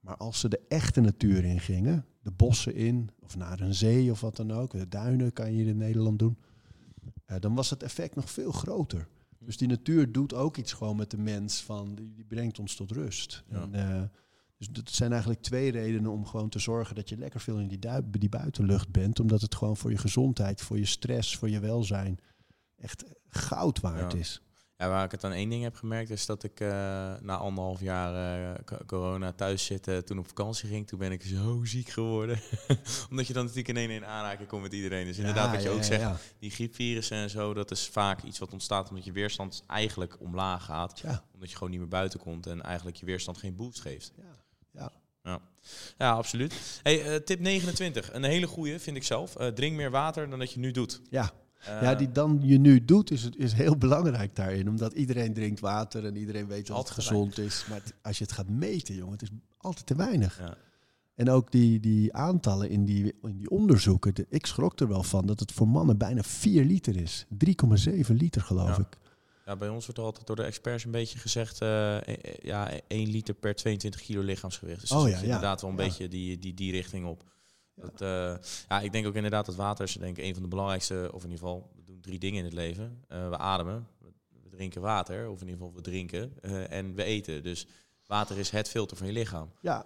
Maar 0.00 0.16
als 0.16 0.40
ze 0.40 0.48
de 0.48 0.60
echte 0.68 1.00
natuur 1.00 1.44
in 1.44 1.60
gingen, 1.60 2.06
de 2.22 2.30
bossen 2.30 2.74
in, 2.74 3.10
of 3.20 3.36
naar 3.36 3.60
een 3.60 3.74
zee 3.74 4.10
of 4.10 4.20
wat 4.20 4.36
dan 4.36 4.52
ook, 4.52 4.72
de 4.72 4.88
duinen 4.88 5.32
kan 5.32 5.46
je 5.46 5.52
hier 5.52 5.66
in 5.66 5.76
Nederland 5.76 6.18
doen, 6.18 6.38
eh, 7.24 7.36
dan 7.40 7.54
was 7.54 7.70
het 7.70 7.82
effect 7.82 8.14
nog 8.14 8.30
veel 8.30 8.52
groter. 8.52 9.08
Dus 9.38 9.56
die 9.56 9.68
natuur 9.68 10.12
doet 10.12 10.34
ook 10.34 10.56
iets 10.56 10.72
gewoon 10.72 10.96
met 10.96 11.10
de 11.10 11.18
mens, 11.18 11.62
van, 11.62 11.94
die, 11.94 12.12
die 12.14 12.24
brengt 12.24 12.58
ons 12.58 12.74
tot 12.74 12.90
rust. 12.90 13.44
Ja. 13.48 13.60
En, 13.62 13.74
eh, 13.74 14.02
dus 14.56 14.68
dat 14.70 14.90
zijn 14.90 15.10
eigenlijk 15.10 15.42
twee 15.42 15.70
redenen 15.70 16.10
om 16.10 16.26
gewoon 16.26 16.48
te 16.48 16.58
zorgen 16.58 16.94
dat 16.94 17.08
je 17.08 17.16
lekker 17.16 17.40
veel 17.40 17.58
in 17.58 17.68
die, 18.10 18.28
buitenlucht 18.28 18.90
bent. 18.90 19.20
Omdat 19.20 19.40
het 19.40 19.54
gewoon 19.54 19.76
voor 19.76 19.90
je 19.90 19.98
gezondheid, 19.98 20.60
voor 20.60 20.78
je 20.78 20.86
stress, 20.86 21.36
voor 21.36 21.50
je 21.50 21.60
welzijn 21.60 22.18
echt 22.76 23.04
goud 23.28 23.80
waard 23.80 24.12
Ja. 24.12 24.18
is. 24.18 24.42
Ja, 24.80 24.88
waar 24.88 25.04
ik 25.04 25.10
het 25.10 25.24
aan 25.24 25.32
één 25.32 25.48
ding 25.48 25.62
heb 25.62 25.74
gemerkt 25.76 26.10
is 26.10 26.26
dat 26.26 26.42
ik 26.42 26.60
eh, 26.60 26.68
na 27.20 27.36
anderhalf 27.36 27.80
jaar 27.80 28.14
eh, 28.54 28.64
co- 28.64 28.84
corona 28.86 29.32
thuis 29.32 29.64
zitten, 29.64 30.04
toen 30.04 30.18
op 30.18 30.26
vakantie 30.28 30.68
ging, 30.68 30.86
toen 30.86 30.98
ben 30.98 31.12
ik 31.12 31.22
zo 31.22 31.60
ziek 31.64 31.88
geworden. 31.88 32.40
Omdat 33.10 33.26
je 33.26 33.32
dan 33.32 33.42
natuurlijk 33.42 33.68
in 33.68 33.76
één 33.76 33.90
in 33.90 34.04
aanraking 34.04 34.48
komt 34.48 34.62
met 34.62 34.72
iedereen. 34.72 35.06
Dus 35.06 35.18
inderdaad, 35.18 35.44
Ja, 35.46 35.52
wat 35.52 35.62
je 35.62 35.68
ja, 35.68 35.74
ook 35.74 35.82
zegt, 35.84 36.00
ja. 36.00 36.16
die 36.38 36.50
griepvirussen 36.50 37.16
en 37.16 37.30
zo, 37.30 37.54
dat 37.54 37.70
is 37.70 37.86
vaak 37.88 38.22
iets 38.22 38.38
wat 38.38 38.52
ontstaat 38.52 38.88
omdat 38.88 39.04
je 39.04 39.12
weerstand 39.12 39.62
eigenlijk 39.66 40.16
omlaag 40.20 40.64
gaat. 40.64 41.02
Omdat 41.34 41.50
je 41.50 41.54
gewoon 41.56 41.70
niet 41.70 41.80
meer 41.80 41.88
buiten 41.88 42.20
komt 42.20 42.46
en 42.46 42.62
eigenlijk 42.62 42.96
je 42.96 43.06
weerstand 43.06 43.38
geen 43.38 43.56
boost 43.56 43.80
geeft. 43.80 44.12
ja, 44.72 44.92
ja. 45.22 45.40
Ja, 45.98 46.10
absoluut. 46.12 46.80
Hey, 46.82 47.02
eh, 47.14 47.16
tip 47.24 47.40
29, 47.40 48.12
een 48.12 48.22
hele 48.24 48.46
goeie 48.46 48.78
vind 48.78 48.96
ik 48.96 49.04
zelf. 49.04 49.36
Drink 49.54 49.76
meer 49.76 49.90
water 49.90 50.30
dan 50.30 50.38
dat 50.38 50.52
je 50.52 50.58
nu 50.60 50.70
doet. 50.70 51.00
Ja. 51.10 51.30
Eh, 51.60 51.82
ja, 51.82 51.94
die 51.94 52.12
dan 52.12 52.38
je 52.42 52.58
nu 52.58 52.84
doet, 52.84 53.10
is, 53.10 53.22
het- 53.22 53.36
is 53.36 53.52
heel 53.52 53.76
belangrijk 53.76 54.36
daarin. 54.36 54.68
Omdat 54.68 54.92
iedereen 54.92 55.32
drinkt 55.34 55.60
water 55.60 56.04
en 56.06 56.16
iedereen 56.16 56.46
weet 56.46 56.66
dat 56.66 56.78
het 56.78 56.90
gezond 56.90 57.38
is. 57.38 57.64
Maar 57.68 57.78
het- 57.84 57.94
als 58.02 58.18
je 58.18 58.24
het 58.24 58.32
gaat 58.32 58.48
meten, 58.48 58.94
jongen, 58.94 59.12
het 59.12 59.22
is 59.22 59.30
altijd 59.58 59.86
te 59.86 59.94
weinig. 59.94 60.38
Ja. 60.38 60.54
En 61.14 61.30
ook 61.30 61.52
die, 61.52 61.80
die 61.80 62.12
aantallen 62.14 62.70
in 62.70 62.84
die, 62.84 63.14
in 63.22 63.36
die 63.36 63.50
onderzoeken, 63.50 64.14
de, 64.14 64.26
ik 64.28 64.46
schrok 64.46 64.80
er 64.80 64.88
wel 64.88 65.02
van 65.02 65.26
dat 65.26 65.40
het 65.40 65.52
voor 65.52 65.68
mannen 65.68 65.98
bijna 65.98 66.22
4 66.22 66.64
liter 66.64 66.96
is. 66.96 67.26
3,7 67.28 68.16
liter 68.16 68.42
geloof 68.42 68.76
Ja. 68.76 68.82
ik. 68.82 68.98
Ja, 69.46 69.56
bij 69.56 69.68
ons 69.68 69.84
wordt 69.86 70.00
altijd 70.00 70.26
door 70.26 70.36
de 70.36 70.42
experts 70.42 70.84
een 70.84 70.90
beetje 70.90 71.18
gezegd, 71.18 71.60
eh, 71.60 71.96
eh, 71.96 72.02
eh, 72.08 72.34
ja, 72.42 72.70
1 72.88 73.08
liter 73.10 73.34
per 73.34 73.54
22 73.54 74.00
kilo 74.00 74.20
lichaamsgewicht. 74.22 74.80
Dus 74.80 74.90
Oh 74.92 75.02
dat 75.02 75.10
ja, 75.10 75.18
inderdaad 75.20 75.60
wel 75.60 75.70
een 75.70 75.76
beetje 75.76 76.08
die, 76.08 76.38
die, 76.38 76.54
die 76.54 76.72
richting 76.72 77.06
op. 77.06 77.24
Dat, 77.80 78.00
eh, 78.00 78.34
ja, 78.68 78.80
ik 78.80 78.92
denk 78.92 79.06
ook 79.06 79.14
inderdaad 79.14 79.46
dat 79.46 79.54
water 79.54 79.84
is 79.84 79.92
denk 79.92 80.18
ik, 80.18 80.24
een 80.24 80.34
van 80.34 80.42
de 80.42 80.48
belangrijkste, 80.48 81.10
of 81.12 81.24
in 81.24 81.30
ieder 81.30 81.46
geval, 81.46 81.70
we 81.76 81.84
doen 81.84 82.00
drie 82.00 82.18
dingen 82.18 82.38
in 82.38 82.44
het 82.44 82.52
leven. 82.52 83.04
Eh, 83.08 83.28
we 83.28 83.38
ademen, 83.38 83.86
we, 83.98 84.48
drinken 84.50 84.80
water, 84.80 85.28
of 85.28 85.40
in 85.40 85.48
ieder 85.48 85.60
geval 85.60 85.74
we 85.74 85.80
drinken, 85.80 86.32
eh, 86.42 86.72
en 86.72 86.94
we 86.94 87.02
eten. 87.02 87.42
Dus 87.42 87.66
water 88.06 88.38
is 88.38 88.50
het 88.50 88.68
filter 88.68 88.96
van 88.96 89.06
je 89.06 89.12
lichaam. 89.12 89.50
Ja, 89.60 89.84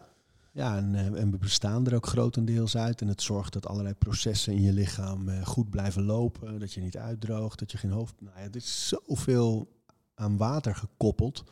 ja 0.53 0.77
en, 0.77 1.31
we 1.31 1.39
bestaan 1.39 1.87
er 1.87 1.95
ook 1.95 2.07
grotendeels 2.07 2.77
uit. 2.77 3.01
En 3.01 3.09
het 3.09 3.23
zorgt 3.23 3.53
dat 3.53 3.67
allerlei 3.67 3.95
processen 3.95 4.53
in 4.53 4.63
je 4.63 4.73
lichaam 4.73 5.45
goed 5.45 5.71
blijven 5.71 6.05
lopen. 6.05 6.59
Dat 6.59 6.73
je 6.73 6.81
niet 6.81 6.97
uitdroogt, 6.97 7.59
dat 7.59 7.73
je 7.73 7.79
geen 7.79 7.91
hoofd... 7.91 8.15
Nou 8.21 8.39
ja, 8.39 8.45
er 8.45 8.57
is 8.57 8.89
zoveel 8.89 9.69
aan 10.15 10.37
water 10.37 10.75
gekoppeld. 10.75 11.45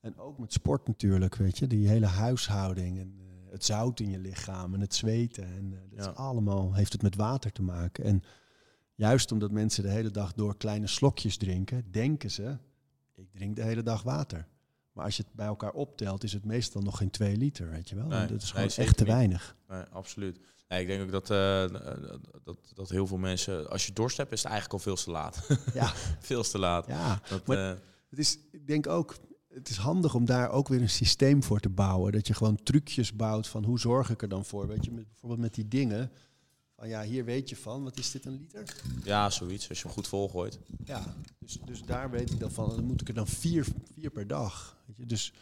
En 0.00 0.18
ook 0.18 0.38
met 0.38 0.52
sport 0.52 0.86
natuurlijk, 0.86 1.34
weet 1.34 1.58
je. 1.58 1.66
Die 1.66 1.88
hele 1.88 2.06
huishouding 2.06 2.98
en 2.98 3.21
het 3.52 3.64
zout 3.64 4.00
in 4.00 4.10
je 4.10 4.18
lichaam 4.18 4.74
en 4.74 4.80
het 4.80 4.94
zweten. 4.94 5.44
En 5.44 5.72
eh, 5.72 5.78
dat 5.96 6.04
Ja. 6.04 6.10
is 6.10 6.16
allemaal 6.16 6.74
heeft 6.74 6.92
het 6.92 7.02
met 7.02 7.16
water 7.16 7.52
te 7.52 7.62
maken. 7.62 8.04
En 8.04 8.22
juist 8.94 9.32
omdat 9.32 9.50
mensen 9.50 9.82
de 9.82 9.90
hele 9.90 10.10
dag 10.10 10.32
door 10.34 10.56
kleine 10.56 10.86
slokjes 10.86 11.36
drinken, 11.36 11.84
denken 11.90 12.30
ze, 12.30 12.56
ik 13.14 13.30
drink 13.32 13.56
de 13.56 13.62
hele 13.62 13.82
dag 13.82 14.02
water. 14.02 14.46
Maar 14.92 15.04
als 15.04 15.16
je 15.16 15.22
het 15.22 15.32
bij 15.34 15.46
elkaar 15.46 15.72
optelt, 15.72 16.24
is 16.24 16.32
het 16.32 16.44
meestal 16.44 16.82
nog 16.82 16.96
geen 16.96 17.10
2 17.10 17.36
liter, 17.36 17.70
weet 17.70 17.88
je 17.88 17.94
wel. 17.96 18.06
Nee, 18.06 18.26
dat 18.26 18.42
is 18.42 18.50
gewoon 18.50 18.68
echt 18.68 18.96
te 18.96 19.04
niet. 19.04 19.12
weinig. 19.12 19.56
Nee, 19.68 19.82
absoluut. 19.82 20.40
Nee, 20.68 20.80
ik 20.80 20.86
denk 20.86 21.02
ook 21.02 21.10
dat, 21.10 21.30
eh, 21.30 21.80
dat, 22.44 22.58
dat 22.74 22.88
heel 22.90 23.06
veel 23.06 23.16
mensen, 23.18 23.70
als 23.70 23.86
je 23.86 23.92
dorst 23.92 24.16
hebt, 24.16 24.32
is 24.32 24.42
het 24.42 24.50
eigenlijk 24.52 24.82
al 24.84 24.92
veel 24.94 25.04
te 25.04 25.10
laat. 25.10 25.46
Ja, 25.74 25.92
veel 26.30 26.42
te 26.42 26.58
laat. 26.58 26.86
ja. 26.86 27.20
Dat, 27.28 27.46
Maar- 27.46 27.70
eh, 27.72 27.78
Het 28.10 28.18
is, 28.18 28.38
ik 28.50 28.66
denk 28.66 28.86
ook, 28.86 29.14
het 29.54 29.68
is 29.68 29.76
handig 29.76 30.14
om 30.14 30.24
daar 30.24 30.50
ook 30.50 30.68
weer 30.68 30.80
een 30.80 30.90
systeem 30.90 31.42
voor 31.42 31.60
te 31.60 31.68
bouwen. 31.68 32.12
Dat 32.12 32.26
je 32.26 32.34
gewoon 32.34 32.62
trucjes 32.62 33.16
bouwt 33.16 33.48
van 33.48 33.64
hoe 33.64 33.78
zorg 33.78 34.10
ik 34.10 34.22
er 34.22 34.28
dan 34.28 34.44
voor. 34.44 34.66
Weet 34.66 34.84
je, 34.84 34.90
met, 34.90 35.08
bijvoorbeeld 35.08 35.40
met 35.40 35.54
die 35.54 35.68
dingen. 35.68 36.10
Van 36.76 36.88
ja, 36.88 37.02
hier 37.02 37.24
weet 37.24 37.48
je 37.48 37.56
van, 37.56 37.82
wat 37.82 37.98
is 37.98 38.10
dit 38.10 38.24
een 38.24 38.38
liter? 38.38 38.76
ja, 39.04 39.30
zoiets, 39.30 39.68
als 39.68 39.78
je 39.78 39.84
hem 39.84 39.94
goed 39.94 40.08
volgooit. 40.08 40.58
Ja, 40.84 41.14
dus, 41.38 41.58
dus 41.64 41.82
daar 41.82 42.10
weet 42.10 42.30
ik 42.30 42.40
dan 42.40 42.50
van, 42.50 42.68
dan 42.68 42.84
moet 42.84 43.00
ik 43.00 43.08
er 43.08 43.14
dan 43.14 43.26
vier, 43.26 43.66
vier 43.94 44.10
per 44.10 44.26
dag. 44.26 44.76
Weet 44.86 44.96
je? 44.96 45.06
Dus 45.06 45.32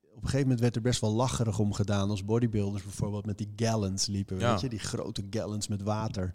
op 0.00 0.22
een 0.22 0.22
gegeven 0.22 0.40
moment 0.40 0.60
werd 0.60 0.76
er 0.76 0.82
best 0.82 1.00
wel 1.00 1.12
lacherig 1.12 1.58
om 1.58 1.72
gedaan 1.72 2.10
als 2.10 2.24
bodybuilders 2.24 2.82
bijvoorbeeld 2.82 3.26
met 3.26 3.38
die 3.38 3.52
gallons 3.56 4.06
liepen. 4.06 4.38
Ja. 4.38 4.50
Weet 4.50 4.60
je, 4.60 4.68
die 4.68 4.78
grote 4.78 5.26
gallons 5.30 5.68
met 5.68 5.82
water. 5.82 6.34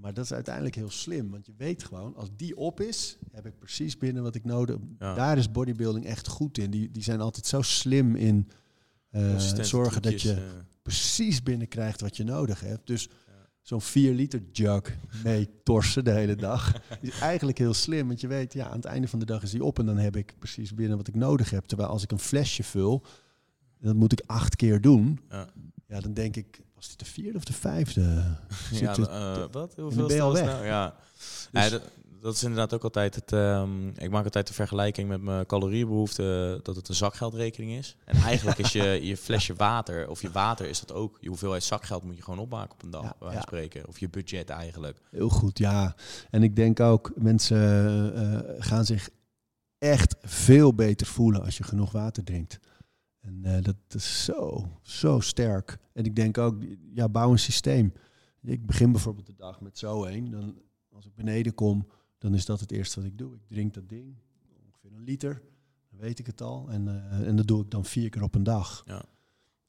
Maar 0.00 0.14
dat 0.14 0.24
is 0.24 0.32
uiteindelijk 0.32 0.74
heel 0.74 0.90
slim, 0.90 1.30
want 1.30 1.46
je 1.46 1.52
weet 1.56 1.84
gewoon, 1.84 2.16
als 2.16 2.28
die 2.36 2.56
op 2.56 2.80
is, 2.80 3.18
heb 3.32 3.46
ik 3.46 3.58
precies 3.58 3.98
binnen 3.98 4.22
wat 4.22 4.34
ik 4.34 4.44
nodig 4.44 4.76
Ja. 4.98 5.14
Daar 5.14 5.38
is 5.38 5.50
bodybuilding 5.50 6.06
echt 6.06 6.28
goed 6.28 6.58
in. 6.58 6.70
Die, 6.70 6.90
die 6.90 7.02
zijn 7.02 7.20
altijd 7.20 7.46
zo 7.46 7.62
slim 7.62 8.14
in 8.14 8.48
Consistente 9.12 9.64
zorgen 9.64 10.02
dat 10.02 10.22
je 10.22 10.32
eh, 10.32 10.42
precies 10.82 11.42
binnenkrijgt 11.42 12.00
wat 12.00 12.16
je 12.16 12.24
nodig 12.24 12.60
hebt. 12.60 12.86
Dus 12.86 13.08
zo'n 13.60 13.80
4 13.80 14.14
liter 14.14 14.42
jug 14.52 14.96
mee 15.24 15.48
torsen 15.64 16.04
de 16.04 16.10
hele 16.10 16.36
dag 16.36 16.80
is 17.00 17.18
eigenlijk 17.18 17.58
heel 17.58 17.74
slim. 17.74 18.06
Want 18.06 18.20
je 18.20 18.28
weet, 18.28 18.52
ja, 18.52 18.66
aan 18.66 18.76
het 18.76 18.84
einde 18.84 19.08
van 19.08 19.18
de 19.18 19.26
dag 19.26 19.42
is 19.42 19.50
die 19.50 19.64
op 19.64 19.78
en 19.78 19.86
dan 19.86 19.96
heb 19.96 20.16
ik 20.16 20.34
precies 20.38 20.74
binnen 20.74 20.96
wat 20.96 21.08
ik 21.08 21.14
nodig 21.14 21.50
heb. 21.50 21.64
Terwijl 21.64 21.88
als 21.88 22.02
ik 22.02 22.10
een 22.10 22.18
flesje 22.18 22.62
vul, 22.62 23.04
dat 23.80 23.94
moet 23.94 24.12
ik 24.12 24.22
acht 24.26 24.56
keer 24.56 24.80
doen. 24.80 25.20
Ja. 25.28 25.48
Ja, 25.86 26.00
dan 26.00 26.14
denk 26.14 26.36
ik, 26.36 26.60
was 26.80 26.88
dit 26.88 26.98
de 26.98 27.04
vierde 27.04 27.38
of 27.38 27.44
de 27.44 27.52
vijfde? 27.52 28.24
Ja, 28.70 28.94
eh, 28.96 29.44
wat? 29.50 29.74
Hoeveel 29.76 30.06
ben 30.06 30.16
je 30.16 30.22
al 30.22 30.30
stel 30.34 30.44
weg. 30.46 30.54
nou? 30.54 30.64
Ja. 30.66 30.94
Dus- 31.18 31.48
Ja, 31.52 31.68
dat, 31.68 31.82
dat 32.20 32.34
is 32.34 32.42
inderdaad 32.42 32.74
ook 32.74 32.82
altijd 32.82 33.14
het. 33.14 33.32
ehm, 33.32 33.88
ik 33.88 34.10
maak 34.10 34.24
altijd 34.24 34.46
de 34.46 34.52
vergelijking 34.54 35.08
met 35.08 35.20
mijn 35.22 35.46
caloriebehoefte 35.46 36.60
dat 36.62 36.76
het 36.76 36.88
een 36.88 36.94
zakgeldrekening 36.94 37.72
is. 37.72 37.96
En 38.04 38.16
eigenlijk 38.30 38.58
is 38.58 38.72
je, 38.72 38.82
je 39.06 39.16
flesje 39.16 39.54
water 39.54 40.08
of 40.08 40.22
je 40.22 40.30
water 40.30 40.66
is 40.66 40.80
dat 40.80 40.92
ook. 40.92 41.18
Je 41.20 41.28
hoeveelheid 41.28 41.62
zakgeld 41.64 42.02
moet 42.04 42.16
je 42.16 42.22
gewoon 42.22 42.38
opmaken 42.38 42.72
op 42.72 42.82
een 42.82 42.90
dag, 42.90 43.02
Ja, 43.02 43.14
ja. 43.20 43.32
van 43.32 43.42
spreken. 43.42 43.88
Of 43.88 43.98
je 43.98 44.08
budget 44.08 44.48
eigenlijk. 44.50 45.00
Heel 45.10 45.28
goed, 45.28 45.58
ja. 45.58 45.94
En 46.30 46.42
ik 46.42 46.56
denk 46.56 46.80
ook, 46.80 47.12
mensen 47.14 48.14
eh, 48.14 48.54
gaan 48.58 48.84
zich 48.84 49.08
echt 49.78 50.16
veel 50.22 50.74
beter 50.74 51.06
voelen 51.06 51.44
als 51.44 51.56
je 51.56 51.64
genoeg 51.64 51.92
water 51.92 52.24
drinkt. 52.24 52.58
En 53.20 53.44
eh, 53.44 53.62
dat 53.62 53.76
is 53.88 54.24
zo, 54.24 54.68
zo 54.82 55.20
sterk. 55.20 55.78
En 55.92 56.04
ik 56.04 56.16
denk 56.16 56.38
ook, 56.38 56.62
ja, 56.94 57.08
bouw 57.08 57.30
een 57.30 57.38
systeem. 57.38 57.92
Ik 58.42 58.66
begin 58.66 58.92
bijvoorbeeld 58.92 59.26
de 59.26 59.34
dag 59.34 59.60
met 59.60 59.78
zo 59.78 60.04
één. 60.04 60.30
Dan, 60.30 60.58
als 60.92 61.06
ik 61.06 61.14
beneden 61.14 61.54
kom, 61.54 61.86
dan 62.18 62.34
is 62.34 62.44
dat 62.44 62.60
het 62.60 62.70
eerste 62.70 63.00
wat 63.00 63.08
ik 63.08 63.18
doe. 63.18 63.34
Ik 63.34 63.46
drink 63.46 63.74
dat 63.74 63.88
ding, 63.88 64.14
ongeveer 64.66 64.92
een 64.92 65.04
liter. 65.04 65.42
Dan 65.90 66.00
weet 66.00 66.18
ik 66.18 66.26
het 66.26 66.40
al. 66.40 66.70
En, 66.70 66.88
eh, 66.88 67.26
en 67.26 67.36
dat 67.36 67.46
doe 67.46 67.62
ik 67.62 67.70
dan 67.70 67.84
vier 67.84 68.08
keer 68.08 68.22
op 68.22 68.34
een 68.34 68.42
dag. 68.42 68.82
Ja. 68.86 69.02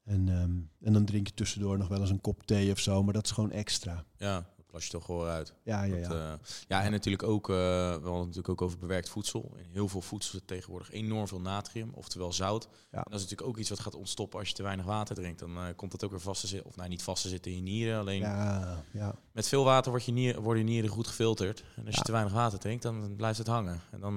En, 0.03 0.29
ehm, 0.29 0.59
en 0.79 0.93
dan 0.93 1.05
drink 1.05 1.27
je 1.27 1.33
tussendoor 1.33 1.77
nog 1.77 1.87
wel 1.87 1.99
eens 1.99 2.09
een 2.09 2.21
kop 2.21 2.43
thee 2.43 2.71
of 2.71 2.79
zo. 2.79 3.03
Maar 3.03 3.13
dat 3.13 3.25
is 3.25 3.31
gewoon 3.31 3.51
extra. 3.51 4.05
Ja, 4.17 4.49
dat 4.71 4.79
plas 4.79 4.85
je 4.85 4.91
toch 4.91 5.05
gewoon 5.05 5.27
uit. 5.27 5.53
Ja, 5.63 5.83
ja, 5.83 5.95
Dat, 5.95 6.11
ja. 6.11 6.31
eh, 6.31 6.39
ja, 6.67 6.83
en 6.83 6.91
natuurlijk 6.91 7.23
ook, 7.23 7.49
eh, 7.49 7.55
we 7.55 7.91
hadden 7.91 8.11
het 8.13 8.19
natuurlijk 8.19 8.49
ook 8.49 8.61
over 8.61 8.77
bewerkt 8.77 9.09
voedsel. 9.09 9.51
In 9.57 9.65
heel 9.71 9.87
veel 9.87 10.01
voedsel 10.01 10.31
zit 10.31 10.47
tegenwoordig 10.47 10.91
enorm 10.91 11.27
veel 11.27 11.41
natrium, 11.41 11.91
oftewel 11.93 12.33
zout. 12.33 12.63
Ja. 12.91 12.97
En 12.97 13.03
dat 13.11 13.13
is 13.13 13.21
natuurlijk 13.21 13.49
ook 13.49 13.57
iets 13.57 13.69
wat 13.69 13.79
gaat 13.79 13.95
ontstoppen 13.95 14.39
als 14.39 14.47
je 14.47 14.53
te 14.53 14.63
weinig 14.63 14.85
water 14.85 15.15
drinkt. 15.15 15.39
Dan 15.39 15.57
eh, 15.57 15.63
komt 15.75 15.91
dat 15.91 16.03
ook 16.03 16.11
weer 16.11 16.19
vast 16.19 16.41
te 16.41 16.47
zitten, 16.47 16.67
of 16.69 16.75
nou 16.75 16.89
niet 16.89 17.03
vast 17.03 17.21
te 17.21 17.29
zitten 17.29 17.51
in 17.51 17.57
je 17.57 17.63
nieren. 17.63 17.99
Alleen 17.99 18.19
Ja, 18.21 18.83
ja. 18.93 19.15
met 19.31 19.47
veel 19.47 19.63
water 19.63 19.89
wordt 19.91 20.05
je 20.05 20.11
nier, 20.11 20.41
worden 20.41 20.63
je 20.65 20.69
nieren 20.69 20.89
goed 20.89 21.07
gefilterd. 21.07 21.63
En 21.75 21.85
als 21.85 21.95
je 21.95 22.01
te 22.01 22.11
weinig 22.11 22.33
water 22.33 22.59
drinkt, 22.59 22.83
dan 22.83 23.15
blijft 23.15 23.37
het 23.37 23.47
hangen. 23.47 23.81
En 23.91 23.99
dan, 23.99 24.15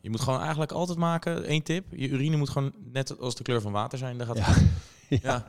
je 0.00 0.10
moet 0.10 0.20
gewoon 0.20 0.40
eigenlijk 0.40 0.72
altijd 0.72 0.98
maken, 0.98 1.44
één 1.44 1.62
tip. 1.62 1.84
Je 1.90 2.08
urine 2.08 2.36
moet 2.36 2.48
gewoon 2.50 2.72
net 2.92 3.18
als 3.18 3.34
de 3.34 3.42
kleur 3.42 3.60
van 3.60 3.72
water 3.72 3.98
zijn. 3.98 4.18
Dan 4.18 4.26
gaat 4.26 4.36
Ja. 4.36 4.42
het 4.44 4.62
Ja, 5.22 5.46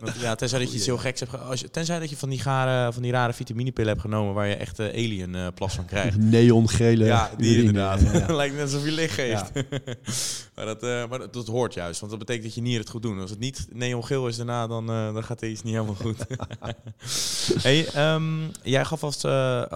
want, 0.00 0.20
ja 0.20 0.34
tenzij 0.34 0.58
dat 0.58 0.70
je 0.70 0.76
iets 0.76 0.86
heel 0.86 0.98
geks 0.98 1.20
hebt. 1.20 1.38
Als 1.40 1.60
je, 1.60 1.70
tenzij 1.70 1.98
dat 1.98 2.10
je 2.10 2.16
van 2.16 2.28
die, 2.28 2.38
gare, 2.38 2.92
van 2.92 3.02
die 3.02 3.12
rare 3.12 3.32
vitaminepillen 3.32 3.90
hebt 3.90 4.00
genomen 4.00 4.34
waar 4.34 4.46
je 4.46 4.54
echt 4.54 4.78
eh, 4.78 4.86
alien 4.86 5.34
eh, 5.34 5.46
plas 5.54 5.74
van 5.74 5.84
krijgt. 5.84 6.16
Neongele 6.32 7.04
Ja, 7.04 7.30
die 7.36 7.50
urine, 7.50 7.66
inderdaad. 7.66 8.00
ja. 8.00 8.34
Lijkt 8.42 8.54
net 8.54 8.62
alsof 8.62 8.84
je 8.84 8.90
licht 8.92 9.14
geeft. 9.14 9.52
maar 10.54 10.64
dat, 10.64 10.82
eh, 10.82 11.08
maar 11.08 11.18
dat, 11.18 11.32
dat 11.32 11.46
hoort 11.46 11.74
juist, 11.74 12.00
want 12.00 12.10
dat 12.10 12.20
betekent 12.20 12.44
dat 12.44 12.54
je 12.54 12.60
nieren 12.60 12.80
het 12.80 12.90
goed 12.90 13.02
doen. 13.02 13.20
Als 13.20 13.30
het 13.30 13.38
niet 13.38 13.66
neongeel 13.72 14.28
is 14.28 14.36
daarna, 14.36 14.66
dan, 14.66 14.86
dan 14.86 15.24
gaat 15.24 15.42
er 15.42 15.48
iets 15.48 15.62
niet 15.62 15.74
helemaal 15.74 15.94
goed. 15.94 16.16
hey, 17.62 17.86
ehm, 17.86 18.48
jij 18.62 18.84
gaf 18.84 19.02
als, 19.02 19.24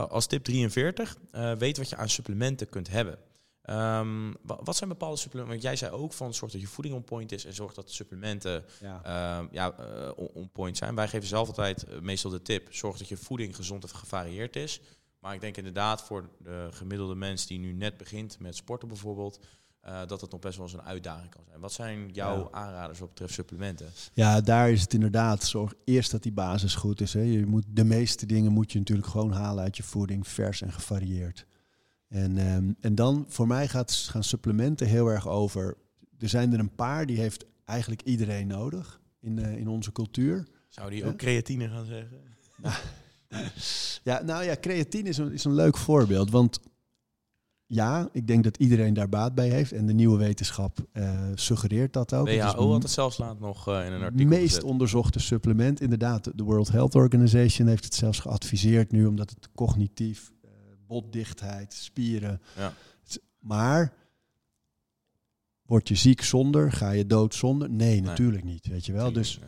als 0.08 0.26
tip 0.26 0.44
43, 0.44 1.16
eh, 1.30 1.52
weet 1.58 1.76
wat 1.78 1.88
je 1.88 1.96
aan 1.96 2.08
supplementen 2.08 2.68
kunt 2.68 2.88
hebben. 2.90 3.18
Ehm, 3.66 4.32
wa- 4.42 4.58
wat 4.64 4.76
zijn 4.76 4.88
bepaalde 4.88 5.16
supplementen? 5.16 5.52
Want 5.60 5.66
jij 5.66 5.76
zei 5.76 5.92
ook 6.02 6.12
van 6.12 6.34
zorg 6.34 6.52
dat 6.52 6.60
je 6.60 6.66
voeding 6.66 6.94
on 6.94 7.04
point 7.04 7.32
is 7.32 7.44
en 7.44 7.54
zorg 7.54 7.74
dat 7.74 7.86
de 7.86 7.92
supplementen 7.94 8.64
Ja. 8.80 9.00
ehm, 9.04 9.46
ja, 9.50 9.72
eh, 9.78 10.10
on, 10.34 10.50
point 10.52 10.76
zijn. 10.76 10.94
Wij 10.94 11.08
geven 11.08 11.28
zelf 11.28 11.48
altijd 11.48 11.84
eh, 11.84 11.98
meestal 12.00 12.30
de 12.30 12.42
tip: 12.42 12.74
zorg 12.74 12.98
dat 12.98 13.08
je 13.08 13.16
voeding 13.16 13.56
gezond 13.56 13.82
en 13.82 13.88
gevarieerd 13.88 14.56
is. 14.56 14.80
Maar 15.20 15.34
ik 15.34 15.40
denk 15.40 15.56
inderdaad 15.56 16.02
voor 16.02 16.28
de 16.38 16.68
gemiddelde 16.70 17.14
mens 17.14 17.46
die 17.46 17.58
nu 17.58 17.72
net 17.72 17.96
begint 17.96 18.38
met 18.38 18.56
sporten 18.56 18.88
bijvoorbeeld, 18.88 19.38
eh, 19.80 20.00
dat 20.06 20.20
het 20.20 20.30
nog 20.30 20.40
best 20.40 20.56
wel 20.56 20.66
eens 20.66 20.74
een 20.74 20.82
uitdaging 20.82 21.30
kan 21.30 21.42
zijn. 21.48 21.60
Wat 21.60 21.72
zijn 21.72 22.08
jouw 22.12 22.38
Ja. 22.38 22.48
aanraders 22.58 22.98
wat 22.98 23.08
betreft 23.08 23.32
supplementen? 23.34 23.86
Ja, 24.14 24.40
daar 24.40 24.70
is 24.70 24.80
het 24.80 24.94
inderdaad. 24.94 25.44
Zorg 25.44 25.72
eerst 25.84 26.10
dat 26.10 26.22
die 26.22 26.32
basis 26.32 26.74
goed 26.74 27.00
is. 27.00 27.12
Hè. 27.12 27.20
Je 27.20 27.46
moet, 27.46 27.64
de 27.68 27.84
meeste 27.84 28.26
dingen 28.26 28.52
moet 28.52 28.72
je 28.72 28.78
natuurlijk 28.78 29.08
gewoon 29.08 29.32
halen 29.32 29.64
uit 29.64 29.76
je 29.76 29.82
voeding, 29.82 30.28
vers 30.28 30.62
en 30.62 30.72
gevarieerd. 30.72 31.46
En, 32.08 32.38
ehm, 32.38 32.72
en 32.80 32.94
dan, 32.94 33.24
voor 33.28 33.46
mij 33.46 33.68
gaat, 33.68 33.92
gaan 33.92 34.24
supplementen 34.24 34.86
heel 34.86 35.06
erg 35.06 35.28
over. 35.28 35.76
Er 36.18 36.28
zijn 36.28 36.52
er 36.52 36.58
een 36.58 36.74
paar, 36.74 37.06
die 37.06 37.18
heeft 37.18 37.44
eigenlijk 37.64 38.02
iedereen 38.02 38.46
nodig 38.46 39.00
in, 39.20 39.38
eh, 39.38 39.56
in 39.56 39.68
onze 39.68 39.92
cultuur. 39.92 40.46
Zou 40.68 40.90
die 40.90 40.98
Ja. 40.98 41.06
ook 41.06 41.16
creatine 41.16 41.68
gaan 41.68 41.84
zeggen? 41.84 42.18
Ja, 44.04 44.22
nou 44.22 44.44
ja, 44.44 44.56
creatine 44.60 45.08
is 45.08 45.18
een, 45.18 45.32
is 45.32 45.44
een 45.44 45.54
leuk 45.54 45.76
voorbeeld. 45.76 46.30
Want 46.30 46.60
ja, 47.66 48.08
ik 48.12 48.26
denk 48.26 48.44
dat 48.44 48.56
iedereen 48.56 48.94
daar 48.94 49.08
baat 49.08 49.34
bij 49.34 49.48
heeft. 49.48 49.72
En 49.72 49.86
de 49.86 49.92
nieuwe 49.92 50.18
wetenschap 50.18 50.78
eh, 50.92 51.20
suggereert 51.34 51.92
dat 51.92 52.14
ook. 52.14 52.26
WHO 52.28 52.72
had 52.72 52.82
het 52.82 52.92
zelfs 52.92 53.18
laat 53.18 53.40
nog 53.40 53.68
eh, 53.68 53.74
in 53.74 53.86
een 53.86 53.92
Het 53.92 54.02
artikel 54.02 54.26
meest 54.26 54.44
gezet. 54.46 54.62
onderzochte 54.62 55.18
supplement. 55.18 55.80
Inderdaad, 55.80 56.30
de 56.34 56.42
World 56.44 56.68
Health 56.68 56.94
Organization 56.94 57.68
heeft 57.68 57.84
het 57.84 57.94
zelfs 57.94 58.18
geadviseerd 58.18 58.90
nu, 58.92 59.06
omdat 59.06 59.30
het 59.30 59.48
cognitief, 59.54 60.32
botdichtheid, 60.86 61.72
spieren. 61.72 62.40
Ja. 62.56 62.72
Maar 63.38 63.92
word 65.62 65.88
je 65.88 65.94
ziek 65.94 66.22
zonder? 66.22 66.72
Ga 66.72 66.90
je 66.90 67.06
dood 67.06 67.34
zonder? 67.34 67.70
Nee, 67.70 68.00
natuurlijk 68.02 68.44
niet. 68.44 68.66
Weet 68.66 68.86
je 68.86 68.92
wel. 68.92 69.12
Dus, 69.12 69.40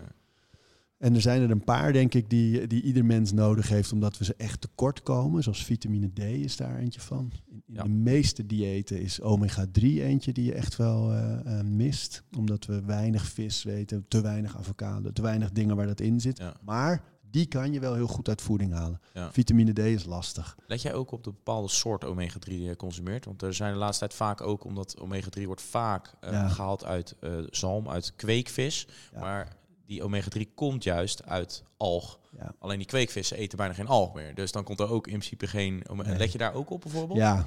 en 0.98 1.14
er 1.14 1.20
zijn 1.20 1.42
er 1.42 1.50
een 1.50 1.64
paar, 1.64 1.92
denk 1.92 2.14
ik, 2.14 2.30
die, 2.30 2.66
die 2.66 2.82
ieder 2.82 3.04
mens 3.04 3.32
nodig 3.32 3.68
heeft, 3.68 3.92
omdat 3.92 4.18
we 4.18 4.24
ze 4.24 4.34
echt 4.36 4.60
tekort 4.60 5.02
komen. 5.02 5.42
Zoals 5.42 5.64
vitamine 5.64 6.12
D 6.12 6.18
is 6.18 6.56
daar 6.56 6.78
eentje 6.78 7.00
van. 7.00 7.32
In, 7.46 7.62
in 7.66 7.74
Ja. 7.74 7.82
de 7.82 7.88
meeste 7.88 8.46
diëten 8.46 9.00
is 9.00 9.20
omega-3 9.20 9.80
eentje 9.82 10.32
die 10.32 10.44
je 10.44 10.54
echt 10.54 10.76
wel 10.76 11.12
eh, 11.12 11.58
eh, 11.58 11.64
mist. 11.66 12.22
Omdat 12.36 12.66
we 12.66 12.84
weinig 12.84 13.26
vis 13.28 13.62
weten, 13.62 14.04
te 14.08 14.20
weinig 14.20 14.56
avocado, 14.56 15.12
te 15.12 15.22
weinig 15.22 15.50
dingen 15.52 15.76
waar 15.76 15.86
dat 15.86 16.00
in 16.00 16.20
zit. 16.20 16.38
ja. 16.38 16.56
Maar 16.64 17.02
die 17.30 17.46
kan 17.46 17.72
je 17.72 17.80
wel 17.80 17.94
heel 17.94 18.06
goed 18.06 18.28
uit 18.28 18.42
voeding 18.42 18.72
halen. 18.72 19.00
Ja. 19.12 19.32
Vitamine 19.32 19.72
D 19.72 19.78
is 19.78 20.04
lastig. 20.04 20.56
Let 20.66 20.82
jij 20.82 20.94
ook 20.94 21.10
op 21.10 21.24
de 21.24 21.30
bepaalde 21.30 21.68
soort 21.68 22.04
omega-3 22.04 22.38
die 22.44 22.62
je 22.62 22.76
consumeert? 22.76 23.24
Want 23.24 23.42
er 23.42 23.54
zijn 23.54 23.72
de 23.72 23.78
laatste 23.78 23.98
tijd 23.98 24.14
vaak 24.14 24.40
ook, 24.40 24.64
omdat 24.64 24.96
omega-3 25.00 25.42
wordt 25.46 25.62
vaak 25.62 26.14
eh, 26.20 26.32
Ja. 26.32 26.48
gehaald 26.48 26.84
uit 26.84 27.14
eh, 27.20 27.30
zalm, 27.50 27.88
uit 27.88 28.12
kweekvis. 28.16 28.86
Ja. 29.12 29.20
Maar 29.20 29.56
die 29.86 30.02
omega-3 30.02 30.54
komt 30.54 30.84
juist 30.84 31.24
uit 31.26 31.64
alg. 31.76 32.18
Alleen 32.58 32.78
die 32.78 32.86
kweekvissen 32.86 33.36
eten 33.36 33.58
bijna 33.58 33.74
geen 33.74 33.86
alg 33.86 34.14
meer. 34.14 34.34
Dus 34.34 34.52
dan 34.52 34.64
komt 34.64 34.80
er 34.80 34.90
ook 34.90 35.06
in 35.06 35.12
principe 35.12 35.46
geen... 35.46 35.82
Nee. 35.92 36.16
Let 36.16 36.32
je 36.32 36.38
daar 36.38 36.54
ook 36.54 36.70
op 36.70 36.80
bijvoorbeeld? 36.80 37.18
Ja. 37.18 37.46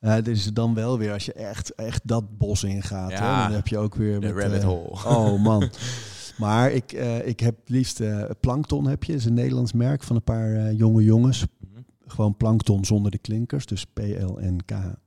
Uh, 0.00 0.26
is 0.26 0.44
dan 0.52 0.74
wel 0.74 0.98
weer 0.98 1.12
als 1.12 1.24
je 1.24 1.32
echt, 1.32 1.74
echt 1.74 2.00
dat 2.04 2.38
bos 2.38 2.64
ingaat. 2.64 3.10
Ja. 3.10 3.36
Hè, 3.36 3.42
dan 3.42 3.52
heb 3.52 3.68
je 3.68 3.78
ook 3.78 3.94
weer 3.94 4.20
De 4.20 4.32
met, 4.32 4.42
rabbit 4.44 4.62
hole. 4.62 4.90
Oh 5.04 5.42
man. 5.42 5.70
Maar 6.40 6.72
ik, 6.72 6.92
eh, 6.92 7.26
ik 7.26 7.40
heb 7.40 7.56
het 7.60 7.68
liefst 7.68 8.00
eh, 8.00 8.24
Plankton 8.40 8.86
heb 8.86 9.04
je. 9.04 9.12
is 9.12 9.24
een 9.24 9.34
Nederlands 9.34 9.72
merk 9.72 10.02
van 10.02 10.16
een 10.16 10.22
paar 10.22 10.54
eh, 10.54 10.78
jonge 10.78 11.02
jongens. 11.04 11.46
Mhm. 11.58 11.80
Gewoon 12.06 12.36
Plankton 12.36 12.84
zonder 12.84 13.10
de 13.10 13.18
klinkers. 13.18 13.66
Dus 13.66 13.84
P-L-N-K-N-T-N. 13.84 14.98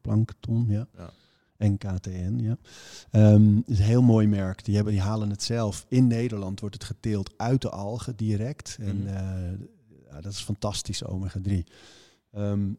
Plankton, 0.00 0.66
ja. 0.68 0.86
Ja. 0.96 1.10
NKTN, 1.58 2.38
ja. 2.40 2.56
Het 3.10 3.62
is 3.66 3.78
een 3.78 3.84
heel 3.84 4.02
mooi 4.02 4.26
merk. 4.26 4.64
Die, 4.64 4.74
hebben, 4.74 4.92
die 4.92 5.02
halen 5.02 5.30
het 5.30 5.42
zelf. 5.42 5.86
In 5.88 6.06
Nederland 6.06 6.60
wordt 6.60 6.74
het 6.74 6.84
geteeld 6.84 7.32
uit 7.36 7.62
de 7.62 7.70
algen 7.70 8.16
direct. 8.16 8.76
En 8.80 8.96
Mhm. 9.02 9.08
ja, 10.10 10.20
dat 10.20 10.32
is 10.32 10.40
fantastisch, 10.40 11.04
omega-3. 11.04 11.64
Ehm, 12.30 12.72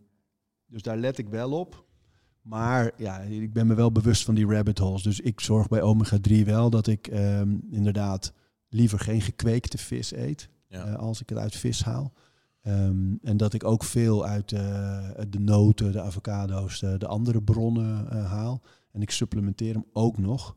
dus 0.65 0.81
daar 0.81 0.97
let 0.97 1.17
ik 1.17 1.27
wel 1.27 1.51
op. 1.51 1.85
Maar 2.43 2.91
ja, 2.97 3.19
ik 3.19 3.53
ben 3.53 3.67
me 3.67 3.73
wel 3.73 3.91
bewust 3.91 4.23
van 4.23 4.35
die 4.35 4.47
rabbit 4.47 4.77
holes. 4.77 5.03
Dus 5.03 5.19
ik 5.19 5.39
zorg 5.39 5.67
bij 5.67 5.81
omega-3 5.81 6.45
wel 6.45 6.69
dat 6.69 6.87
ik 6.87 7.07
ehm, 7.07 7.55
inderdaad 7.69 8.33
liever 8.69 8.99
geen 8.99 9.21
gekweekte 9.21 9.77
vis 9.77 10.13
eet. 10.13 10.49
Ja. 10.67 10.85
eh, 10.85 10.95
als 10.95 11.21
ik 11.21 11.29
het 11.29 11.37
uit 11.37 11.55
vis 11.55 11.83
haal. 11.83 12.13
Ehm, 12.63 13.15
en 13.21 13.37
dat 13.37 13.53
ik 13.53 13.63
ook 13.63 13.83
veel 13.83 14.25
uit 14.25 14.51
eh, 14.51 15.09
de 15.29 15.39
noten, 15.39 15.91
de 15.91 16.01
avocado's, 16.01 16.79
de, 16.79 16.97
de 16.97 17.07
andere 17.07 17.41
bronnen 17.41 18.09
eh, 18.09 18.31
haal. 18.31 18.61
En 18.91 19.01
ik 19.01 19.11
supplementeer 19.11 19.73
hem 19.73 19.85
ook 19.93 20.17
nog. 20.17 20.55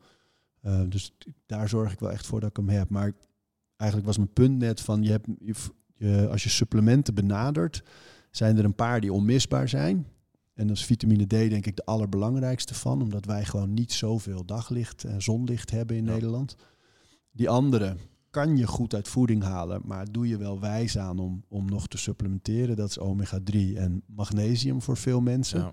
Eh, 0.60 0.80
dus 0.88 1.16
daar 1.46 1.68
zorg 1.68 1.92
ik 1.92 2.00
wel 2.00 2.10
echt 2.10 2.26
voor 2.26 2.40
dat 2.40 2.50
ik 2.50 2.56
hem 2.56 2.68
heb. 2.68 2.88
Maar 2.88 3.12
eigenlijk 3.76 4.08
was 4.08 4.16
mijn 4.18 4.32
punt 4.32 4.58
net 4.58 4.80
van, 4.80 5.02
je 5.02 5.10
hebt, 5.10 5.28
je, 5.94 6.28
als 6.30 6.42
je 6.42 6.48
supplementen 6.48 7.14
benadert, 7.14 7.82
zijn 8.30 8.58
er 8.58 8.64
een 8.64 8.74
paar 8.74 9.00
die 9.00 9.12
onmisbaar 9.12 9.68
zijn. 9.68 10.06
En 10.56 10.66
dat 10.66 10.76
is 10.76 10.84
vitamine 10.84 11.24
D 11.26 11.28
denk 11.30 11.66
ik 11.66 11.76
de 11.76 11.84
allerbelangrijkste 11.84 12.74
van, 12.74 13.02
omdat 13.02 13.24
wij 13.24 13.44
gewoon 13.44 13.74
niet 13.74 13.92
zoveel 13.92 14.44
daglicht, 14.44 15.04
en 15.04 15.22
zonlicht 15.22 15.70
hebben 15.70 15.96
in 15.96 16.04
Ja. 16.04 16.12
Nederland. 16.12 16.56
Die 17.32 17.48
andere 17.48 17.96
kan 18.30 18.56
je 18.56 18.66
goed 18.66 18.94
uit 18.94 19.08
voeding 19.08 19.42
halen, 19.42 19.80
maar 19.84 20.12
doe 20.12 20.28
je 20.28 20.36
wel 20.36 20.60
wijs 20.60 20.98
aan 20.98 21.18
om, 21.18 21.44
om 21.48 21.64
nog 21.66 21.88
te 21.88 21.98
supplementeren. 21.98 22.76
Dat 22.76 22.88
is 22.90 22.98
omega-3 22.98 23.76
en 23.76 24.02
magnesium 24.06 24.82
voor 24.82 24.96
veel 24.96 25.20
mensen. 25.20 25.60
Ja. 25.60 25.72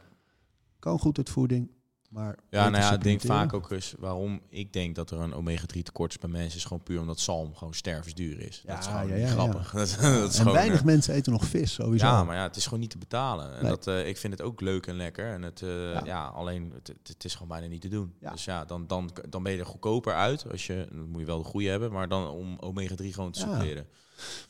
Kan 0.79 0.99
goed 0.99 1.17
uit 1.17 1.29
voeding, 1.29 1.71
maar... 2.13 2.35
Ja, 2.49 2.69
nou 2.69 2.83
ja, 2.83 2.93
ik 2.93 3.03
denk 3.03 3.21
vaak 3.21 3.53
ook 3.53 3.71
eens 3.71 3.93
waarom 3.99 4.41
ik 4.49 4.73
denk 4.73 4.95
dat 4.95 5.11
er 5.11 5.19
een 5.19 5.33
omega-3 5.33 5.81
tekort 5.83 6.11
is 6.11 6.17
bij 6.17 6.29
mensen, 6.29 6.57
is 6.57 6.63
gewoon 6.65 6.83
puur 6.83 6.99
omdat 6.99 7.19
zalm 7.19 7.55
gewoon 7.55 7.73
stervensduur 7.73 8.39
is. 8.39 8.61
Ja, 8.65 8.73
dat 8.75 8.83
is 8.83 8.89
gewoon 8.91 9.19
ja, 9.19 9.27
grappig. 9.27 9.71
Dat, 9.75 9.87
is- 9.87 9.97
dat 9.97 10.29
is 10.29 10.35
en 10.37 10.37
gewoon, 10.37 10.53
weinig 10.53 10.83
mensen 10.83 11.13
eten 11.13 11.31
nog 11.31 11.45
vis, 11.45 11.73
sowieso. 11.73 12.05
Ja, 12.05 12.23
maar 12.23 12.35
ja, 12.35 12.43
het 12.43 12.55
is 12.55 12.63
gewoon 12.63 12.79
niet 12.79 12.89
te 12.89 12.97
betalen. 12.97 13.55
En 13.55 13.61
Nee. 13.61 13.69
dat, 13.71 13.87
eh, 13.87 14.07
ik 14.07 14.17
vind 14.17 14.33
het 14.33 14.41
ook 14.41 14.61
leuk 14.61 14.87
en 14.87 14.95
lekker. 14.95 15.33
En 15.33 15.41
het, 15.41 15.61
eh, 15.61 16.01
ja. 16.05 16.25
Alleen 16.25 16.71
het, 16.75 16.93
het, 17.03 17.23
is 17.25 17.33
gewoon 17.33 17.47
bijna 17.47 17.67
niet 17.67 17.81
te 17.81 17.87
doen. 17.87 18.13
Dus 18.31 18.45
ja, 18.45 18.65
dan, 18.65 18.87
dan, 18.87 19.11
dan 19.29 19.43
ben 19.43 19.51
je 19.51 19.59
er 19.59 19.65
goedkoper 19.65 20.13
uit. 20.13 20.51
Als 20.51 20.67
je, 20.67 20.87
dan 20.91 21.09
moet 21.09 21.19
je 21.19 21.25
wel 21.25 21.37
de 21.37 21.43
goede 21.49 21.69
hebben, 21.69 21.91
maar 21.91 22.07
dan 22.07 22.27
om 22.29 22.57
omega-3 22.59 23.05
gewoon 23.13 23.31
te 23.31 23.39
Ja. 23.39 23.45
suppleren. 23.51 23.87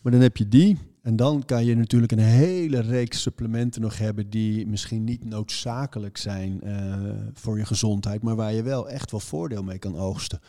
Maar 0.01 0.11
dan 0.11 0.21
heb 0.21 0.37
je 0.37 0.47
die. 0.47 0.77
En 1.01 1.15
dan 1.15 1.45
kan 1.45 1.65
je 1.65 1.75
natuurlijk 1.75 2.11
een 2.11 2.19
hele 2.19 2.79
reeks 2.79 3.21
supplementen 3.21 3.81
nog 3.81 3.97
hebben 3.97 4.29
die 4.29 4.67
misschien 4.67 5.03
niet 5.03 5.25
noodzakelijk 5.25 6.17
zijn 6.17 6.61
eh, 6.61 6.95
voor 7.33 7.57
je 7.57 7.65
gezondheid, 7.65 8.21
maar 8.21 8.35
waar 8.35 8.53
je 8.53 8.63
wel 8.63 8.89
echt 8.89 9.11
wel 9.11 9.19
voordeel 9.19 9.63
mee 9.63 9.79
kan 9.79 9.97
oogsten. 9.97 10.39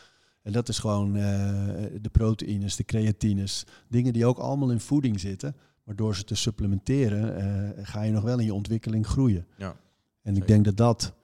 En 0.43 0.53
dat 0.53 0.69
is 0.69 0.79
gewoon 0.79 1.17
eh, 1.17 1.23
de 2.01 2.09
proteïnes, 2.13 2.77
de 2.77 2.85
creatines, 2.85 3.65
dingen 3.89 4.13
die 4.13 4.27
ook 4.27 4.39
allemaal 4.39 4.71
in 4.71 4.81
voeding 4.81 5.21
zitten. 5.21 5.57
Maar 5.85 5.97
door 5.97 6.17
ze 6.17 6.25
te 6.25 6.35
supplementeren 6.35 7.37
eh, 7.37 7.85
ga 7.85 8.03
je 8.03 8.13
nog 8.13 8.23
wel 8.23 8.39
in 8.39 8.45
je 8.45 8.55
ontwikkeling 8.55 9.07
groeien. 9.07 9.47
Ja, 9.57 9.77
en 10.23 10.37
ik 10.37 10.47
denk 10.47 10.65
dat 10.65 10.77
dat, 10.77 11.15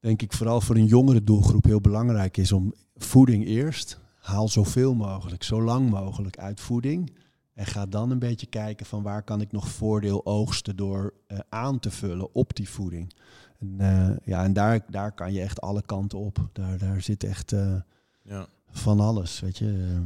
denk 0.00 0.22
ik, 0.22 0.32
vooral 0.32 0.60
voor 0.60 0.76
een 0.76 0.86
jongere 0.86 1.24
doelgroep 1.24 1.64
heel 1.64 1.80
belangrijk 1.80 2.36
is 2.36 2.52
om 2.52 2.74
voeding 2.96 3.46
eerst. 3.46 4.00
Haal 4.26 4.48
zoveel 4.48 4.94
mogelijk, 4.94 5.42
zo 5.42 5.62
lang 5.62 5.90
mogelijk 5.90 6.38
uit 6.38 6.60
voeding. 6.60 7.12
En 7.54 7.66
ga 7.66 7.86
dan 7.86 8.10
een 8.10 8.18
beetje 8.18 8.46
kijken 8.46 8.86
van 8.86 9.02
waar 9.02 9.22
kan 9.22 9.40
ik 9.40 9.52
nog 9.52 9.68
voordeel 9.68 10.26
oogsten 10.26 10.76
door 10.76 11.14
eh, 11.26 11.38
aan 11.48 11.78
te 11.78 11.90
vullen 11.90 12.34
op 12.34 12.56
die 12.56 12.68
voeding. 12.68 13.12
En, 13.60 13.74
eh, 13.78 14.16
ja, 14.24 14.44
en 14.44 14.52
daar, 14.52 14.80
daar 14.90 15.12
kan 15.12 15.32
je 15.32 15.40
echt 15.40 15.60
alle 15.60 15.82
kanten 15.86 16.18
op. 16.18 16.48
Daar, 16.52 16.78
daar 16.78 17.00
zit 17.00 17.24
echt 17.24 17.52
eh, 17.52 17.74
ja. 18.22 18.46
van 18.70 19.00
alles, 19.00 19.40
weet 19.40 19.58
je. 19.58 19.98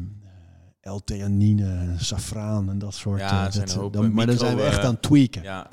Eh, 0.80 0.94
L-theanine, 0.94 1.94
safraan 1.98 2.70
en 2.70 2.78
dat 2.78 2.94
soort. 2.94 3.20
Ja, 3.20 3.48
dat- 3.48 3.68
dan- 3.92 4.12
maar 4.12 4.26
dan 4.26 4.34
micro, 4.34 4.34
zijn 4.34 4.56
we 4.56 4.62
echt 4.62 4.84
aan 4.84 4.92
het 4.92 5.02
tweaken. 5.02 5.42
ja, 5.42 5.70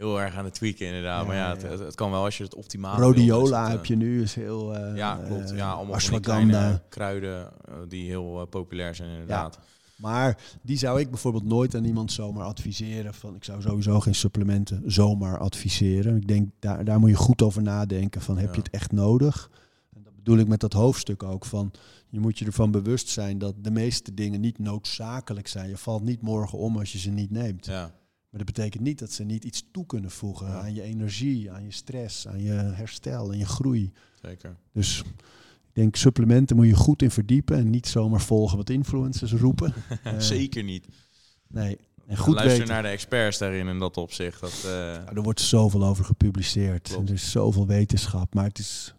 heel 0.00 0.20
erg 0.20 0.36
aan 0.36 0.44
het 0.44 0.54
tweaken 0.54 0.86
inderdaad. 0.86 1.20
Ja, 1.20 1.26
maar 1.26 1.36
ja, 1.36 1.46
ja, 1.46 1.52
het, 1.52 1.62
ja. 1.62 1.68
het, 1.68 1.78
het 1.78 1.94
kan 1.94 2.10
wel 2.10 2.24
als 2.24 2.36
je 2.38 2.44
het 2.44 2.54
optimaal 2.54 2.96
Rhodiola 2.96 3.58
het, 3.60 3.66
eh, 3.68 3.74
heb 3.74 3.84
je 3.86 3.96
nu, 3.96 4.22
is 4.22 4.34
heel... 4.34 4.74
eh, 4.74 4.96
Ja, 4.96 5.20
klopt. 5.26 5.50
eh, 5.50 5.56
Ja, 5.56 5.70
allemaal 5.70 6.00
van 6.00 6.20
kleine 6.20 6.82
kruiden 6.88 7.48
die 7.88 8.08
heel 8.08 8.46
populair 8.46 8.94
zijn 8.94 9.10
inderdaad. 9.10 9.58
Maar 9.96 10.38
die 10.62 10.78
zou 10.78 11.00
ik 11.00 11.10
bijvoorbeeld 11.10 11.44
nooit 11.44 11.74
aan 11.74 11.84
iemand 11.84 12.12
zomaar 12.12 12.44
adviseren. 12.44 13.14
Van, 13.14 13.34
ik 13.34 13.44
zou 13.44 13.62
sowieso 13.62 14.00
geen 14.00 14.14
supplementen 14.14 14.82
zomaar 14.86 15.38
adviseren. 15.38 16.16
Ik 16.16 16.28
denk, 16.28 16.50
daar, 16.58 16.84
daar 16.84 16.98
moet 17.00 17.10
je 17.10 17.16
goed 17.16 17.42
over 17.42 17.62
nadenken. 17.62 18.20
Van, 18.20 18.38
heb 18.38 18.54
je 18.54 18.60
het 18.60 18.70
echt 18.70 18.92
nodig? 18.92 19.50
En 19.96 20.02
dat 20.04 20.16
bedoel 20.16 20.38
ik 20.38 20.48
met 20.48 20.60
dat 20.60 20.72
hoofdstuk 20.72 21.22
ook 21.22 21.44
van 21.44 21.70
je 22.08 22.20
moet 22.20 22.38
je 22.38 22.44
ervan 22.44 22.70
bewust 22.70 23.08
zijn 23.08 23.38
dat 23.38 23.54
de 23.58 23.70
meeste 23.70 24.14
dingen 24.14 24.40
niet 24.40 24.58
noodzakelijk 24.58 25.48
zijn. 25.48 25.68
Je 25.68 25.76
valt 25.76 26.02
niet 26.02 26.22
morgen 26.22 26.58
om 26.58 26.78
als 26.78 26.92
je 26.92 26.98
ze 26.98 27.10
niet 27.10 27.30
neemt. 27.30 27.66
Ja. 27.66 27.90
Maar 28.30 28.44
dat 28.44 28.54
betekent 28.54 28.82
niet 28.82 28.98
dat 28.98 29.12
ze 29.12 29.24
niet 29.24 29.44
iets 29.44 29.64
toe 29.72 29.86
kunnen 29.86 30.10
voegen 30.10 30.46
Ja. 30.46 30.60
aan 30.60 30.74
je 30.74 30.82
energie, 30.82 31.50
aan 31.50 31.64
je 31.64 31.70
stress, 31.72 32.28
aan 32.28 32.42
je 32.42 32.50
herstel 32.52 33.32
en 33.32 33.38
je 33.38 33.46
groei. 33.46 33.92
Zeker. 34.22 34.56
Dus 34.72 34.98
ik 35.66 35.72
denk 35.72 35.96
supplementen 35.96 36.56
moet 36.56 36.66
je 36.66 36.74
goed 36.74 37.02
in 37.02 37.10
verdiepen 37.10 37.56
en 37.58 37.70
niet 37.70 37.86
zomaar 37.86 38.20
volgen 38.20 38.56
wat 38.56 38.70
influencers 38.70 39.32
roepen. 39.32 39.74
Eh, 40.02 40.18
Zeker 40.18 40.62
niet. 40.62 40.86
Nee. 41.48 41.78
En 42.06 42.16
goed 42.16 42.34
Luister 42.34 42.58
weten. 42.58 42.72
naar 42.74 42.82
de 42.82 42.88
experts 42.88 43.38
daarin 43.38 43.66
in 43.68 43.78
dat 43.78 43.96
opzicht. 43.96 44.40
Dat, 44.40 44.62
eh, 44.64 44.70
Ja, 44.70 45.12
er 45.14 45.22
wordt 45.22 45.40
zoveel 45.40 45.84
over 45.84 46.04
gepubliceerd. 46.04 46.88
Klopt. 46.88 47.08
Er 47.08 47.14
is 47.14 47.30
zoveel 47.30 47.66
wetenschap. 47.66 48.34
Maar 48.34 48.44
het 48.44 48.58
is. 48.58 48.94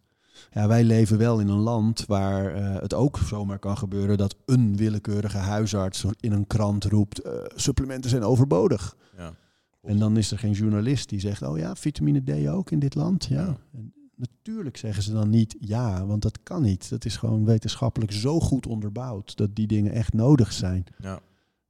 Ja, 0.53 0.67
wij 0.67 0.83
leven 0.83 1.17
wel 1.17 1.39
in 1.39 1.47
een 1.47 1.59
land 1.59 2.05
waar 2.05 2.55
eh, 2.55 2.81
het 2.81 2.93
ook 2.93 3.17
zomaar 3.17 3.59
kan 3.59 3.77
gebeuren 3.77 4.17
dat 4.17 4.35
een 4.45 4.77
willekeurige 4.77 5.37
huisarts 5.37 6.05
in 6.19 6.31
een 6.31 6.47
krant 6.47 6.83
roept: 6.83 7.21
eh, 7.21 7.33
supplementen 7.55 8.09
zijn 8.09 8.23
overbodig. 8.23 8.95
ja. 9.17 9.33
En 9.81 9.99
dan 9.99 10.17
is 10.17 10.31
er 10.31 10.39
geen 10.39 10.51
journalist 10.51 11.09
die 11.09 11.19
zegt: 11.19 11.41
Oh 11.41 11.57
ja, 11.57 11.75
vitamine 11.75 12.43
D 12.43 12.47
ook 12.47 12.71
in 12.71 12.79
dit 12.79 12.95
land. 12.95 13.25
Ja. 13.25 13.41
Ja. 13.41 13.57
En 13.71 13.93
natuurlijk 14.15 14.77
zeggen 14.77 15.03
ze 15.03 15.13
dan 15.13 15.29
niet 15.29 15.55
ja, 15.59 16.05
want 16.05 16.21
dat 16.21 16.43
kan 16.43 16.61
niet. 16.61 16.89
Dat 16.89 17.05
is 17.05 17.17
gewoon 17.17 17.45
wetenschappelijk 17.45 18.11
zo 18.11 18.39
goed 18.39 18.67
onderbouwd 18.67 19.37
dat 19.37 19.55
die 19.55 19.67
dingen 19.67 19.91
echt 19.91 20.13
nodig 20.13 20.51
zijn. 20.53 20.83
Ja. 20.97 21.19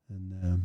En, 0.08 0.38
ehm, 0.42 0.60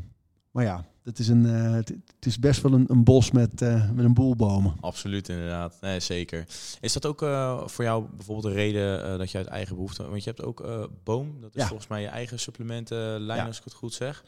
maar 0.51 0.65
ja, 0.65 0.85
het 1.07 1.19
is, 1.19 1.29
een, 1.29 1.47
eh, 1.47 1.73
het, 1.73 1.89
het 1.89 2.27
is 2.27 2.39
best 2.39 2.63
wel 2.63 2.73
een, 2.73 2.85
een 2.89 3.05
bos 3.05 3.31
met, 3.31 3.63
eh, 3.63 3.91
met 3.91 4.05
een 4.05 4.15
boel 4.15 4.37
bomen. 4.37 4.75
Absoluut, 4.81 5.29
inderdaad. 5.29 5.77
Nee, 5.81 6.01
zeker. 6.01 6.47
Is 6.81 6.93
dat 6.93 7.07
ook 7.07 7.23
eh, 7.23 7.67
voor 7.67 7.85
jou 7.85 8.05
bijvoorbeeld 8.17 8.47
een 8.47 8.53
reden 8.61 9.19
dat 9.19 9.31
je 9.31 9.39
uit 9.39 9.47
eigen 9.47 9.75
behoefte... 9.75 10.09
Want 10.09 10.25
je 10.25 10.31
hebt 10.31 10.43
ook 10.43 10.89
Boom, 11.05 11.41
dat 11.41 11.55
is 11.55 11.63
Ja. 11.63 11.67
volgens 11.69 11.89
mij 11.89 12.01
je 12.03 12.09
eigen 12.09 12.39
supplementenlijn, 12.39 13.41
Ja. 13.41 13.47
als 13.47 13.59
ik 13.59 13.65
het 13.65 13.73
goed 13.73 13.95
zeg. 13.95 14.25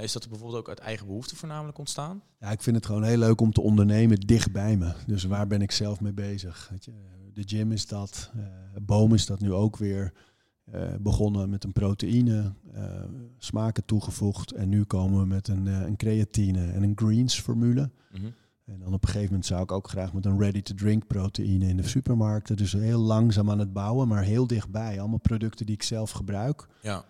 Is 0.00 0.12
dat 0.12 0.28
bijvoorbeeld 0.28 0.58
ook 0.58 0.68
uit 0.68 0.78
eigen 0.78 1.06
behoefte 1.06 1.36
voornamelijk 1.36 1.78
ontstaan? 1.78 2.22
Ja, 2.40 2.50
ik 2.50 2.62
vind 2.62 2.76
het 2.76 2.86
gewoon 2.86 3.02
heel 3.02 3.18
leuk 3.18 3.40
om 3.40 3.52
te 3.52 3.60
ondernemen 3.60 4.20
dicht 4.20 4.52
bij 4.52 4.76
me. 4.76 4.92
Dus 5.06 5.24
waar 5.24 5.46
ben 5.46 5.62
ik 5.62 5.70
zelf 5.72 6.00
mee 6.00 6.12
bezig? 6.12 6.68
Weet 6.70 6.84
je, 6.84 6.92
de 7.32 7.42
gym 7.46 7.72
is 7.72 7.86
dat. 7.86 8.30
boom 8.82 9.14
is 9.14 9.26
dat 9.26 9.40
nu 9.40 9.52
ook 9.52 9.76
weer. 9.76 10.12
Eh, 10.70 10.94
begonnen 11.00 11.50
met 11.50 11.64
een 11.64 11.72
proteïne, 11.72 12.52
eh, 12.72 12.82
smaken 13.38 13.84
toegevoegd. 13.84 14.52
En 14.52 14.68
nu 14.68 14.84
komen 14.84 15.20
we 15.20 15.26
met 15.26 15.48
een, 15.48 15.66
eh, 15.66 15.80
een 15.80 15.96
creatine 15.96 16.66
en 16.66 16.82
een 16.82 16.92
greens 16.94 17.40
formule. 17.40 17.90
Mhm. 18.12 18.26
En 18.64 18.78
dan 18.78 18.92
op 18.92 19.02
een 19.02 19.08
gegeven 19.08 19.28
moment 19.28 19.46
zou 19.46 19.62
ik 19.62 19.72
ook 19.72 19.88
graag 19.88 20.12
met 20.12 20.26
een 20.26 20.38
ready-to-drink 20.38 21.06
proteïne 21.06 21.66
in 21.66 21.76
de 21.76 21.88
supermarkten. 21.88 22.56
Dus 22.56 22.72
heel 22.72 23.00
langzaam 23.00 23.50
aan 23.50 23.58
het 23.58 23.72
bouwen, 23.72 24.08
maar 24.08 24.22
heel 24.22 24.46
dichtbij. 24.46 25.00
Allemaal 25.00 25.18
producten 25.18 25.66
die 25.66 25.74
ik 25.74 25.82
zelf 25.82 26.10
gebruik. 26.10 26.66
Ja, 26.82 27.04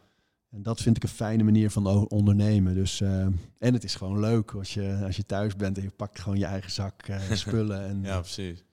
En 0.51 0.63
dat 0.63 0.81
vind 0.81 0.97
ik 0.97 1.03
een 1.03 1.09
fijne 1.09 1.43
manier 1.43 1.71
van 1.71 2.09
ondernemen. 2.09 2.75
Dus, 2.75 3.01
en 3.01 3.39
het 3.59 3.85
is 3.85 3.95
gewoon 3.95 4.21
leuk 4.21 4.51
als 4.51 4.75
je, 4.75 5.01
als 5.05 5.17
je 5.17 5.27
thuis 5.27 5.57
bent 5.57 5.77
en 5.77 5.83
je 5.83 5.91
pakt 5.91 6.21
gewoon 6.21 6.39
je 6.39 6.45
eigen 6.45 6.71
zak 6.71 7.07
spullen. 7.33 7.87
En, 7.87 8.03
ja 8.03 8.21
precies. 8.21 8.65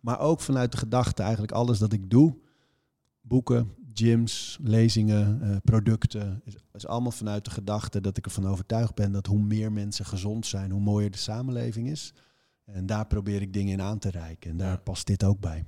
Maar 0.00 0.20
ook 0.20 0.40
vanuit 0.40 0.72
de 0.72 0.78
gedachte, 0.78 1.22
eigenlijk 1.22 1.52
alles 1.52 1.78
dat 1.78 1.92
ik 1.92 2.10
doe, 2.10 2.36
boeken, 3.20 3.74
gyms, 3.94 4.58
lezingen, 4.62 5.42
eh, 5.42 5.56
producten, 5.64 6.40
is, 6.44 6.54
is 6.72 6.86
allemaal 6.86 7.10
vanuit 7.12 7.44
de 7.44 7.50
gedachte 7.50 8.00
dat 8.00 8.16
ik 8.16 8.24
ervan 8.24 8.46
overtuigd 8.46 8.94
ben 8.94 9.12
dat 9.12 9.26
hoe 9.26 9.40
meer 9.42 9.72
mensen 9.72 10.04
gezond 10.04 10.46
zijn, 10.46 10.70
hoe 10.70 10.80
mooier 10.80 11.10
de 11.10 11.18
samenleving 11.18 11.88
is. 11.90 12.12
En 12.64 12.86
daar 12.86 13.06
probeer 13.06 13.42
ik 13.42 13.52
dingen 13.52 13.72
in 13.72 13.82
aan 13.82 13.98
te 13.98 14.10
reiken. 14.10 14.50
En 14.50 14.56
daar 14.56 14.70
Ja. 14.70 14.76
past 14.76 15.06
dit 15.06 15.24
ook 15.24 15.40
bij. 15.40 15.64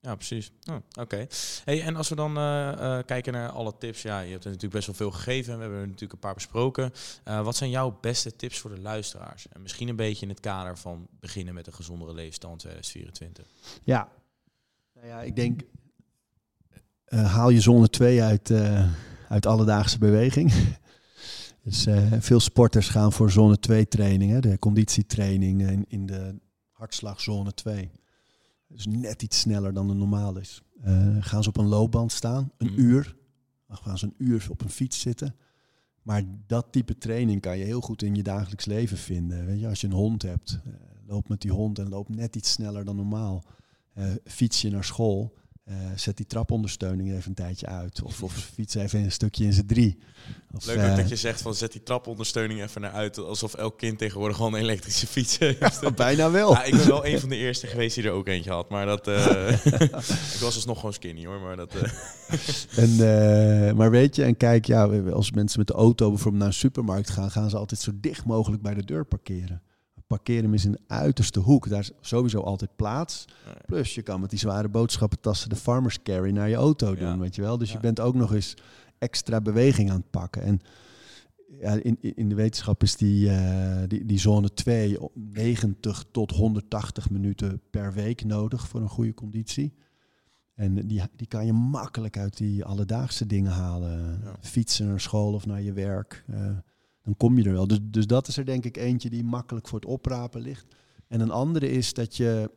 Ja, 0.00 0.14
precies. 0.14 0.52
Oh, 0.70 0.76
Oké. 1.00 1.26
Hey, 1.64 1.82
en 1.82 1.96
als 1.96 2.08
we 2.08 2.14
dan 2.14 2.36
eh, 2.36 2.98
eh, 2.98 3.04
kijken 3.06 3.32
naar 3.32 3.48
alle 3.50 3.74
tips. 3.78 4.02
Ja, 4.02 4.20
je 4.20 4.30
hebt 4.30 4.44
er 4.44 4.50
natuurlijk 4.50 4.74
best 4.74 4.86
wel 4.86 4.94
veel 4.94 5.10
gegeven. 5.10 5.52
en 5.52 5.56
We 5.58 5.62
hebben 5.62 5.80
er 5.80 5.86
natuurlijk 5.86 6.12
een 6.12 6.18
paar 6.18 6.34
besproken. 6.34 6.92
Wat 7.24 7.56
zijn 7.56 7.70
jouw 7.70 7.98
beste 8.00 8.36
tips 8.36 8.58
voor 8.58 8.74
de 8.74 8.80
luisteraars? 8.80 9.48
En 9.48 9.62
misschien 9.62 9.88
een 9.88 9.96
beetje 9.96 10.22
in 10.22 10.28
het 10.28 10.40
kader 10.40 10.78
van 10.78 11.08
beginnen 11.20 11.54
met 11.54 11.66
een 11.66 11.72
gezondere 11.74 12.14
leefstijl 12.14 12.52
in 12.52 12.58
2024. 12.58 13.46
Ja. 13.84 14.08
Nou 14.94 15.06
ja, 15.06 15.22
ik 15.22 15.36
denk, 15.36 15.60
eh, 17.04 17.32
haal 17.32 17.50
je 17.50 17.60
zone 17.60 17.88
2 17.88 18.22
uit, 18.22 18.50
eh, 18.50 18.88
uit 19.28 19.46
alledaagse 19.46 19.98
beweging. 19.98 20.52
dus 21.64 21.86
eh, 21.86 22.12
veel 22.18 22.40
sporters 22.40 22.88
gaan 22.88 23.12
voor 23.12 23.30
zone 23.30 23.58
2 23.58 23.88
trainingen, 23.88 24.42
de 24.42 24.58
conditietraining 24.58 25.68
in, 25.70 25.84
in 25.88 26.06
de 26.06 26.40
hartslagzone 26.70 27.54
2. 27.54 27.90
Dus 28.68 28.86
net 28.86 29.22
iets 29.22 29.40
sneller 29.40 29.74
dan 29.74 29.88
de 29.88 29.94
normaal 29.94 30.36
is. 30.38 30.62
Gaan 31.20 31.42
ze 31.42 31.48
op 31.48 31.56
een 31.56 31.66
loopband 31.66 32.12
staan, 32.12 32.52
een 32.58 32.66
Mhm. 32.72 32.80
uur. 32.80 33.16
Dan 33.66 33.76
gaan 33.76 33.98
ze 33.98 34.06
een 34.06 34.14
uur 34.18 34.46
op 34.50 34.62
een 34.62 34.70
fiets 34.70 35.00
zitten. 35.00 35.34
Maar 36.02 36.22
dat 36.46 36.66
type 36.70 36.98
training 36.98 37.40
kan 37.40 37.58
je 37.58 37.64
heel 37.64 37.80
goed 37.80 38.02
in 38.02 38.14
je 38.14 38.22
dagelijks 38.22 38.64
leven 38.64 38.96
vinden. 38.96 39.46
Weet 39.46 39.60
je, 39.60 39.68
als 39.68 39.80
je 39.80 39.86
een 39.86 39.92
hond 39.92 40.22
hebt, 40.22 40.60
loop 41.06 41.28
met 41.28 41.40
die 41.40 41.50
hond 41.52 41.78
en 41.78 41.88
loop 41.88 42.08
net 42.08 42.36
iets 42.36 42.52
sneller 42.52 42.84
dan 42.84 42.96
normaal. 42.96 43.44
Fiets 44.24 44.60
je 44.62 44.70
naar 44.70 44.84
school, 44.84 45.34
eh, 45.64 45.76
zet 45.94 46.16
die 46.16 46.26
trapondersteuning 46.26 47.12
even 47.12 47.28
een 47.28 47.34
tijdje 47.34 47.66
uit. 47.66 48.02
Of, 48.02 48.22
of 48.22 48.32
fiets 48.32 48.74
even 48.74 49.00
een 49.00 49.12
stukje 49.12 49.44
in 49.44 49.52
z'n 49.52 49.66
drie. 49.66 49.98
Of, 50.54 50.66
Leuk 50.66 50.76
eh, 50.76 50.96
dat 50.96 51.08
je 51.08 51.16
zegt 51.16 51.42
van 51.42 51.54
zet 51.54 51.72
die 51.72 51.82
trapondersteuning 51.82 52.62
even 52.62 52.80
naar 52.80 52.92
uit. 52.92 53.18
Alsof 53.18 53.54
elk 53.54 53.78
kind 53.78 53.98
tegenwoordig 53.98 54.36
gewoon 54.36 54.54
een 54.54 54.60
elektrische 54.60 55.06
fiets 55.06 55.38
heeft. 55.38 55.94
bijna 55.96 56.30
wel. 56.30 56.52
Ja, 56.52 56.64
ik 56.64 56.76
ben 56.76 56.86
wel 56.86 57.06
een 57.06 57.20
van 57.20 57.28
de 57.28 57.36
eerste 57.36 57.66
geweest 57.66 57.94
die 57.94 58.04
er 58.04 58.10
ook 58.10 58.28
eentje 58.28 58.50
had. 58.50 58.68
Maar 58.68 58.86
dat... 58.86 59.08
eh, 59.08 59.66
ik 60.34 60.40
was 60.40 60.54
dus 60.54 60.64
nog 60.64 60.76
gewoon 60.76 60.92
skinny 60.92 61.26
hoor. 61.26 61.40
Maar 61.40 61.56
dat... 61.56 61.74
En, 62.76 62.96
maar 63.76 63.90
weet 63.90 64.16
je, 64.16 64.24
en 64.24 64.36
kijk, 64.36 64.64
ja, 64.66 64.84
als 65.10 65.30
mensen 65.30 65.58
met 65.58 65.68
de 65.68 65.74
auto 65.74 66.08
bijvoorbeeld 66.08 66.42
naar 66.42 66.52
een 66.52 66.58
supermarkt 66.58 67.10
gaan, 67.10 67.30
gaan 67.30 67.50
ze 67.50 67.56
altijd 67.56 67.80
zo 67.80 67.90
dicht 67.94 68.24
mogelijk 68.24 68.62
bij 68.62 68.74
de 68.74 68.84
deur 68.84 69.04
parkeren. 69.04 69.62
Parkeren 70.14 70.44
hem 70.44 70.54
is 70.54 70.64
in 70.64 70.72
de 70.72 70.80
uiterste 70.86 71.40
hoek. 71.40 71.68
Daar 71.68 71.80
is 71.80 71.90
sowieso 72.00 72.40
altijd 72.40 72.76
plaats. 72.76 73.24
Plus 73.66 73.94
je 73.94 74.02
kan 74.02 74.20
met 74.20 74.30
die 74.30 74.38
zware 74.38 74.68
boodschappentassen 74.68 75.48
de 75.48 75.56
farmers 75.56 76.02
carry 76.02 76.30
naar 76.30 76.48
je 76.48 76.54
auto 76.54 76.94
doen, 76.94 77.08
Ja. 77.08 77.18
weet 77.18 77.34
je 77.34 77.42
wel. 77.42 77.58
Dus 77.58 77.68
Ja. 77.68 77.74
je 77.74 77.80
bent 77.80 78.00
ook 78.00 78.14
nog 78.14 78.34
eens 78.34 78.54
extra 78.98 79.40
beweging 79.40 79.90
aan 79.90 79.96
het 79.96 80.10
pakken. 80.10 80.42
En 80.42 80.60
ja, 81.60 81.70
in, 81.82 81.98
in 82.00 82.28
de 82.28 82.34
wetenschap 82.34 82.82
is 82.82 82.96
die, 82.96 83.30
eh, 83.30 83.82
die, 83.88 84.04
die 84.04 84.18
zone 84.18 84.52
2 84.54 85.00
op 85.00 85.12
90 85.14 86.04
tot 86.10 86.30
180 86.30 87.10
minuten 87.10 87.60
per 87.70 87.92
week 87.92 88.24
nodig 88.24 88.68
voor 88.68 88.80
een 88.80 88.88
goede 88.88 89.14
conditie. 89.14 89.74
En 90.54 90.74
die, 90.86 91.02
die 91.16 91.26
kan 91.26 91.46
je 91.46 91.52
makkelijk 91.52 92.18
uit 92.18 92.36
die 92.36 92.64
alledaagse 92.64 93.26
dingen 93.26 93.52
halen. 93.52 94.20
Ja. 94.24 94.34
Fietsen 94.40 94.86
naar 94.86 95.00
school 95.00 95.32
of 95.32 95.46
naar 95.46 95.62
je 95.62 95.72
werk. 95.72 96.24
eh, 96.26 96.46
dan 97.04 97.16
kom 97.16 97.38
je 97.38 97.44
er 97.44 97.52
wel. 97.52 97.66
Dus, 97.66 97.78
dus 97.82 98.06
dat 98.06 98.28
is 98.28 98.36
er 98.36 98.44
denk 98.44 98.64
ik 98.64 98.76
eentje 98.76 99.10
die 99.10 99.24
makkelijk 99.24 99.68
voor 99.68 99.78
het 99.80 99.88
oprapen 99.88 100.40
ligt. 100.40 100.66
En 101.08 101.20
een 101.20 101.30
andere 101.30 101.70
is 101.70 101.92
dat 101.94 102.16
je, 102.16 102.50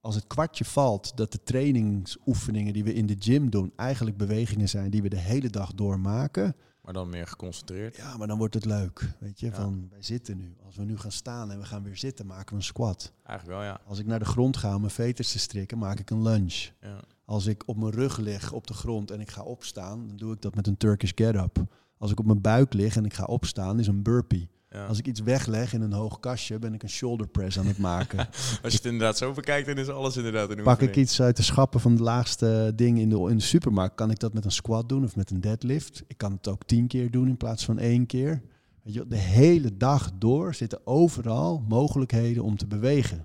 als 0.00 0.14
het 0.14 0.26
kwartje 0.26 0.64
valt, 0.64 1.16
dat 1.16 1.32
de 1.32 1.42
trainingsoefeningen 1.42 2.72
die 2.72 2.84
we 2.84 2.94
in 2.94 3.06
de 3.06 3.16
gym 3.18 3.50
doen, 3.50 3.72
eigenlijk 3.76 4.16
bewegingen 4.16 4.68
zijn 4.68 4.90
die 4.90 5.02
we 5.02 5.08
de 5.08 5.18
hele 5.18 5.48
dag 5.50 5.74
door 5.74 6.00
maken. 6.00 6.54
maar 6.82 6.92
dan 6.92 7.08
meer 7.08 7.26
geconcentreerd. 7.26 7.96
Ja, 7.96 8.16
maar 8.16 8.26
dan 8.26 8.38
wordt 8.38 8.54
het 8.54 8.64
leuk. 8.64 9.14
Weet 9.18 9.40
je, 9.40 9.46
Ja. 9.46 9.52
van 9.52 9.86
wij 9.90 10.02
zitten 10.02 10.36
nu. 10.36 10.56
Als 10.64 10.76
we 10.76 10.84
nu 10.84 10.98
gaan 10.98 11.12
staan 11.12 11.50
en 11.50 11.58
we 11.58 11.64
gaan 11.64 11.82
weer 11.82 11.96
zitten, 11.96 12.26
maken 12.26 12.48
we 12.50 12.54
een 12.56 12.62
squat. 12.62 13.12
Eigenlijk 13.22 13.58
wel, 13.58 13.68
ja. 13.68 13.80
Als 13.86 13.98
ik 13.98 14.06
naar 14.06 14.18
de 14.18 14.24
grond 14.24 14.56
ga 14.56 14.74
om 14.74 14.80
mijn 14.80 14.92
veters 14.92 15.32
te 15.32 15.38
strikken, 15.38 15.78
maak 15.78 15.98
ik 15.98 16.10
een 16.10 16.22
lunge. 16.22 16.70
ja. 16.80 17.00
Als 17.24 17.46
ik 17.46 17.62
op 17.66 17.76
mijn 17.76 17.92
rug 17.92 18.16
lig 18.18 18.52
op 18.52 18.66
de 18.66 18.74
grond 18.74 19.10
en 19.10 19.20
ik 19.20 19.30
ga 19.30 19.42
opstaan, 19.42 20.06
dan 20.06 20.16
doe 20.16 20.32
ik 20.34 20.40
dat 20.42 20.54
met 20.54 20.66
een 20.66 20.76
Turkish 20.76 21.12
get-up. 21.14 21.64
Als 22.00 22.10
ik 22.10 22.18
op 22.18 22.26
mijn 22.26 22.40
buik 22.40 22.72
lig 22.72 22.96
en 22.96 23.04
ik 23.04 23.14
ga 23.14 23.24
opstaan, 23.24 23.78
is 23.78 23.86
een 23.86 24.02
burpee. 24.02 24.48
ja. 24.70 24.86
Als 24.86 24.98
ik 24.98 25.06
iets 25.06 25.20
wegleg 25.20 25.72
in 25.72 25.80
een 25.80 25.92
hoog 25.92 26.20
kastje, 26.20 26.58
ben 26.58 26.74
ik 26.74 26.82
een 26.82 26.88
shoulder 26.88 27.28
press 27.28 27.58
aan 27.58 27.66
het 27.66 27.78
maken. 27.78 28.18
Als 28.62 28.72
je 28.72 28.76
het 28.76 28.84
inderdaad 28.84 29.16
zo 29.16 29.32
bekijkt, 29.32 29.66
dan 29.66 29.78
is 29.78 29.88
alles 29.88 30.16
inderdaad 30.16 30.50
een 30.50 30.62
Pak 30.62 30.80
ik 30.80 30.96
iets 30.96 31.22
uit 31.22 31.36
de 31.36 31.42
schappen 31.42 31.80
van 31.80 31.90
het 31.90 32.00
laagste 32.00 32.72
ding 32.74 32.98
in 32.98 33.08
de, 33.08 33.16
in 33.16 33.36
de 33.36 33.42
supermarkt, 33.42 33.94
kan 33.94 34.10
ik 34.10 34.18
dat 34.18 34.32
met 34.32 34.44
een 34.44 34.50
squat 34.52 34.88
doen 34.88 35.04
of 35.04 35.16
met 35.16 35.30
een 35.30 35.40
deadlift. 35.40 36.04
Ik 36.06 36.18
kan 36.18 36.32
het 36.32 36.48
ook 36.48 36.64
tien 36.64 36.86
keer 36.86 37.10
doen 37.10 37.28
in 37.28 37.36
plaats 37.36 37.64
van 37.64 37.78
één 37.78 38.06
keer. 38.06 38.42
De 38.82 39.16
hele 39.16 39.76
dag 39.76 40.10
door 40.18 40.54
zitten 40.54 40.80
overal 40.84 41.64
mogelijkheden 41.68 42.42
om 42.42 42.56
te 42.56 42.66
bewegen. 42.66 43.24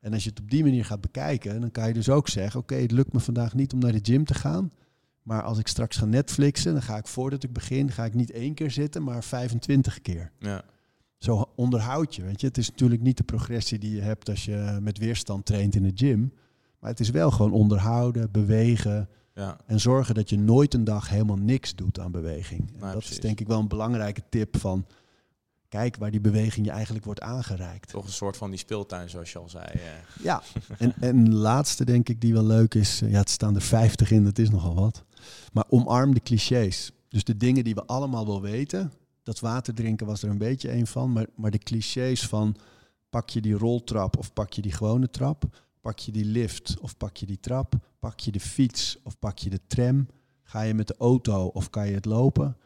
En 0.00 0.12
als 0.12 0.24
je 0.24 0.30
het 0.30 0.40
op 0.40 0.50
die 0.50 0.64
manier 0.64 0.84
gaat 0.84 1.00
bekijken, 1.00 1.60
dan 1.60 1.70
kan 1.70 1.88
je 1.88 1.94
dus 1.94 2.08
ook 2.08 2.28
zeggen: 2.28 2.60
Oké, 2.60 2.74
het 2.74 2.92
lukt 2.92 3.12
me 3.12 3.20
vandaag 3.20 3.54
niet 3.54 3.72
om 3.72 3.78
naar 3.78 3.92
de 3.92 4.00
gym 4.02 4.24
te 4.24 4.34
gaan. 4.34 4.70
Maar 5.30 5.42
als 5.42 5.58
ik 5.58 5.68
straks 5.68 5.96
ga 5.96 6.04
Netflixen, 6.04 6.72
dan 6.72 6.82
ga 6.82 6.96
ik 6.96 7.06
voordat 7.06 7.42
ik 7.42 7.52
begin, 7.52 7.90
ga 7.90 8.04
ik 8.04 8.14
niet 8.14 8.30
één 8.30 8.54
keer 8.54 8.70
zitten, 8.70 9.02
maar 9.02 9.24
25 9.24 10.00
keer. 10.00 10.30
Ja. 10.38 10.62
Zo 11.18 11.50
onderhoud 11.56 12.14
je. 12.14 12.22
Weet 12.22 12.40
je. 12.40 12.46
Het 12.46 12.58
is 12.58 12.70
natuurlijk 12.70 13.02
niet 13.02 13.16
de 13.16 13.22
progressie 13.22 13.78
die 13.78 13.94
je 13.94 14.00
hebt 14.00 14.28
als 14.28 14.44
je 14.44 14.78
met 14.80 14.98
weerstand 14.98 15.46
traint 15.46 15.74
in 15.74 15.82
de 15.82 15.92
gym. 15.94 16.32
Maar 16.78 16.90
het 16.90 17.00
is 17.00 17.10
wel 17.10 17.30
gewoon 17.30 17.52
onderhouden, 17.52 18.30
bewegen. 18.30 19.08
Ja. 19.34 19.56
En 19.66 19.80
zorgen 19.80 20.14
dat 20.14 20.30
je 20.30 20.38
nooit 20.38 20.74
een 20.74 20.84
dag 20.84 21.08
helemaal 21.08 21.38
niks 21.38 21.74
doet 21.74 22.00
aan 22.00 22.12
beweging. 22.12 22.60
En 22.60 22.80
dat 22.80 22.90
precies. 22.90 23.10
is 23.10 23.20
denk 23.20 23.40
ik 23.40 23.48
wel 23.48 23.58
een 23.58 23.68
belangrijke 23.68 24.22
tip 24.28 24.56
van... 24.56 24.86
kijk 25.70 25.96
waar 25.96 26.10
die 26.10 26.20
beweging 26.20 26.66
je 26.66 26.72
eigenlijk 26.72 27.04
wordt 27.04 27.20
aangereikt. 27.20 27.88
Toch 27.90 28.04
een 28.04 28.12
soort 28.12 28.36
van 28.36 28.50
die 28.50 28.58
speeltuin, 28.58 29.08
zoals 29.10 29.32
je 29.32 29.38
al 29.38 29.48
zei. 29.48 29.64
eh. 29.64 29.80
Ja, 30.22 30.42
en, 30.78 30.94
en 31.00 31.24
de 31.24 31.30
laatste 31.30 31.84
denk 31.84 32.08
ik 32.08 32.20
die 32.20 32.32
wel 32.32 32.44
leuk 32.44 32.74
is, 32.74 33.02
eh, 33.02 33.10
ja, 33.10 33.18
het 33.18 33.30
staan 33.30 33.54
er 33.54 33.62
50 33.62 34.10
in, 34.10 34.24
dat 34.24 34.38
is 34.38 34.50
nogal 34.50 34.74
wat. 34.74 35.04
Maar 35.52 35.64
omarm 35.68 36.14
de 36.14 36.20
clichés. 36.20 36.90
Dus 37.08 37.24
de 37.24 37.36
dingen 37.36 37.64
die 37.64 37.74
we 37.74 37.84
allemaal 37.86 38.26
wel 38.26 38.42
weten. 38.42 38.92
Dat 39.22 39.40
water 39.40 39.74
drinken 39.74 40.06
was 40.06 40.22
er 40.22 40.30
een 40.30 40.38
beetje 40.38 40.72
een 40.72 40.86
van, 40.86 41.12
maar, 41.12 41.26
maar 41.34 41.50
de 41.50 41.58
clichés 41.58 42.26
van 42.26 42.56
pak 43.10 43.28
je 43.28 43.40
die 43.40 43.54
roltrap 43.54 44.16
of 44.18 44.32
pak 44.32 44.52
je 44.52 44.62
die 44.62 44.72
gewone 44.72 45.10
trap, 45.10 45.44
pak 45.80 45.98
je 45.98 46.12
die 46.12 46.24
lift 46.24 46.76
of 46.80 46.96
pak 46.96 47.16
je 47.16 47.26
die 47.26 47.40
trap, 47.40 47.74
pak 47.98 48.20
je 48.20 48.30
de 48.30 48.40
fiets 48.40 48.98
of 49.02 49.18
pak 49.18 49.38
je 49.38 49.50
de 49.50 49.60
tram, 49.66 50.06
ga 50.42 50.60
je 50.60 50.74
met 50.74 50.86
de 50.86 50.94
auto 50.98 51.46
of 51.46 51.70
kan 51.70 51.86
je 51.88 51.94
het 51.94 52.04
lopen. 52.04 52.56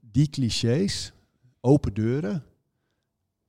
Die 0.00 0.28
clichés, 0.30 1.12
open 1.66 1.94
deuren, 1.94 2.44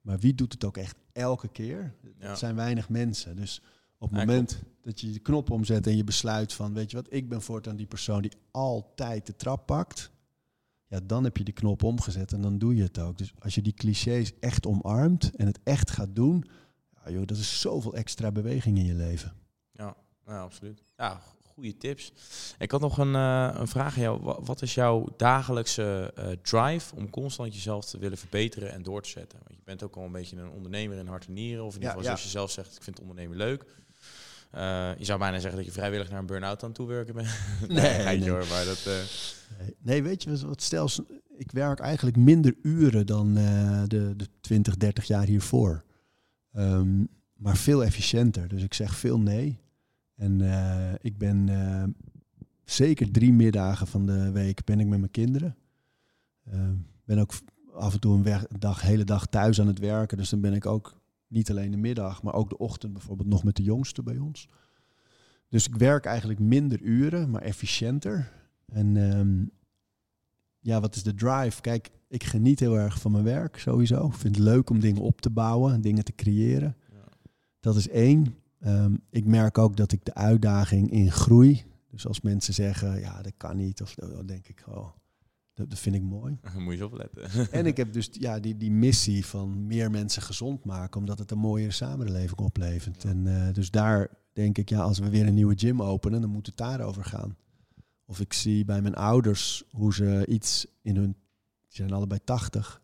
maar 0.00 0.18
wie 0.18 0.34
doet 0.34 0.52
het 0.52 0.64
ook 0.64 0.76
echt 0.76 0.96
elke 1.12 1.48
keer? 1.48 1.94
Ja. 2.18 2.28
Het 2.28 2.38
zijn 2.38 2.54
weinig 2.54 2.88
mensen. 2.88 3.36
Dus 3.36 3.62
op 3.98 4.10
het 4.10 4.18
Ja, 4.20 4.26
moment 4.26 4.62
dat 4.82 5.00
je 5.00 5.10
de 5.10 5.18
knop 5.18 5.50
omzet 5.50 5.86
en 5.86 5.96
je 5.96 6.04
besluit 6.04 6.52
van, 6.52 6.74
weet 6.74 6.90
je 6.90 6.96
wat, 6.96 7.12
ik 7.12 7.28
ben 7.28 7.42
voortaan 7.42 7.76
die 7.76 7.86
persoon 7.86 8.22
die 8.22 8.32
altijd 8.50 9.26
de 9.26 9.36
trap 9.36 9.66
pakt. 9.66 10.10
Ja, 10.86 11.00
dan 11.00 11.24
heb 11.24 11.36
je 11.36 11.44
die 11.44 11.54
knop 11.54 11.82
omgezet 11.82 12.32
en 12.32 12.40
dan 12.40 12.58
doe 12.58 12.74
je 12.74 12.82
het 12.82 12.98
ook. 12.98 13.18
Dus 13.18 13.32
als 13.38 13.54
je 13.54 13.62
die 13.62 13.72
clichés 13.74 14.38
echt 14.38 14.66
omarmt 14.66 15.30
en 15.36 15.46
het 15.46 15.58
echt 15.64 15.90
gaat 15.90 16.14
doen, 16.14 16.44
ja, 17.04 17.10
joh, 17.10 17.26
dat 17.26 17.36
is 17.36 17.60
zoveel 17.60 17.94
extra 17.94 18.32
beweging 18.32 18.78
in 18.78 18.84
je 18.84 18.94
leven. 18.94 19.32
Ja, 19.72 19.96
ja, 20.26 20.40
absoluut. 20.40 20.82
Ja, 20.96 21.20
goede 21.58 21.76
tips. 21.78 22.12
Ik 22.58 22.70
had 22.70 22.80
nog 22.80 22.98
een, 22.98 23.14
eh, 23.14 23.50
een 23.54 23.68
vraag 23.68 23.96
aan 23.96 24.02
jou. 24.02 24.20
Wa- 24.22 24.40
Wat 24.42 24.62
is 24.62 24.74
jouw 24.74 25.06
dagelijkse 25.16 26.12
eh, 26.16 26.26
drive 26.42 26.94
om 26.96 27.10
constant 27.10 27.54
jezelf 27.54 27.84
te 27.84 27.98
willen 27.98 28.18
verbeteren 28.18 28.72
en 28.72 28.82
door 28.82 29.02
te 29.02 29.08
zetten? 29.08 29.38
Want 29.44 29.54
je 29.58 29.64
bent 29.64 29.82
ook 29.82 29.96
al 29.96 30.04
een 30.04 30.12
beetje 30.12 30.36
een 30.36 30.50
ondernemer 30.50 30.98
in 30.98 31.06
hart 31.06 31.26
en 31.26 31.32
nieren. 31.32 31.64
Of 31.64 31.74
in 31.74 31.80
ieder 31.80 31.88
geval, 31.88 32.02
ja. 32.02 32.08
zoals 32.08 32.22
je 32.22 32.28
zelf 32.38 32.50
zegt, 32.50 32.76
ik 32.76 32.82
vind 32.82 33.00
ondernemen 33.00 33.36
leuk. 33.36 33.64
Eh, 34.50 34.90
je 34.98 35.04
zou 35.04 35.18
bijna 35.18 35.38
zeggen 35.38 35.56
dat 35.56 35.66
je 35.66 35.72
vrijwillig 35.72 36.10
naar 36.10 36.18
een 36.18 36.26
burn-out 36.26 36.62
aan 36.64 36.72
toe 36.72 36.86
werken 36.86 37.14
bent. 37.14 37.28
Nee, 37.68 38.18
nee. 38.18 38.30
maar 38.30 38.64
dat... 38.64 38.84
Nee, 39.58 39.74
Nee, 39.78 40.02
weet 40.02 40.22
je 40.22 40.46
wat- 40.46 40.62
stels? 40.62 41.00
Ik 41.36 41.52
werk 41.52 41.78
eigenlijk 41.80 42.16
minder 42.16 42.54
uren 42.62 43.06
dan 43.06 43.34
de, 43.34 44.12
de 44.16 44.26
20, 44.40 44.76
30 44.76 45.04
jaar 45.04 45.24
hiervoor. 45.26 45.84
Ehm, 46.52 47.04
maar 47.36 47.56
veel 47.56 47.84
efficiënter. 47.84 48.48
Dus 48.48 48.62
ik 48.62 48.74
zeg 48.74 48.96
veel 48.96 49.18
nee. 49.18 49.58
En 50.18 50.40
eh, 50.40 50.94
ik 51.00 51.18
ben 51.18 51.48
eh, 51.48 51.84
zeker 52.64 53.10
drie 53.10 53.32
middagen 53.32 53.86
van 53.86 54.06
de 54.06 54.30
week 54.30 54.64
ben 54.64 54.80
ik 54.80 54.86
met 54.86 54.98
mijn 54.98 55.10
kinderen. 55.10 55.56
Ehm 56.44 56.74
ben 57.08 57.18
ook 57.18 57.32
af 57.72 57.92
en 57.92 58.00
toe 58.00 58.14
een, 58.14 58.22
weg, 58.22 58.46
dag, 58.58 58.80
hele 58.80 59.04
dag 59.04 59.26
thuis 59.26 59.60
aan 59.60 59.66
het 59.66 59.78
werken. 59.78 60.16
Dus 60.16 60.30
dan 60.30 60.40
ben 60.40 60.52
ik 60.52 60.66
ook 60.66 61.00
niet 61.26 61.50
alleen 61.50 61.70
de 61.70 61.76
middag, 61.76 62.22
maar 62.22 62.34
ook 62.34 62.48
de 62.48 62.58
ochtend 62.58 62.92
bijvoorbeeld 62.92 63.28
nog 63.28 63.44
met 63.44 63.56
de 63.56 63.62
jongste 63.62 64.02
bij 64.02 64.18
ons. 64.18 64.48
Dus 65.48 65.66
ik 65.66 65.76
werk 65.76 66.04
eigenlijk 66.04 66.38
minder 66.38 66.80
uren, 66.80 67.30
maar 67.30 67.42
efficiënter. 67.42 68.32
En 68.66 68.96
ehm, 68.96 69.44
ja, 70.58 70.80
wat 70.80 70.94
is 70.94 71.02
de 71.02 71.14
drive? 71.14 71.60
Kijk, 71.60 71.90
ik 72.08 72.24
geniet 72.24 72.60
heel 72.60 72.78
erg 72.78 73.00
van 73.00 73.12
mijn 73.12 73.24
werk 73.24 73.58
sowieso. 73.58 74.06
Ik 74.06 74.14
vind 74.14 74.36
het 74.36 74.44
leuk 74.44 74.70
om 74.70 74.80
dingen 74.80 75.02
op 75.02 75.20
te 75.20 75.30
bouwen 75.30 75.72
en 75.72 75.80
dingen 75.80 76.04
te 76.04 76.14
creëren. 76.14 76.76
Ja. 76.92 77.04
Dat 77.60 77.76
is 77.76 77.88
één. 77.88 78.34
Ehm, 78.60 78.96
ik 79.10 79.24
merk 79.24 79.58
ook 79.58 79.76
dat 79.76 79.92
ik 79.92 80.04
de 80.04 80.14
uitdaging 80.14 80.90
in 80.90 81.12
groei. 81.12 81.64
Dus 81.90 82.06
als 82.06 82.20
mensen 82.20 82.54
zeggen, 82.54 83.00
ja, 83.00 83.22
dat 83.22 83.32
kan 83.36 83.56
niet, 83.56 83.82
of 83.82 83.94
dan 83.94 84.26
denk 84.26 84.48
ik, 84.48 84.64
oh, 84.68 84.88
dat, 85.54 85.70
dat 85.70 85.78
vind 85.78 85.94
ik 85.94 86.02
mooi. 86.02 86.38
moet 86.54 86.64
je 86.64 86.70
eens 86.70 86.80
opletten. 86.80 87.50
En 87.50 87.66
ik 87.66 87.76
heb 87.82 87.92
dus 87.92 88.08
ja, 88.12 88.40
die, 88.40 88.56
die 88.56 88.70
missie 88.70 89.26
van 89.26 89.66
meer 89.66 89.90
mensen 89.90 90.22
gezond 90.22 90.64
maken, 90.64 91.00
omdat 91.00 91.18
het 91.18 91.30
een 91.30 91.38
mooiere 91.38 91.72
samenleving 91.72 92.38
oplevert. 92.38 93.02
Ja. 93.02 93.08
En 93.08 93.46
eh, 93.46 93.54
dus 93.54 93.70
daar 93.70 94.08
denk 94.32 94.58
ik, 94.58 94.68
ja, 94.68 94.80
als 94.80 94.98
we 94.98 95.08
weer 95.08 95.26
een 95.26 95.34
nieuwe 95.34 95.58
gym 95.58 95.82
openen, 95.82 96.20
dan 96.20 96.30
moet 96.30 96.46
het 96.46 96.56
daarover 96.56 97.04
gaan. 97.04 97.36
Of 98.04 98.20
ik 98.20 98.32
zie 98.32 98.64
bij 98.64 98.82
mijn 98.82 98.94
ouders 98.94 99.64
hoe 99.70 99.94
ze 99.94 100.26
iets 100.28 100.66
in 100.82 100.96
hun, 100.96 101.16
die 101.66 101.76
zijn 101.76 101.92
allebei 101.92 102.20
80, 102.24 102.82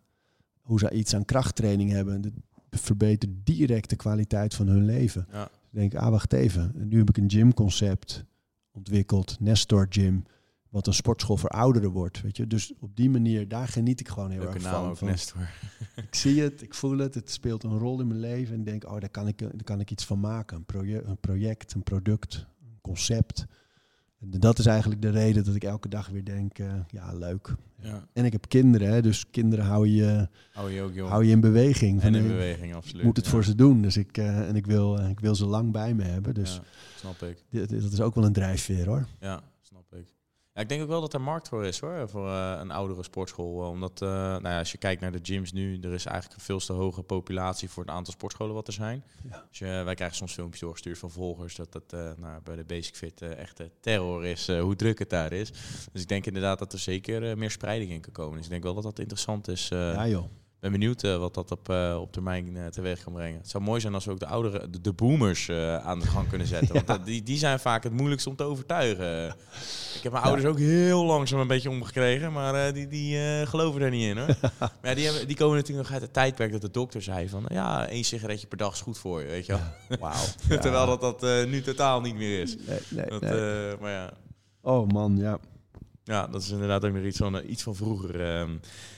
hoe 0.60 0.78
ze 0.78 0.90
iets 0.90 1.14
aan 1.14 1.24
krachttraining 1.24 1.90
hebben. 1.90 2.22
Dat 2.22 2.32
verbetert 2.70 3.32
direct 3.46 3.90
de 3.90 3.96
kwaliteit 3.96 4.55
van 4.55 4.66
hun 4.66 4.84
leven. 4.84 5.26
ja. 5.32 5.51
Ik 5.74 5.80
denk, 5.80 5.94
ah, 5.94 6.10
wacht 6.10 6.32
even. 6.32 6.72
En 6.78 6.88
nu 6.88 6.98
heb 6.98 7.09
ik 7.09 7.16
een 7.16 7.30
gymconcept 7.30 8.24
ontwikkeld, 8.70 9.40
Nestor 9.40 9.86
Gym, 9.88 10.24
wat 10.68 10.86
een 10.86 10.94
sportschool 10.94 11.36
voor 11.36 11.48
ouderen 11.48 11.90
wordt. 11.90 12.22
Weet 12.22 12.36
je? 12.36 12.46
Dus 12.46 12.72
op 12.78 12.96
die 12.96 13.10
manier, 13.10 13.48
daar 13.48 13.68
geniet 13.68 14.01
ik 14.01 14.09
gewoon 14.09 14.30
heel 14.30 14.40
Leuke 14.40 14.55
erg 14.55 14.62
naam 14.62 14.72
van. 14.72 14.90
ook, 14.90 14.96
van 14.96 15.09
Nestor. 15.09 15.51
ik 16.09 16.14
zie 16.14 16.40
het, 16.40 16.62
ik 16.62 16.74
voel 16.74 16.98
het, 16.98 17.14
het 17.14 17.30
speelt 17.30 17.62
een 17.62 17.78
rol 17.78 18.01
in 18.01 18.06
mijn 18.06 18.20
leven. 18.20 18.55
En 18.55 18.64
denk, 18.64 18.84
oh, 18.84 19.01
daar 19.01 19.09
kan 19.09 19.28
ik, 19.28 19.38
daar 19.38 19.64
kan 19.64 19.80
ik 19.80 19.90
iets 19.90 20.05
van 20.05 20.20
maken. 20.20 20.56
Een, 20.56 20.64
proje 20.64 21.02
een 21.02 21.18
project, 21.18 21.74
een 21.74 21.82
product, 21.82 22.46
een 22.60 22.78
concept. 22.80 23.46
Dat 24.26 24.59
is 24.59 24.66
eigenlijk 24.66 25.02
de 25.02 25.10
reden 25.10 25.44
dat 25.44 25.55
ik 25.55 25.64
elke 25.64 25.88
dag 25.88 26.09
weer 26.09 26.24
denk, 26.24 26.59
eh, 26.59 26.66
ja, 26.88 27.14
leuk. 27.14 27.55
Ja, 27.80 28.06
En 28.12 28.24
ik 28.24 28.32
heb 28.32 28.48
kinderen, 28.48 28.88
hè, 28.88 29.02
dus 29.02 29.30
kinderen 29.30 29.64
hou 29.64 29.88
je, 29.88 30.28
hou 30.52 30.70
je 30.72 30.82
ook 30.82 30.98
hou 31.09 31.24
je 31.24 31.30
in 31.30 31.40
beweging. 31.40 32.01
en 32.02 32.14
in 32.14 32.22
eh, 32.22 32.28
beweging, 32.28 32.74
absoluut. 32.74 32.98
Ik 32.98 33.05
moet 33.05 33.16
het 33.16 33.24
ja. 33.24 33.30
voor 33.30 33.44
ze 33.44 33.55
doen. 33.55 33.82
Dus 33.82 33.96
ik, 33.96 34.18
eh, 34.18 34.48
en 34.48 34.56
ik 34.56 34.66
wil, 34.66 34.98
ik 34.98 35.20
wil 35.20 35.34
ze 35.34 35.46
lang 35.46 35.72
bij 35.72 35.94
me 35.94 36.02
hebben. 36.02 36.34
Dus 36.34 36.55
Ja, 36.55 36.62
snap 36.98 37.22
ik. 37.22 37.42
dit- 37.51 37.68
dit- 37.68 37.82
dat 37.82 37.92
is 37.92 38.01
ook 38.01 38.14
wel 38.14 38.24
een 38.24 38.32
drijfveer 38.32 38.86
hoor. 38.86 39.06
Ja. 39.20 39.42
Ja, 40.55 40.60
ik 40.62 40.68
denk 40.68 40.82
ook 40.82 40.89
wel 40.89 41.01
dat 41.01 41.14
er 41.14 41.20
markt 41.20 41.48
voor 41.48 41.64
is 41.64 41.81
hoor, 41.81 42.09
voor 42.09 42.28
eh, 42.28 42.56
een 42.60 42.70
oudere 42.70 43.02
sportschool. 43.02 43.68
Omdat, 43.68 44.02
eh, 44.02 44.09
nou 44.09 44.48
ja, 44.48 44.59
als 44.59 44.72
je 44.72 44.78
kijkt 44.78 45.01
naar 45.01 45.12
de 45.12 45.18
gyms 45.22 45.52
nu, 45.52 45.78
er 45.81 45.93
is 45.93 46.05
eigenlijk 46.06 46.36
een 46.39 46.44
veel 46.44 46.59
te 46.59 46.72
hoge 46.72 47.02
populatie 47.02 47.70
voor 47.70 47.82
het 47.82 47.93
aantal 47.93 48.12
sportscholen 48.12 48.55
wat 48.55 48.66
er 48.66 48.72
zijn. 48.72 49.05
Ja. 49.31 49.44
Dus, 49.51 49.60
eh, 49.60 49.85
wij 49.85 49.94
krijgen 49.94 50.16
soms 50.16 50.32
filmpjes 50.32 50.60
doorgestuurd 50.60 50.98
van 50.98 51.10
volgers 51.10 51.55
dat 51.56 51.72
dat 51.72 51.93
eh, 51.93 52.10
nou, 52.16 52.40
bij 52.43 52.56
de 52.56 52.64
Basic 52.64 52.97
Fit 52.97 53.22
eh, 53.22 53.36
echt 53.39 53.60
eh, 53.60 53.66
terror 53.81 54.24
is, 54.26 54.48
eh, 54.48 54.60
hoe 54.60 54.76
druk 54.76 54.98
het 54.98 55.10
daar 55.10 55.32
is. 55.32 55.51
Dus 55.93 56.02
ik 56.02 56.09
denk 56.09 56.26
inderdaad 56.26 56.59
dat 56.59 56.72
er 56.72 56.78
zeker 56.78 57.31
eh, 57.31 57.36
meer 57.36 57.51
spreiding 57.51 57.90
in 57.90 58.01
kan 58.01 58.12
komen. 58.12 58.35
Dus 58.36 58.44
ik 58.44 58.51
denk 58.51 58.62
wel 58.62 58.74
dat 58.74 58.82
dat 58.82 58.98
interessant 58.98 59.48
is. 59.48 59.70
eh, 59.70 59.78
ja 59.78 60.09
joh. 60.09 60.24
Ben 60.70 60.73
benieuwd 60.73 61.03
eh, 61.03 61.16
wat 61.16 61.35
dat 61.35 61.51
op, 61.51 61.69
eh, 61.69 61.99
op 62.01 62.12
termijn 62.12 62.57
eh, 62.57 62.66
teweeg 62.66 63.03
kan 63.03 63.12
brengen. 63.12 63.39
Het 63.39 63.51
zou 63.51 63.65
mooi 63.65 63.81
zijn 63.81 63.95
als 63.95 64.05
we 64.05 64.11
ook 64.11 64.19
de 64.19 64.27
oudere, 64.27 64.70
de, 64.70 64.81
de 64.81 64.93
boomers 64.93 65.51
aan 65.82 66.01
de 66.01 66.07
gang 66.07 66.28
kunnen 66.28 66.47
zetten. 66.47 66.82
Want 66.86 67.05
die, 67.05 67.23
die 67.23 67.39
zijn 67.39 67.61
vaak 67.61 67.82
het 67.82 67.93
moeilijkst 67.93 68.27
om 68.27 68.36
te 68.36 68.43
overtuigen. 68.43 69.27
Ik 69.95 70.03
heb 70.03 70.12
mijn 70.12 70.24
Ja. 70.24 70.31
ouders 70.31 70.49
ook 70.49 70.59
heel 70.59 71.05
langzaam 71.05 71.41
een 71.41 71.47
beetje 71.47 71.70
omgekregen, 71.70 72.32
maar 72.32 72.73
die, 72.73 72.89
die 72.89 73.19
geloven 73.47 73.82
er 73.82 73.91
niet 73.91 74.03
in 74.03 74.16
hoor. 74.19 74.27
maar 74.61 74.70
ja, 74.82 74.95
die, 74.95 75.05
hebben, 75.05 75.27
die 75.27 75.36
komen 75.36 75.57
natuurlijk 75.57 75.82
nog 75.86 75.93
uit 75.93 76.03
het 76.03 76.12
tijdperk 76.12 76.53
dat 76.53 76.61
de 76.61 76.70
dokter 76.70 77.03
zei 77.03 77.28
van, 77.28 77.45
ja, 77.49 77.89
één 77.89 78.05
sigaretje 78.05 78.47
per 78.47 78.59
dag 78.59 78.73
is 78.73 78.81
goed 78.81 78.99
voor 78.99 79.20
je, 79.20 79.27
weet 79.27 79.47
je 79.47 79.53
wel. 79.89 79.99
Wauw. 79.99 80.24
Terwijl 80.61 80.99
dat, 80.99 81.20
dat 81.20 81.47
nu 81.49 81.62
totaal 81.62 82.01
niet 82.01 82.15
meer 82.16 82.41
is. 82.41 82.57
Nee, 82.57 82.78
nee, 82.89 83.07
Dat, 83.07 83.20
nee. 83.20 83.77
maar 83.81 83.91
ja, 83.91 84.12
Oh 84.62 84.89
man, 84.89 85.16
ja. 85.16 85.39
ja, 86.05 86.27
dat 86.27 86.43
is 86.43 86.51
inderdaad 86.51 86.85
ook 86.85 86.93
nog 86.93 87.05
iets 87.05 87.19
van, 87.19 87.43
iets 87.47 87.62
van 87.62 87.74
vroeger. 87.74 88.47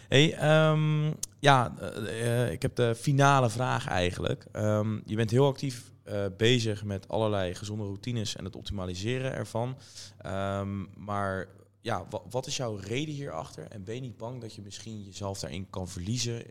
Hey, 0.09 0.35
ehm, 0.35 1.13
ja, 1.39 1.75
eh, 1.79 2.45
eh, 2.45 2.53
ik 2.53 2.63
heb 2.63 2.77
de 2.77 2.95
finale 2.95 3.51
vraag 3.51 3.87
eigenlijk. 3.87 4.47
Ehm, 4.53 4.99
je 5.05 5.17
bent 5.17 5.31
heel 5.31 5.47
actief 5.47 5.95
eh, 6.05 6.25
bezig 6.37 6.85
met 6.85 7.09
allerlei 7.09 7.55
gezonde 7.55 7.85
routines 7.85 8.37
en 8.37 8.45
het 8.45 8.57
optimaliseren 8.57 9.33
ervan. 9.33 9.77
Ehm, 10.19 10.85
maar 11.05 11.49
ja, 11.81 12.07
wa- 12.11 12.23
wat 12.31 12.47
is 12.47 12.57
jouw 12.57 12.77
reden 12.77 13.15
hierachter? 13.15 13.67
En 13.71 13.85
ben 13.85 13.95
je 13.95 14.01
niet 14.01 14.17
bang 14.17 14.41
dat 14.41 14.55
je 14.55 14.63
misschien 14.63 15.03
jezelf 15.03 15.39
daarin 15.39 15.71
kan 15.71 15.89
verliezen 15.89 16.43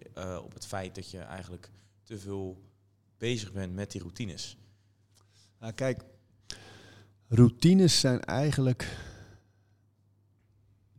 op 0.43 0.53
het 0.53 0.65
feit 0.67 0.95
dat 0.95 1.11
je 1.11 1.19
eigenlijk 1.19 1.69
te 2.03 2.19
veel 2.19 2.61
bezig 3.17 3.51
bent 3.51 3.73
met 3.73 3.91
die 3.91 4.01
routines? 4.01 4.57
Nou, 5.59 5.73
kijk, 5.73 6.03
routines 7.27 7.99
zijn 7.99 8.21
eigenlijk. 8.21 8.97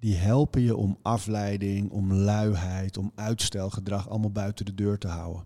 Die 0.06 0.16
helpen 0.16 0.62
je 0.62 0.76
om 0.76 0.98
afleiding, 1.02 1.90
om 1.90 2.12
luiheid, 2.12 2.96
om 2.96 3.12
uitstelgedrag 3.14 4.08
allemaal 4.08 4.30
buiten 4.30 4.64
de 4.64 4.74
deur 4.74 4.98
te 4.98 5.08
houden. 5.08 5.44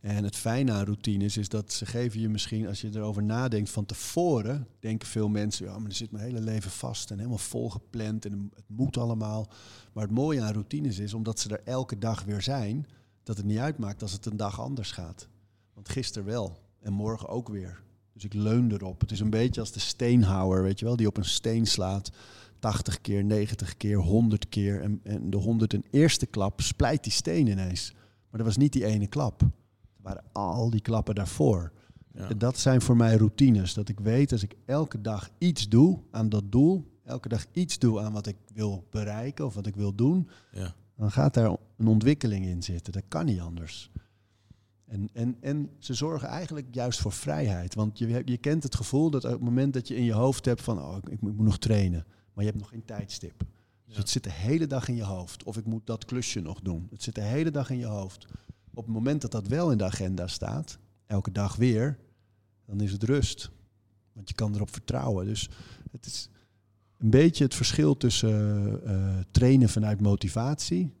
En 0.00 0.24
het 0.24 0.36
fijne 0.36 0.72
aan 0.72 0.84
routines 0.84 1.36
is 1.36 1.48
dat 1.48 1.72
ze 1.72 1.86
geven 1.86 2.20
je 2.20 2.28
misschien, 2.28 2.66
als 2.66 2.80
je 2.80 2.90
erover 2.94 3.22
nadenkt 3.22 3.70
van 3.70 3.86
tevoren, 3.86 4.66
denken 4.80 5.08
veel 5.08 5.28
mensen, 5.28 5.66
ja, 5.66 5.78
maar 5.78 5.88
er 5.88 5.96
zit 5.96 6.10
mijn 6.10 6.24
hele 6.24 6.40
leven 6.40 6.70
vast 6.70 7.10
en 7.10 7.16
helemaal 7.16 7.38
volgepland 7.38 8.24
en 8.24 8.50
het 8.54 8.64
moet 8.66 8.96
allemaal. 8.96 9.48
Maar 9.92 10.04
het 10.04 10.14
mooie 10.14 10.42
aan 10.42 10.52
routines 10.52 10.98
is, 10.98 11.14
omdat 11.14 11.40
ze 11.40 11.48
er 11.48 11.62
elke 11.64 11.98
dag 11.98 12.24
weer 12.24 12.42
zijn, 12.42 12.86
dat 13.22 13.36
het 13.36 13.46
niet 13.46 13.58
uitmaakt 13.58 14.02
als 14.02 14.12
het 14.12 14.26
een 14.26 14.36
dag 14.36 14.60
anders 14.60 14.90
gaat. 14.90 15.28
Want 15.74 15.88
gisteren 15.88 16.28
wel 16.28 16.58
en 16.80 16.92
morgen 16.92 17.28
ook 17.28 17.48
weer. 17.48 17.82
Dus 18.12 18.24
ik 18.24 18.34
leun 18.34 18.72
erop. 18.72 19.00
Het 19.00 19.10
is 19.10 19.20
een 19.20 19.30
beetje 19.30 19.60
als 19.60 19.72
de 19.72 19.80
steenhouwer, 19.80 20.62
weet 20.62 20.78
je 20.78 20.84
wel, 20.84 20.96
die 20.96 21.06
op 21.06 21.16
een 21.16 21.24
steen 21.24 21.66
slaat. 21.66 22.10
80 22.64 23.00
keer, 23.00 23.24
90 23.24 23.76
keer, 23.76 23.96
100 23.96 24.48
keer. 24.48 24.82
En, 24.82 25.00
en 25.02 25.30
de 25.30 25.36
100 25.36 25.74
en 25.74 25.84
eerste 25.90 26.26
klap 26.26 26.60
splijt 26.60 27.02
die 27.02 27.12
steen 27.12 27.46
ineens. 27.46 27.92
Maar 28.30 28.38
dat 28.38 28.46
was 28.46 28.56
niet 28.56 28.72
die 28.72 28.84
ene 28.84 29.06
klap. 29.06 29.40
Er 29.40 29.48
waren 30.02 30.24
al 30.32 30.70
die 30.70 30.80
klappen 30.80 31.14
daarvoor. 31.14 31.72
Ja. 32.12 32.28
En 32.28 32.38
dat 32.38 32.58
zijn 32.58 32.80
voor 32.80 32.96
mij 32.96 33.16
routines. 33.16 33.74
Dat 33.74 33.88
ik 33.88 34.00
weet 34.00 34.32
als 34.32 34.42
ik 34.42 34.54
elke 34.64 35.00
dag 35.00 35.30
iets 35.38 35.68
doe 35.68 35.98
aan 36.10 36.28
dat 36.28 36.52
doel, 36.52 36.84
elke 37.02 37.28
dag 37.28 37.46
iets 37.52 37.78
doe 37.78 38.00
aan 38.00 38.12
wat 38.12 38.26
ik 38.26 38.36
wil 38.54 38.86
bereiken 38.90 39.44
of 39.44 39.54
wat 39.54 39.66
ik 39.66 39.76
wil 39.76 39.94
doen, 39.94 40.28
Ja. 40.52 40.74
dan 40.96 41.10
gaat 41.10 41.34
daar 41.34 41.56
een 41.76 41.86
ontwikkeling 41.86 42.46
in 42.46 42.62
zitten. 42.62 42.92
Dat 42.92 43.04
kan 43.08 43.24
niet 43.24 43.40
anders. 43.40 43.90
En, 44.86 45.08
en, 45.12 45.36
en 45.40 45.70
ze 45.78 45.94
zorgen 45.94 46.28
eigenlijk 46.28 46.66
juist 46.70 47.00
voor 47.00 47.12
vrijheid. 47.12 47.74
Want 47.74 47.98
je, 47.98 48.22
je 48.24 48.36
kent 48.36 48.62
het 48.62 48.74
gevoel 48.74 49.10
dat 49.10 49.24
op 49.24 49.30
het 49.30 49.40
moment 49.40 49.72
dat 49.72 49.88
je 49.88 49.96
in 49.96 50.04
je 50.04 50.12
hoofd 50.12 50.44
hebt 50.44 50.62
van 50.62 50.78
oh, 50.82 50.96
ik, 50.96 51.08
ik 51.08 51.20
moet 51.20 51.38
nog 51.38 51.58
trainen, 51.58 52.04
maar 52.34 52.44
je 52.44 52.50
hebt 52.50 52.62
nog 52.62 52.68
geen 52.68 52.84
tijdstip. 52.84 53.44
Dus 53.86 53.96
het 53.96 54.08
zit 54.08 54.24
de 54.24 54.32
hele 54.32 54.66
dag 54.66 54.88
in 54.88 54.96
je 54.96 55.04
hoofd. 55.04 55.44
Of 55.44 55.56
ik 55.56 55.64
moet 55.64 55.86
dat 55.86 56.04
klusje 56.04 56.40
nog 56.40 56.60
doen. 56.60 56.86
Het 56.90 57.02
zit 57.02 57.14
de 57.14 57.20
hele 57.20 57.50
dag 57.50 57.70
in 57.70 57.78
je 57.78 57.86
hoofd. 57.86 58.26
Op 58.74 58.84
het 58.84 58.94
moment 58.94 59.20
dat 59.20 59.30
dat 59.30 59.46
wel 59.46 59.70
in 59.70 59.78
de 59.78 59.84
agenda 59.84 60.26
staat, 60.26 60.78
elke 61.06 61.32
dag 61.32 61.56
weer, 61.56 61.98
dan 62.66 62.80
is 62.80 62.92
het 62.92 63.02
rust. 63.02 63.50
Want 64.12 64.28
je 64.28 64.34
kan 64.34 64.54
erop 64.54 64.72
vertrouwen. 64.72 65.26
Dus 65.26 65.48
het 65.90 66.06
is 66.06 66.28
een 66.98 67.10
beetje 67.10 67.44
het 67.44 67.54
verschil 67.54 67.96
tussen 67.96 68.80
uh, 68.86 69.16
trainen 69.30 69.68
vanuit 69.68 70.00
motivatie 70.00 70.92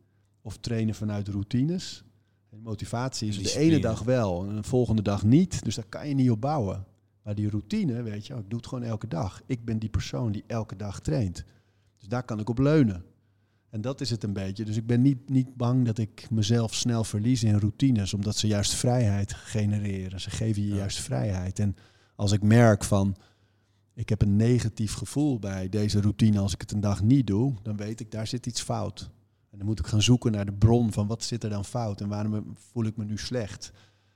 of 0.42 0.56
trainen 0.58 0.94
vanuit 0.94 1.28
routines. 1.28 2.04
En 2.50 2.60
motivatie 2.60 3.28
is 3.28 3.52
de 3.52 3.58
ene 3.58 3.78
dag 3.78 4.02
wel 4.02 4.48
en 4.48 4.56
de 4.56 4.62
volgende 4.62 5.02
dag 5.02 5.24
niet. 5.24 5.64
Dus 5.64 5.74
daar 5.74 5.86
kan 5.88 6.08
je 6.08 6.14
niet 6.14 6.30
op 6.30 6.40
bouwen. 6.40 6.84
Maar 7.24 7.34
die 7.34 7.50
routine, 7.50 8.02
weet 8.02 8.26
je, 8.26 8.34
ik 8.34 8.50
doe 8.50 8.58
het 8.58 8.68
gewoon 8.68 8.84
elke 8.84 9.08
dag. 9.08 9.42
Ik 9.46 9.64
ben 9.64 9.78
die 9.78 9.88
persoon 9.88 10.32
die 10.32 10.44
elke 10.46 10.76
dag 10.76 11.00
traint. 11.00 11.44
Dus 11.98 12.08
daar 12.08 12.22
kan 12.22 12.40
ik 12.40 12.48
op 12.48 12.58
leunen. 12.58 13.04
En 13.70 13.80
dat 13.80 14.00
is 14.00 14.10
het 14.10 14.24
een 14.24 14.32
beetje. 14.32 14.64
Dus 14.64 14.76
ik 14.76 14.86
ben 14.86 15.02
niet, 15.02 15.28
niet 15.28 15.56
bang 15.56 15.86
dat 15.86 15.98
ik 15.98 16.30
mezelf 16.30 16.74
snel 16.74 17.04
verlies 17.04 17.42
in 17.42 17.58
routines, 17.58 18.14
omdat 18.14 18.36
ze 18.36 18.46
juist 18.46 18.74
vrijheid 18.74 19.32
genereren. 19.32 20.20
Ze 20.20 20.30
geven 20.30 20.62
je 20.62 20.74
juist 20.74 21.00
vrijheid. 21.00 21.58
En 21.58 21.76
als 22.16 22.32
ik 22.32 22.42
merk 22.42 22.84
van, 22.84 23.16
ik 23.94 24.08
heb 24.08 24.22
een 24.22 24.36
negatief 24.36 24.94
gevoel 24.94 25.38
bij 25.38 25.68
deze 25.68 26.00
routine 26.00 26.38
als 26.38 26.52
ik 26.52 26.60
het 26.60 26.72
een 26.72 26.80
dag 26.80 27.02
niet 27.02 27.26
doe, 27.26 27.54
dan 27.62 27.76
weet 27.76 28.00
ik, 28.00 28.10
daar 28.10 28.26
zit 28.26 28.46
iets 28.46 28.62
fout. 28.62 29.10
En 29.50 29.58
dan 29.58 29.66
moet 29.66 29.78
ik 29.78 29.86
gaan 29.86 30.02
zoeken 30.02 30.32
naar 30.32 30.46
de 30.46 30.52
bron 30.52 30.92
van 30.92 31.06
wat 31.06 31.22
zit 31.22 31.44
er 31.44 31.50
dan 31.50 31.64
fout 31.64 32.00
en 32.00 32.08
waarom 32.08 32.54
voel 32.54 32.84
ik 32.84 32.96
me 32.96 33.04
nu 33.04 33.18
slecht. 33.18 33.72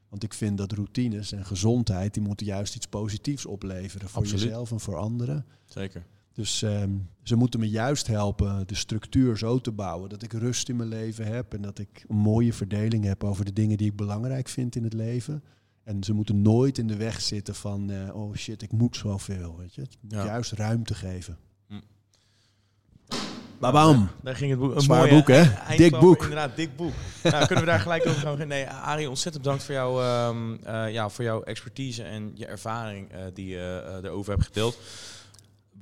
Want 0.09 0.23
ik 0.23 0.35
vind 0.35 0.59
dat 0.59 0.73
routines 0.73 1.33
en 1.33 1.45
gezondheid, 1.45 2.15
die 2.15 2.23
moeten 2.23 2.47
juist 2.47 2.75
iets 2.75 2.87
positiefs 2.87 3.47
opleveren 3.47 4.09
voor 4.09 4.27
jezelf 4.27 4.71
en 4.71 4.81
voor 4.81 4.97
anderen. 4.97 5.47
Zeker. 5.65 6.07
Dus 6.33 6.63
ehm, 6.63 6.91
ze 7.23 7.37
moeten 7.37 7.61
me 7.61 7.69
juist 7.69 8.07
helpen 8.07 8.67
de 8.67 8.75
structuur 8.75 9.39
zo 9.39 9.61
te 9.61 9.73
bouwen 9.73 10.09
dat 10.09 10.23
ik 10.23 10.33
rust 10.33 10.69
in 10.69 10.77
mijn 10.77 10.89
leven 10.89 11.27
heb 11.27 11.55
en 11.55 11.63
dat 11.63 11.79
ik 11.79 12.05
een 12.09 12.17
mooie 12.17 12.53
verdeling 12.53 13.05
heb 13.05 13.25
over 13.25 13.45
de 13.45 13.53
dingen 13.53 13.77
die 13.77 13.91
ik 13.91 13.97
belangrijk 13.97 14.49
vind 14.49 14.77
in 14.77 14.85
het 14.85 14.93
leven. 14.93 15.43
En 15.83 16.05
ze 16.05 16.13
moeten 16.13 16.43
nooit 16.43 16.79
in 16.79 16.87
de 16.87 16.97
weg 16.97 17.21
zitten 17.21 17.55
van, 17.55 17.91
uh, 17.91 18.17
oh 18.17 18.35
shit, 18.35 18.63
ik 18.63 18.73
moet 18.73 18.97
zoveel. 18.97 19.57
Weet 19.57 19.75
je? 19.75 19.87
Juist 20.09 20.53
ruimte 20.53 20.95
geven. 20.95 21.39
Babam. 23.59 24.11
daar 24.23 24.37
ging 24.37 24.51
het 24.51 24.61
boek. 24.61 24.75
Een 24.75 24.81
Zwaar 24.81 25.09
boek, 25.09 25.29
hè? 25.29 25.43
Dik 25.77 25.99
boek. 25.99 26.23
Inderdaad, 26.23 26.57
dik 26.57 26.77
boek. 26.77 26.93
nou, 27.23 27.47
kunnen 27.47 27.65
we 27.65 27.71
daar 27.71 27.81
gelijk 27.81 28.07
over 28.07 28.21
gaan 28.21 28.49
Nee, 28.49 28.69
Arie, 28.69 29.09
ontzettend 29.09 29.43
bedankt 29.43 29.65
voor, 29.65 29.75
jou, 29.75 30.03
uh, 30.03 30.31
uh, 30.67 30.93
ja, 30.93 31.09
voor 31.09 31.25
jouw 31.25 31.43
expertise 31.43 32.03
en 32.03 32.31
je 32.35 32.47
ervaring 32.47 33.13
uh, 33.13 33.19
die 33.35 33.49
je 33.49 34.01
erover 34.03 34.33
hebt 34.33 34.45
gedeeld 34.45 34.79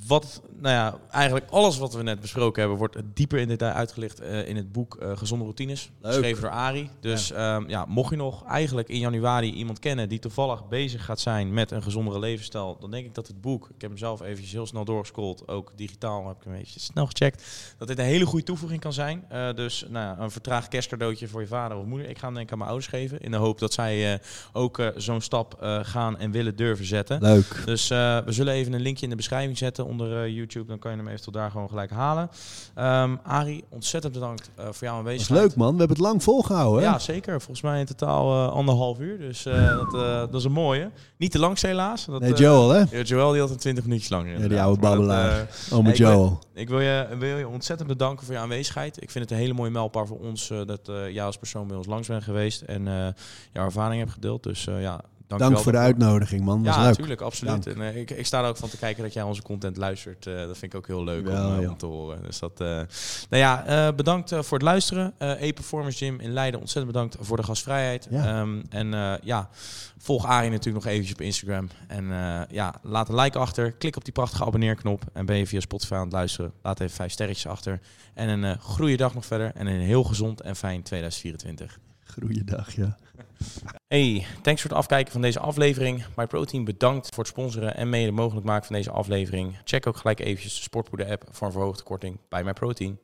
wat, 0.06 0.42
nou 0.60 0.74
ja, 0.74 0.98
eigenlijk 1.10 1.50
alles 1.50 1.78
wat 1.78 1.94
we 1.94 2.02
net 2.02 2.20
besproken 2.20 2.60
hebben, 2.60 2.78
wordt 2.78 2.96
dieper 3.14 3.38
in 3.38 3.48
detail 3.48 3.72
uitgelicht 3.72 4.22
uh, 4.22 4.48
in 4.48 4.56
het 4.56 4.72
boek 4.72 4.98
uh, 5.02 5.16
Gezonde 5.16 5.44
Routines, 5.44 5.90
geschreven 6.02 6.42
door 6.42 6.50
Ari. 6.50 6.90
Dus 7.00 7.28
ja. 7.28 7.56
Um, 7.56 7.68
ja. 7.68 7.84
mocht 7.88 8.10
je 8.10 8.16
nog 8.16 8.44
eigenlijk 8.44 8.88
in 8.88 8.98
januari 8.98 9.52
iemand 9.52 9.78
kennen 9.78 10.08
die 10.08 10.18
toevallig 10.18 10.68
bezig 10.68 11.04
gaat 11.04 11.20
zijn 11.20 11.54
met 11.54 11.70
een 11.70 11.82
gezondere 11.82 12.18
levensstijl, 12.18 12.76
dan 12.80 12.90
denk 12.90 13.06
ik 13.06 13.14
dat 13.14 13.26
het 13.26 13.40
boek, 13.40 13.64
ik 13.64 13.80
heb 13.80 13.90
hem 13.90 13.98
zelf 13.98 14.20
eventjes 14.20 14.52
heel 14.52 14.66
snel 14.66 14.84
doorgescrolld, 14.84 15.48
ook 15.48 15.72
digitaal 15.76 16.26
heb 16.26 16.36
ik 16.36 16.44
hem 16.44 16.54
eventjes 16.54 16.84
snel 16.84 17.06
gecheckt, 17.06 17.44
dat 17.78 17.88
dit 17.88 17.98
een 17.98 18.04
hele 18.04 18.26
goede 18.26 18.44
toevoeging 18.44 18.80
kan 18.80 18.92
zijn. 18.92 19.24
Uh, 19.32 19.52
dus 19.54 19.84
nou 19.88 20.06
ja, 20.06 20.22
een 20.22 20.30
vertraagd 20.30 20.68
kerstcadeautje 20.68 21.28
voor 21.28 21.40
je 21.40 21.46
vader 21.46 21.76
of 21.76 21.84
moeder. 21.84 22.08
Ik 22.08 22.18
ga 22.18 22.24
hem 22.24 22.34
denk 22.34 22.46
ik 22.46 22.52
aan 22.52 22.58
mijn 22.58 22.70
ouders 22.70 22.90
geven, 22.90 23.20
in 23.20 23.30
de 23.30 23.36
hoop 23.36 23.58
dat 23.58 23.72
zij 23.72 24.20
ook 24.52 24.92
zo'n 24.96 25.20
stap 25.20 25.56
gaan 25.82 26.18
en 26.18 26.30
willen 26.30 26.56
durven 26.56 26.84
zetten. 26.84 27.22
Leuk. 27.22 27.62
Dus 27.64 27.88
we 27.88 28.24
zullen 28.26 28.52
even 28.52 28.72
een 28.72 28.80
linkje 28.80 29.04
in 29.04 29.10
de 29.10 29.16
beschrijving 29.16 29.58
zetten 29.58 29.85
onder 29.86 30.26
uh, 30.26 30.34
YouTube. 30.34 30.66
Dan 30.66 30.78
kan 30.78 30.90
je 30.90 30.96
hem 30.96 31.08
eventueel 31.08 31.32
daar 31.32 31.50
gewoon 31.50 31.68
gelijk 31.68 31.90
halen. 31.90 32.30
Um, 32.78 33.18
Arie, 33.22 33.64
ontzettend 33.68 34.12
bedankt 34.12 34.50
uh, 34.58 34.64
voor 34.64 34.86
jouw 34.86 34.96
aanwezigheid. 34.96 35.40
Leuk 35.40 35.56
man, 35.56 35.72
we 35.72 35.78
hebben 35.78 35.96
het 35.96 36.06
lang 36.06 36.22
volgehouden. 36.22 36.82
Hè? 36.82 36.88
Ja, 36.88 36.98
zeker. 36.98 37.40
Volgens 37.40 37.60
mij 37.60 37.80
in 37.80 37.86
totaal 37.86 38.50
anderhalf 38.50 38.98
uur. 38.98 39.18
Dus 39.18 39.42
dat, 39.90 39.90
dat, 40.30 40.34
is 40.34 40.44
een 40.44 40.52
mooie. 40.52 40.90
Niet 41.16 41.30
te 41.30 41.38
lang 41.38 41.60
helaas. 41.60 42.04
Dat, 42.04 42.20
nee, 42.20 42.32
Joel 42.32 42.70
hè? 42.70 42.84
Ja, 42.90 43.02
Joel 43.02 43.30
die 43.30 43.40
had 43.40 43.50
een 43.50 43.56
20 43.56 43.84
minuutjes 43.84 44.10
langer. 44.10 44.40
Ja, 44.40 44.48
die 44.48 44.60
oude 44.60 44.80
babbelaar. 44.80 45.48
oh, 45.72 45.84
met 45.84 45.96
Joel. 45.96 46.38
Ik 46.54 46.68
wil, 46.68 46.80
je, 46.80 47.06
wil 47.18 47.36
je 47.36 47.48
ontzettend 47.48 47.88
bedanken 47.88 48.26
voor 48.26 48.34
je 48.34 48.40
aanwezigheid. 48.40 49.02
Ik 49.02 49.10
vind 49.10 49.24
het 49.24 49.32
een 49.32 49.40
hele 49.40 49.54
mooie 49.54 49.70
mijlpaal 49.70 50.06
voor 50.06 50.20
ons 50.20 50.52
dat 50.66 50.80
jij 50.86 51.24
als 51.24 51.36
persoon 51.36 51.66
bij 51.66 51.76
ons 51.76 51.86
langs 51.86 52.08
bent 52.08 52.22
geweest 52.22 52.60
en 52.60 52.84
jouw 53.52 53.64
ervaring 53.64 54.00
hebt 54.00 54.12
gedeeld. 54.12 54.42
Dus 54.42 54.64
ja, 54.64 55.00
Dank, 55.26 55.40
Dank 55.40 55.58
voor 55.58 55.72
de 55.72 55.78
uitnodiging, 55.78 56.44
man. 56.44 56.62
ja, 56.62 56.82
natuurlijk, 56.82 57.20
absoluut. 57.20 57.66
En, 57.66 57.78
uh, 57.78 57.96
ik, 57.96 58.10
ik, 58.10 58.26
sta 58.26 58.42
er 58.42 58.48
ook 58.48 58.56
van 58.56 58.68
te 58.68 58.76
kijken 58.76 59.02
dat 59.02 59.12
jij 59.12 59.22
onze 59.22 59.42
content 59.42 59.76
luistert. 59.76 60.26
Uh, 60.26 60.36
dat 60.36 60.58
vind 60.58 60.72
ik 60.72 60.74
ook 60.74 60.86
heel 60.86 61.04
leuk 61.04 61.28
om, 61.28 61.68
om, 61.68 61.76
te 61.76 61.86
horen. 61.86 62.22
Dus 62.22 62.38
dat, 62.38 62.58
nou 62.58 62.86
ja, 63.28 63.92
bedankt 63.92 64.30
voor 64.30 64.58
het 64.58 64.62
luisteren. 64.62 65.14
E-Performance 65.18 66.04
Gym 66.04 66.20
in 66.20 66.32
Leiden, 66.32 66.60
ontzettend 66.60 66.92
bedankt 66.92 67.16
voor 67.20 67.36
de 67.36 67.42
gastvrijheid. 67.42 68.06
Ja. 68.10 68.40
Um, 68.40 68.62
en 68.68 69.18
ja, 69.22 69.48
volg 69.98 70.26
Arie 70.26 70.50
natuurlijk 70.50 70.84
nog 70.84 70.92
eventjes 70.92 71.14
op 71.14 71.20
Instagram. 71.20 71.68
En 71.88 72.04
ja, 72.50 72.74
laat 72.82 73.08
een 73.08 73.14
like 73.14 73.38
achter. 73.38 73.72
Klik 73.72 73.96
op 73.96 74.04
die 74.04 74.12
prachtige 74.12 74.44
abonneerknop. 74.44 75.02
En 75.12 75.26
ben 75.26 75.36
je 75.36 75.46
via 75.46 75.60
Spotify 75.60 75.94
aan 75.94 76.00
het 76.00 76.12
luisteren, 76.12 76.52
laat 76.62 76.80
even 76.80 76.96
vijf 76.96 77.12
sterretjes 77.12 77.46
achter. 77.46 77.80
En 78.14 78.28
een 78.28 78.60
goede 78.60 78.96
dag 78.96 79.14
nog 79.14 79.26
verder. 79.26 79.52
En 79.54 79.66
een 79.66 79.80
heel 79.80 80.04
gezond 80.04 80.40
en 80.40 80.56
fijn 80.56 80.82
2024. 80.82 81.78
Goeiedag, 82.04 82.74
ja. 82.74 82.96
Hey, 83.88 84.26
thanks 84.42 84.60
voor 84.60 84.70
het 84.70 84.78
afkijken 84.78 85.12
van 85.12 85.20
deze 85.20 85.40
aflevering. 85.40 86.04
MyProtein 86.16 86.64
bedankt 86.64 87.08
voor 87.14 87.24
het 87.24 87.32
sponsoren 87.32 87.76
en 87.76 87.88
mede 87.88 88.10
mogelijk 88.10 88.46
maken 88.46 88.66
van 88.66 88.76
deze 88.76 88.90
aflevering. 88.90 89.58
Check 89.64 89.86
ook 89.86 89.96
gelijk 89.96 90.20
eventjes 90.20 90.56
de 90.56 90.62
Sportpoeder 90.62 91.10
app 91.10 91.24
voor 91.30 91.46
een 91.46 91.52
verhoogde 91.52 91.82
korting 91.82 92.18
bij 92.28 92.44
MyProtein. 92.44 92.98